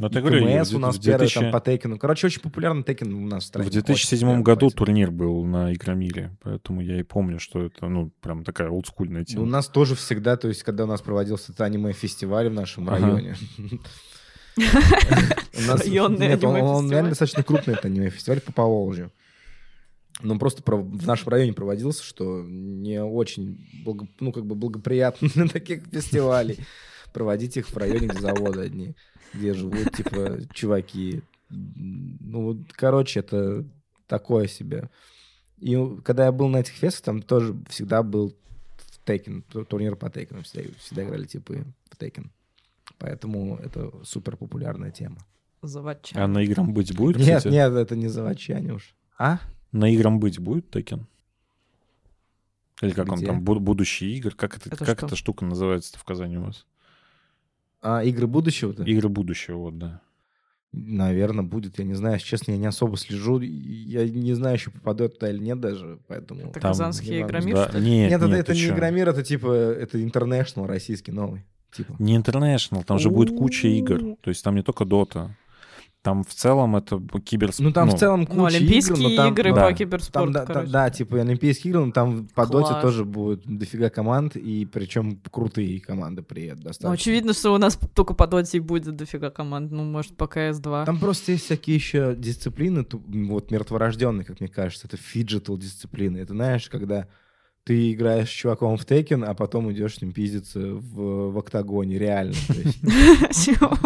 Но 0.00 0.08
ты 0.08 0.20
говорю, 0.20 0.44
КМС 0.44 0.72
в 0.72 0.76
у 0.76 0.78
нас 0.80 0.96
в 0.96 1.02
первый 1.02 1.18
2000 1.28 1.40
там 1.40 1.52
по 1.52 1.60
Tekken 1.60 1.88
у. 1.88 1.98
Короче, 1.98 2.26
очень 2.26 2.40
популярный 2.40 2.82
Tekken 2.82 3.14
у 3.14 3.26
нас 3.28 3.44
в 3.44 3.46
стране. 3.46 3.66
В 3.66 3.68
Очень 3.70 3.80
2007 3.84 4.18
популярный 4.18 4.42
году 4.44 4.60
файтинг. 4.66 4.78
турнир 4.78 5.10
был 5.12 5.44
на 5.44 5.72
Игромире, 5.72 6.36
поэтому 6.42 6.80
я 6.80 6.98
и 6.98 7.02
помню, 7.04 7.38
что 7.38 7.62
это, 7.64 7.86
ну, 7.88 8.10
прям 8.20 8.42
такая 8.44 8.68
олдскульная 8.70 9.24
тема. 9.24 9.44
У 9.44 9.46
нас 9.46 9.68
тоже 9.68 9.94
всегда, 9.94 10.36
то 10.36 10.48
есть, 10.48 10.64
когда 10.64 10.84
у 10.84 10.86
нас 10.88 11.00
проводился 11.00 11.52
этот 11.52 11.60
аниме-фестиваль 11.60 12.48
в 12.48 12.52
нашем 12.54 12.88
Ага. 12.90 13.06
районе. 13.06 13.36
У 14.56 15.60
нас- 15.66 15.80
Районный 15.84 16.28
Нет, 16.28 16.44
он- 16.44 16.90
реально 16.90 17.10
достаточно 17.10 17.42
крупный, 17.42 17.74
это 17.74 17.88
аниме-фестиваль 17.88 18.40
по 18.40 18.52
Поволжью. 18.52 19.10
Но 20.22 20.38
просто 20.38 20.62
про- 20.62 20.76
в 20.76 21.06
нашем 21.06 21.28
районе 21.28 21.52
проводился, 21.52 22.04
что 22.04 22.42
не 22.46 23.02
очень 23.02 23.58
ну, 24.20 24.32
как 24.32 24.46
бы 24.46 24.54
благоприятно 24.54 25.28
для 25.34 25.48
таких 25.48 25.82
фестивалей 25.90 26.58
проводить 27.12 27.56
их 27.56 27.68
в 27.68 27.76
районе, 27.76 28.06
где 28.08 28.20
заводы 28.20 28.60
одни, 28.60 28.94
где 29.34 29.54
живут, 29.54 29.92
типа, 29.92 30.38
чуваки. 30.52 31.22
Ну, 31.50 32.64
короче, 32.72 33.20
это 33.20 33.64
такое 34.06 34.46
себе. 34.46 34.90
И 35.58 35.76
когда 36.04 36.26
я 36.26 36.32
был 36.32 36.48
на 36.48 36.58
этих 36.58 36.74
фестах, 36.74 37.02
там 37.04 37.22
тоже 37.22 37.56
всегда 37.68 38.02
был 38.02 38.34
Текен, 39.04 39.42
турнир 39.42 39.96
по 39.96 40.10
Текену. 40.10 40.42
Всегда, 40.42 40.70
всегда 40.78 41.04
играли 41.04 41.26
типы 41.26 41.64
в 41.90 41.96
Текен. 41.96 42.30
Поэтому 42.98 43.56
это 43.56 43.92
супер 44.04 44.36
популярная 44.36 44.90
тема. 44.90 45.18
Заводчане. 45.62 46.22
А 46.24 46.26
на 46.28 46.42
играм 46.42 46.72
быть 46.74 46.94
будет, 46.94 47.16
Нет, 47.18 47.38
кстати? 47.38 47.52
нет, 47.52 47.72
это 47.72 47.96
не 47.96 48.08
заводчане 48.08 48.74
уж. 48.74 48.94
А? 49.18 49.38
На 49.72 49.90
играм 49.92 50.18
быть 50.20 50.38
будет 50.38 50.70
Текен? 50.70 51.06
Или 52.82 52.90
как 52.90 53.10
он 53.10 53.18
Где? 53.18 53.26
там, 53.26 53.42
буд- 53.42 53.60
будущие 53.60 54.10
игры? 54.16 54.32
Как, 54.32 54.56
это, 54.56 54.68
Это 54.70 54.84
как 54.84 54.98
что? 54.98 55.06
эта 55.06 55.16
штука 55.16 55.44
называется 55.44 55.98
в 55.98 56.04
Казани 56.04 56.36
у 56.38 56.42
вас? 56.44 56.66
А, 57.84 58.02
игры 58.02 58.26
будущего-то? 58.26 58.82
Игры 58.82 59.10
будущего, 59.10 59.58
вот, 59.58 59.78
да. 59.78 60.00
Наверное, 60.72 61.44
будет. 61.44 61.78
Я 61.78 61.84
не 61.84 61.94
знаю, 61.94 62.14
если 62.14 62.26
честно, 62.26 62.52
я 62.52 62.56
не 62.58 62.66
особо 62.66 62.96
слежу. 62.96 63.38
Я 63.40 64.08
не 64.08 64.32
знаю, 64.32 64.56
еще 64.56 64.70
попадет 64.70 65.14
туда 65.14 65.30
или 65.30 65.38
нет 65.38 65.60
даже, 65.60 66.00
поэтому... 66.08 66.50
Это 66.50 66.60
Там- 66.60 66.72
важно. 66.72 67.00
игромир, 67.02 67.54
Да, 67.54 67.68
что 67.68 67.78
ли? 67.78 67.90
Нет, 67.90 68.10
Нет, 68.10 68.22
это, 68.22 68.30
нет, 68.30 68.38
это 68.40 68.54
не? 68.54 68.66
Игромир, 68.66 69.08
это 69.10 69.22
типа, 69.22 69.52
это 69.52 69.98
International 69.98 70.66
российский 70.66 71.12
новый. 71.12 71.44
Типа. 71.72 71.94
Не 71.98 72.16
International, 72.16 72.84
там 72.84 72.98
же 72.98 73.10
будет 73.10 73.36
куча 73.36 73.68
игр. 73.68 74.16
То 74.22 74.30
есть 74.30 74.42
там 74.42 74.54
не 74.54 74.62
только 74.62 74.84
Дота. 74.84 75.36
Там 76.04 76.22
в 76.22 76.34
целом 76.34 76.76
это 76.76 77.00
киберспорт. 77.24 77.66
Ну, 77.66 77.72
там 77.72 77.88
в 77.88 77.98
целом 77.98 78.26
куча 78.26 78.36
Ну, 78.38 78.44
олимпийские 78.44 78.98
игр, 78.98 79.08
но 79.10 79.16
там, 79.16 79.32
игры 79.32 79.54
Да. 79.54 79.66
по 79.66 79.72
киберспорту, 79.72 80.32
Там, 80.34 80.44
да, 80.46 80.62
да, 80.66 80.90
типа 80.90 81.18
олимпийские 81.22 81.70
игры, 81.70 81.86
но 81.86 81.92
там 81.92 82.28
по 82.34 82.46
доте 82.46 82.68
Класс. 82.72 82.82
тоже 82.82 83.06
будет 83.06 83.40
дофига 83.46 83.88
команд, 83.88 84.36
и 84.36 84.66
причем 84.66 85.18
крутые 85.30 85.80
команды 85.80 86.20
приедут 86.22 86.58
Ну, 86.58 86.64
достаточно. 86.68 86.92
очевидно, 86.92 87.32
что 87.32 87.54
у 87.54 87.56
нас 87.58 87.78
только 87.94 88.12
по 88.12 88.26
доте 88.26 88.58
и 88.58 88.60
будет 88.60 88.94
дофига 88.96 89.30
команд. 89.30 89.72
Ну, 89.72 89.82
может, 89.82 90.14
по 90.14 90.24
КС-2. 90.24 90.84
Там 90.84 90.98
просто 90.98 91.32
есть 91.32 91.46
всякие 91.46 91.76
еще 91.76 92.14
дисциплины, 92.14 92.84
вот 92.90 93.50
мертворожденные, 93.50 94.26
как 94.26 94.40
мне 94.40 94.50
кажется, 94.50 94.86
это 94.86 94.98
фиджитал 94.98 95.56
дисциплины. 95.56 96.18
Это 96.18 96.34
знаешь, 96.34 96.68
когда 96.68 97.08
ты 97.64 97.92
играешь 97.92 98.28
с 98.28 98.32
чуваком 98.32 98.76
в 98.76 98.84
Tekken, 98.84 99.24
а 99.24 99.32
потом 99.34 99.72
идешь 99.72 99.96
с 99.96 100.02
ним 100.02 100.12
пиздиться 100.12 100.60
в, 100.60 101.32
в 101.32 101.38
октагоне, 101.38 101.98
реально. 101.98 102.34
Чего? 103.32 103.76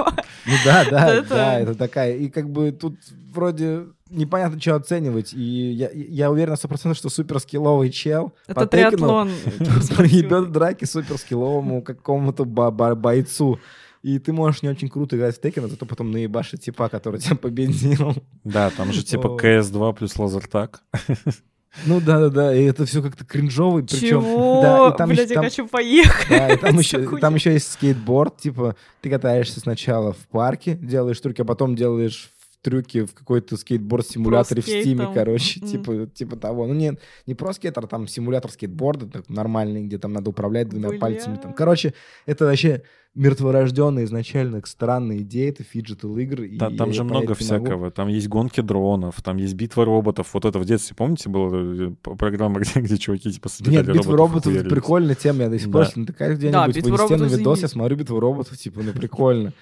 Ну 0.46 0.52
да, 0.64 0.84
да, 0.90 1.22
да, 1.22 1.60
это 1.60 1.74
такая. 1.76 2.16
И 2.16 2.28
как 2.28 2.50
бы 2.50 2.72
тут 2.72 2.96
вроде 3.32 3.86
непонятно, 4.10 4.60
что 4.60 4.74
оценивать. 4.74 5.32
И 5.32 5.70
я, 5.72 5.90
я 5.92 6.30
уверен 6.30 6.50
на 6.50 6.56
100%, 6.56 6.94
что 6.94 7.08
суперскилловый 7.08 7.90
чел 7.90 8.32
Это 8.48 8.62
по 8.62 8.66
Tekken 8.66 8.87
у 8.87 8.90
триатлон. 8.90 9.30
проебет 9.96 10.50
драки 10.50 10.84
суперскилловому 10.84 11.82
какому-то 11.82 12.44
бойцу. 12.44 13.60
И 14.02 14.18
ты 14.18 14.32
можешь 14.32 14.62
не 14.62 14.68
очень 14.68 14.88
круто 14.88 15.16
играть 15.16 15.36
в 15.36 15.40
Tekken, 15.40 15.64
а 15.64 15.68
зато 15.68 15.86
потом 15.86 16.10
наебашить 16.10 16.64
типа, 16.64 16.88
который 16.88 17.20
тебя 17.20 17.36
победил. 17.36 18.14
Да, 18.42 18.70
там 18.70 18.92
же 18.92 19.04
типа 19.04 19.28
О. 19.28 19.36
CS2 19.36 19.94
плюс 19.94 20.16
лазертаг. 20.16 20.82
Ну 21.86 22.00
да-да-да, 22.00 22.54
и 22.54 22.64
это 22.64 22.86
все 22.86 23.02
как-то 23.02 23.24
кринжовый, 23.24 23.82
причем... 23.84 24.22
Чего? 24.22 24.60
Да, 24.62 24.88
и 24.88 24.96
там 24.96 25.08
Блядь, 25.08 25.30
я 25.30 25.34
там- 25.34 25.44
хочу 25.44 25.66
поехать. 25.66 26.28
Да, 26.28 26.52
и 26.52 26.56
там 26.56 26.78
еще, 26.78 27.18
там 27.18 27.34
еще 27.34 27.52
есть 27.52 27.72
скейтборд, 27.72 28.36
типа, 28.38 28.76
ты 29.00 29.10
катаешься 29.10 29.60
сначала 29.60 30.12
в 30.12 30.28
парке, 30.28 30.74
делаешь 30.74 31.20
трюки, 31.20 31.42
а 31.42 31.44
потом 31.44 31.76
делаешь 31.76 32.30
трюки 32.68 33.04
в 33.04 33.14
какой-то 33.14 33.56
скейтборд-симуляторе 33.56 34.60
в 34.62 34.66
стиме, 34.66 35.08
короче, 35.14 35.60
М. 35.60 35.66
типа, 35.66 36.06
типа 36.06 36.36
того. 36.36 36.66
Ну, 36.66 36.74
не, 36.74 36.98
не 37.26 37.34
Pro 37.34 37.52
Skater, 37.52 37.84
а 37.84 37.86
там 37.86 38.06
симулятор 38.08 38.50
скейтборда, 38.50 39.06
так, 39.06 39.28
нормальный, 39.28 39.84
где 39.84 39.98
там 39.98 40.12
надо 40.12 40.30
управлять 40.30 40.68
двумя 40.68 40.88
Бля. 40.90 40.98
пальцами. 40.98 41.36
Там. 41.36 41.52
Короче, 41.52 41.94
это 42.26 42.44
вообще 42.44 42.82
мертворожденная 43.14 44.04
изначально 44.04 44.60
странная 44.64 45.18
идея, 45.18 45.50
это 45.50 45.64
фиджитал 45.64 46.16
игр. 46.18 46.42
и 46.42 46.56
Та- 46.58 46.70
Там 46.70 46.88
я 46.88 46.94
же 46.94 47.04
много 47.04 47.20
не 47.20 47.26
могу. 47.28 47.34
всякого. 47.34 47.90
Там 47.90 48.08
есть 48.08 48.28
гонки 48.28 48.60
дронов, 48.60 49.20
там 49.22 49.38
есть 49.38 49.54
битва 49.54 49.84
роботов. 49.84 50.28
Вот 50.32 50.44
это 50.44 50.58
в 50.58 50.64
детстве, 50.64 50.94
помните, 50.96 51.28
была 51.28 51.50
э, 51.58 51.90
программа, 52.00 52.60
где, 52.60 52.80
где 52.80 52.96
чуваки 52.96 53.32
типа 53.32 53.48
собирали 53.48 53.86
Нет, 53.86 53.96
битва 53.96 54.16
роботов 54.16 54.46
и 54.46 54.50
роботов 54.50 54.66
это 54.66 54.74
прикольная 54.74 55.14
тема, 55.14 55.42
я 55.44 55.48
до 55.48 55.58
сих 55.58 55.70
пор, 55.72 55.86
Да. 55.86 55.92
натыкаюсь 55.96 56.38
где-нибудь, 56.38 56.76
битва 56.76 56.88
вынести 56.90 57.12
на 57.12 57.16
роботов 57.18 57.38
видос, 57.38 57.62
я 57.62 57.68
смотрю 57.68 57.96
битву 57.96 58.20
роботов, 58.20 58.56
типа, 58.56 58.80
ну 58.82 58.92
прикольно. 58.92 59.52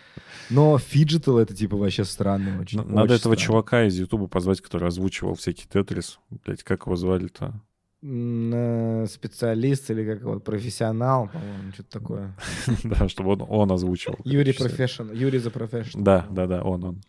Но 0.51 0.79
фиджитал 0.79 1.39
это 1.39 1.55
типа 1.55 1.77
вообще 1.77 2.05
странно 2.05 2.61
очень. 2.61 2.79
Надо 2.79 3.03
очень 3.03 3.15
этого 3.15 3.19
странно. 3.19 3.37
чувака 3.37 3.85
из 3.85 3.99
Ютуба 3.99 4.27
позвать, 4.29 4.61
который 4.61 4.89
озвучивал 4.89 5.35
всякий 5.35 5.67
Тетрис. 5.67 6.19
Блять, 6.45 6.63
как 6.63 6.87
его 6.87 6.97
звали-то? 6.97 7.61
Э, 8.03 9.07
специалист 9.09 9.91
или 9.91 10.05
как 10.05 10.21
его, 10.21 10.39
профессионал, 10.39 11.29
по-моему, 11.29 11.73
что-то 11.73 11.91
такое. 11.99 12.37
Да, 12.85 13.09
чтобы 13.09 13.33
он, 13.33 13.47
он 13.49 13.73
озвучивал. 13.73 14.19
Юрий. 14.25 14.53
Профессионал. 14.53 15.15
Юрий 15.15 15.39
за 15.39 15.51
профессионал. 15.51 16.05
Да, 16.05 16.27
да, 16.31 16.47
да, 16.47 16.63
он, 16.63 16.85
он. 16.85 17.01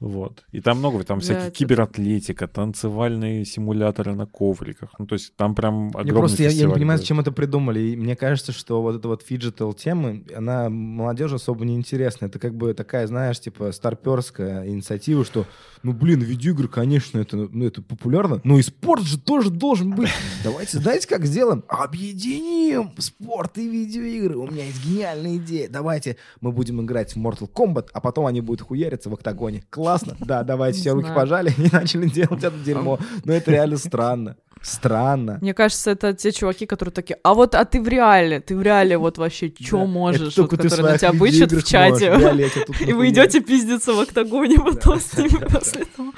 Вот. 0.00 0.44
И 0.50 0.60
там 0.62 0.78
много, 0.78 1.04
там 1.04 1.18
Блядь, 1.18 1.24
всякие 1.24 1.46
это- 1.48 1.56
кибератлетика, 1.56 2.48
танцевальные 2.48 3.44
симуляторы 3.44 4.14
на 4.14 4.26
ковриках. 4.26 4.90
Ну, 4.98 5.06
то 5.06 5.14
есть 5.14 5.36
там 5.36 5.54
прям 5.54 5.88
огромный 5.88 6.12
просто 6.14 6.42
я, 6.42 6.48
я 6.48 6.66
не 6.66 6.72
понимаю, 6.72 6.98
зачем 6.98 7.20
это 7.20 7.32
придумали. 7.32 7.80
И 7.80 7.96
мне 7.96 8.16
кажется, 8.16 8.52
что 8.52 8.80
вот 8.80 8.96
эта 8.96 9.08
вот 9.08 9.22
фиджитал 9.22 9.74
тема, 9.74 10.20
она 10.34 10.70
молодежи 10.70 11.34
особо 11.36 11.66
не 11.66 11.76
интересна. 11.76 12.26
Это 12.26 12.38
как 12.38 12.54
бы 12.54 12.72
такая, 12.72 13.06
знаешь, 13.06 13.38
типа 13.40 13.72
старперская 13.72 14.66
инициатива, 14.66 15.22
что, 15.24 15.44
ну 15.82 15.92
блин, 15.92 16.20
видеоигры, 16.20 16.68
конечно, 16.68 17.18
это, 17.18 17.36
ну, 17.36 17.66
это 17.66 17.82
популярно, 17.82 18.40
но 18.42 18.58
и 18.58 18.62
спорт 18.62 19.02
же 19.02 19.18
тоже 19.18 19.50
должен 19.50 19.90
быть. 19.90 20.08
Давайте, 20.42 20.78
знаете, 20.78 21.06
как 21.06 21.26
сделаем? 21.26 21.62
Объединим 21.68 22.92
спорт 22.98 23.58
и 23.58 23.68
видеоигры. 23.68 24.36
У 24.38 24.46
меня 24.46 24.64
есть 24.64 24.84
гениальная 24.86 25.36
идея. 25.36 25.68
Давайте 25.68 26.16
мы 26.40 26.52
будем 26.52 26.80
играть 26.82 27.14
в 27.14 27.18
Mortal 27.18 27.50
Kombat, 27.52 27.88
а 27.92 28.00
потом 28.00 28.26
они 28.26 28.40
будут 28.40 28.62
хуяриться 28.66 29.10
в 29.10 29.14
октагоне. 29.14 29.62
Классно? 29.98 30.16
Да, 30.20 30.42
давайте 30.42 30.80
все 30.80 30.92
руки 30.92 31.08
пожали 31.14 31.52
и 31.58 31.68
начали 31.72 32.08
делать 32.08 32.42
это 32.44 32.56
дерьмо. 32.58 32.98
Но 33.24 33.32
это 33.32 33.50
реально 33.50 33.76
странно. 33.76 34.36
Странно. 34.62 35.38
Мне 35.40 35.54
кажется, 35.54 35.90
это 35.90 36.12
те 36.12 36.32
чуваки, 36.32 36.66
которые 36.66 36.92
такие, 36.92 37.18
а 37.22 37.32
вот, 37.32 37.54
а 37.54 37.64
ты 37.64 37.80
в 37.80 37.88
реале, 37.88 38.40
ты 38.40 38.54
в 38.56 38.62
реале 38.62 38.98
вот 38.98 39.16
вообще 39.16 39.52
что 39.58 39.78
Да. 39.78 39.84
можешь, 39.86 40.36
вот, 40.36 40.50
которые 40.50 40.82
на 40.82 40.98
тебя 40.98 41.12
бычат 41.12 41.50
в 41.52 41.62
чате, 41.66 42.50
тут 42.66 42.80
и 42.82 42.92
вы 42.92 43.08
идете 43.08 43.40
пиздиться 43.40 43.94
в 43.94 44.00
октагоне 44.00 44.58
потом 44.58 45.00
с 45.00 45.16
ними 45.16 45.44
после 45.50 45.82
этого. 45.82 46.12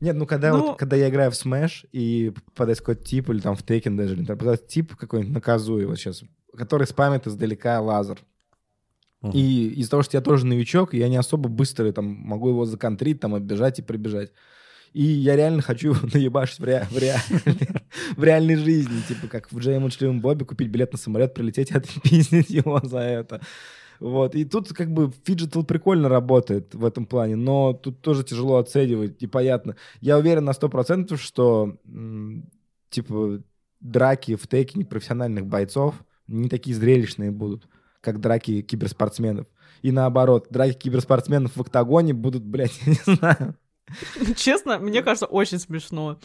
Нет, 0.00 0.16
ну 0.16 0.26
когда, 0.26 0.50
Ну- 0.52 0.60
вот, 0.66 0.78
когда 0.78 0.96
я 0.96 1.08
играю 1.08 1.30
в 1.30 1.34
Smash 1.34 1.86
и 1.92 2.32
попадает 2.46 2.80
какой-то 2.80 3.04
тип, 3.04 3.30
или 3.30 3.38
там 3.40 3.54
в 3.56 3.62
Tekken 3.64 3.96
даже, 3.96 4.14
или 4.16 4.24
там 4.24 4.36
тип 4.68 4.94
какой-нибудь 4.96 5.32
на 5.32 5.40
Казуи 5.40 5.84
вот 5.84 5.96
сейчас, 5.96 6.22
который 6.58 6.86
спамит 6.86 7.26
издалека 7.26 7.80
лазер. 7.80 8.18
И 9.30 9.68
из-за 9.76 9.90
того, 9.90 10.02
что 10.02 10.16
я 10.16 10.20
тоже 10.20 10.46
новичок, 10.46 10.94
я 10.94 11.08
не 11.08 11.16
особо 11.16 11.48
быстро 11.48 11.92
там 11.92 12.06
могу 12.06 12.48
его 12.48 12.64
законтрить, 12.64 13.20
там 13.20 13.34
оббежать 13.34 13.78
и 13.78 13.82
прибежать. 13.82 14.32
И 14.92 15.04
я 15.04 15.36
реально 15.36 15.62
хочу 15.62 15.94
наебашить 16.14 16.58
в, 16.58 16.64
ре- 16.64 16.86
в, 16.90 16.98
ре- 16.98 17.20
в 18.16 18.24
реальной 18.24 18.56
жизни. 18.56 19.00
Типа 19.08 19.28
как 19.28 19.50
в 19.52 19.58
Джее 19.58 19.88
и 19.90 19.93
Молчаливом 19.93 20.20
Бобе 20.20 20.44
купить 20.44 20.68
билет 20.68 20.92
на 20.92 20.98
самолет, 20.98 21.34
прилететь 21.34 21.70
и 21.70 21.74
отпиздить 21.74 22.50
его 22.50 22.80
за 22.82 22.98
это. 22.98 23.40
Вот. 24.00 24.34
И 24.34 24.44
тут 24.44 24.72
как 24.72 24.92
бы 24.92 25.12
фиджитал 25.24 25.62
прикольно 25.62 26.08
работает 26.08 26.74
в 26.74 26.84
этом 26.84 27.06
плане, 27.06 27.36
но 27.36 27.72
тут 27.72 28.00
тоже 28.00 28.24
тяжело 28.24 28.56
оценивать, 28.56 29.22
и 29.22 29.28
понятно. 29.28 29.76
Я 30.00 30.18
уверен 30.18 30.44
на 30.44 30.50
100%, 30.50 31.16
что 31.16 31.76
типа 32.90 33.40
драки 33.80 34.34
в 34.34 34.48
тейкине 34.48 34.84
профессиональных 34.84 35.46
бойцов 35.46 35.94
не 36.26 36.48
такие 36.48 36.74
зрелищные 36.74 37.30
будут, 37.30 37.68
как 38.02 38.20
драки 38.20 38.60
киберспортсменов. 38.60 39.46
И 39.80 39.90
наоборот, 39.90 40.48
драки 40.50 40.76
киберспортсменов 40.76 41.56
в 41.56 41.60
октагоне 41.60 42.12
будут, 42.12 42.44
блядь, 42.44 42.78
я 42.86 42.92
не 42.92 43.16
знаю. 43.16 43.56
Честно, 44.36 44.78
мне 44.78 45.02
кажется, 45.02 45.26
очень 45.26 45.58
смешно. 45.58 46.18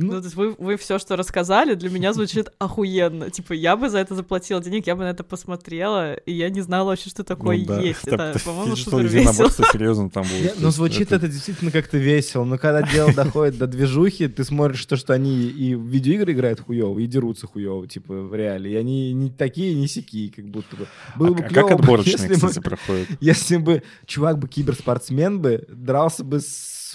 Ну, 0.00 0.12
Ну, 0.14 0.18
то 0.20 0.24
есть 0.24 0.34
вы, 0.36 0.54
вы 0.58 0.76
все, 0.76 0.98
что 0.98 1.16
рассказали, 1.16 1.74
для 1.74 1.90
меня 1.90 2.12
звучит 2.12 2.48
охуенно. 2.58 3.30
Типа, 3.30 3.52
я 3.52 3.76
бы 3.76 3.88
за 3.90 3.98
это 3.98 4.14
заплатила 4.14 4.62
денег, 4.62 4.86
я 4.86 4.96
бы 4.96 5.02
на 5.04 5.10
это 5.10 5.22
посмотрела, 5.24 6.14
и 6.14 6.32
я 6.32 6.48
не 6.50 6.60
знала 6.62 6.88
вообще, 6.88 7.10
что 7.10 7.22
такое 7.24 7.58
Ну 7.58 7.64
да, 7.66 7.80
есть. 7.80 8.02
там- 8.02 8.20
Это, 8.20 8.38
по-моему, 8.44 8.76
супер 8.76 9.06
весело. 9.06 9.50
серьезно 9.72 10.08
там 10.10 10.24
будет. 10.24 10.54
Ну, 10.58 10.70
звучит 10.70 11.12
это 11.12 11.28
действительно 11.28 11.70
как-то 11.70 11.98
весело, 11.98 12.44
но 12.44 12.56
когда 12.58 12.82
дело 12.82 13.12
доходит 13.14 13.58
до 13.58 13.66
движухи, 13.66 14.28
ты 14.28 14.44
смотришь 14.44 14.84
то, 14.86 14.96
что 14.96 15.12
они 15.12 15.46
и 15.48 15.74
в 15.74 15.86
видеоигры 15.86 16.32
играют 16.32 16.60
хуево, 16.60 16.98
и 16.98 17.06
дерутся 17.06 17.46
хуево, 17.46 17.86
типа, 17.86 18.14
в 18.14 18.34
реале. 18.34 18.72
И 18.72 18.76
они 18.76 19.12
не 19.12 19.30
такие, 19.30 19.74
не 19.74 19.86
сякие, 19.86 20.30
как 20.30 20.46
будто 20.46 20.76
бы. 20.76 20.86
Было 21.16 21.28
А 21.28 21.32
бы 21.32 21.42
клёво 21.42 21.68
как 21.68 21.80
отборочные, 21.80 22.30
кстати, 22.30 22.58
проходят? 22.60 23.08
Если 23.20 23.56
бы 23.58 23.82
чувак 24.06 24.38
бы 24.38 24.48
киберспортсмен 24.48 25.40
бы, 25.40 25.64
дрался 25.68 26.24
бы 26.24 26.40
с, 26.40 26.46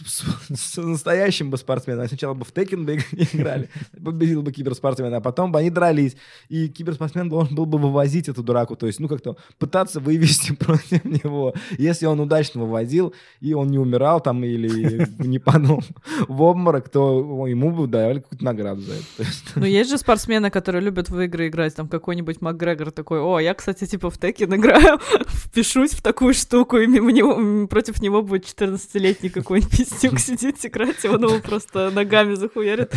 с- 0.06 0.60
с 0.74 0.78
настоящим 0.82 1.50
бы 1.50 1.58
спортсменом. 1.58 2.08
Сначала 2.08 2.34
бы 2.34 2.46
в 2.46 2.52
Текен 2.52 2.86
бы 2.86 2.96
играли, 3.34 3.70
победил 4.04 4.42
бы 4.42 4.52
киберспортсмена, 4.52 5.18
а 5.18 5.22
потом 5.22 5.52
бы 5.52 5.60
они 5.60 5.70
дрались. 5.70 6.16
И 6.50 6.68
киберспортсмен 6.68 7.30
должен 7.30 7.56
был 7.56 7.66
бы 7.66 7.78
вывозить 7.78 8.30
эту 8.30 8.44
драку, 8.44 8.76
то 8.76 8.88
есть, 8.88 9.00
ну, 9.00 9.08
как-то 9.08 9.38
пытаться 9.58 10.00
вывести 10.00 10.54
против 10.60 11.04
него. 11.06 11.54
Если 11.78 12.06
он 12.06 12.20
удачно 12.20 12.62
вывозил, 12.62 13.14
и 13.42 13.54
он 13.54 13.68
не 13.70 13.78
умирал 13.80 14.22
там 14.22 14.44
или 14.44 15.08
не 15.20 15.40
падал 15.40 15.84
в 16.28 16.42
обморок, 16.42 16.90
то 16.90 17.46
ему 17.48 17.72
бы 17.72 17.88
давали 17.88 18.20
какую-то 18.20 18.44
награду 18.46 18.82
за 18.82 18.94
это. 18.94 19.30
Ну, 19.56 19.66
есть 19.66 19.90
же 19.90 19.98
спортсмены, 19.98 20.50
которые 20.50 20.82
любят 20.82 21.10
в 21.10 21.20
игры 21.20 21.48
играть. 21.48 21.76
Там 21.76 21.88
какой-нибудь 21.88 22.42
Макгрегор 22.42 22.92
такой, 22.92 23.20
о, 23.22 23.40
я, 23.40 23.54
кстати, 23.54 23.86
типа 23.86 24.10
в 24.10 24.18
Текен 24.18 24.54
играю, 24.56 25.00
впишусь 25.28 25.92
в 25.92 26.02
такую 26.02 26.34
штуку, 26.34 26.78
и 26.78 26.88
мимо 26.88 27.12
него, 27.12 27.68
против 27.68 28.02
него 28.02 28.22
будет 28.22 28.46
14-летний 28.46 29.30
какой-нибудь 29.30 29.85
пиздюк 29.90 30.20
сидеть 30.20 30.66
играть, 30.66 31.04
и 31.04 31.08
он 31.08 31.24
его 31.24 31.40
просто 31.40 31.92
ногами 31.92 32.36
захуярит. 32.36 32.94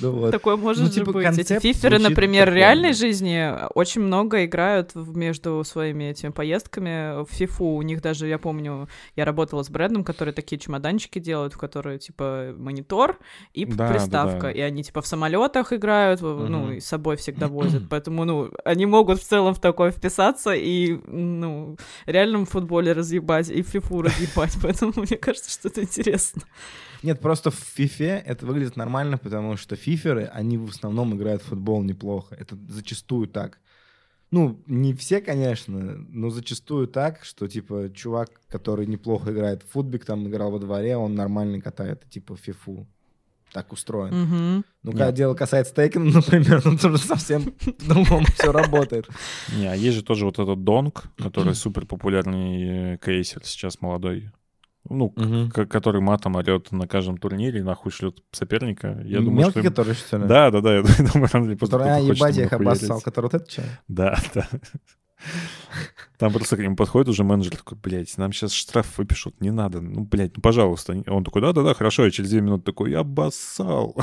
Ну 0.00 0.10
вот. 0.12 0.30
Такое 0.30 0.56
может 0.56 0.82
Ну, 0.82 0.88
же 0.88 0.94
типа, 0.94 1.12
быть. 1.12 1.38
Эти 1.38 1.58
фиферы, 1.58 1.98
например, 1.98 2.50
в 2.50 2.54
реальной 2.54 2.92
жизни 2.92 3.52
очень 3.74 4.00
много 4.02 4.44
играют 4.44 4.94
между 4.94 5.62
своими 5.64 6.04
этими 6.04 6.30
поездками 6.30 7.22
в 7.24 7.28
фифу. 7.30 7.64
У 7.66 7.82
них 7.82 8.00
даже, 8.02 8.26
я 8.26 8.38
помню, 8.38 8.88
я 9.14 9.24
работала 9.24 9.62
с 9.62 9.70
Брэдом, 9.70 10.04
которые 10.04 10.32
такие 10.34 10.58
чемоданчики 10.58 11.18
делают, 11.18 11.54
в 11.54 11.58
которые, 11.58 11.98
типа, 11.98 12.54
монитор 12.56 13.18
и 13.54 13.64
Да, 13.64 13.86
да, 13.88 13.92
приставка. 13.92 14.40
да. 14.42 14.50
И 14.52 14.60
они, 14.60 14.82
типа, 14.84 15.00
в 15.02 15.06
самолетах 15.06 15.72
играют, 15.72 16.20
в- 16.20 16.48
ну, 16.48 16.72
и 16.72 16.80
с 16.80 16.86
собой 16.86 17.16
всегда 17.16 17.48
возят. 17.48 17.84
Поэтому, 17.88 18.24
ну, 18.24 18.50
они 18.64 18.86
могут 18.86 19.20
в 19.20 19.24
целом 19.24 19.54
в 19.54 19.60
такое 19.60 19.90
вписаться 19.90 20.52
и, 20.54 20.98
ну, 21.06 21.76
реально 22.06 22.38
в 22.40 22.46
футболе 22.46 22.92
разъебать 22.92 23.50
и 23.50 23.62
в 23.62 23.68
фифу 23.68 24.02
разъебать. 24.02 24.56
Поэтому 24.62 24.92
мне 24.96 25.16
кажется, 25.16 25.50
что 25.50 25.68
это 25.68 25.82
интересно. 25.82 26.42
Нет, 27.06 27.20
просто 27.20 27.52
в 27.52 27.54
фифе 27.54 28.20
это 28.26 28.44
выглядит 28.46 28.74
нормально, 28.74 29.16
потому 29.16 29.56
что 29.56 29.76
фиферы, 29.76 30.24
они 30.24 30.58
в 30.58 30.70
основном 30.70 31.14
играют 31.14 31.40
в 31.40 31.46
футбол 31.46 31.84
неплохо. 31.84 32.34
Это 32.34 32.58
зачастую 32.68 33.28
так. 33.28 33.60
Ну, 34.32 34.60
не 34.66 34.92
все, 34.92 35.20
конечно, 35.20 35.78
но 36.08 36.30
зачастую 36.30 36.88
так, 36.88 37.24
что, 37.24 37.46
типа, 37.46 37.92
чувак, 37.94 38.30
который 38.48 38.86
неплохо 38.86 39.30
играет 39.30 39.62
в 39.62 39.70
футбик, 39.70 40.04
там 40.04 40.26
играл 40.26 40.50
во 40.50 40.58
дворе, 40.58 40.96
он 40.96 41.14
нормально 41.14 41.60
катает, 41.60 42.02
типа, 42.10 42.34
в 42.34 42.40
фифу. 42.40 42.88
Так 43.52 43.72
устроен. 43.72 44.12
Мгм. 44.12 44.64
Ну, 44.82 44.90
когда 44.90 45.06
Нет. 45.06 45.14
дело 45.14 45.34
касается 45.34 45.76
Тейкена, 45.76 46.10
например, 46.14 46.60
ну, 46.64 46.76
тоже 46.76 46.98
совсем 46.98 47.52
по-другому 47.78 48.26
все 48.34 48.50
работает. 48.50 49.08
Не, 49.56 49.68
а 49.68 49.76
есть 49.76 49.98
же 49.98 50.02
тоже 50.02 50.24
вот 50.24 50.40
этот 50.40 50.64
Донг, 50.64 51.04
который 51.16 51.54
супер 51.54 51.86
популярный 51.86 52.94
э, 52.94 52.98
кейсер 52.98 53.44
сейчас 53.44 53.80
молодой. 53.80 54.32
Ну, 54.88 55.10
к- 55.10 55.66
который 55.66 56.00
матом 56.00 56.36
орет 56.36 56.72
на 56.72 56.86
каждом 56.86 57.18
турнире 57.18 57.62
нахуй 57.62 57.92
шлет 57.92 58.18
соперника. 58.32 59.00
Я 59.04 59.18
думаю, 59.20 59.38
Мелкий, 59.38 59.50
что... 59.50 59.60
им- 59.60 59.66
который, 59.66 59.94
что 59.94 60.18
ли? 60.18 60.26
Да, 60.26 60.50
да, 60.50 60.60
да, 60.60 60.76
я 60.76 60.82
думаю, 61.12 61.28
рано 61.32 61.44
или 61.46 61.54
поздно 61.54 61.78
Который, 61.78 61.94
а, 61.96 61.98
ебать, 62.00 62.36
я 62.36 62.44
их 62.44 62.52
обоссал, 62.52 63.00
который 63.00 63.26
вот 63.26 63.34
этот 63.34 63.48
человек. 63.48 63.74
Да, 63.88 64.18
да. 64.34 64.48
Там 66.18 66.32
просто 66.32 66.56
к 66.56 66.60
нему 66.60 66.76
подходит 66.76 67.08
уже 67.08 67.24
менеджер 67.24 67.56
такой, 67.56 67.76
блядь, 67.82 68.16
нам 68.16 68.32
сейчас 68.32 68.52
штраф 68.52 68.96
выпишут, 68.98 69.40
не 69.40 69.50
надо, 69.50 69.80
ну, 69.80 70.04
блядь, 70.04 70.36
ну, 70.36 70.42
пожалуйста. 70.42 70.96
Он 71.06 71.24
такой, 71.24 71.42
да-да-да, 71.42 71.74
хорошо, 71.74 72.04
я 72.04 72.10
через 72.10 72.30
две 72.30 72.40
минуты 72.40 72.64
такой, 72.64 72.90
я 72.92 73.00
обоссал. 73.00 73.96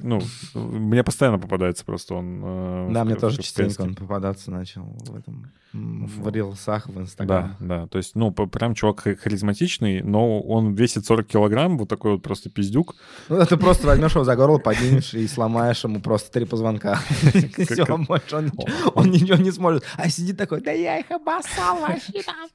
Ну, 0.00 0.20
мне 0.54 1.04
постоянно 1.04 1.38
попадается 1.38 1.84
просто 1.84 2.14
он... 2.14 2.40
э, 2.44 2.88
Да, 2.92 3.02
в- 3.02 3.06
мне 3.06 3.14
в- 3.16 3.20
тоже 3.20 3.38
в 3.40 3.44
частенько 3.44 3.82
он 3.82 3.94
попадаться 3.94 4.50
начал 4.50 4.82
в 4.82 5.14
этом, 5.16 5.52
в 5.72 6.28
рилсах 6.30 6.88
в 6.88 6.94
Да, 6.94 7.00
Инстаграме. 7.02 7.56
да, 7.60 7.86
то 7.86 7.98
есть, 7.98 8.14
ну, 8.16 8.32
прям 8.32 8.74
чувак 8.74 9.00
ха- 9.00 9.14
харизматичный, 9.14 10.02
но 10.02 10.40
он 10.40 10.74
весит 10.74 11.06
40 11.06 11.26
килограмм, 11.26 11.78
вот 11.78 11.88
такой 11.88 12.12
вот 12.12 12.22
просто 12.22 12.50
пиздюк. 12.50 12.94
Ну, 13.28 13.44
ты 13.46 13.56
просто 13.56 13.86
возьмешь 13.86 14.12
его 14.14 14.24
за 14.24 14.34
горло, 14.36 14.58
поднимешь 14.58 15.14
и 15.14 15.26
сломаешь 15.28 15.84
ему 15.84 16.00
просто 16.00 16.30
три 16.32 16.44
позвонка. 16.44 16.98
Все, 17.68 17.84
больше 17.96 18.36
он 18.36 18.46
ничего- 18.46 18.92
он 18.94 19.10
ничего 19.10 19.36
не 19.36 19.50
сможет. 19.52 19.84
А 19.96 20.08
сидит 20.10 20.36
такой, 20.36 20.60
да 20.60 20.72
я 20.72 20.98
их 20.98 21.10
обоссал 21.10 21.80
вообще 21.80 22.22
там. 22.22 22.48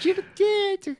Чертеть. 0.00 0.98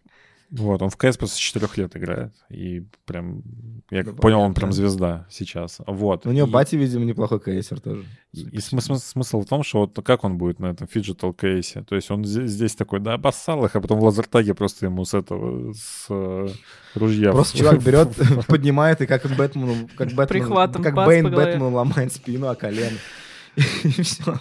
Вот, 0.55 0.83
он 0.83 0.91
в 0.91 0.99
КС 0.99 1.17
просто 1.17 1.37
с 1.37 1.39
4 1.39 1.67
лет 1.77 1.97
играет, 1.97 2.35
и 2.51 2.85
прям, 3.07 3.43
я 3.91 4.03
Ну, 4.05 4.11
как 4.11 4.21
понял, 4.21 4.41
он 4.41 4.53
прям 4.53 4.71
звезда 4.71 5.27
сейчас. 5.31 5.79
Вот. 5.87 6.27
У 6.27 6.31
него 6.31 6.47
И- 6.47 6.51
батя, 6.51 6.77
видимо, 6.77 7.07
неплохой 7.07 7.41
КСер 7.41 7.81
тоже. 7.81 8.05
И, 8.35 8.43
и 8.43 8.61
см- 8.61 8.83
см- 8.85 9.01
смысл 9.03 9.41
в 9.41 9.47
том, 9.47 9.63
что 9.63 9.81
вот 9.81 9.99
как 10.05 10.25
он 10.25 10.37
будет 10.37 10.59
на 10.61 10.67
этом 10.67 10.87
фиджитал 10.87 11.33
КСе. 11.33 11.83
То 11.85 11.95
есть 11.97 12.11
он 12.11 12.27
здесь, 12.27 12.51
здесь 12.51 12.75
такой, 12.75 13.01
да, 13.01 13.15
обоссал 13.15 13.65
их, 13.65 13.75
а 13.75 13.81
потом 13.81 13.99
в 13.99 14.05
лазертаге 14.05 14.53
просто 14.53 14.85
ему 14.85 15.07
с 15.07 15.15
этого, 15.15 15.73
с 15.73 16.05
э, 16.11 16.49
ружья. 16.97 17.33
Просто 17.33 17.57
чувак 17.57 17.83
берет, 17.83 18.11
поднимает 18.47 19.01
и 19.01 19.07
как 19.07 19.23
Бэтмену, 19.35 19.89
как 19.97 20.13
Бэтмен, 20.13 20.49
как 20.83 20.95
Бэйн. 20.95 21.31
Бэтмену 21.31 21.71
ломает 21.71 22.13
спину 22.13 22.49
о 22.49 22.55
колено. 22.55 22.99
И 23.85 24.03
все. 24.03 24.39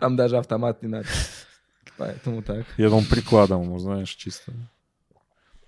Там 0.00 0.16
даже 0.16 0.38
автомат 0.38 0.82
не 0.82 0.88
надо. 0.88 1.06
Поэтому 1.98 2.42
так. 2.42 2.66
Я 2.78 2.88
думал, 2.88 3.04
прикладом 3.08 3.62
ему, 3.62 3.78
знаешь, 3.78 4.10
чисто. 4.10 4.52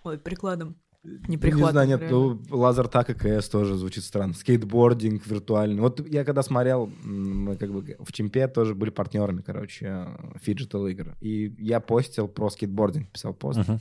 Ой, 0.04 0.18
прикладом. 0.18 0.76
Не 1.04 1.10
Ну, 1.10 1.20
Не 1.28 1.36
прихватом, 1.36 1.72
знаю, 1.72 1.88
нет, 1.88 2.02
ну, 2.10 2.40
лазертаг 2.50 3.10
и 3.10 3.14
КС 3.14 3.48
тоже 3.50 3.74
звучит 3.74 4.04
странно. 4.04 4.32
Скейтбординг 4.32 5.26
виртуальный. 5.26 5.80
Вот 5.82 6.06
я 6.08 6.24
когда 6.24 6.42
смотрел, 6.42 6.90
мы 7.02 7.56
как 7.56 7.72
бы 7.72 7.96
в 8.00 8.12
Чемпе 8.12 8.48
тоже 8.48 8.74
были 8.74 8.88
партнерами, 8.88 9.42
короче, 9.42 10.08
фиджитал 10.40 10.86
игр. 10.86 11.14
И 11.20 11.54
я 11.58 11.80
постил 11.80 12.26
про 12.26 12.48
скейтбординг, 12.48 13.10
писал 13.10 13.34
пост. 13.34 13.58
Мгм. 13.58 13.80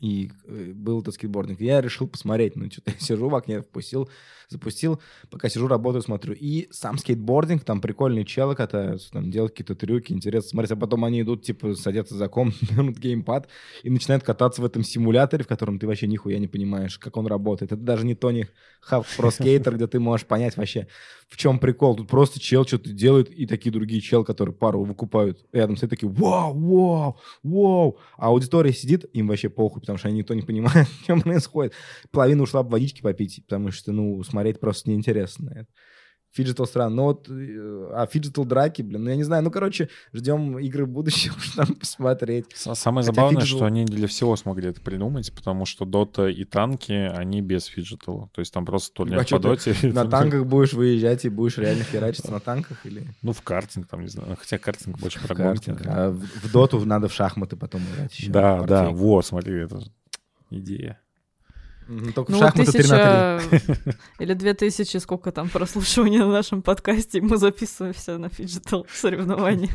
И 0.00 0.30
э, 0.46 0.72
был 0.72 1.00
этот 1.00 1.14
скейтбординг. 1.14 1.60
Я 1.60 1.80
решил 1.80 2.06
посмотреть. 2.06 2.54
Ну, 2.56 2.70
что-то 2.70 2.90
я 2.92 2.98
сижу 2.98 3.28
в 3.28 3.34
окне, 3.34 3.62
впустил, 3.62 4.08
запустил. 4.48 5.00
Пока 5.30 5.48
сижу, 5.48 5.68
работаю, 5.68 6.02
смотрю. 6.02 6.34
И 6.34 6.68
сам 6.70 6.98
скейтбординг, 6.98 7.64
там 7.64 7.80
прикольные 7.80 8.24
челы 8.24 8.54
катаются, 8.54 9.10
там 9.10 9.30
делают 9.30 9.52
какие-то 9.52 9.74
трюки, 9.74 10.12
интересно 10.12 10.50
смотреть. 10.50 10.72
А 10.72 10.76
потом 10.76 11.04
они 11.04 11.22
идут, 11.22 11.42
типа, 11.42 11.74
садятся 11.74 12.14
за 12.14 12.28
комп, 12.28 12.54
берут 12.70 12.98
геймпад 12.98 13.48
и 13.82 13.90
начинают 13.90 14.24
кататься 14.24 14.62
в 14.62 14.64
этом 14.64 14.82
симуляторе, 14.82 15.44
в 15.44 15.48
котором 15.48 15.78
ты 15.78 15.86
вообще 15.86 16.06
нихуя 16.06 16.38
не 16.38 16.48
понимаешь, 16.48 16.98
как 16.98 17.16
он 17.16 17.26
работает. 17.26 17.72
Это 17.72 17.80
даже 17.80 18.06
не 18.06 18.14
Tony 18.14 18.48
Hawk 18.80 19.06
Pro 19.16 19.30
Skater, 19.32 19.76
где 19.76 19.86
ты 19.86 20.00
можешь 20.00 20.26
понять 20.26 20.56
вообще, 20.56 20.86
в 21.28 21.36
чем 21.36 21.58
прикол. 21.58 21.96
Тут 21.96 22.08
просто 22.08 22.40
чел 22.40 22.66
что-то 22.66 22.90
делает, 22.90 23.30
и 23.30 23.46
такие 23.46 23.72
другие 23.72 24.00
чел, 24.00 24.24
которые 24.24 24.54
пару 24.54 24.84
выкупают 24.84 25.44
рядом, 25.52 25.76
все 25.76 25.88
такие 25.88 26.10
«Вау, 26.10 26.54
вау, 26.54 27.16
вау!» 27.42 27.98
А 28.16 28.28
аудитория 28.28 28.72
сидит, 28.72 29.04
им 29.12 29.28
вообще 29.28 29.48
похуй, 29.48 29.80
потому 29.80 29.98
что 29.98 30.08
они 30.08 30.18
никто 30.18 30.34
не 30.34 30.42
понимает, 30.42 30.88
в 31.02 31.06
чем 31.06 31.20
происходит. 31.20 31.72
Половина 32.10 32.42
ушла 32.42 32.62
водички 32.62 33.02
попить, 33.02 33.42
потому 33.44 33.70
что, 33.70 33.92
ну, 33.92 34.22
смотреть 34.34 34.58
просто 34.60 34.90
неинтересно 34.90 35.50
на 35.50 35.58
это. 35.60 35.68
Фиджитал 36.32 36.66
странно. 36.66 36.96
Ну 36.96 37.02
вот, 37.04 37.28
э, 37.30 37.90
а 37.94 38.08
фиджитал 38.10 38.44
драки, 38.44 38.82
блин, 38.82 39.04
ну 39.04 39.10
я 39.10 39.14
не 39.14 39.22
знаю. 39.22 39.44
Ну, 39.44 39.52
короче, 39.52 39.88
ждем 40.12 40.58
игры 40.58 40.84
будущего, 40.84 41.38
чтобы 41.40 41.66
там 41.68 41.76
посмотреть. 41.76 42.46
Самое 42.56 43.06
Хотя 43.06 43.14
забавное, 43.14 43.42
фиджитал- 43.42 43.56
что 43.58 43.64
они 43.66 43.84
для 43.84 44.08
всего 44.08 44.34
смогли 44.34 44.70
это 44.70 44.80
придумать, 44.80 45.32
потому 45.32 45.64
что 45.64 45.84
дота 45.84 46.26
и 46.26 46.44
танки, 46.44 46.90
они 46.90 47.40
без 47.40 47.66
фиджитала. 47.66 48.30
То 48.34 48.40
есть 48.40 48.52
там 48.52 48.66
просто 48.66 48.92
турнир 48.92 49.20
А 49.20 49.24
по 49.24 49.38
доте. 49.38 49.76
На 49.84 50.04
танках 50.10 50.44
будешь 50.44 50.72
выезжать 50.72 51.24
и 51.24 51.28
будешь 51.28 51.56
реально 51.56 51.84
херачиться 51.84 52.32
на 52.32 52.40
танках 52.40 52.84
или 52.84 53.04
Ну, 53.22 53.32
в 53.32 53.40
картинг 53.42 53.86
там, 53.86 54.00
не 54.00 54.08
знаю. 54.08 54.36
Хотя 54.36 54.58
картинг 54.58 54.98
больше 54.98 55.20
про 55.24 55.36
картинг? 55.36 55.82
А 55.86 56.10
в, 56.10 56.50
доту 56.50 56.84
надо 56.84 57.06
в 57.06 57.12
шахматы 57.12 57.54
потом 57.54 57.82
играть 57.94 58.12
еще. 58.18 58.32
Да, 58.32 58.62
да, 58.62 58.90
вот, 58.90 59.24
смотри, 59.24 59.60
это 59.60 59.84
идея. 60.50 60.98
Только 62.14 62.32
Ну, 62.32 62.38
в 62.38 62.40
шахматы 62.40 62.72
3 62.72 62.88
на 62.88 63.38
3. 63.38 63.48
тысяча 63.58 63.96
или 64.18 64.34
две 64.34 64.54
тысячи, 64.54 64.96
сколько 64.96 65.32
там 65.32 65.48
прослушиваний 65.48 66.18
на 66.18 66.28
нашем 66.30 66.62
подкасте, 66.62 67.20
мы 67.20 67.36
записываемся 67.36 68.18
на 68.18 68.28
фиджитал 68.28 68.86
соревнования. 68.92 69.70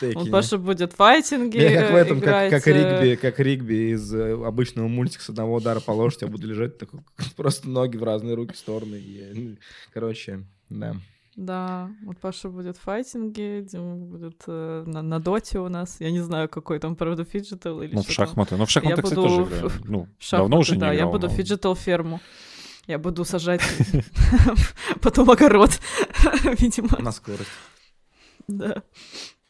Теккене. 0.00 0.30
Паша 0.30 0.58
будет 0.58 0.92
файтинги 0.92 1.58
Я 1.58 1.82
как 1.82 1.92
в 1.92 1.94
этом, 1.96 2.20
как, 2.20 2.28
играть, 2.28 2.50
как 2.50 2.68
э, 2.68 2.72
ригби, 2.72 3.16
как 3.16 3.38
ригби 3.40 3.92
из 3.92 4.12
э, 4.12 4.32
обычного 4.44 4.88
мультика 4.88 5.22
с 5.22 5.28
одного 5.28 5.56
удара 5.56 5.80
по 5.80 5.92
лошади, 5.92 6.24
я 6.24 6.30
буду 6.30 6.46
лежать 6.48 6.78
такой, 6.78 7.00
просто 7.36 7.68
ноги 7.68 7.96
в 7.96 8.02
разные 8.02 8.34
руки, 8.34 8.56
стороны. 8.56 8.96
и, 8.96 9.58
короче, 9.92 10.44
да. 10.68 10.96
Да, 11.40 11.88
вот 12.04 12.18
Паша 12.18 12.48
будет 12.48 12.76
файтинги, 12.78 13.64
Дима 13.70 13.94
будет 13.94 14.42
э, 14.48 14.82
на, 14.86 15.02
на 15.02 15.20
доте 15.20 15.60
у 15.60 15.68
нас. 15.68 16.00
Я 16.00 16.10
не 16.10 16.18
знаю, 16.18 16.48
какой 16.48 16.80
там, 16.80 16.96
правда, 16.96 17.22
фиджитал 17.24 17.80
или 17.80 17.94
Ну, 17.94 18.02
в 18.02 18.06
там. 18.06 18.12
шахматы. 18.12 18.56
Ну, 18.56 18.66
в 18.66 18.70
шахматы, 18.70 19.02
кстати, 19.02 19.14
буду 19.14 19.28
тоже 19.28 19.42
в- 19.44 19.48
играю. 19.48 19.70
Ну, 19.84 20.08
Шахматы, 20.18 20.42
давно 20.42 20.58
уже 20.58 20.74
не 20.74 20.80
да, 20.80 20.92
я 20.92 21.06
буду 21.06 21.28
но- 21.28 21.32
фиджитал 21.32 21.76
ферму. 21.76 22.20
Я 22.88 22.98
буду 22.98 23.24
сажать 23.24 23.60
потом 25.00 25.30
огород, 25.30 25.70
видимо. 26.58 26.98
На 26.98 27.12
скорость. 27.12 27.48
Да. 28.48 28.82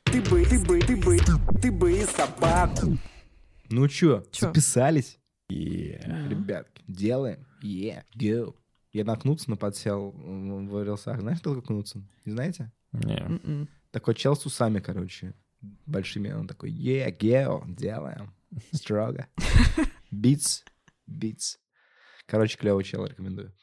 Ты 0.05 0.20
бы, 0.20 0.44
ты 0.44 0.59
бы, 0.59 0.81
ты 0.81 0.94
бы, 0.94 1.19
ты 1.62 1.73
бы 1.73 2.05
собаку. 2.05 2.98
Ну 3.70 3.89
чё, 3.89 4.24
Чё? 4.31 4.48
записались? 4.48 5.19
Yeah. 5.51 6.28
Ребятки, 6.28 6.82
делаем. 6.86 7.47
Yeah, 7.65 8.02
go. 8.15 8.55
Я 8.93 9.05
на 9.05 9.16
Кнутсона 9.16 9.56
подсел 9.56 10.12
в 10.12 10.85
рилсах. 10.85 11.20
Знаешь, 11.20 11.40
кто 11.40 11.55
такой 11.55 11.66
Кнутсон? 11.66 12.09
Не 12.24 12.32
знаете? 12.32 12.73
Не. 12.93 13.19
М-м. 13.19 13.69
Такой 13.90 14.15
чел 14.15 14.35
с 14.35 14.47
усами, 14.47 14.81
короче, 14.81 15.35
большими. 15.86 16.32
Он 16.32 16.47
такой, 16.47 16.73
yeah, 16.73 17.16
go, 17.16 17.65
делаем. 17.66 18.35
Строго. 18.73 19.27
Beats, 20.12 20.62
beats. 21.09 21.56
Короче, 22.27 22.56
клевый 22.56 22.85
чел, 22.85 23.05
рекомендую. 23.05 23.55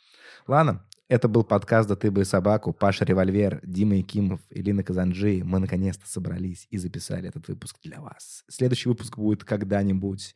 Ладно, 0.47 0.85
это 1.07 1.27
был 1.27 1.43
подкаст 1.43 1.88
«Да 1.89 1.95
ты 1.95 2.10
бы 2.11 2.22
и 2.22 2.26
собаку». 2.26 2.73
Паша 2.73 3.06
Револьвер, 3.06 3.61
Дима 3.64 3.95
Якимов, 3.95 4.41
Илина 4.49 4.84
Казанджи. 4.84 5.43
Мы 5.43 5.60
наконец-то 5.60 6.07
собрались 6.07 6.68
и 6.72 6.77
записали 6.77 7.30
этот 7.30 7.47
выпуск 7.47 7.77
для 7.84 8.02
вас. 8.02 8.43
Следующий 8.47 8.89
выпуск 8.89 9.18
будет 9.18 9.43
когда-нибудь 9.43 10.35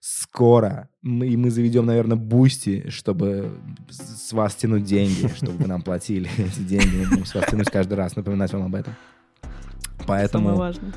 скоро. 0.00 0.88
Мы- 1.02 1.26
И 1.28 1.36
мы 1.36 1.50
заведем, 1.50 1.86
наверное, 1.86 2.16
Boosty, 2.16 2.88
чтобы 2.90 3.50
с 3.90 4.32
вас 4.32 4.54
тянуть 4.54 4.84
деньги, 4.84 5.28
чтобы 5.36 5.52
вы 5.58 5.66
нам 5.66 5.82
платили 5.82 6.30
эти 6.38 6.60
деньги. 6.60 6.96
Мы 6.96 7.08
будем 7.08 7.24
с 7.26 7.34
вас 7.34 7.44
тянуть 7.50 7.70
каждый 7.70 7.94
раз, 7.94 8.16
напоминать 8.16 8.52
вам 8.52 8.64
об 8.66 8.74
этом. 8.74 8.94
Самое 9.42 10.06
Поэтому 10.06 10.56
важное. 10.56 10.92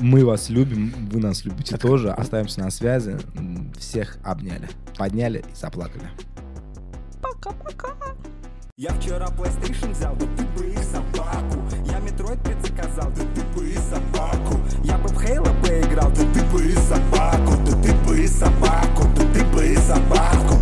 мы 0.00 0.24
вас 0.24 0.48
любим, 0.50 0.92
вы 1.12 1.20
нас 1.20 1.44
любите 1.44 1.76
тоже. 1.76 2.10
Остаемся 2.10 2.60
на 2.60 2.70
связи. 2.70 3.16
Всех 3.78 4.18
обняли, 4.24 4.68
подняли 4.96 5.38
и 5.40 5.54
заплакали. 5.54 6.08
Пока-пока. 7.22 7.90
Я 8.76 8.90
вчера 8.94 9.26
PlayStation 9.26 9.90
взял, 9.92 10.14
да 10.16 10.26
ты 10.36 10.44
бы 10.56 10.66
и 10.70 10.76
собаку 10.76 11.60
Я 11.84 11.98
Metroid 11.98 12.40
предзаказал, 12.44 13.10
да 13.10 13.22
ты 13.34 13.42
бы 13.58 13.68
и 13.68 13.74
собаку 13.74 14.56
Я 14.84 14.98
бы 14.98 15.08
в 15.08 15.18
Halo 15.18 15.60
поиграл, 15.62 16.10
да 16.10 16.32
ты 16.32 16.44
бы 16.52 16.64
и 16.64 16.72
собаку 16.72 17.17
Да 18.28 19.22
ты 19.32 19.44
бы 19.44 19.66
и 19.66 19.76
собаку, 19.76 20.54
да 20.54 20.57